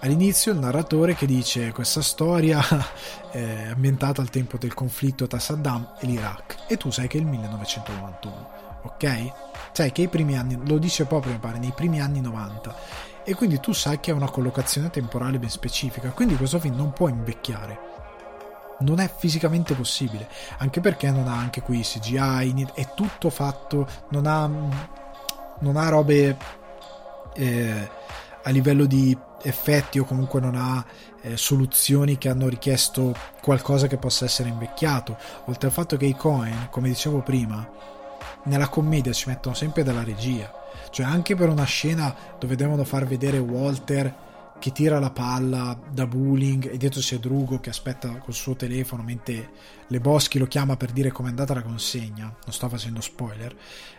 all'inizio 0.00 0.52
il 0.52 0.58
narratore 0.58 1.14
che 1.14 1.26
dice 1.26 1.70
questa 1.72 2.02
storia 2.02 2.60
è 3.30 3.68
ambientata 3.72 4.20
al 4.20 4.30
tempo 4.30 4.56
del 4.58 4.74
conflitto 4.74 5.26
tra 5.26 5.38
Saddam 5.38 5.94
e 6.00 6.06
l'Iraq. 6.06 6.64
E 6.66 6.76
tu 6.76 6.90
sai 6.90 7.08
che 7.08 7.18
è 7.18 7.20
il 7.20 7.26
1991 7.26 8.60
ok? 8.82 9.32
sai 9.72 9.90
che 9.90 10.02
i 10.02 10.08
primi 10.08 10.36
anni 10.36 10.58
lo 10.66 10.78
dice 10.78 11.06
proprio 11.06 11.32
mi 11.32 11.38
pare 11.38 11.58
nei 11.58 11.72
primi 11.74 12.00
anni 12.00 12.20
90 12.20 12.74
e 13.24 13.34
quindi 13.34 13.58
tu 13.60 13.72
sai 13.72 14.00
che 14.00 14.10
ha 14.10 14.14
una 14.14 14.28
collocazione 14.28 14.90
temporale 14.90 15.38
ben 15.38 15.48
specifica 15.48 16.10
quindi 16.10 16.36
questo 16.36 16.58
film 16.58 16.76
non 16.76 16.92
può 16.92 17.08
invecchiare 17.08 17.91
non 18.82 18.98
è 19.00 19.10
fisicamente 19.14 19.74
possibile 19.74 20.28
anche 20.58 20.80
perché 20.80 21.10
non 21.10 21.28
ha 21.28 21.36
anche 21.36 21.62
qui 21.62 21.80
CGI 21.80 22.68
è 22.74 22.92
tutto 22.94 23.30
fatto 23.30 23.88
non 24.10 24.26
ha 24.26 24.46
non 25.60 25.76
ha 25.76 25.88
robe 25.88 26.36
eh, 27.34 27.90
a 28.42 28.50
livello 28.50 28.84
di 28.84 29.16
effetti 29.42 29.98
o 29.98 30.04
comunque 30.04 30.40
non 30.40 30.54
ha 30.54 30.84
eh, 31.22 31.36
soluzioni 31.36 32.18
che 32.18 32.28
hanno 32.28 32.48
richiesto 32.48 33.14
qualcosa 33.40 33.86
che 33.86 33.96
possa 33.96 34.24
essere 34.24 34.48
invecchiato. 34.48 35.16
Oltre 35.46 35.68
al 35.68 35.72
fatto 35.72 35.96
che 35.96 36.06
i 36.06 36.16
Cohen, 36.16 36.68
come 36.70 36.88
dicevo 36.88 37.22
prima, 37.22 37.68
nella 38.44 38.68
commedia 38.68 39.12
ci 39.12 39.28
mettono 39.28 39.54
sempre 39.54 39.82
della 39.82 40.04
regia. 40.04 40.52
Cioè 40.90 41.06
anche 41.06 41.34
per 41.34 41.48
una 41.48 41.64
scena 41.64 42.14
dove 42.38 42.56
devono 42.56 42.84
far 42.84 43.06
vedere 43.06 43.38
Walter 43.38 44.30
che 44.62 44.70
tira 44.70 45.00
la 45.00 45.10
palla 45.10 45.76
da 45.92 46.06
bowling 46.06 46.70
e 46.70 46.76
dietro 46.76 47.00
c'è 47.00 47.18
Drugo 47.18 47.58
che 47.58 47.70
aspetta 47.70 48.18
col 48.18 48.32
suo 48.32 48.54
telefono 48.54 49.02
mentre 49.02 49.50
Le 49.88 49.98
Boschi 49.98 50.38
lo 50.38 50.46
chiama 50.46 50.76
per 50.76 50.92
dire 50.92 51.10
com'è 51.10 51.30
andata 51.30 51.52
la 51.52 51.62
consegna. 51.62 52.26
Non 52.26 52.52
sto 52.52 52.68
facendo 52.68 53.00
spoiler. 53.00 53.52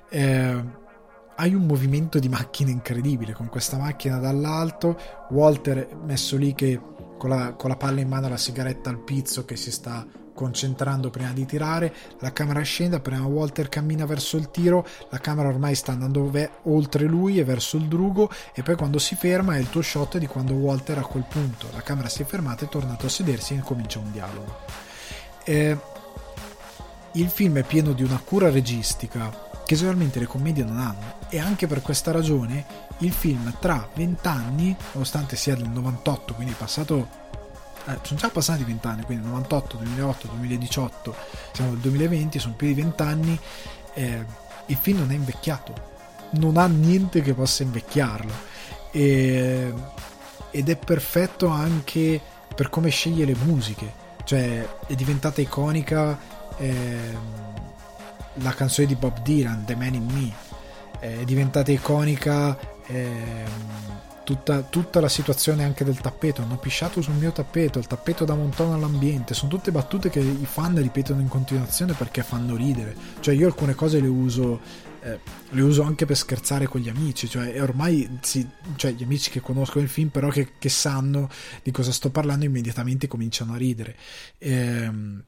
Eh, 0.08 0.64
hai 1.36 1.54
un 1.54 1.66
movimento 1.66 2.18
di 2.18 2.30
macchina 2.30 2.70
incredibile 2.70 3.34
con 3.34 3.50
questa 3.50 3.78
macchina 3.78 4.20
dall'alto, 4.20 4.98
Walter 5.32 5.98
messo 6.06 6.38
lì 6.38 6.54
che 6.54 6.80
con 7.18 7.30
la, 7.30 7.56
con 7.56 7.70
la 7.70 7.76
palla 7.76 8.00
in 8.00 8.08
mano 8.08 8.30
la 8.30 8.38
sigaretta 8.38 8.90
al 8.90 9.04
pizzo 9.04 9.44
che 9.44 9.58
si 9.58 9.70
sta 9.70 10.08
concentrando 10.34 11.10
prima 11.10 11.32
di 11.32 11.46
tirare, 11.46 11.94
la 12.20 12.34
camera 12.34 12.62
scende, 12.62 12.98
appena 12.98 13.24
Walter 13.24 13.70
cammina 13.70 14.06
verso 14.06 14.38
il 14.38 14.52
tiro, 14.52 14.86
la 15.10 15.20
camera 15.20 15.50
ormai 15.50 15.76
sta 15.76 15.92
andando 15.92 16.30
ve- 16.30 16.50
oltre 16.64 17.06
lui 17.06 17.40
e 17.40 17.44
verso 17.44 17.78
il 17.78 17.88
drugo 17.88 18.30
e 18.54 18.64
poi 18.64 18.76
quando 18.76 19.00
si 19.00 19.16
ferma 19.16 19.56
è 19.56 19.60
il 19.60 19.70
tuo 19.70 19.82
shot 19.82 20.18
di 20.18 20.28
quando 20.28 20.54
Walter 20.54 20.98
a 20.98 21.06
quel 21.06 21.26
punto, 21.28 21.68
la 21.74 21.82
camera 21.82 22.10
si 22.10 22.22
è 22.22 22.26
fermata, 22.26 22.66
è 22.66 22.70
tornato 22.70 23.06
a 23.06 23.10
sedersi 23.10 23.54
e 23.54 23.60
comincia 23.60 24.00
un 24.00 24.12
dialogo. 24.12 24.58
Eh, 25.44 25.78
il 27.14 27.30
film 27.30 27.58
è 27.58 27.64
pieno 27.64 27.94
di 27.94 28.04
una 28.04 28.20
cura 28.24 28.50
registica 28.50 29.52
che 29.66 29.76
generalmente 29.76 30.20
le 30.20 30.26
commedie 30.26 30.64
non 30.64 30.80
hanno 30.80 31.16
e 31.30 31.40
anche 31.40 31.68
per 31.68 31.82
questa 31.82 32.12
ragione 32.12 32.66
il 33.00 33.12
film 33.12 33.56
tra 33.60 33.88
20 33.94 34.28
anni, 34.28 34.76
nonostante 34.94 35.36
sia 35.36 35.56
del 35.56 35.70
98, 35.70 36.34
quindi 36.34 36.54
passato 36.58 37.22
eh, 37.86 38.00
sono 38.02 38.20
già 38.20 38.30
passati 38.30 38.64
20 38.64 38.88
anni, 38.88 39.04
quindi 39.04 39.28
98, 39.28 39.78
2008, 39.78 40.28
2018, 40.28 41.16
siamo 41.52 41.72
nel 41.72 41.80
2020, 41.80 42.40
sono 42.40 42.54
più 42.56 42.68
di 42.68 42.74
20 42.74 43.02
anni, 43.02 43.40
eh, 43.94 44.26
il 44.68 44.78
film 44.78 45.00
non 45.00 45.12
è 45.12 45.16
invecchiato, 45.16 45.74
non 46.32 46.58
ha 46.58 46.66
niente 46.68 47.22
che 47.22 47.34
possa 47.34 47.64
invecchiarlo. 47.64 48.32
E, 48.92 49.74
ed 50.52 50.70
è 50.70 50.78
perfetto 50.78 51.48
anche 51.48 52.22
per 52.56 52.70
come 52.70 52.90
sceglie 52.90 53.26
le 53.26 53.36
musiche, 53.44 53.92
cioè 54.24 54.68
è 54.88 54.94
diventata 54.94 55.42
iconica. 55.42 56.18
Eh, 56.58 57.42
la 58.38 58.54
canzone 58.54 58.88
di 58.88 58.96
Bob 58.96 59.22
Dylan, 59.22 59.64
The 59.66 59.76
Man 59.76 59.94
in 59.94 60.06
Me, 60.06 60.34
è 61.00 61.24
diventata 61.24 61.72
iconica 61.72 62.58
eh, 62.88 63.44
tutta, 64.24 64.62
tutta, 64.62 65.00
la 65.00 65.10
situazione 65.10 65.64
anche 65.64 65.84
del 65.84 66.00
tappeto. 66.00 66.42
Hanno 66.42 66.58
pisciato 66.58 67.02
sul 67.02 67.16
mio 67.16 67.32
tappeto, 67.32 67.80
il 67.80 67.88
tappeto 67.88 68.26
da 68.26 68.36
montone 68.36 68.74
all'ambiente. 68.74 69.34
Sono 69.34 69.52
tutte 69.52 69.72
battute 69.72 70.10
che 70.10 70.20
i 70.20 70.46
fan 70.46 70.82
ripetono 70.82 71.22
in 71.22 71.28
continuazione 71.28 71.94
perché 71.94 72.24
fanno 72.24 72.56
ridere. 72.56 72.96
Cioè, 73.20 73.36
io 73.36 73.48
alcune 73.48 73.76
cose 73.76 74.00
le 74.00 74.08
uso. 74.08 74.92
Eh, 75.02 75.20
le 75.50 75.62
uso 75.62 75.84
anche 75.84 76.06
per 76.06 76.16
scherzare 76.16 76.66
con 76.66 76.80
gli 76.80 76.88
amici, 76.88 77.28
cioè 77.28 77.62
ormai 77.62 78.20
si, 78.22 78.48
cioè, 78.78 78.94
gli 78.94 79.04
amici 79.04 79.30
che 79.32 79.42
conoscono 79.42 79.84
il 79.84 79.90
film, 79.90 80.08
però 80.08 80.30
che, 80.30 80.54
che, 80.58 80.70
sanno 80.70 81.30
di 81.62 81.72
cosa 81.72 81.92
sto 81.92 82.10
parlando, 82.10 82.46
immediatamente 82.46 83.08
cominciano 83.08 83.52
a 83.52 83.58
ridere. 83.58 83.98
Ehm, 84.38 85.22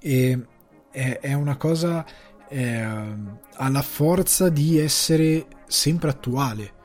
e, 0.00 0.10
e 0.10 0.46
è, 0.90 1.18
è 1.20 1.32
una 1.32 1.56
cosa 1.56 2.04
eh, 2.48 2.82
ha 2.82 3.68
la 3.68 3.82
forza 3.82 4.48
di 4.48 4.78
essere 4.78 5.46
sempre 5.66 6.10
attuale 6.10 6.76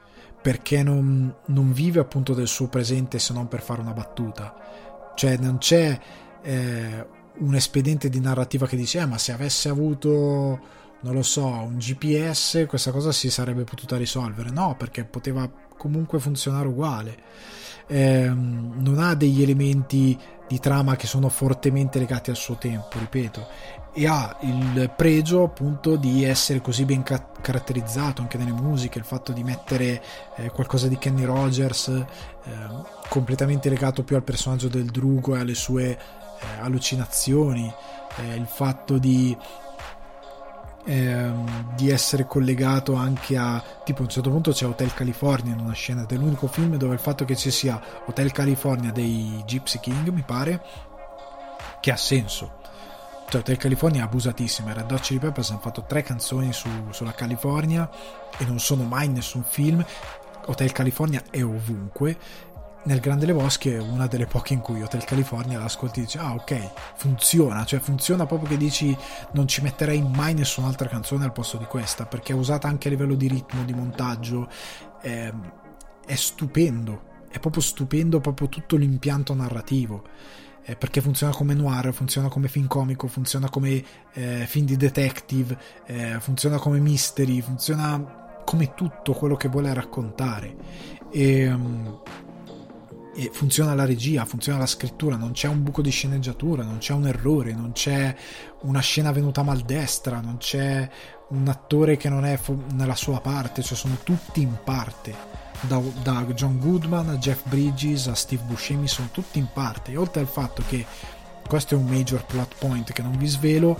perché 0.44 0.84
non, 0.84 1.34
non, 1.45 1.72
vive 1.72 2.02
appunto 2.02 2.34
del 2.34 2.49
suo 2.49 2.68
presente 2.68 3.18
se 3.18 3.32
non 3.32 3.48
per 3.48 3.61
fare 3.61 3.80
una 3.80 3.94
battuta. 3.94 4.53
Cioè 5.15 5.38
non 5.38 5.57
c'è 5.57 5.98
eh, 6.41 7.07
un 7.38 7.56
espediente 7.56 8.10
di 8.10 8.20
narrativa 8.20 8.68
che 8.68 8.76
dice 8.76 8.99
eh, 8.99 9.06
ma 9.06 9.18
se 9.18 9.32
avesse 9.32 9.70
avuto 9.70 10.60
non 10.99 11.14
lo 11.14 11.24
so 11.24 11.45
un 11.45 11.78
GPS 11.78 12.65
questa 12.68 12.91
cosa 12.91 13.14
si 13.14 13.30
sarebbe 13.30 13.64
potuta 13.64 13.95
risolvere. 13.95 14.49
No 14.49 14.76
perché 14.78 15.06
poteva 15.06 15.49
comunque 15.78 16.20
funzionare 16.20 16.68
uguale. 16.68 17.18
Eh, 17.88 18.28
non 18.28 18.98
ha 18.99 19.15
degli 19.15 19.41
elementi 19.41 20.20
di 20.45 20.60
trama 20.60 20.98
che 20.98 21.07
sono 21.07 21.30
fortemente 21.30 21.99
legati 21.99 22.30
al 22.30 22.36
suo 22.36 22.56
tempo 22.56 22.99
ripeto 22.99 23.48
e 23.94 24.07
ha 24.07 24.36
il 24.41 24.91
pregio 24.95 25.44
appunto 25.44 25.95
di 25.95 26.24
essere 26.24 26.61
così 26.61 26.84
ben 26.84 27.03
ca- 27.03 27.30
caratterizzato 27.40 28.22
anche 28.22 28.38
nelle 28.38 28.52
musiche, 28.52 28.98
il 28.98 29.06
fatto 29.06 29.32
di 29.32 29.44
mettere 29.44 30.02
eh, 30.36 30.49
qualcosa 30.49 30.88
di 30.88 30.98
Kenny 30.98 31.24
Rogers 31.24 31.88
eh, 31.90 32.06
completamente 33.07 33.70
legato 33.70 34.03
più 34.03 34.15
al 34.15 34.24
personaggio 34.24 34.68
del 34.68 34.86
Drugo 34.86 35.36
e 35.36 35.40
alle 35.40 35.53
sue 35.53 35.90
eh, 35.90 35.98
allucinazioni, 36.61 37.72
eh, 38.18 38.36
il 38.36 38.48
fatto 38.48 38.98
di 38.98 39.38
ehm, 40.86 41.76
di 41.76 41.90
essere 41.91 42.26
collegato 42.26 42.95
anche 42.95 43.38
a 43.38 43.64
tipo 43.84 43.99
a 43.99 44.03
un 44.06 44.10
certo 44.10 44.32
punto 44.32 44.52
c'è 44.52 44.65
Hotel 44.65 44.94
California 44.94 45.53
in 45.53 45.60
una 45.60 45.74
scena 45.74 46.02
ed 46.02 46.11
è 46.11 46.15
l'unico 46.15 46.48
film 46.48 46.78
dove 46.78 46.94
il 46.94 46.99
fatto 46.99 47.26
che 47.26 47.36
ci 47.36 47.52
sia 47.52 47.80
Hotel 48.06 48.32
California 48.32 48.91
dei 48.91 49.44
Gypsy 49.45 49.80
King 49.80 50.10
mi 50.10 50.24
pare 50.24 50.61
che 51.80 51.91
ha 51.91 51.98
senso 51.98 52.61
Hotel 53.38 53.57
California 53.57 54.01
è 54.01 54.03
abusatissima. 54.05 54.72
I 54.72 54.73
Red 54.73 54.91
Hot 54.91 55.01
Chili 55.01 55.19
Peppers 55.19 55.49
hanno 55.49 55.60
fatto 55.60 55.85
tre 55.88 56.01
canzoni 56.03 56.53
su, 56.53 56.69
sulla 56.91 57.14
California 57.14 57.89
e 58.38 58.45
non 58.45 58.60
sono 58.60 58.84
mai 58.84 59.05
in 59.05 59.14
nessun 59.14 59.43
film. 59.43 59.84
Hotel 60.45 60.72
California 60.72 61.23
è 61.30 61.43
ovunque. 61.43 62.18
Nel 62.85 62.99
Grande 62.99 63.26
Lebowski 63.26 63.69
è 63.69 63.80
una 63.80 64.07
delle 64.07 64.26
poche 64.26 64.53
in 64.53 64.60
cui 64.60 64.81
Hotel 64.81 65.05
California 65.05 65.57
l'ascolti 65.57 66.01
e 66.01 66.03
dici 66.03 66.18
ah 66.18 66.34
ok 66.34 66.72
funziona. 66.95 67.64
Cioè 67.64 67.80
funziona 67.80 68.26
proprio 68.26 68.49
che 68.49 68.57
dici 68.57 68.95
non 69.31 69.47
ci 69.47 69.61
metterei 69.61 70.01
mai 70.01 70.34
nessun'altra 70.34 70.89
canzone 70.89 71.23
al 71.23 71.31
posto 71.31 71.57
di 71.57 71.65
questa 71.65 72.05
perché 72.05 72.34
è 72.34 72.35
usata 72.35 72.68
anche 72.68 72.89
a 72.89 72.91
livello 72.91 73.15
di 73.15 73.27
ritmo 73.27 73.64
di 73.64 73.73
montaggio. 73.73 74.49
È, 75.01 75.31
è 76.05 76.15
stupendo. 76.15 77.11
È 77.30 77.39
proprio 77.39 77.61
stupendo 77.61 78.19
proprio 78.19 78.49
tutto 78.49 78.76
l'impianto 78.76 79.34
narrativo 79.34 80.03
eh, 80.65 80.76
perché 80.76 81.02
funziona 81.02 81.34
come 81.34 81.53
noir, 81.53 81.94
funziona 81.94 82.30
come 82.30 82.48
film 82.48 82.68
comico, 82.68 83.07
funziona 83.07 83.49
come 83.49 83.84
eh, 84.14 84.45
film 84.48 84.65
di 84.65 84.77
detective, 84.77 85.57
eh, 85.85 86.18
funziona 86.19 86.57
come 86.57 86.80
mystery, 86.80 87.41
funziona 87.41 88.41
come 88.45 88.73
tutto 88.73 89.14
quello 89.14 89.35
che 89.35 89.49
vuole 89.49 89.73
raccontare. 89.73 90.56
E, 91.11 91.52
um, 91.52 92.02
e 93.15 93.30
funziona 93.31 93.76
la 93.76 93.85
regia, 93.85 94.26
funziona 94.26 94.57
la 94.57 94.65
scrittura, 94.65 95.15
non 95.15 95.34
c'è 95.34 95.48
un 95.48 95.61
buco 95.61 95.81
di 95.81 95.91
sceneggiatura, 95.91 96.64
non 96.64 96.80
c'è 96.80 96.94
un 96.94 97.06
errore, 97.06 97.53
non 97.53 97.72
c'è 97.73 98.15
una 98.61 98.80
scena 98.80 99.11
venuta 99.11 99.44
maldestra, 99.44 100.19
non 100.19 100.38
c'è 100.38 100.90
un 101.30 101.48
attore 101.48 101.95
che 101.95 102.10
non 102.10 102.26
è 102.26 102.40
nella 102.73 102.95
sua 102.95 103.19
parte, 103.19 103.61
cioè 103.61 103.77
sono 103.77 103.98
tutti 104.03 104.41
in 104.41 104.57
parte 104.64 105.32
da, 105.68 105.81
da 106.02 106.26
John 106.34 106.60
Goodman 106.60 107.10
a 107.10 107.18
Jeff 107.18 107.41
Bridges 107.44 108.07
a 108.07 108.15
Steve 108.15 108.44
Buscemi 108.44 108.88
sono 108.88 109.10
tutti 109.11 109.40
in 109.40 109.48
parte. 109.52 109.95
Oltre 109.95 110.22
al 110.22 110.27
fatto 110.27 110.64
che 110.68 110.85
questo 111.48 111.76
è 111.76 111.77
un 111.77 111.85
major 111.85 112.26
plot 112.26 112.56
point 112.57 112.91
che 112.91 113.02
non 113.02 113.18
vi 113.18 113.27
svelo 113.27 113.80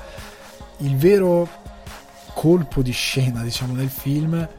il 0.77 0.95
vero 0.97 1.47
colpo 2.34 2.81
di 2.81 2.91
scena 2.91 3.41
diciamo 3.41 3.73
del 3.73 3.89
film 3.89 4.49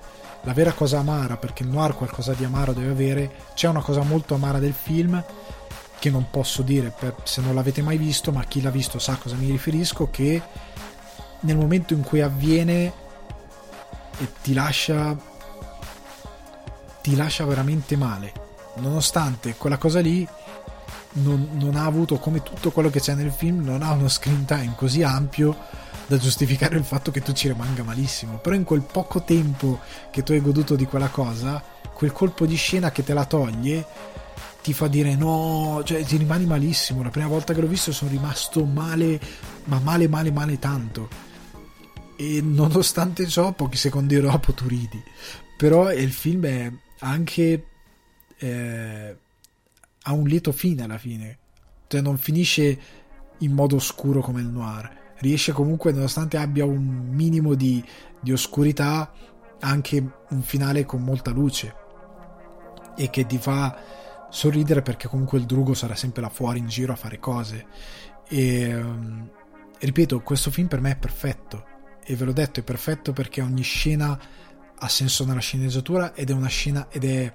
la 0.42 0.52
vera 0.52 0.72
cosa 0.72 1.00
amara 1.00 1.36
perché 1.36 1.64
il 1.64 1.68
noir 1.68 1.94
qualcosa 1.94 2.32
di 2.32 2.44
amaro 2.44 2.72
deve 2.72 2.90
avere 2.90 3.30
c'è 3.54 3.68
una 3.68 3.82
cosa 3.82 4.02
molto 4.02 4.34
amara 4.34 4.58
del 4.58 4.72
film 4.72 5.22
che 6.04 6.10
non 6.10 6.26
posso 6.28 6.60
dire 6.60 6.92
per, 6.96 7.14
se 7.22 7.40
non 7.40 7.54
l'avete 7.54 7.80
mai 7.80 7.96
visto, 7.96 8.30
ma 8.30 8.44
chi 8.44 8.60
l'ha 8.60 8.68
visto 8.68 8.98
sa 8.98 9.12
a 9.12 9.16
cosa 9.16 9.36
mi 9.36 9.50
riferisco, 9.50 10.10
che 10.10 10.42
nel 11.40 11.56
momento 11.56 11.94
in 11.94 12.02
cui 12.02 12.20
avviene 12.20 12.92
e 14.18 14.32
ti 14.42 14.52
lascia 14.52 15.16
ti 17.04 17.14
lascia 17.16 17.44
veramente 17.44 17.96
male 17.96 18.32
nonostante 18.76 19.56
quella 19.56 19.76
cosa 19.76 20.00
lì 20.00 20.26
non, 21.16 21.50
non, 21.52 21.76
ha 21.76 21.84
avuto 21.84 22.16
come 22.16 22.42
tutto 22.42 22.70
quello 22.70 22.88
che 22.88 22.98
c'è 22.98 23.14
nel 23.14 23.30
film 23.30 23.62
non 23.62 23.82
ha 23.82 23.92
uno 23.92 24.08
screen 24.08 24.46
time 24.46 24.72
così 24.74 25.02
ampio 25.02 25.54
da 26.06 26.16
giustificare 26.16 26.78
il 26.78 26.84
fatto 26.84 27.10
che 27.10 27.20
tu 27.20 27.32
ci 27.32 27.48
rimanga 27.48 27.82
malissimo 27.82 28.38
però 28.38 28.56
in 28.56 28.64
quel 28.64 28.80
poco 28.80 29.22
tempo 29.22 29.80
che 30.10 30.22
tu 30.22 30.32
hai 30.32 30.40
goduto 30.40 30.76
di 30.76 30.86
quella 30.86 31.08
cosa 31.08 31.62
quel 31.92 32.10
colpo 32.10 32.46
di 32.46 32.56
scena 32.56 32.90
che 32.90 33.04
te 33.04 33.12
la 33.12 33.26
toglie 33.26 33.86
ti 34.62 34.72
fa 34.72 34.86
dire 34.86 35.14
no, 35.14 35.82
cioè 35.84 36.02
ti 36.04 36.16
rimani 36.16 36.46
malissimo. 36.46 37.02
La 37.02 37.10
prima 37.10 37.26
volta 37.26 37.52
che 37.52 37.60
l'ho 37.60 37.66
visto 37.66 37.92
sono 37.92 38.10
rimasto 38.10 38.64
male, 38.64 39.20
ma 39.64 39.78
male, 39.78 40.08
male, 40.08 40.32
male 40.32 40.58
tanto. 40.58 41.10
E 42.16 42.40
nonostante 42.40 43.28
ciò, 43.28 43.52
pochi 43.52 43.76
secondi 43.76 44.18
dopo 44.18 44.54
tu 44.54 44.66
ridi. 44.66 45.02
Però 45.58 45.92
il 45.92 46.10
film 46.10 46.46
è 46.46 46.72
anche. 47.00 47.66
Eh, 48.36 49.16
ha 50.06 50.12
un 50.12 50.24
lieto 50.26 50.52
fine 50.52 50.82
alla 50.82 50.98
fine. 50.98 51.38
Cioè 51.86 52.00
non 52.00 52.18
finisce 52.18 52.78
in 53.38 53.52
modo 53.52 53.76
oscuro 53.76 54.20
come 54.20 54.40
il 54.40 54.48
noir. 54.48 55.02
Riesce 55.18 55.52
comunque, 55.52 55.92
nonostante 55.92 56.36
abbia 56.36 56.64
un 56.64 57.08
minimo 57.10 57.54
di, 57.54 57.82
di 58.20 58.32
oscurità, 58.32 59.12
anche 59.60 60.10
un 60.28 60.42
finale 60.42 60.84
con 60.84 61.02
molta 61.02 61.30
luce. 61.30 61.74
E 62.96 63.10
che 63.10 63.26
ti 63.26 63.38
fa 63.38 63.76
sorridere 64.30 64.82
perché 64.82 65.08
comunque 65.08 65.38
il 65.38 65.46
drugo 65.46 65.74
sarà 65.74 65.94
sempre 65.94 66.20
là 66.20 66.28
fuori 66.28 66.58
in 66.58 66.66
giro 66.66 66.92
a 66.92 66.96
fare 66.96 67.18
cose. 67.18 67.66
E 68.28 68.74
um, 68.74 69.30
ripeto, 69.78 70.20
questo 70.20 70.50
film 70.50 70.66
per 70.66 70.80
me 70.80 70.92
è 70.92 70.96
perfetto. 70.96 71.72
E 72.04 72.16
ve 72.16 72.24
l'ho 72.24 72.32
detto, 72.32 72.60
è 72.60 72.62
perfetto 72.62 73.12
perché 73.12 73.40
ogni 73.40 73.62
scena 73.62 74.18
ha 74.84 74.88
senso 74.88 75.24
nella 75.24 75.40
sceneggiatura 75.40 76.14
ed 76.14 76.30
è 76.30 76.32
una 76.32 76.48
scena 76.48 76.86
ed 76.90 77.04
è 77.04 77.32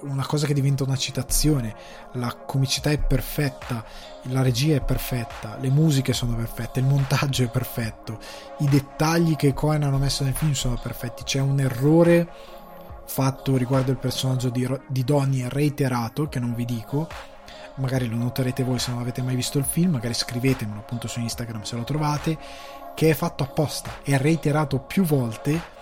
una 0.00 0.26
cosa 0.26 0.46
che 0.46 0.54
diventa 0.54 0.82
una 0.82 0.96
citazione. 0.96 1.74
La 2.14 2.34
comicità 2.34 2.90
è 2.90 2.98
perfetta, 2.98 3.84
la 4.22 4.42
regia 4.42 4.76
è 4.76 4.82
perfetta, 4.82 5.56
le 5.60 5.70
musiche 5.70 6.12
sono 6.12 6.34
perfette, 6.34 6.80
il 6.80 6.86
montaggio 6.86 7.44
è 7.44 7.48
perfetto, 7.48 8.18
i 8.58 8.68
dettagli 8.68 9.36
che 9.36 9.52
Cohen 9.54 9.84
hanno 9.84 9.98
messo 9.98 10.24
nel 10.24 10.34
film 10.34 10.52
sono 10.52 10.78
perfetti. 10.82 11.22
C'è 11.22 11.40
un 11.40 11.60
errore 11.60 12.28
fatto 13.06 13.56
riguardo 13.56 13.90
il 13.90 13.98
personaggio 13.98 14.48
di, 14.48 14.66
di 14.88 15.04
Donnie 15.04 15.48
reiterato, 15.48 16.28
che 16.28 16.40
non 16.40 16.54
vi 16.54 16.64
dico, 16.64 17.08
magari 17.76 18.08
lo 18.08 18.16
noterete 18.16 18.64
voi 18.64 18.78
se 18.78 18.90
non 18.90 19.00
avete 19.00 19.22
mai 19.22 19.36
visto 19.36 19.58
il 19.58 19.64
film, 19.64 19.92
magari 19.92 20.14
scrivetemelo 20.14 20.80
appunto 20.80 21.08
su 21.08 21.20
Instagram 21.20 21.62
se 21.62 21.76
lo 21.76 21.84
trovate, 21.84 22.38
che 22.94 23.10
è 23.10 23.14
fatto 23.14 23.44
apposta, 23.44 23.90
è 24.02 24.16
reiterato 24.18 24.80
più 24.80 25.04
volte, 25.04 25.76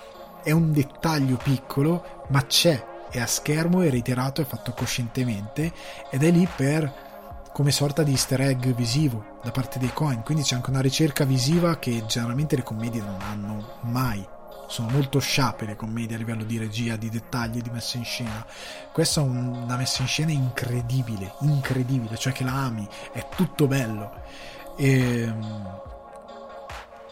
è 0.47 0.53
un 0.53 0.71
dettaglio 0.71 1.37
piccolo, 1.43 2.25
ma 2.29 2.47
c'è, 2.47 3.09
è 3.11 3.19
a 3.19 3.27
schermo, 3.27 3.81
è 3.81 3.91
reiterato, 3.91 4.41
è 4.41 4.45
fatto 4.45 4.73
coscientemente 4.75 5.73
ed 6.09 6.23
è 6.23 6.31
lì 6.31 6.47
per 6.55 7.51
come 7.53 7.73
sorta 7.73 8.05
di 8.05 8.13
easter 8.13 8.43
egg 8.43 8.67
visivo 8.67 9.39
da 9.43 9.51
parte 9.51 9.81
dei 9.81 9.93
coin, 9.93 10.23
quindi 10.23 10.45
c'è 10.45 10.55
anche 10.55 10.71
una 10.71 10.81
ricerca 10.81 11.25
visiva 11.25 11.81
che 11.81 12.05
generalmente 12.07 12.55
le 12.55 12.63
commedie 12.63 13.01
non 13.01 13.17
hanno 13.21 13.79
mai 13.81 14.25
sono 14.69 14.89
molto 14.91 15.19
sciape 15.19 15.65
le 15.65 15.77
commedie 15.77 16.15
a 16.15 16.19
livello 16.19 16.45
di 16.45 16.59
regia, 16.59 16.95
di 16.97 17.09
dettagli, 17.09 17.61
di 17.61 17.71
messa 17.71 17.99
in 17.99 18.05
scena. 18.05 18.45
Questa 18.93 19.21
è 19.21 19.25
una 19.25 19.77
messa 19.77 20.03
in 20.03 20.09
scena 20.09 20.33
incredibile, 20.33 21.35
incredibile, 21.41 22.17
cioè 22.17 22.33
che 22.33 22.43
la 22.43 22.65
ami, 22.65 22.87
è 23.13 23.29
tutto 23.29 23.69
bello. 23.69 24.11
E, 24.77 25.33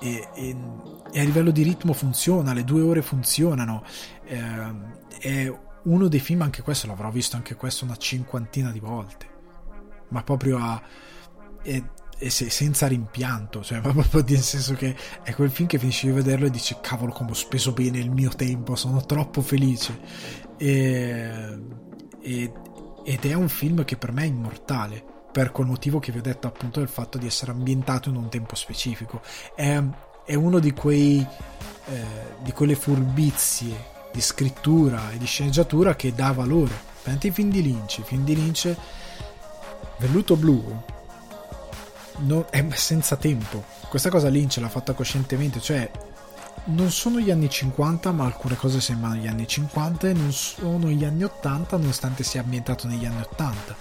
e, 0.04 0.28
e, 0.34 0.56
e 1.12 1.20
a 1.20 1.24
livello 1.24 1.50
di 1.50 1.62
ritmo 1.62 1.94
funziona, 1.94 2.52
le 2.52 2.64
due 2.64 2.82
ore 2.82 3.00
funzionano. 3.00 3.82
Eh, 4.26 4.72
è 5.18 5.58
uno 5.84 6.08
dei 6.08 6.20
film, 6.20 6.42
anche 6.42 6.62
questo 6.62 6.86
l'avrò 6.86 7.10
visto 7.10 7.36
anche 7.36 7.54
questo 7.54 7.86
una 7.86 7.96
cinquantina 7.96 8.70
di 8.70 8.80
volte, 8.80 9.26
ma 10.08 10.22
proprio 10.22 10.58
a... 10.58 10.82
È, 11.62 11.82
e 12.16 12.30
se, 12.30 12.48
senza 12.48 12.86
rimpianto, 12.86 13.64
cioè 13.64 13.80
proprio 13.82 14.22
nel 14.28 14.42
senso 14.42 14.74
che 14.74 14.94
è 15.22 15.34
quel 15.34 15.50
film 15.50 15.66
che 15.66 15.78
finisci 15.78 16.06
di 16.06 16.12
vederlo 16.12 16.46
e 16.46 16.50
dici 16.50 16.76
cavolo 16.80 17.10
come 17.10 17.30
ho 17.30 17.34
speso 17.34 17.72
bene 17.72 17.98
il 17.98 18.10
mio 18.10 18.30
tempo, 18.30 18.76
sono 18.76 19.04
troppo 19.06 19.40
felice. 19.40 19.98
E, 20.58 21.58
e, 22.20 22.52
ed 23.06 23.24
è 23.24 23.32
un 23.32 23.48
film 23.48 23.84
che 23.84 23.96
per 23.96 24.12
me 24.12 24.22
è 24.22 24.26
immortale 24.26 25.12
per 25.34 25.50
quel 25.50 25.66
motivo 25.66 25.98
che 25.98 26.12
vi 26.12 26.18
ho 26.18 26.22
detto 26.22 26.46
appunto 26.46 26.78
del 26.78 26.88
fatto 26.88 27.18
di 27.18 27.26
essere 27.26 27.50
ambientato 27.50 28.08
in 28.08 28.14
un 28.14 28.28
tempo 28.28 28.54
specifico 28.54 29.20
è, 29.56 29.82
è 30.24 30.34
uno 30.36 30.60
di 30.60 30.72
quei 30.72 31.26
eh, 31.86 32.02
di 32.40 32.52
quelle 32.52 32.76
furbizie 32.76 33.92
di 34.12 34.20
scrittura 34.20 35.10
e 35.10 35.18
di 35.18 35.26
sceneggiatura 35.26 35.96
che 35.96 36.14
dà 36.14 36.30
valore 36.30 36.72
prendete 37.02 37.26
i 37.26 37.30
film 37.32 37.50
di 37.50 37.62
Lynch 37.62 38.02
film 38.02 38.22
di 38.22 38.36
Lynch 38.36 38.76
Velluto 39.98 40.36
Blu 40.36 40.82
non, 42.18 42.44
è 42.50 42.64
senza 42.74 43.16
tempo. 43.16 43.64
Questa 43.88 44.10
cosa 44.10 44.28
Lynch 44.28 44.58
l'ha 44.58 44.68
fatta 44.68 44.92
coscientemente, 44.92 45.60
cioè 45.60 45.90
non 46.66 46.90
sono 46.90 47.18
gli 47.18 47.30
anni 47.30 47.50
50, 47.50 48.12
ma 48.12 48.24
alcune 48.24 48.56
cose 48.56 48.80
sembrano 48.80 49.16
gli 49.16 49.26
anni 49.26 49.46
50 49.46 50.08
e 50.08 50.12
non 50.12 50.32
sono 50.32 50.88
gli 50.88 51.04
anni 51.04 51.24
80, 51.24 51.76
nonostante 51.76 52.22
sia 52.22 52.42
ambientato 52.42 52.86
negli 52.86 53.04
anni 53.04 53.20
80. 53.20 53.76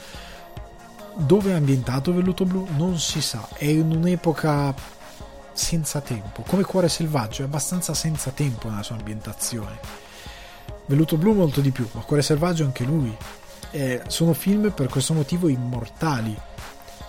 Dove 1.15 1.51
è 1.51 1.53
ambientato 1.53 2.11
Velluto 2.11 2.43
Blu? 2.43 2.67
Non 2.75 2.97
si 2.97 3.21
sa, 3.21 3.47
è 3.53 3.65
in 3.65 3.91
un'epoca 3.91 4.73
senza 5.53 6.01
tempo, 6.01 6.41
come 6.41 6.63
Cuore 6.63 6.89
Selvaggio, 6.89 7.43
è 7.43 7.45
abbastanza 7.45 7.93
senza 7.93 8.31
tempo 8.31 8.67
nella 8.67 8.81
sua 8.81 8.95
ambientazione. 8.95 9.77
Velluto 10.87 11.17
Blu 11.17 11.33
molto 11.33 11.61
di 11.61 11.69
più, 11.69 11.87
ma 11.91 12.01
Cuore 12.01 12.23
Selvaggio 12.23 12.63
anche 12.63 12.83
lui. 12.83 13.15
Eh, 13.69 14.01
sono 14.07 14.33
film 14.33 14.71
per 14.71 14.87
questo 14.87 15.13
motivo 15.13 15.47
immortali 15.47 16.35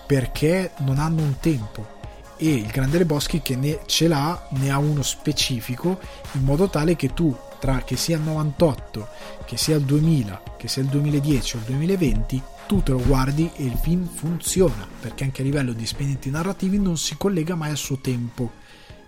perché 0.05 0.71
non 0.77 0.99
hanno 0.99 1.21
un 1.21 1.39
tempo 1.39 1.93
e 2.37 2.53
il 2.53 2.67
Grande 2.67 2.99
Leboschi 2.99 3.41
che 3.41 3.55
ne 3.55 3.81
ce 3.85 4.07
l'ha 4.07 4.47
ne 4.49 4.69
ha 4.69 4.77
uno 4.77 5.01
specifico 5.03 5.99
in 6.33 6.43
modo 6.43 6.69
tale 6.69 6.95
che 6.95 7.13
tu 7.13 7.35
tra 7.59 7.81
che 7.83 7.95
sia 7.95 8.17
il 8.17 8.23
98 8.23 9.07
che 9.45 9.57
sia 9.57 9.75
il 9.75 9.83
2000 9.83 10.41
che 10.57 10.67
sia 10.67 10.81
il 10.81 10.89
2010 10.89 11.55
o 11.55 11.59
il 11.59 11.65
2020 11.65 12.43
tu 12.67 12.81
te 12.81 12.91
lo 12.91 13.01
guardi 13.01 13.49
e 13.55 13.63
il 13.63 13.77
film 13.77 14.07
funziona 14.07 14.87
perché 14.99 15.23
anche 15.23 15.41
a 15.41 15.45
livello 15.45 15.73
di 15.73 15.83
espedienti 15.83 16.29
narrativi 16.29 16.79
non 16.79 16.97
si 16.97 17.15
collega 17.17 17.55
mai 17.55 17.71
al 17.71 17.77
suo 17.77 17.99
tempo 17.99 18.51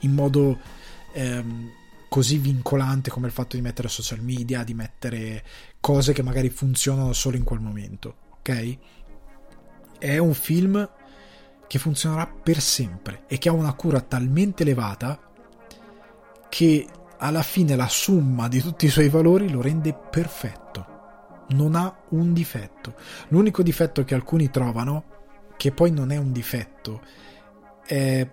in 0.01 0.13
modo 0.13 0.57
ehm, 1.13 1.71
così 2.09 2.37
vincolante 2.37 3.09
come 3.09 3.27
il 3.27 3.33
fatto 3.33 3.55
di 3.55 3.61
mettere 3.61 3.87
social 3.87 4.21
media 4.21 4.63
di 4.63 4.73
mettere 4.73 5.43
cose 5.79 6.13
che 6.13 6.23
magari 6.23 6.49
funzionano 6.49 7.13
solo 7.13 7.37
in 7.37 7.43
quel 7.43 7.59
momento 7.59 8.15
ok 8.39 8.77
è 9.99 10.17
un 10.17 10.33
film 10.33 10.89
che 11.67 11.79
funzionerà 11.79 12.27
per 12.27 12.61
sempre 12.61 13.23
e 13.27 13.37
che 13.37 13.49
ha 13.49 13.53
una 13.53 13.73
cura 13.73 13.99
talmente 13.99 14.63
elevata 14.63 15.19
che 16.49 16.87
alla 17.17 17.41
fine 17.41 17.75
la 17.75 17.87
somma 17.87 18.47
di 18.47 18.61
tutti 18.61 18.85
i 18.85 18.89
suoi 18.89 19.09
valori 19.09 19.49
lo 19.49 19.61
rende 19.61 19.93
perfetto. 19.93 20.96
Non 21.49 21.75
ha 21.75 21.95
un 22.09 22.33
difetto. 22.33 22.95
L'unico 23.29 23.63
difetto 23.63 24.03
che 24.03 24.15
alcuni 24.15 24.49
trovano, 24.49 25.03
che 25.57 25.71
poi 25.71 25.91
non 25.91 26.11
è 26.11 26.17
un 26.17 26.31
difetto, 26.31 27.01
è 27.85 28.27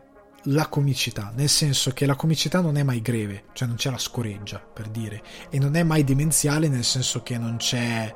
la 0.48 0.66
comicità, 0.68 1.32
nel 1.34 1.48
senso 1.48 1.92
che 1.92 2.04
la 2.04 2.16
comicità 2.16 2.60
non 2.60 2.76
è 2.76 2.82
mai 2.82 3.00
greve, 3.00 3.44
cioè 3.52 3.66
non 3.66 3.76
c'è 3.76 3.90
la 3.90 3.98
scoreggia, 3.98 4.58
per 4.58 4.88
dire, 4.88 5.22
e 5.48 5.58
non 5.58 5.74
è 5.74 5.82
mai 5.82 6.04
demenziale 6.04 6.68
nel 6.68 6.84
senso 6.84 7.22
che 7.22 7.38
non 7.38 7.56
c'è 7.56 8.14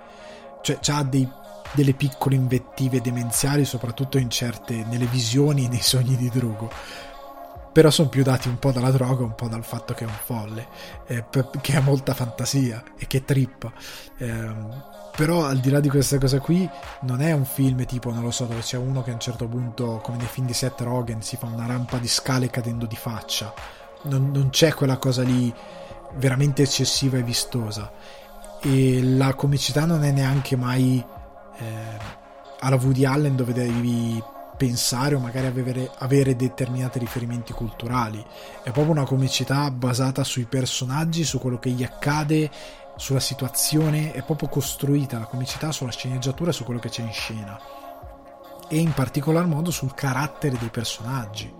cioè 0.60 0.78
ha 0.88 1.02
dei 1.04 1.26
delle 1.72 1.94
piccole 1.94 2.34
invettive 2.34 3.00
demenziali, 3.00 3.64
soprattutto 3.64 4.18
in 4.18 4.30
certe, 4.30 4.84
nelle 4.88 5.06
visioni 5.06 5.66
e 5.66 5.68
nei 5.68 5.82
sogni 5.82 6.16
di 6.16 6.30
Drugo. 6.30 6.70
Però 7.72 7.90
sono 7.90 8.08
più 8.08 8.22
dati 8.22 8.48
un 8.48 8.58
po' 8.58 8.72
dalla 8.72 8.90
droga, 8.90 9.24
un 9.24 9.34
po' 9.34 9.48
dal 9.48 9.64
fatto 9.64 9.94
che 9.94 10.04
è 10.04 10.06
un 10.06 10.18
folle, 10.24 10.66
eh, 11.06 11.24
che 11.60 11.76
ha 11.76 11.80
molta 11.80 12.14
fantasia 12.14 12.82
e 12.96 13.06
che 13.06 13.24
trippa. 13.24 13.72
Eh, 14.16 14.96
però 15.18 15.44
al 15.44 15.58
di 15.58 15.70
là 15.70 15.80
di 15.80 15.88
questa 15.88 16.16
cosa 16.18 16.38
qui, 16.38 16.68
non 17.02 17.20
è 17.20 17.32
un 17.32 17.44
film 17.44 17.84
tipo, 17.86 18.12
non 18.12 18.22
lo 18.22 18.30
so, 18.30 18.44
dove 18.44 18.60
c'è 18.60 18.76
uno 18.76 19.02
che 19.02 19.10
a 19.10 19.14
un 19.14 19.20
certo 19.20 19.48
punto, 19.48 20.00
come 20.00 20.16
nei 20.16 20.26
film 20.26 20.46
di 20.46 20.54
Seth 20.54 20.80
Rogen, 20.80 21.22
si 21.22 21.36
fa 21.36 21.46
una 21.46 21.66
rampa 21.66 21.98
di 21.98 22.06
scale 22.06 22.50
cadendo 22.50 22.86
di 22.86 22.94
faccia. 22.94 23.52
Non, 24.02 24.30
non 24.30 24.50
c'è 24.50 24.72
quella 24.74 24.96
cosa 24.98 25.22
lì 25.22 25.52
veramente 26.14 26.62
eccessiva 26.62 27.18
e 27.18 27.22
vistosa. 27.22 27.90
E 28.60 29.02
la 29.02 29.34
comicità 29.34 29.84
non 29.84 30.04
è 30.04 30.12
neanche 30.12 30.56
mai 30.56 31.04
eh, 31.58 31.66
alla 32.60 32.76
Woody 32.76 33.04
Allen 33.04 33.36
dove 33.36 33.52
devi 33.52 34.22
pensare 34.58 35.14
o 35.14 35.20
magari 35.20 35.46
avere, 35.46 35.90
avere, 35.98 36.36
determinati 36.36 36.98
riferimenti 36.98 37.54
culturali. 37.54 38.22
È 38.62 38.70
proprio 38.70 38.92
una 38.92 39.06
comicità 39.06 39.70
basata 39.70 40.24
sui 40.24 40.44
personaggi, 40.44 41.24
su 41.24 41.38
quello 41.38 41.58
che 41.58 41.70
gli 41.70 41.84
accade, 41.84 42.50
sulla 42.96 43.20
situazione, 43.20 44.12
è 44.12 44.22
proprio 44.24 44.48
costruita 44.48 45.18
la 45.18 45.26
comicità 45.26 45.70
sulla 45.72 45.92
sceneggiatura, 45.92 46.52
su 46.52 46.64
quello 46.64 46.80
che 46.80 46.88
c'è 46.90 47.02
in 47.02 47.12
scena. 47.12 47.58
e 48.68 48.78
in 48.78 48.92
particolar 48.92 49.46
modo 49.46 49.70
sul 49.70 49.94
carattere 49.94 50.56
dei 50.58 50.68
personaggi. 50.68 51.52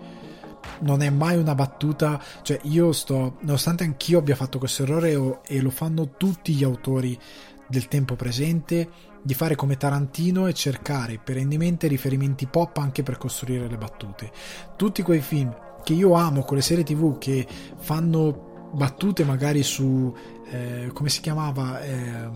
Non 0.81 1.03
è 1.03 1.11
mai 1.11 1.37
una 1.37 1.55
battuta, 1.55 2.23
cioè 2.43 2.61
io 2.65 2.93
sto, 2.93 3.37
nonostante 3.41 3.85
anch'io 3.85 4.19
abbia 4.19 4.37
fatto 4.37 4.59
questo 4.59 4.83
errore 4.83 5.41
e 5.45 5.61
lo 5.61 5.71
fanno 5.71 6.11
tutti 6.17 6.53
gli 6.53 6.63
autori 6.63 7.19
del 7.67 7.89
tempo 7.89 8.15
presente, 8.15 8.89
di 9.23 9.35
fare 9.35 9.55
come 9.55 9.77
Tarantino 9.77 10.47
e 10.47 10.55
cercare 10.55 11.19
perennemente 11.23 11.87
riferimenti 11.87 12.47
pop 12.47 12.77
anche 12.79 13.03
per 13.03 13.19
costruire 13.19 13.69
le 13.69 13.77
battute. 13.77 14.31
Tutti 14.77 15.03
quei 15.03 15.21
film 15.21 15.55
che 15.83 15.93
io 15.93 16.15
amo 16.15 16.43
con 16.43 16.57
le 16.57 16.63
serie 16.63 16.85
tv 16.85 17.19
che 17.19 17.47
fanno 17.79 18.71
battute 18.73 19.25
magari 19.25 19.63
su 19.63 20.15
eh, 20.51 20.91
come 20.93 21.09
si 21.09 21.21
chiamava 21.21 21.81
eh, 21.81 22.29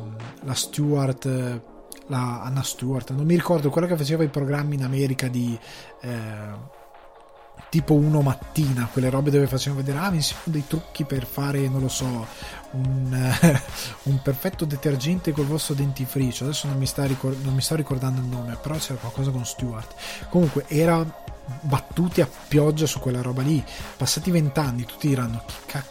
la 0.43 0.55
Stewart 0.55 1.27
la 2.07 2.43
Anna 2.43 2.63
Stewart 2.63 3.11
non 3.11 3.27
mi 3.27 3.35
ricordo 3.35 3.69
quella 3.69 3.87
che 3.87 3.97
faceva 3.97 4.25
i 4.25 4.29
programmi 4.29 4.75
in 4.77 4.83
America 4.83 5.29
di 5.29 5.59
eh, 6.01 6.81
tipo 7.73 7.95
uno 7.95 8.21
mattina, 8.21 8.87
quelle 8.93 9.09
robe 9.09 9.31
dove 9.31 9.47
facevano 9.47 9.81
vedere, 9.81 10.05
ah, 10.05 10.11
mi 10.11 10.21
sono 10.21 10.43
dei 10.45 10.67
trucchi 10.67 11.05
per 11.05 11.25
fare, 11.25 11.71
non 11.71 11.81
lo 11.81 11.89
so, 11.89 12.27
un, 12.73 13.35
un 14.03 14.21
perfetto 14.21 14.67
detergente 14.67 15.33
col 15.33 15.47
vostro 15.47 15.73
dentifricio. 15.73 16.45
Adesso 16.45 16.67
non 16.67 16.77
mi, 16.77 16.87
ricor- 16.95 17.43
non 17.43 17.55
mi, 17.55 17.63
sto 17.63 17.75
ricordando 17.75 18.21
il 18.21 18.27
nome, 18.27 18.59
però 18.61 18.77
c'era 18.77 18.99
qualcosa 18.99 19.31
con 19.31 19.47
Stewart. 19.47 19.95
Comunque, 20.29 20.67
era 20.69 21.03
battuti 21.63 22.21
a 22.21 22.29
pioggia 22.47 22.85
su 22.85 22.99
quella 22.99 23.23
roba 23.23 23.41
lì. 23.41 23.65
Passati 23.97 24.31
vent'anni, 24.31 24.85
tutti 24.85 25.09
diranno 25.09 25.43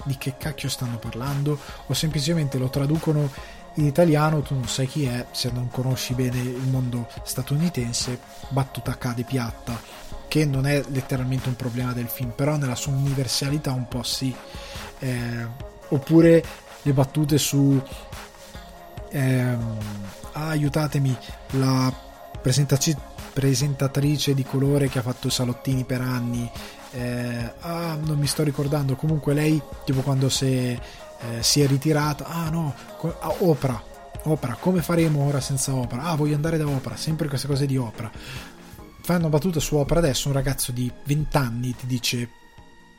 di 0.04 0.18
che 0.20 0.36
cacchio 0.38 0.70
stanno 0.70 1.00
parlando, 1.00 1.58
o 1.88 1.94
semplicemente 1.96 2.60
lo 2.60 2.70
traducono 2.70 3.28
in 3.76 3.86
italiano 3.86 4.42
tu 4.42 4.54
non 4.54 4.68
sai 4.68 4.86
chi 4.86 5.06
è 5.06 5.28
se 5.32 5.50
non 5.50 5.70
conosci 5.70 6.14
bene 6.14 6.42
il 6.42 6.68
mondo 6.68 7.08
statunitense 7.24 8.20
battuta 8.50 8.98
cade 8.98 9.24
piatta 9.24 9.80
che 10.32 10.46
non 10.46 10.66
è 10.66 10.82
letteralmente 10.88 11.50
un 11.50 11.58
problema 11.58 11.92
del 11.92 12.08
film, 12.08 12.32
però 12.34 12.56
nella 12.56 12.76
sua 12.76 12.94
universalità 12.94 13.74
un 13.74 13.90
po' 13.90 14.02
sì. 14.02 14.34
Eh, 15.00 15.46
oppure 15.90 16.42
le 16.84 16.94
battute 16.94 17.38
su 17.38 17.78
ehm, 19.10 19.78
ah, 20.32 20.48
aiutatemi 20.48 21.18
la 21.56 21.94
presentatrice 23.34 24.34
di 24.34 24.44
colore 24.44 24.88
che 24.88 25.00
ha 25.00 25.02
fatto 25.02 25.30
salottini 25.30 25.84
per 25.84 26.00
anni. 26.00 26.50
Eh, 26.92 27.54
ah 27.60 27.98
non 28.02 28.18
mi 28.18 28.28
sto 28.28 28.44
ricordando. 28.44 28.96
Comunque 28.96 29.34
lei 29.34 29.62
tipo 29.84 30.00
quando 30.00 30.30
si, 30.30 30.46
eh, 30.46 30.80
si 31.42 31.60
è 31.60 31.68
ritirata 31.68 32.24
ah 32.24 32.50
no 32.50 32.74
ah, 33.20 33.36
Oprah. 33.40 33.84
Oprah 34.24 34.56
come 34.62 34.82
faremo 34.82 35.26
ora 35.26 35.42
senza 35.42 35.76
Oprah? 35.76 36.04
Ah 36.04 36.16
voglio 36.16 36.36
andare 36.36 36.58
da 36.58 36.70
Oprah 36.70 36.96
sempre 36.96 37.28
queste 37.28 37.48
cose 37.48 37.66
di 37.66 37.76
Oprah 37.76 38.12
fai 39.02 39.18
una 39.18 39.30
battuta 39.30 39.60
su 39.60 39.76
Opera 39.76 40.00
adesso, 40.00 40.28
un 40.28 40.34
ragazzo 40.34 40.72
di 40.72 40.92
20 41.06 41.38
anni 41.38 41.76
ti 41.76 41.88
dice 41.88 42.30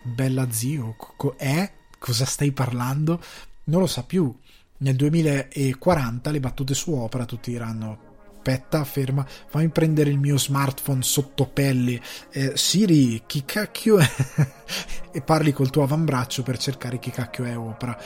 bella 0.02 0.50
zio, 0.50 0.94
co- 0.96 1.36
eh? 1.38 1.72
Cosa 1.98 2.24
stai 2.24 2.50
parlando? 2.50 3.20
Non 3.64 3.80
lo 3.80 3.86
sa 3.86 4.02
più. 4.02 4.34
Nel 4.78 4.96
2040 4.96 6.30
le 6.30 6.40
battute 6.40 6.74
su 6.74 6.92
Opera 6.92 7.24
tutti 7.24 7.52
diranno 7.52 8.10
aspetta, 8.42 8.82
ferma, 8.82 9.24
fammi 9.46 9.68
prendere 9.68 10.10
il 10.10 10.18
mio 10.18 10.36
smartphone 10.36 11.02
sotto 11.02 11.46
pelle. 11.46 12.00
Eh, 12.32 12.56
Siri, 12.56 13.22
chi 13.24 13.44
cacchio 13.44 13.98
è? 13.98 14.10
e 15.12 15.20
parli 15.22 15.52
col 15.52 15.70
tuo 15.70 15.84
avambraccio 15.84 16.42
per 16.42 16.58
cercare 16.58 16.98
chi 16.98 17.10
cacchio 17.10 17.44
è 17.44 17.56
Opera. 17.56 17.96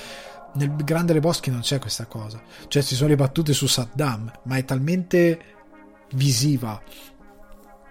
Nel 0.54 0.76
Grande 0.76 1.14
Le 1.14 1.20
Boschi 1.20 1.50
non 1.50 1.60
c'è 1.60 1.78
questa 1.78 2.04
cosa. 2.04 2.40
Cioè, 2.68 2.82
ci 2.82 2.94
sono 2.94 3.08
le 3.08 3.16
battute 3.16 3.54
su 3.54 3.66
Saddam, 3.66 4.30
ma 4.42 4.56
è 4.56 4.64
talmente 4.64 5.40
visiva 6.12 6.80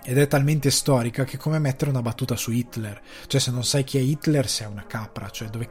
ed 0.05 0.19
è 0.19 0.27
talmente 0.27 0.69
storica 0.69 1.23
che 1.23 1.35
è 1.35 1.39
come 1.39 1.57
mettere 1.57 1.89
una 1.89 2.01
battuta 2.01 2.35
su 2.35 2.51
Hitler. 2.51 3.01
Cioè, 3.25 3.41
se 3.41 3.51
non 3.51 3.63
sai 3.63 3.83
chi 3.83 3.97
è 3.97 4.01
Hitler, 4.01 4.47
sei 4.47 4.67
una 4.67 4.85
capra, 4.85 5.29
cioè 5.29 5.49
dove, 5.49 5.69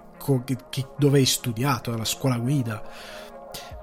dove 0.99 1.19
hai 1.19 1.25
studiato, 1.25 1.93
alla 1.93 2.05
scuola 2.05 2.37
guida. 2.37 2.83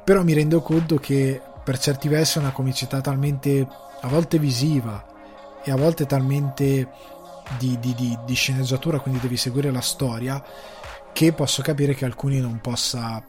Però 0.03 0.23
mi 0.23 0.33
rendo 0.33 0.61
conto 0.61 0.97
che 0.97 1.41
per 1.63 1.79
certi 1.79 2.09
versi 2.09 2.37
è 2.37 2.41
una 2.41 2.51
comicità 2.51 2.99
talmente 2.99 3.65
a 4.01 4.07
volte 4.07 4.39
visiva 4.39 5.05
e 5.63 5.71
a 5.71 5.75
volte 5.75 6.05
talmente 6.05 6.89
di, 7.57 7.79
di, 7.79 7.93
di, 7.95 8.17
di 8.25 8.33
sceneggiatura, 8.33 8.99
quindi 8.99 9.21
devi 9.21 9.37
seguire 9.37 9.71
la 9.71 9.81
storia, 9.81 10.43
che 11.13 11.33
posso 11.33 11.61
capire 11.61 11.93
che 11.93 12.05
alcuni 12.05 12.39
non 12.39 12.59
possa, 12.59 13.23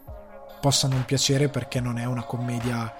possa 0.61 0.89
non 0.89 1.05
piacere 1.05 1.49
perché 1.49 1.81
non 1.81 1.99
è 1.99 2.05
una 2.05 2.25
commedia 2.25 2.93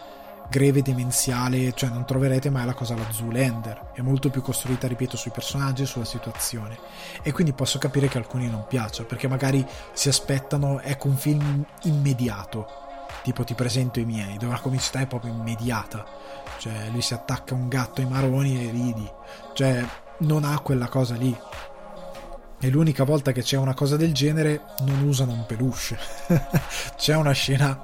greve 0.53 0.83
demenziale, 0.83 1.73
cioè 1.73 1.89
non 1.89 2.05
troverete 2.05 2.51
mai 2.51 2.67
la 2.67 2.75
cosa 2.75 2.93
alla 2.93 3.11
Zoolander, 3.11 3.93
è 3.95 4.03
molto 4.03 4.29
più 4.29 4.43
costruita, 4.43 4.87
ripeto, 4.87 5.17
sui 5.17 5.31
personaggi 5.31 5.83
e 5.83 5.87
sulla 5.87 6.05
situazione. 6.05 6.79
E 7.23 7.33
quindi 7.33 7.55
posso 7.55 7.79
capire 7.79 8.07
che 8.07 8.19
alcuni 8.19 8.51
non 8.51 8.67
piaccia, 8.69 9.05
perché 9.05 9.29
magari 9.29 9.67
si 9.95 10.11
aspettano, 10.11 10.81
ecco, 10.81 11.09
un 11.09 11.17
film 11.17 11.65
immediato, 11.85 12.67
tipo 13.23 13.45
ti 13.45 13.55
presento 13.55 13.99
i 13.99 14.05
miei, 14.05 14.37
dove 14.37 14.53
la 14.53 14.61
comicità 14.61 15.01
è 15.01 15.07
proprio 15.07 15.33
immediata, 15.33 16.05
cioè 16.59 16.89
lui 16.91 17.01
si 17.01 17.15
attacca 17.15 17.55
un 17.55 17.69
gatto 17.69 18.03
ai 18.03 18.07
maroni 18.07 18.69
e 18.69 18.71
ridi, 18.71 19.11
cioè 19.55 19.83
non 20.19 20.45
ha 20.45 20.61
quella 20.61 20.89
cosa 20.89 21.15
lì. 21.15 21.35
E 22.61 22.69
l'unica 22.69 23.05
volta 23.05 23.33
che 23.33 23.43
c'è 23.43 23.57
una 23.57 23.75
cosa 23.75 23.97
del 23.97 24.13
genere 24.13 24.61
non 24.81 25.01
usano 25.03 25.33
un 25.33 25.47
peluche. 25.47 25.99
c'è 26.97 27.17
una 27.17 27.33
scena 27.33 27.83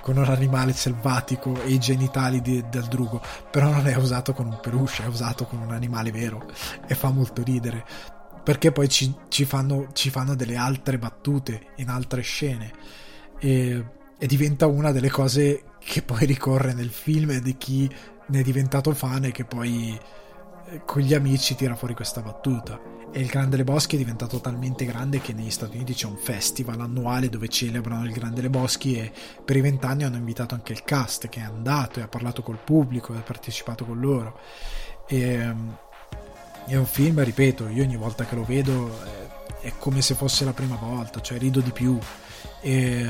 con 0.00 0.16
un 0.16 0.24
animale 0.24 0.72
selvatico 0.72 1.60
e 1.62 1.70
i 1.70 1.78
genitali 1.78 2.40
di, 2.40 2.64
del 2.68 2.84
drugo, 2.84 3.20
però 3.50 3.70
non 3.70 3.86
è 3.86 3.96
usato 3.96 4.32
con 4.32 4.46
un 4.46 4.58
peluche, 4.60 5.04
è 5.04 5.06
usato 5.06 5.44
con 5.46 5.60
un 5.60 5.72
animale 5.72 6.10
vero 6.10 6.46
e 6.86 6.94
fa 6.94 7.10
molto 7.10 7.42
ridere 7.42 7.84
perché 8.42 8.72
poi 8.72 8.88
ci, 8.88 9.14
ci, 9.28 9.44
fanno, 9.44 9.88
ci 9.92 10.10
fanno, 10.10 10.34
delle 10.34 10.56
altre 10.56 10.98
battute 10.98 11.68
in 11.76 11.88
altre 11.88 12.22
scene 12.22 12.72
e, 13.38 13.84
e, 14.18 14.26
diventa 14.26 14.66
una 14.66 14.90
delle 14.90 15.10
cose 15.10 15.62
che 15.78 16.02
poi 16.02 16.26
ricorre 16.26 16.74
nel 16.74 16.90
film 16.90 17.30
e 17.30 17.40
di 17.40 17.56
chi 17.56 17.88
ne 18.26 18.40
è 18.40 18.42
diventato 18.42 18.92
fan 18.94 19.26
e 19.26 19.32
che 19.32 19.44
poi 19.44 19.98
eh, 20.66 20.82
con 20.84 21.02
gli 21.02 21.14
amici 21.14 21.54
tira 21.54 21.76
fuori 21.76 21.94
questa 21.94 22.20
battuta 22.20 22.91
e 23.12 23.20
il 23.20 23.26
Grande 23.26 23.58
Leboschi 23.58 23.96
è 23.96 23.98
diventato 23.98 24.40
talmente 24.40 24.86
grande 24.86 25.20
che 25.20 25.34
negli 25.34 25.50
Stati 25.50 25.76
Uniti 25.76 25.92
c'è 25.92 26.06
un 26.06 26.16
festival 26.16 26.80
annuale 26.80 27.28
dove 27.28 27.48
celebrano 27.48 28.06
il 28.06 28.12
Grande 28.12 28.40
Leboschi 28.40 28.96
e 28.96 29.12
per 29.44 29.56
i 29.56 29.60
vent'anni 29.60 30.04
hanno 30.04 30.16
invitato 30.16 30.54
anche 30.54 30.72
il 30.72 30.82
cast 30.82 31.28
che 31.28 31.40
è 31.40 31.42
andato 31.42 31.98
e 31.98 32.02
ha 32.02 32.08
parlato 32.08 32.42
col 32.42 32.58
pubblico 32.62 33.12
e 33.12 33.18
ha 33.18 33.22
partecipato 33.22 33.84
con 33.84 34.00
loro. 34.00 34.40
E, 35.06 35.20
ehm, 35.20 35.76
è 36.66 36.76
un 36.76 36.86
film, 36.86 37.22
ripeto, 37.22 37.68
io 37.68 37.82
ogni 37.82 37.96
volta 37.96 38.24
che 38.24 38.34
lo 38.34 38.44
vedo 38.44 38.90
è, 39.60 39.66
è 39.66 39.72
come 39.78 40.00
se 40.00 40.14
fosse 40.14 40.46
la 40.46 40.54
prima 40.54 40.76
volta, 40.76 41.20
cioè 41.20 41.38
rido 41.38 41.60
di 41.60 41.70
più. 41.70 41.98
E, 42.60 43.06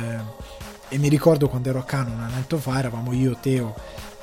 e 0.88 0.98
mi 0.98 1.08
ricordo 1.08 1.48
quando 1.48 1.68
ero 1.68 1.78
a 1.78 1.84
Cannes 1.84 2.14
un 2.14 2.22
annetto 2.22 2.58
fa, 2.58 2.78
eravamo 2.78 3.12
io, 3.12 3.36
Teo 3.40 3.74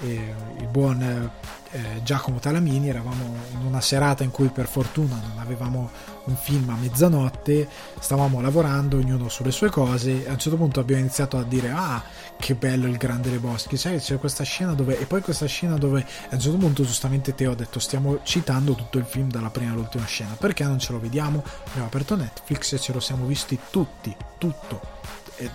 il 0.01 0.68
buon 0.69 1.30
eh, 1.72 2.02
Giacomo 2.04 2.40
Talamini 2.40 2.90
eravamo 2.90 3.36
in 3.52 3.66
una 3.66 3.82
serata 3.82 4.24
in 4.24 4.32
cui 4.32 4.48
per 4.50 4.68
fortuna 4.68 5.20
non 5.22 5.40
avevamo 5.40 5.90
un 6.26 6.36
film 6.36 6.70
a 6.70 6.76
mezzanotte 6.76 7.68
stavamo 8.00 8.41
lavorando 8.41 8.98
ognuno 8.98 9.30
sulle 9.30 9.52
sue 9.52 9.70
cose 9.70 10.28
a 10.28 10.32
un 10.32 10.40
certo 10.40 10.58
punto 10.58 10.80
abbiamo 10.80 11.02
iniziato 11.02 11.38
a 11.38 11.44
dire 11.44 11.70
ah 11.70 12.02
che 12.38 12.56
bello 12.56 12.88
il 12.88 12.98
grande 12.98 13.30
Leboschi 13.30 13.78
sai 13.78 14.00
c'è 14.00 14.18
questa 14.18 14.44
scena 14.44 14.74
dove 14.74 15.00
e 15.00 15.06
poi 15.06 15.22
questa 15.22 15.46
scena 15.46 15.78
dove 15.78 16.06
a 16.30 16.36
un 16.36 16.40
certo 16.40 16.58
punto 16.58 16.84
giustamente 16.84 17.36
te 17.36 17.48
ho 17.48 17.56
detto 17.56 17.80
stiamo 17.80 18.20
citando 18.24 18.76
tutto 18.76 18.98
il 18.98 19.06
film 19.06 19.30
dalla 19.30 19.50
prima 19.50 19.72
all'ultima 19.72 20.06
scena 20.06 20.36
perché 20.38 20.64
non 20.64 20.80
ce 20.80 20.91
lo 20.91 21.00
vediamo? 21.00 21.44
Abbiamo 21.68 21.88
aperto 21.88 22.16
Netflix 22.16 22.74
e 22.74 22.80
ce 22.80 22.94
lo 22.94 23.00
siamo 23.00 23.26
visti 23.26 23.58
tutti 23.70 24.16
tutto 24.38 24.98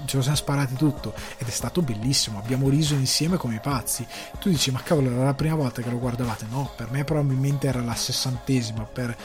ce 0.05 0.16
lo 0.16 0.23
siamo 0.23 0.36
sparati 0.36 0.74
tutto 0.74 1.15
ed 1.36 1.47
è 1.47 1.51
stato 1.51 1.82
bellissimo, 1.82 2.39
abbiamo 2.39 2.69
riso 2.69 2.94
insieme 2.94 3.36
come 3.36 3.61
pazzi. 3.61 4.06
Tu 4.39 4.48
dici, 4.48 4.70
ma 4.70 4.82
cavolo, 4.82 5.11
era 5.11 5.24
la 5.24 5.35
prima 5.35 5.55
volta 5.55 5.82
che 5.82 5.90
lo 5.90 5.98
guardavate? 5.98 6.47
No, 6.48 6.70
per 6.77 6.90
me 6.90 7.05
probabilmente 7.05 7.66
era 7.66 7.81
la 7.82 7.94
sessantesima, 7.94 8.85
per, 8.85 9.16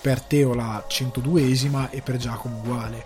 per 0.00 0.20
Teo 0.20 0.54
la 0.54 0.84
centoduesima 0.86 1.90
e 1.90 2.00
per 2.00 2.16
Giacomo 2.16 2.58
uguale. 2.58 3.02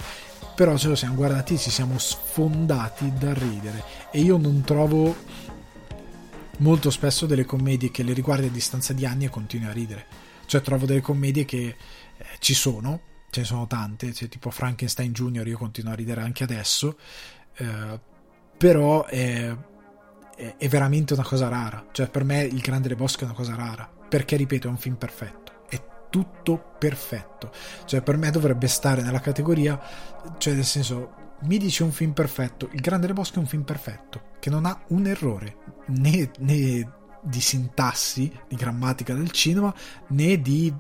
Però 0.54 0.76
ce 0.78 0.88
lo 0.88 0.94
siamo 0.94 1.14
guardati 1.14 1.58
ci 1.58 1.70
siamo 1.70 1.98
sfondati 1.98 3.12
da 3.18 3.34
ridere. 3.34 3.84
E 4.10 4.20
io 4.20 4.38
non 4.38 4.62
trovo 4.62 5.14
molto 6.58 6.90
spesso 6.90 7.26
delle 7.26 7.44
commedie 7.44 7.90
che 7.90 8.02
le 8.02 8.12
riguardi 8.12 8.46
a 8.46 8.50
distanza 8.50 8.92
di 8.92 9.04
anni 9.04 9.26
e 9.26 9.30
continui 9.30 9.68
a 9.68 9.72
ridere. 9.72 10.06
Cioè 10.46 10.62
trovo 10.62 10.86
delle 10.86 11.00
commedie 11.00 11.44
che 11.44 11.76
eh, 12.16 12.24
ci 12.38 12.54
sono, 12.54 13.00
ce 13.30 13.40
ne 13.40 13.46
sono 13.46 13.66
tante, 13.66 14.12
cioè, 14.12 14.28
tipo 14.28 14.50
Frankenstein 14.50 15.12
Junior 15.12 15.46
io 15.46 15.58
continuo 15.58 15.92
a 15.92 15.96
ridere 15.96 16.22
anche 16.22 16.44
adesso, 16.44 16.96
eh, 17.56 18.00
però 18.56 19.04
è, 19.04 19.54
è, 20.36 20.54
è, 20.56 20.68
veramente 20.68 21.14
una 21.14 21.24
cosa 21.24 21.48
rara, 21.48 21.86
cioè 21.92 22.08
per 22.08 22.24
me 22.24 22.42
Il 22.42 22.60
Grande 22.60 22.88
Le 22.88 22.96
Bosche 22.96 23.22
è 23.22 23.24
una 23.24 23.34
cosa 23.34 23.54
rara, 23.54 23.90
perché 24.08 24.36
ripeto 24.36 24.68
è 24.68 24.70
un 24.70 24.78
film 24.78 24.96
perfetto, 24.96 25.64
è 25.68 25.82
tutto 26.10 26.74
perfetto, 26.78 27.52
cioè 27.84 28.02
per 28.02 28.16
me 28.16 28.30
dovrebbe 28.30 28.68
stare 28.68 29.02
nella 29.02 29.20
categoria, 29.20 29.80
cioè 30.38 30.54
nel 30.54 30.64
senso 30.64 31.24
mi 31.40 31.58
dice 31.58 31.82
un 31.82 31.92
film 31.92 32.12
perfetto, 32.12 32.68
Il 32.72 32.80
Grande 32.80 33.06
Le 33.06 33.12
Bosche 33.12 33.36
è 33.36 33.40
un 33.40 33.46
film 33.46 33.62
perfetto, 33.62 34.34
che 34.38 34.48
non 34.48 34.64
ha 34.64 34.80
un 34.88 35.06
errore, 35.06 35.56
né, 35.88 36.30
né 36.38 36.92
di 37.22 37.40
sintassi, 37.40 38.32
di 38.48 38.56
grammatica 38.56 39.12
del 39.12 39.30
cinema, 39.32 39.74
né 40.08 40.40
di 40.40 40.72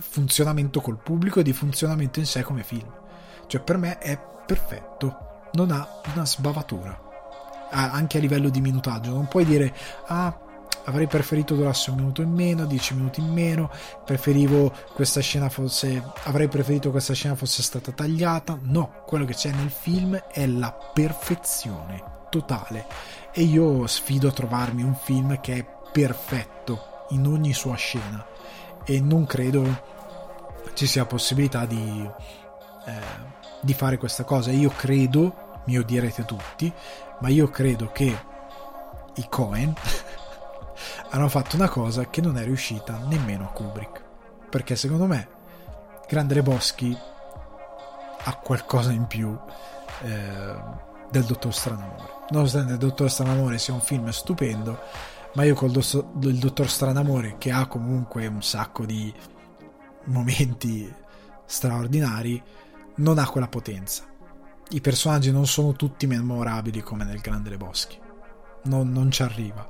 funzionamento 0.00 0.80
col 0.80 0.98
pubblico 0.98 1.40
e 1.40 1.42
di 1.42 1.52
funzionamento 1.52 2.18
in 2.18 2.26
sé 2.26 2.42
come 2.42 2.62
film. 2.62 2.90
Cioè 3.46 3.60
per 3.60 3.76
me 3.76 3.98
è 3.98 4.18
perfetto, 4.46 5.48
non 5.52 5.70
ha 5.70 5.86
una 6.14 6.24
sbavatura, 6.24 7.08
anche 7.70 8.18
a 8.18 8.20
livello 8.20 8.48
di 8.48 8.60
minutaggio, 8.60 9.12
non 9.12 9.28
puoi 9.28 9.44
dire 9.44 9.74
ah 10.06 10.48
avrei 10.84 11.06
preferito 11.06 11.54
durasse 11.54 11.90
un 11.90 11.96
minuto 11.96 12.22
in 12.22 12.32
meno, 12.32 12.64
dieci 12.64 12.94
minuti 12.94 13.20
in 13.20 13.32
meno, 13.32 13.70
preferivo 14.04 14.72
questa 14.94 15.20
scena 15.20 15.48
fosse 15.48 16.02
avrei 16.24 16.48
preferito 16.48 16.90
questa 16.90 17.14
scena 17.14 17.34
fosse 17.34 17.62
stata 17.62 17.92
tagliata. 17.92 18.58
No, 18.62 19.02
quello 19.06 19.24
che 19.24 19.34
c'è 19.34 19.50
nel 19.52 19.70
film 19.70 20.16
è 20.16 20.46
la 20.46 20.72
perfezione 20.72 22.18
totale 22.30 22.86
e 23.32 23.42
io 23.42 23.86
sfido 23.86 24.28
a 24.28 24.32
trovarmi 24.32 24.82
un 24.82 24.94
film 24.94 25.40
che 25.40 25.54
è 25.56 25.66
perfetto 25.92 27.06
in 27.10 27.26
ogni 27.26 27.52
sua 27.52 27.74
scena 27.74 28.24
e 28.90 29.00
non 29.00 29.24
credo 29.24 29.82
ci 30.74 30.88
sia 30.88 31.04
possibilità 31.04 31.64
di, 31.64 32.10
eh, 32.86 32.92
di 33.60 33.72
fare 33.72 33.98
questa 33.98 34.24
cosa. 34.24 34.50
Io 34.50 34.70
credo, 34.70 35.60
mi 35.66 35.78
odierete 35.78 36.24
tutti, 36.24 36.72
ma 37.20 37.28
io 37.28 37.48
credo 37.50 37.92
che 37.92 38.18
i 39.14 39.26
Cohen 39.28 39.72
hanno 41.10 41.28
fatto 41.28 41.54
una 41.54 41.68
cosa 41.68 42.10
che 42.10 42.20
non 42.20 42.36
è 42.36 42.42
riuscita 42.42 43.00
nemmeno 43.06 43.44
a 43.44 43.52
Kubrick. 43.52 44.02
Perché 44.50 44.74
secondo 44.74 45.06
me 45.06 45.28
Grande 46.08 46.42
Boschi 46.42 46.98
ha 48.24 48.34
qualcosa 48.38 48.90
in 48.90 49.06
più 49.06 49.38
eh, 50.02 50.54
del 51.10 51.24
Dottor 51.24 51.54
Stranamore. 51.54 52.08
Nonostante 52.30 52.72
il 52.72 52.78
Dottor 52.78 53.08
Stranamore 53.08 53.58
sia 53.58 53.72
un 53.72 53.82
film 53.82 54.08
stupendo, 54.08 54.80
ma 55.34 55.44
io 55.44 55.54
col 55.54 55.70
do- 55.70 56.10
il 56.22 56.38
Dottor 56.38 56.68
Stranamore, 56.68 57.36
che 57.38 57.50
ha 57.50 57.66
comunque 57.66 58.26
un 58.26 58.42
sacco 58.42 58.84
di 58.84 59.12
momenti 60.04 60.92
straordinari, 61.44 62.42
non 62.96 63.18
ha 63.18 63.28
quella 63.28 63.48
potenza. 63.48 64.04
I 64.70 64.80
personaggi 64.80 65.30
non 65.32 65.46
sono 65.46 65.72
tutti 65.72 66.06
memorabili 66.06 66.80
come 66.80 67.04
nel 67.04 67.20
Grande 67.20 67.56
Boschi 67.56 68.08
non, 68.64 68.90
non, 68.90 69.10
ci 69.10 69.22
arriva. 69.22 69.66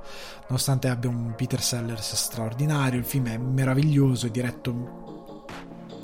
Nonostante 0.47 0.89
abbia 0.89 1.09
un 1.09 1.33
Peter 1.35 1.61
Sellers 1.61 2.15
straordinario, 2.15 2.99
il 2.99 3.05
film 3.05 3.27
è 3.27 3.37
meraviglioso, 3.37 4.27
è 4.27 4.31
diretto 4.31 5.45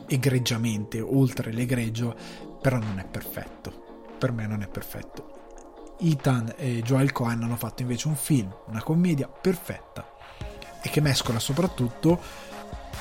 egregiamente, 0.08 1.02
oltre 1.02 1.52
l'egregio, 1.52 2.16
però 2.62 2.78
non 2.78 3.00
è 3.00 3.06
perfetto. 3.06 4.06
Per 4.18 4.32
me 4.32 4.48
non 4.48 4.62
è 4.62 4.68
perfetto. 4.68 5.37
Ethan 6.00 6.54
e 6.58 6.82
Joel 6.82 7.12
Cohen 7.12 7.44
hanno 7.44 7.56
fatto 7.56 7.82
invece 7.82 8.08
un 8.08 8.16
film, 8.16 8.54
una 8.68 8.84
commedia 8.84 9.28
perfetta 9.28 10.08
e 10.82 10.90
che 10.90 11.02
mescola 11.02 11.40
soprattutto 11.40 12.20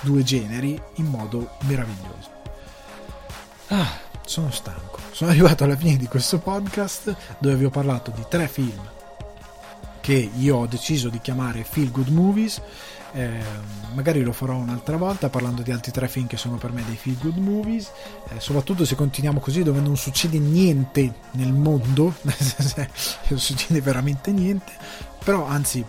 due 0.00 0.22
generi 0.22 0.80
in 0.94 1.06
modo 1.06 1.50
meraviglioso. 1.60 2.30
Ah, 3.68 3.98
sono 4.24 4.50
stanco. 4.50 4.98
Sono 5.12 5.30
arrivato 5.32 5.64
alla 5.64 5.76
fine 5.76 5.96
di 5.96 6.06
questo 6.06 6.38
podcast 6.38 7.16
dove 7.38 7.56
vi 7.56 7.64
ho 7.64 7.70
parlato 7.70 8.10
di 8.10 8.24
tre 8.28 8.48
film 8.48 8.94
che 10.00 10.30
io 10.36 10.56
ho 10.56 10.66
deciso 10.66 11.08
di 11.08 11.20
chiamare 11.20 11.64
Feel 11.64 11.90
Good 11.90 12.08
Movies. 12.08 12.62
Eh, 13.16 13.30
magari 13.94 14.22
lo 14.22 14.32
farò 14.32 14.56
un'altra 14.56 14.98
volta 14.98 15.30
parlando 15.30 15.62
di 15.62 15.72
altri 15.72 15.90
tre 15.90 16.06
film 16.06 16.26
che 16.26 16.36
sono 16.36 16.58
per 16.58 16.70
me 16.72 16.84
dei 16.84 16.96
feel 16.96 17.16
good 17.18 17.38
movies. 17.38 17.90
Eh, 18.28 18.40
soprattutto 18.40 18.84
se 18.84 18.94
continuiamo 18.94 19.40
così 19.40 19.62
dove 19.62 19.80
non 19.80 19.96
succede 19.96 20.38
niente 20.38 21.14
nel 21.30 21.54
mondo 21.54 22.14
non 22.20 23.38
succede 23.38 23.80
veramente 23.80 24.32
niente. 24.32 24.70
Però 25.24 25.46
anzi 25.46 25.82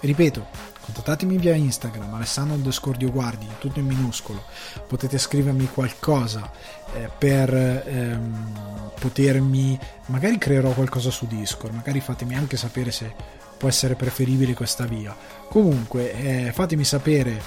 ripeto 0.00 0.68
contattatemi 0.80 1.36
via 1.36 1.54
Instagram 1.54 2.14
Alessandro 2.14 2.54
underscore 2.56 3.04
guardi 3.10 3.46
tutto 3.58 3.78
in 3.78 3.86
minuscolo. 3.86 4.42
Potete 4.86 5.18
scrivermi 5.18 5.68
qualcosa 5.68 6.50
eh, 6.94 7.10
per 7.16 7.52
ehm, 7.52 8.90
potermi 8.98 9.78
magari 10.06 10.38
creerò 10.38 10.70
qualcosa 10.70 11.10
su 11.10 11.26
Discord 11.26 11.74
magari 11.74 12.00
fatemi 12.00 12.36
anche 12.36 12.56
sapere 12.56 12.90
se 12.90 13.38
può 13.60 13.68
essere 13.68 13.94
preferibile 13.94 14.54
questa 14.54 14.86
via. 14.86 15.14
Comunque, 15.50 16.46
eh, 16.46 16.52
fatemi 16.52 16.82
sapere 16.82 17.42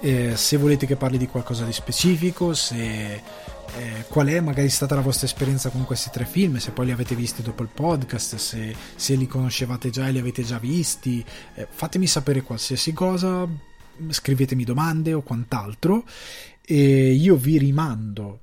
eh, 0.00 0.36
se 0.36 0.56
volete 0.56 0.86
che 0.86 0.96
parli 0.96 1.18
di 1.18 1.28
qualcosa 1.28 1.64
di 1.64 1.72
specifico, 1.72 2.52
se, 2.52 3.14
eh, 3.14 4.04
qual 4.08 4.26
è 4.26 4.40
magari 4.40 4.68
stata 4.68 4.96
la 4.96 5.00
vostra 5.00 5.28
esperienza 5.28 5.70
con 5.70 5.84
questi 5.84 6.10
tre 6.10 6.24
film, 6.24 6.56
se 6.56 6.72
poi 6.72 6.86
li 6.86 6.90
avete 6.90 7.14
visti 7.14 7.42
dopo 7.42 7.62
il 7.62 7.68
podcast, 7.72 8.34
se, 8.34 8.74
se 8.96 9.14
li 9.14 9.28
conoscevate 9.28 9.90
già 9.90 10.08
e 10.08 10.10
li 10.10 10.18
avete 10.18 10.42
già 10.42 10.58
visti. 10.58 11.24
Eh, 11.54 11.68
fatemi 11.70 12.08
sapere 12.08 12.42
qualsiasi 12.42 12.92
cosa, 12.92 13.46
scrivetemi 14.08 14.64
domande 14.64 15.12
o 15.12 15.22
quant'altro 15.22 16.02
e 16.60 17.12
io 17.12 17.36
vi 17.36 17.58
rimando 17.58 18.40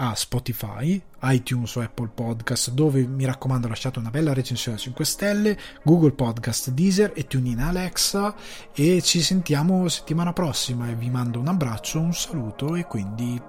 a 0.00 0.14
Spotify, 0.14 1.00
iTunes 1.22 1.74
o 1.74 1.80
Apple 1.80 2.10
Podcast, 2.14 2.70
dove 2.70 3.06
mi 3.06 3.24
raccomando 3.24 3.68
lasciate 3.68 3.98
una 3.98 4.10
bella 4.10 4.32
recensione 4.32 4.76
a 4.76 4.80
5 4.80 5.04
stelle, 5.04 5.58
Google 5.82 6.12
Podcast, 6.12 6.70
Deezer 6.70 7.12
e 7.14 7.26
TuneIn 7.26 7.60
Alexa 7.60 8.34
e 8.72 9.02
ci 9.02 9.20
sentiamo 9.22 9.88
settimana 9.88 10.32
prossima 10.32 10.88
e 10.88 10.94
vi 10.94 11.10
mando 11.10 11.40
un 11.40 11.48
abbraccio, 11.48 12.00
un 12.00 12.14
saluto 12.14 12.76
e 12.76 12.84
quindi 12.84 13.40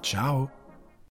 ciao! 0.00 0.59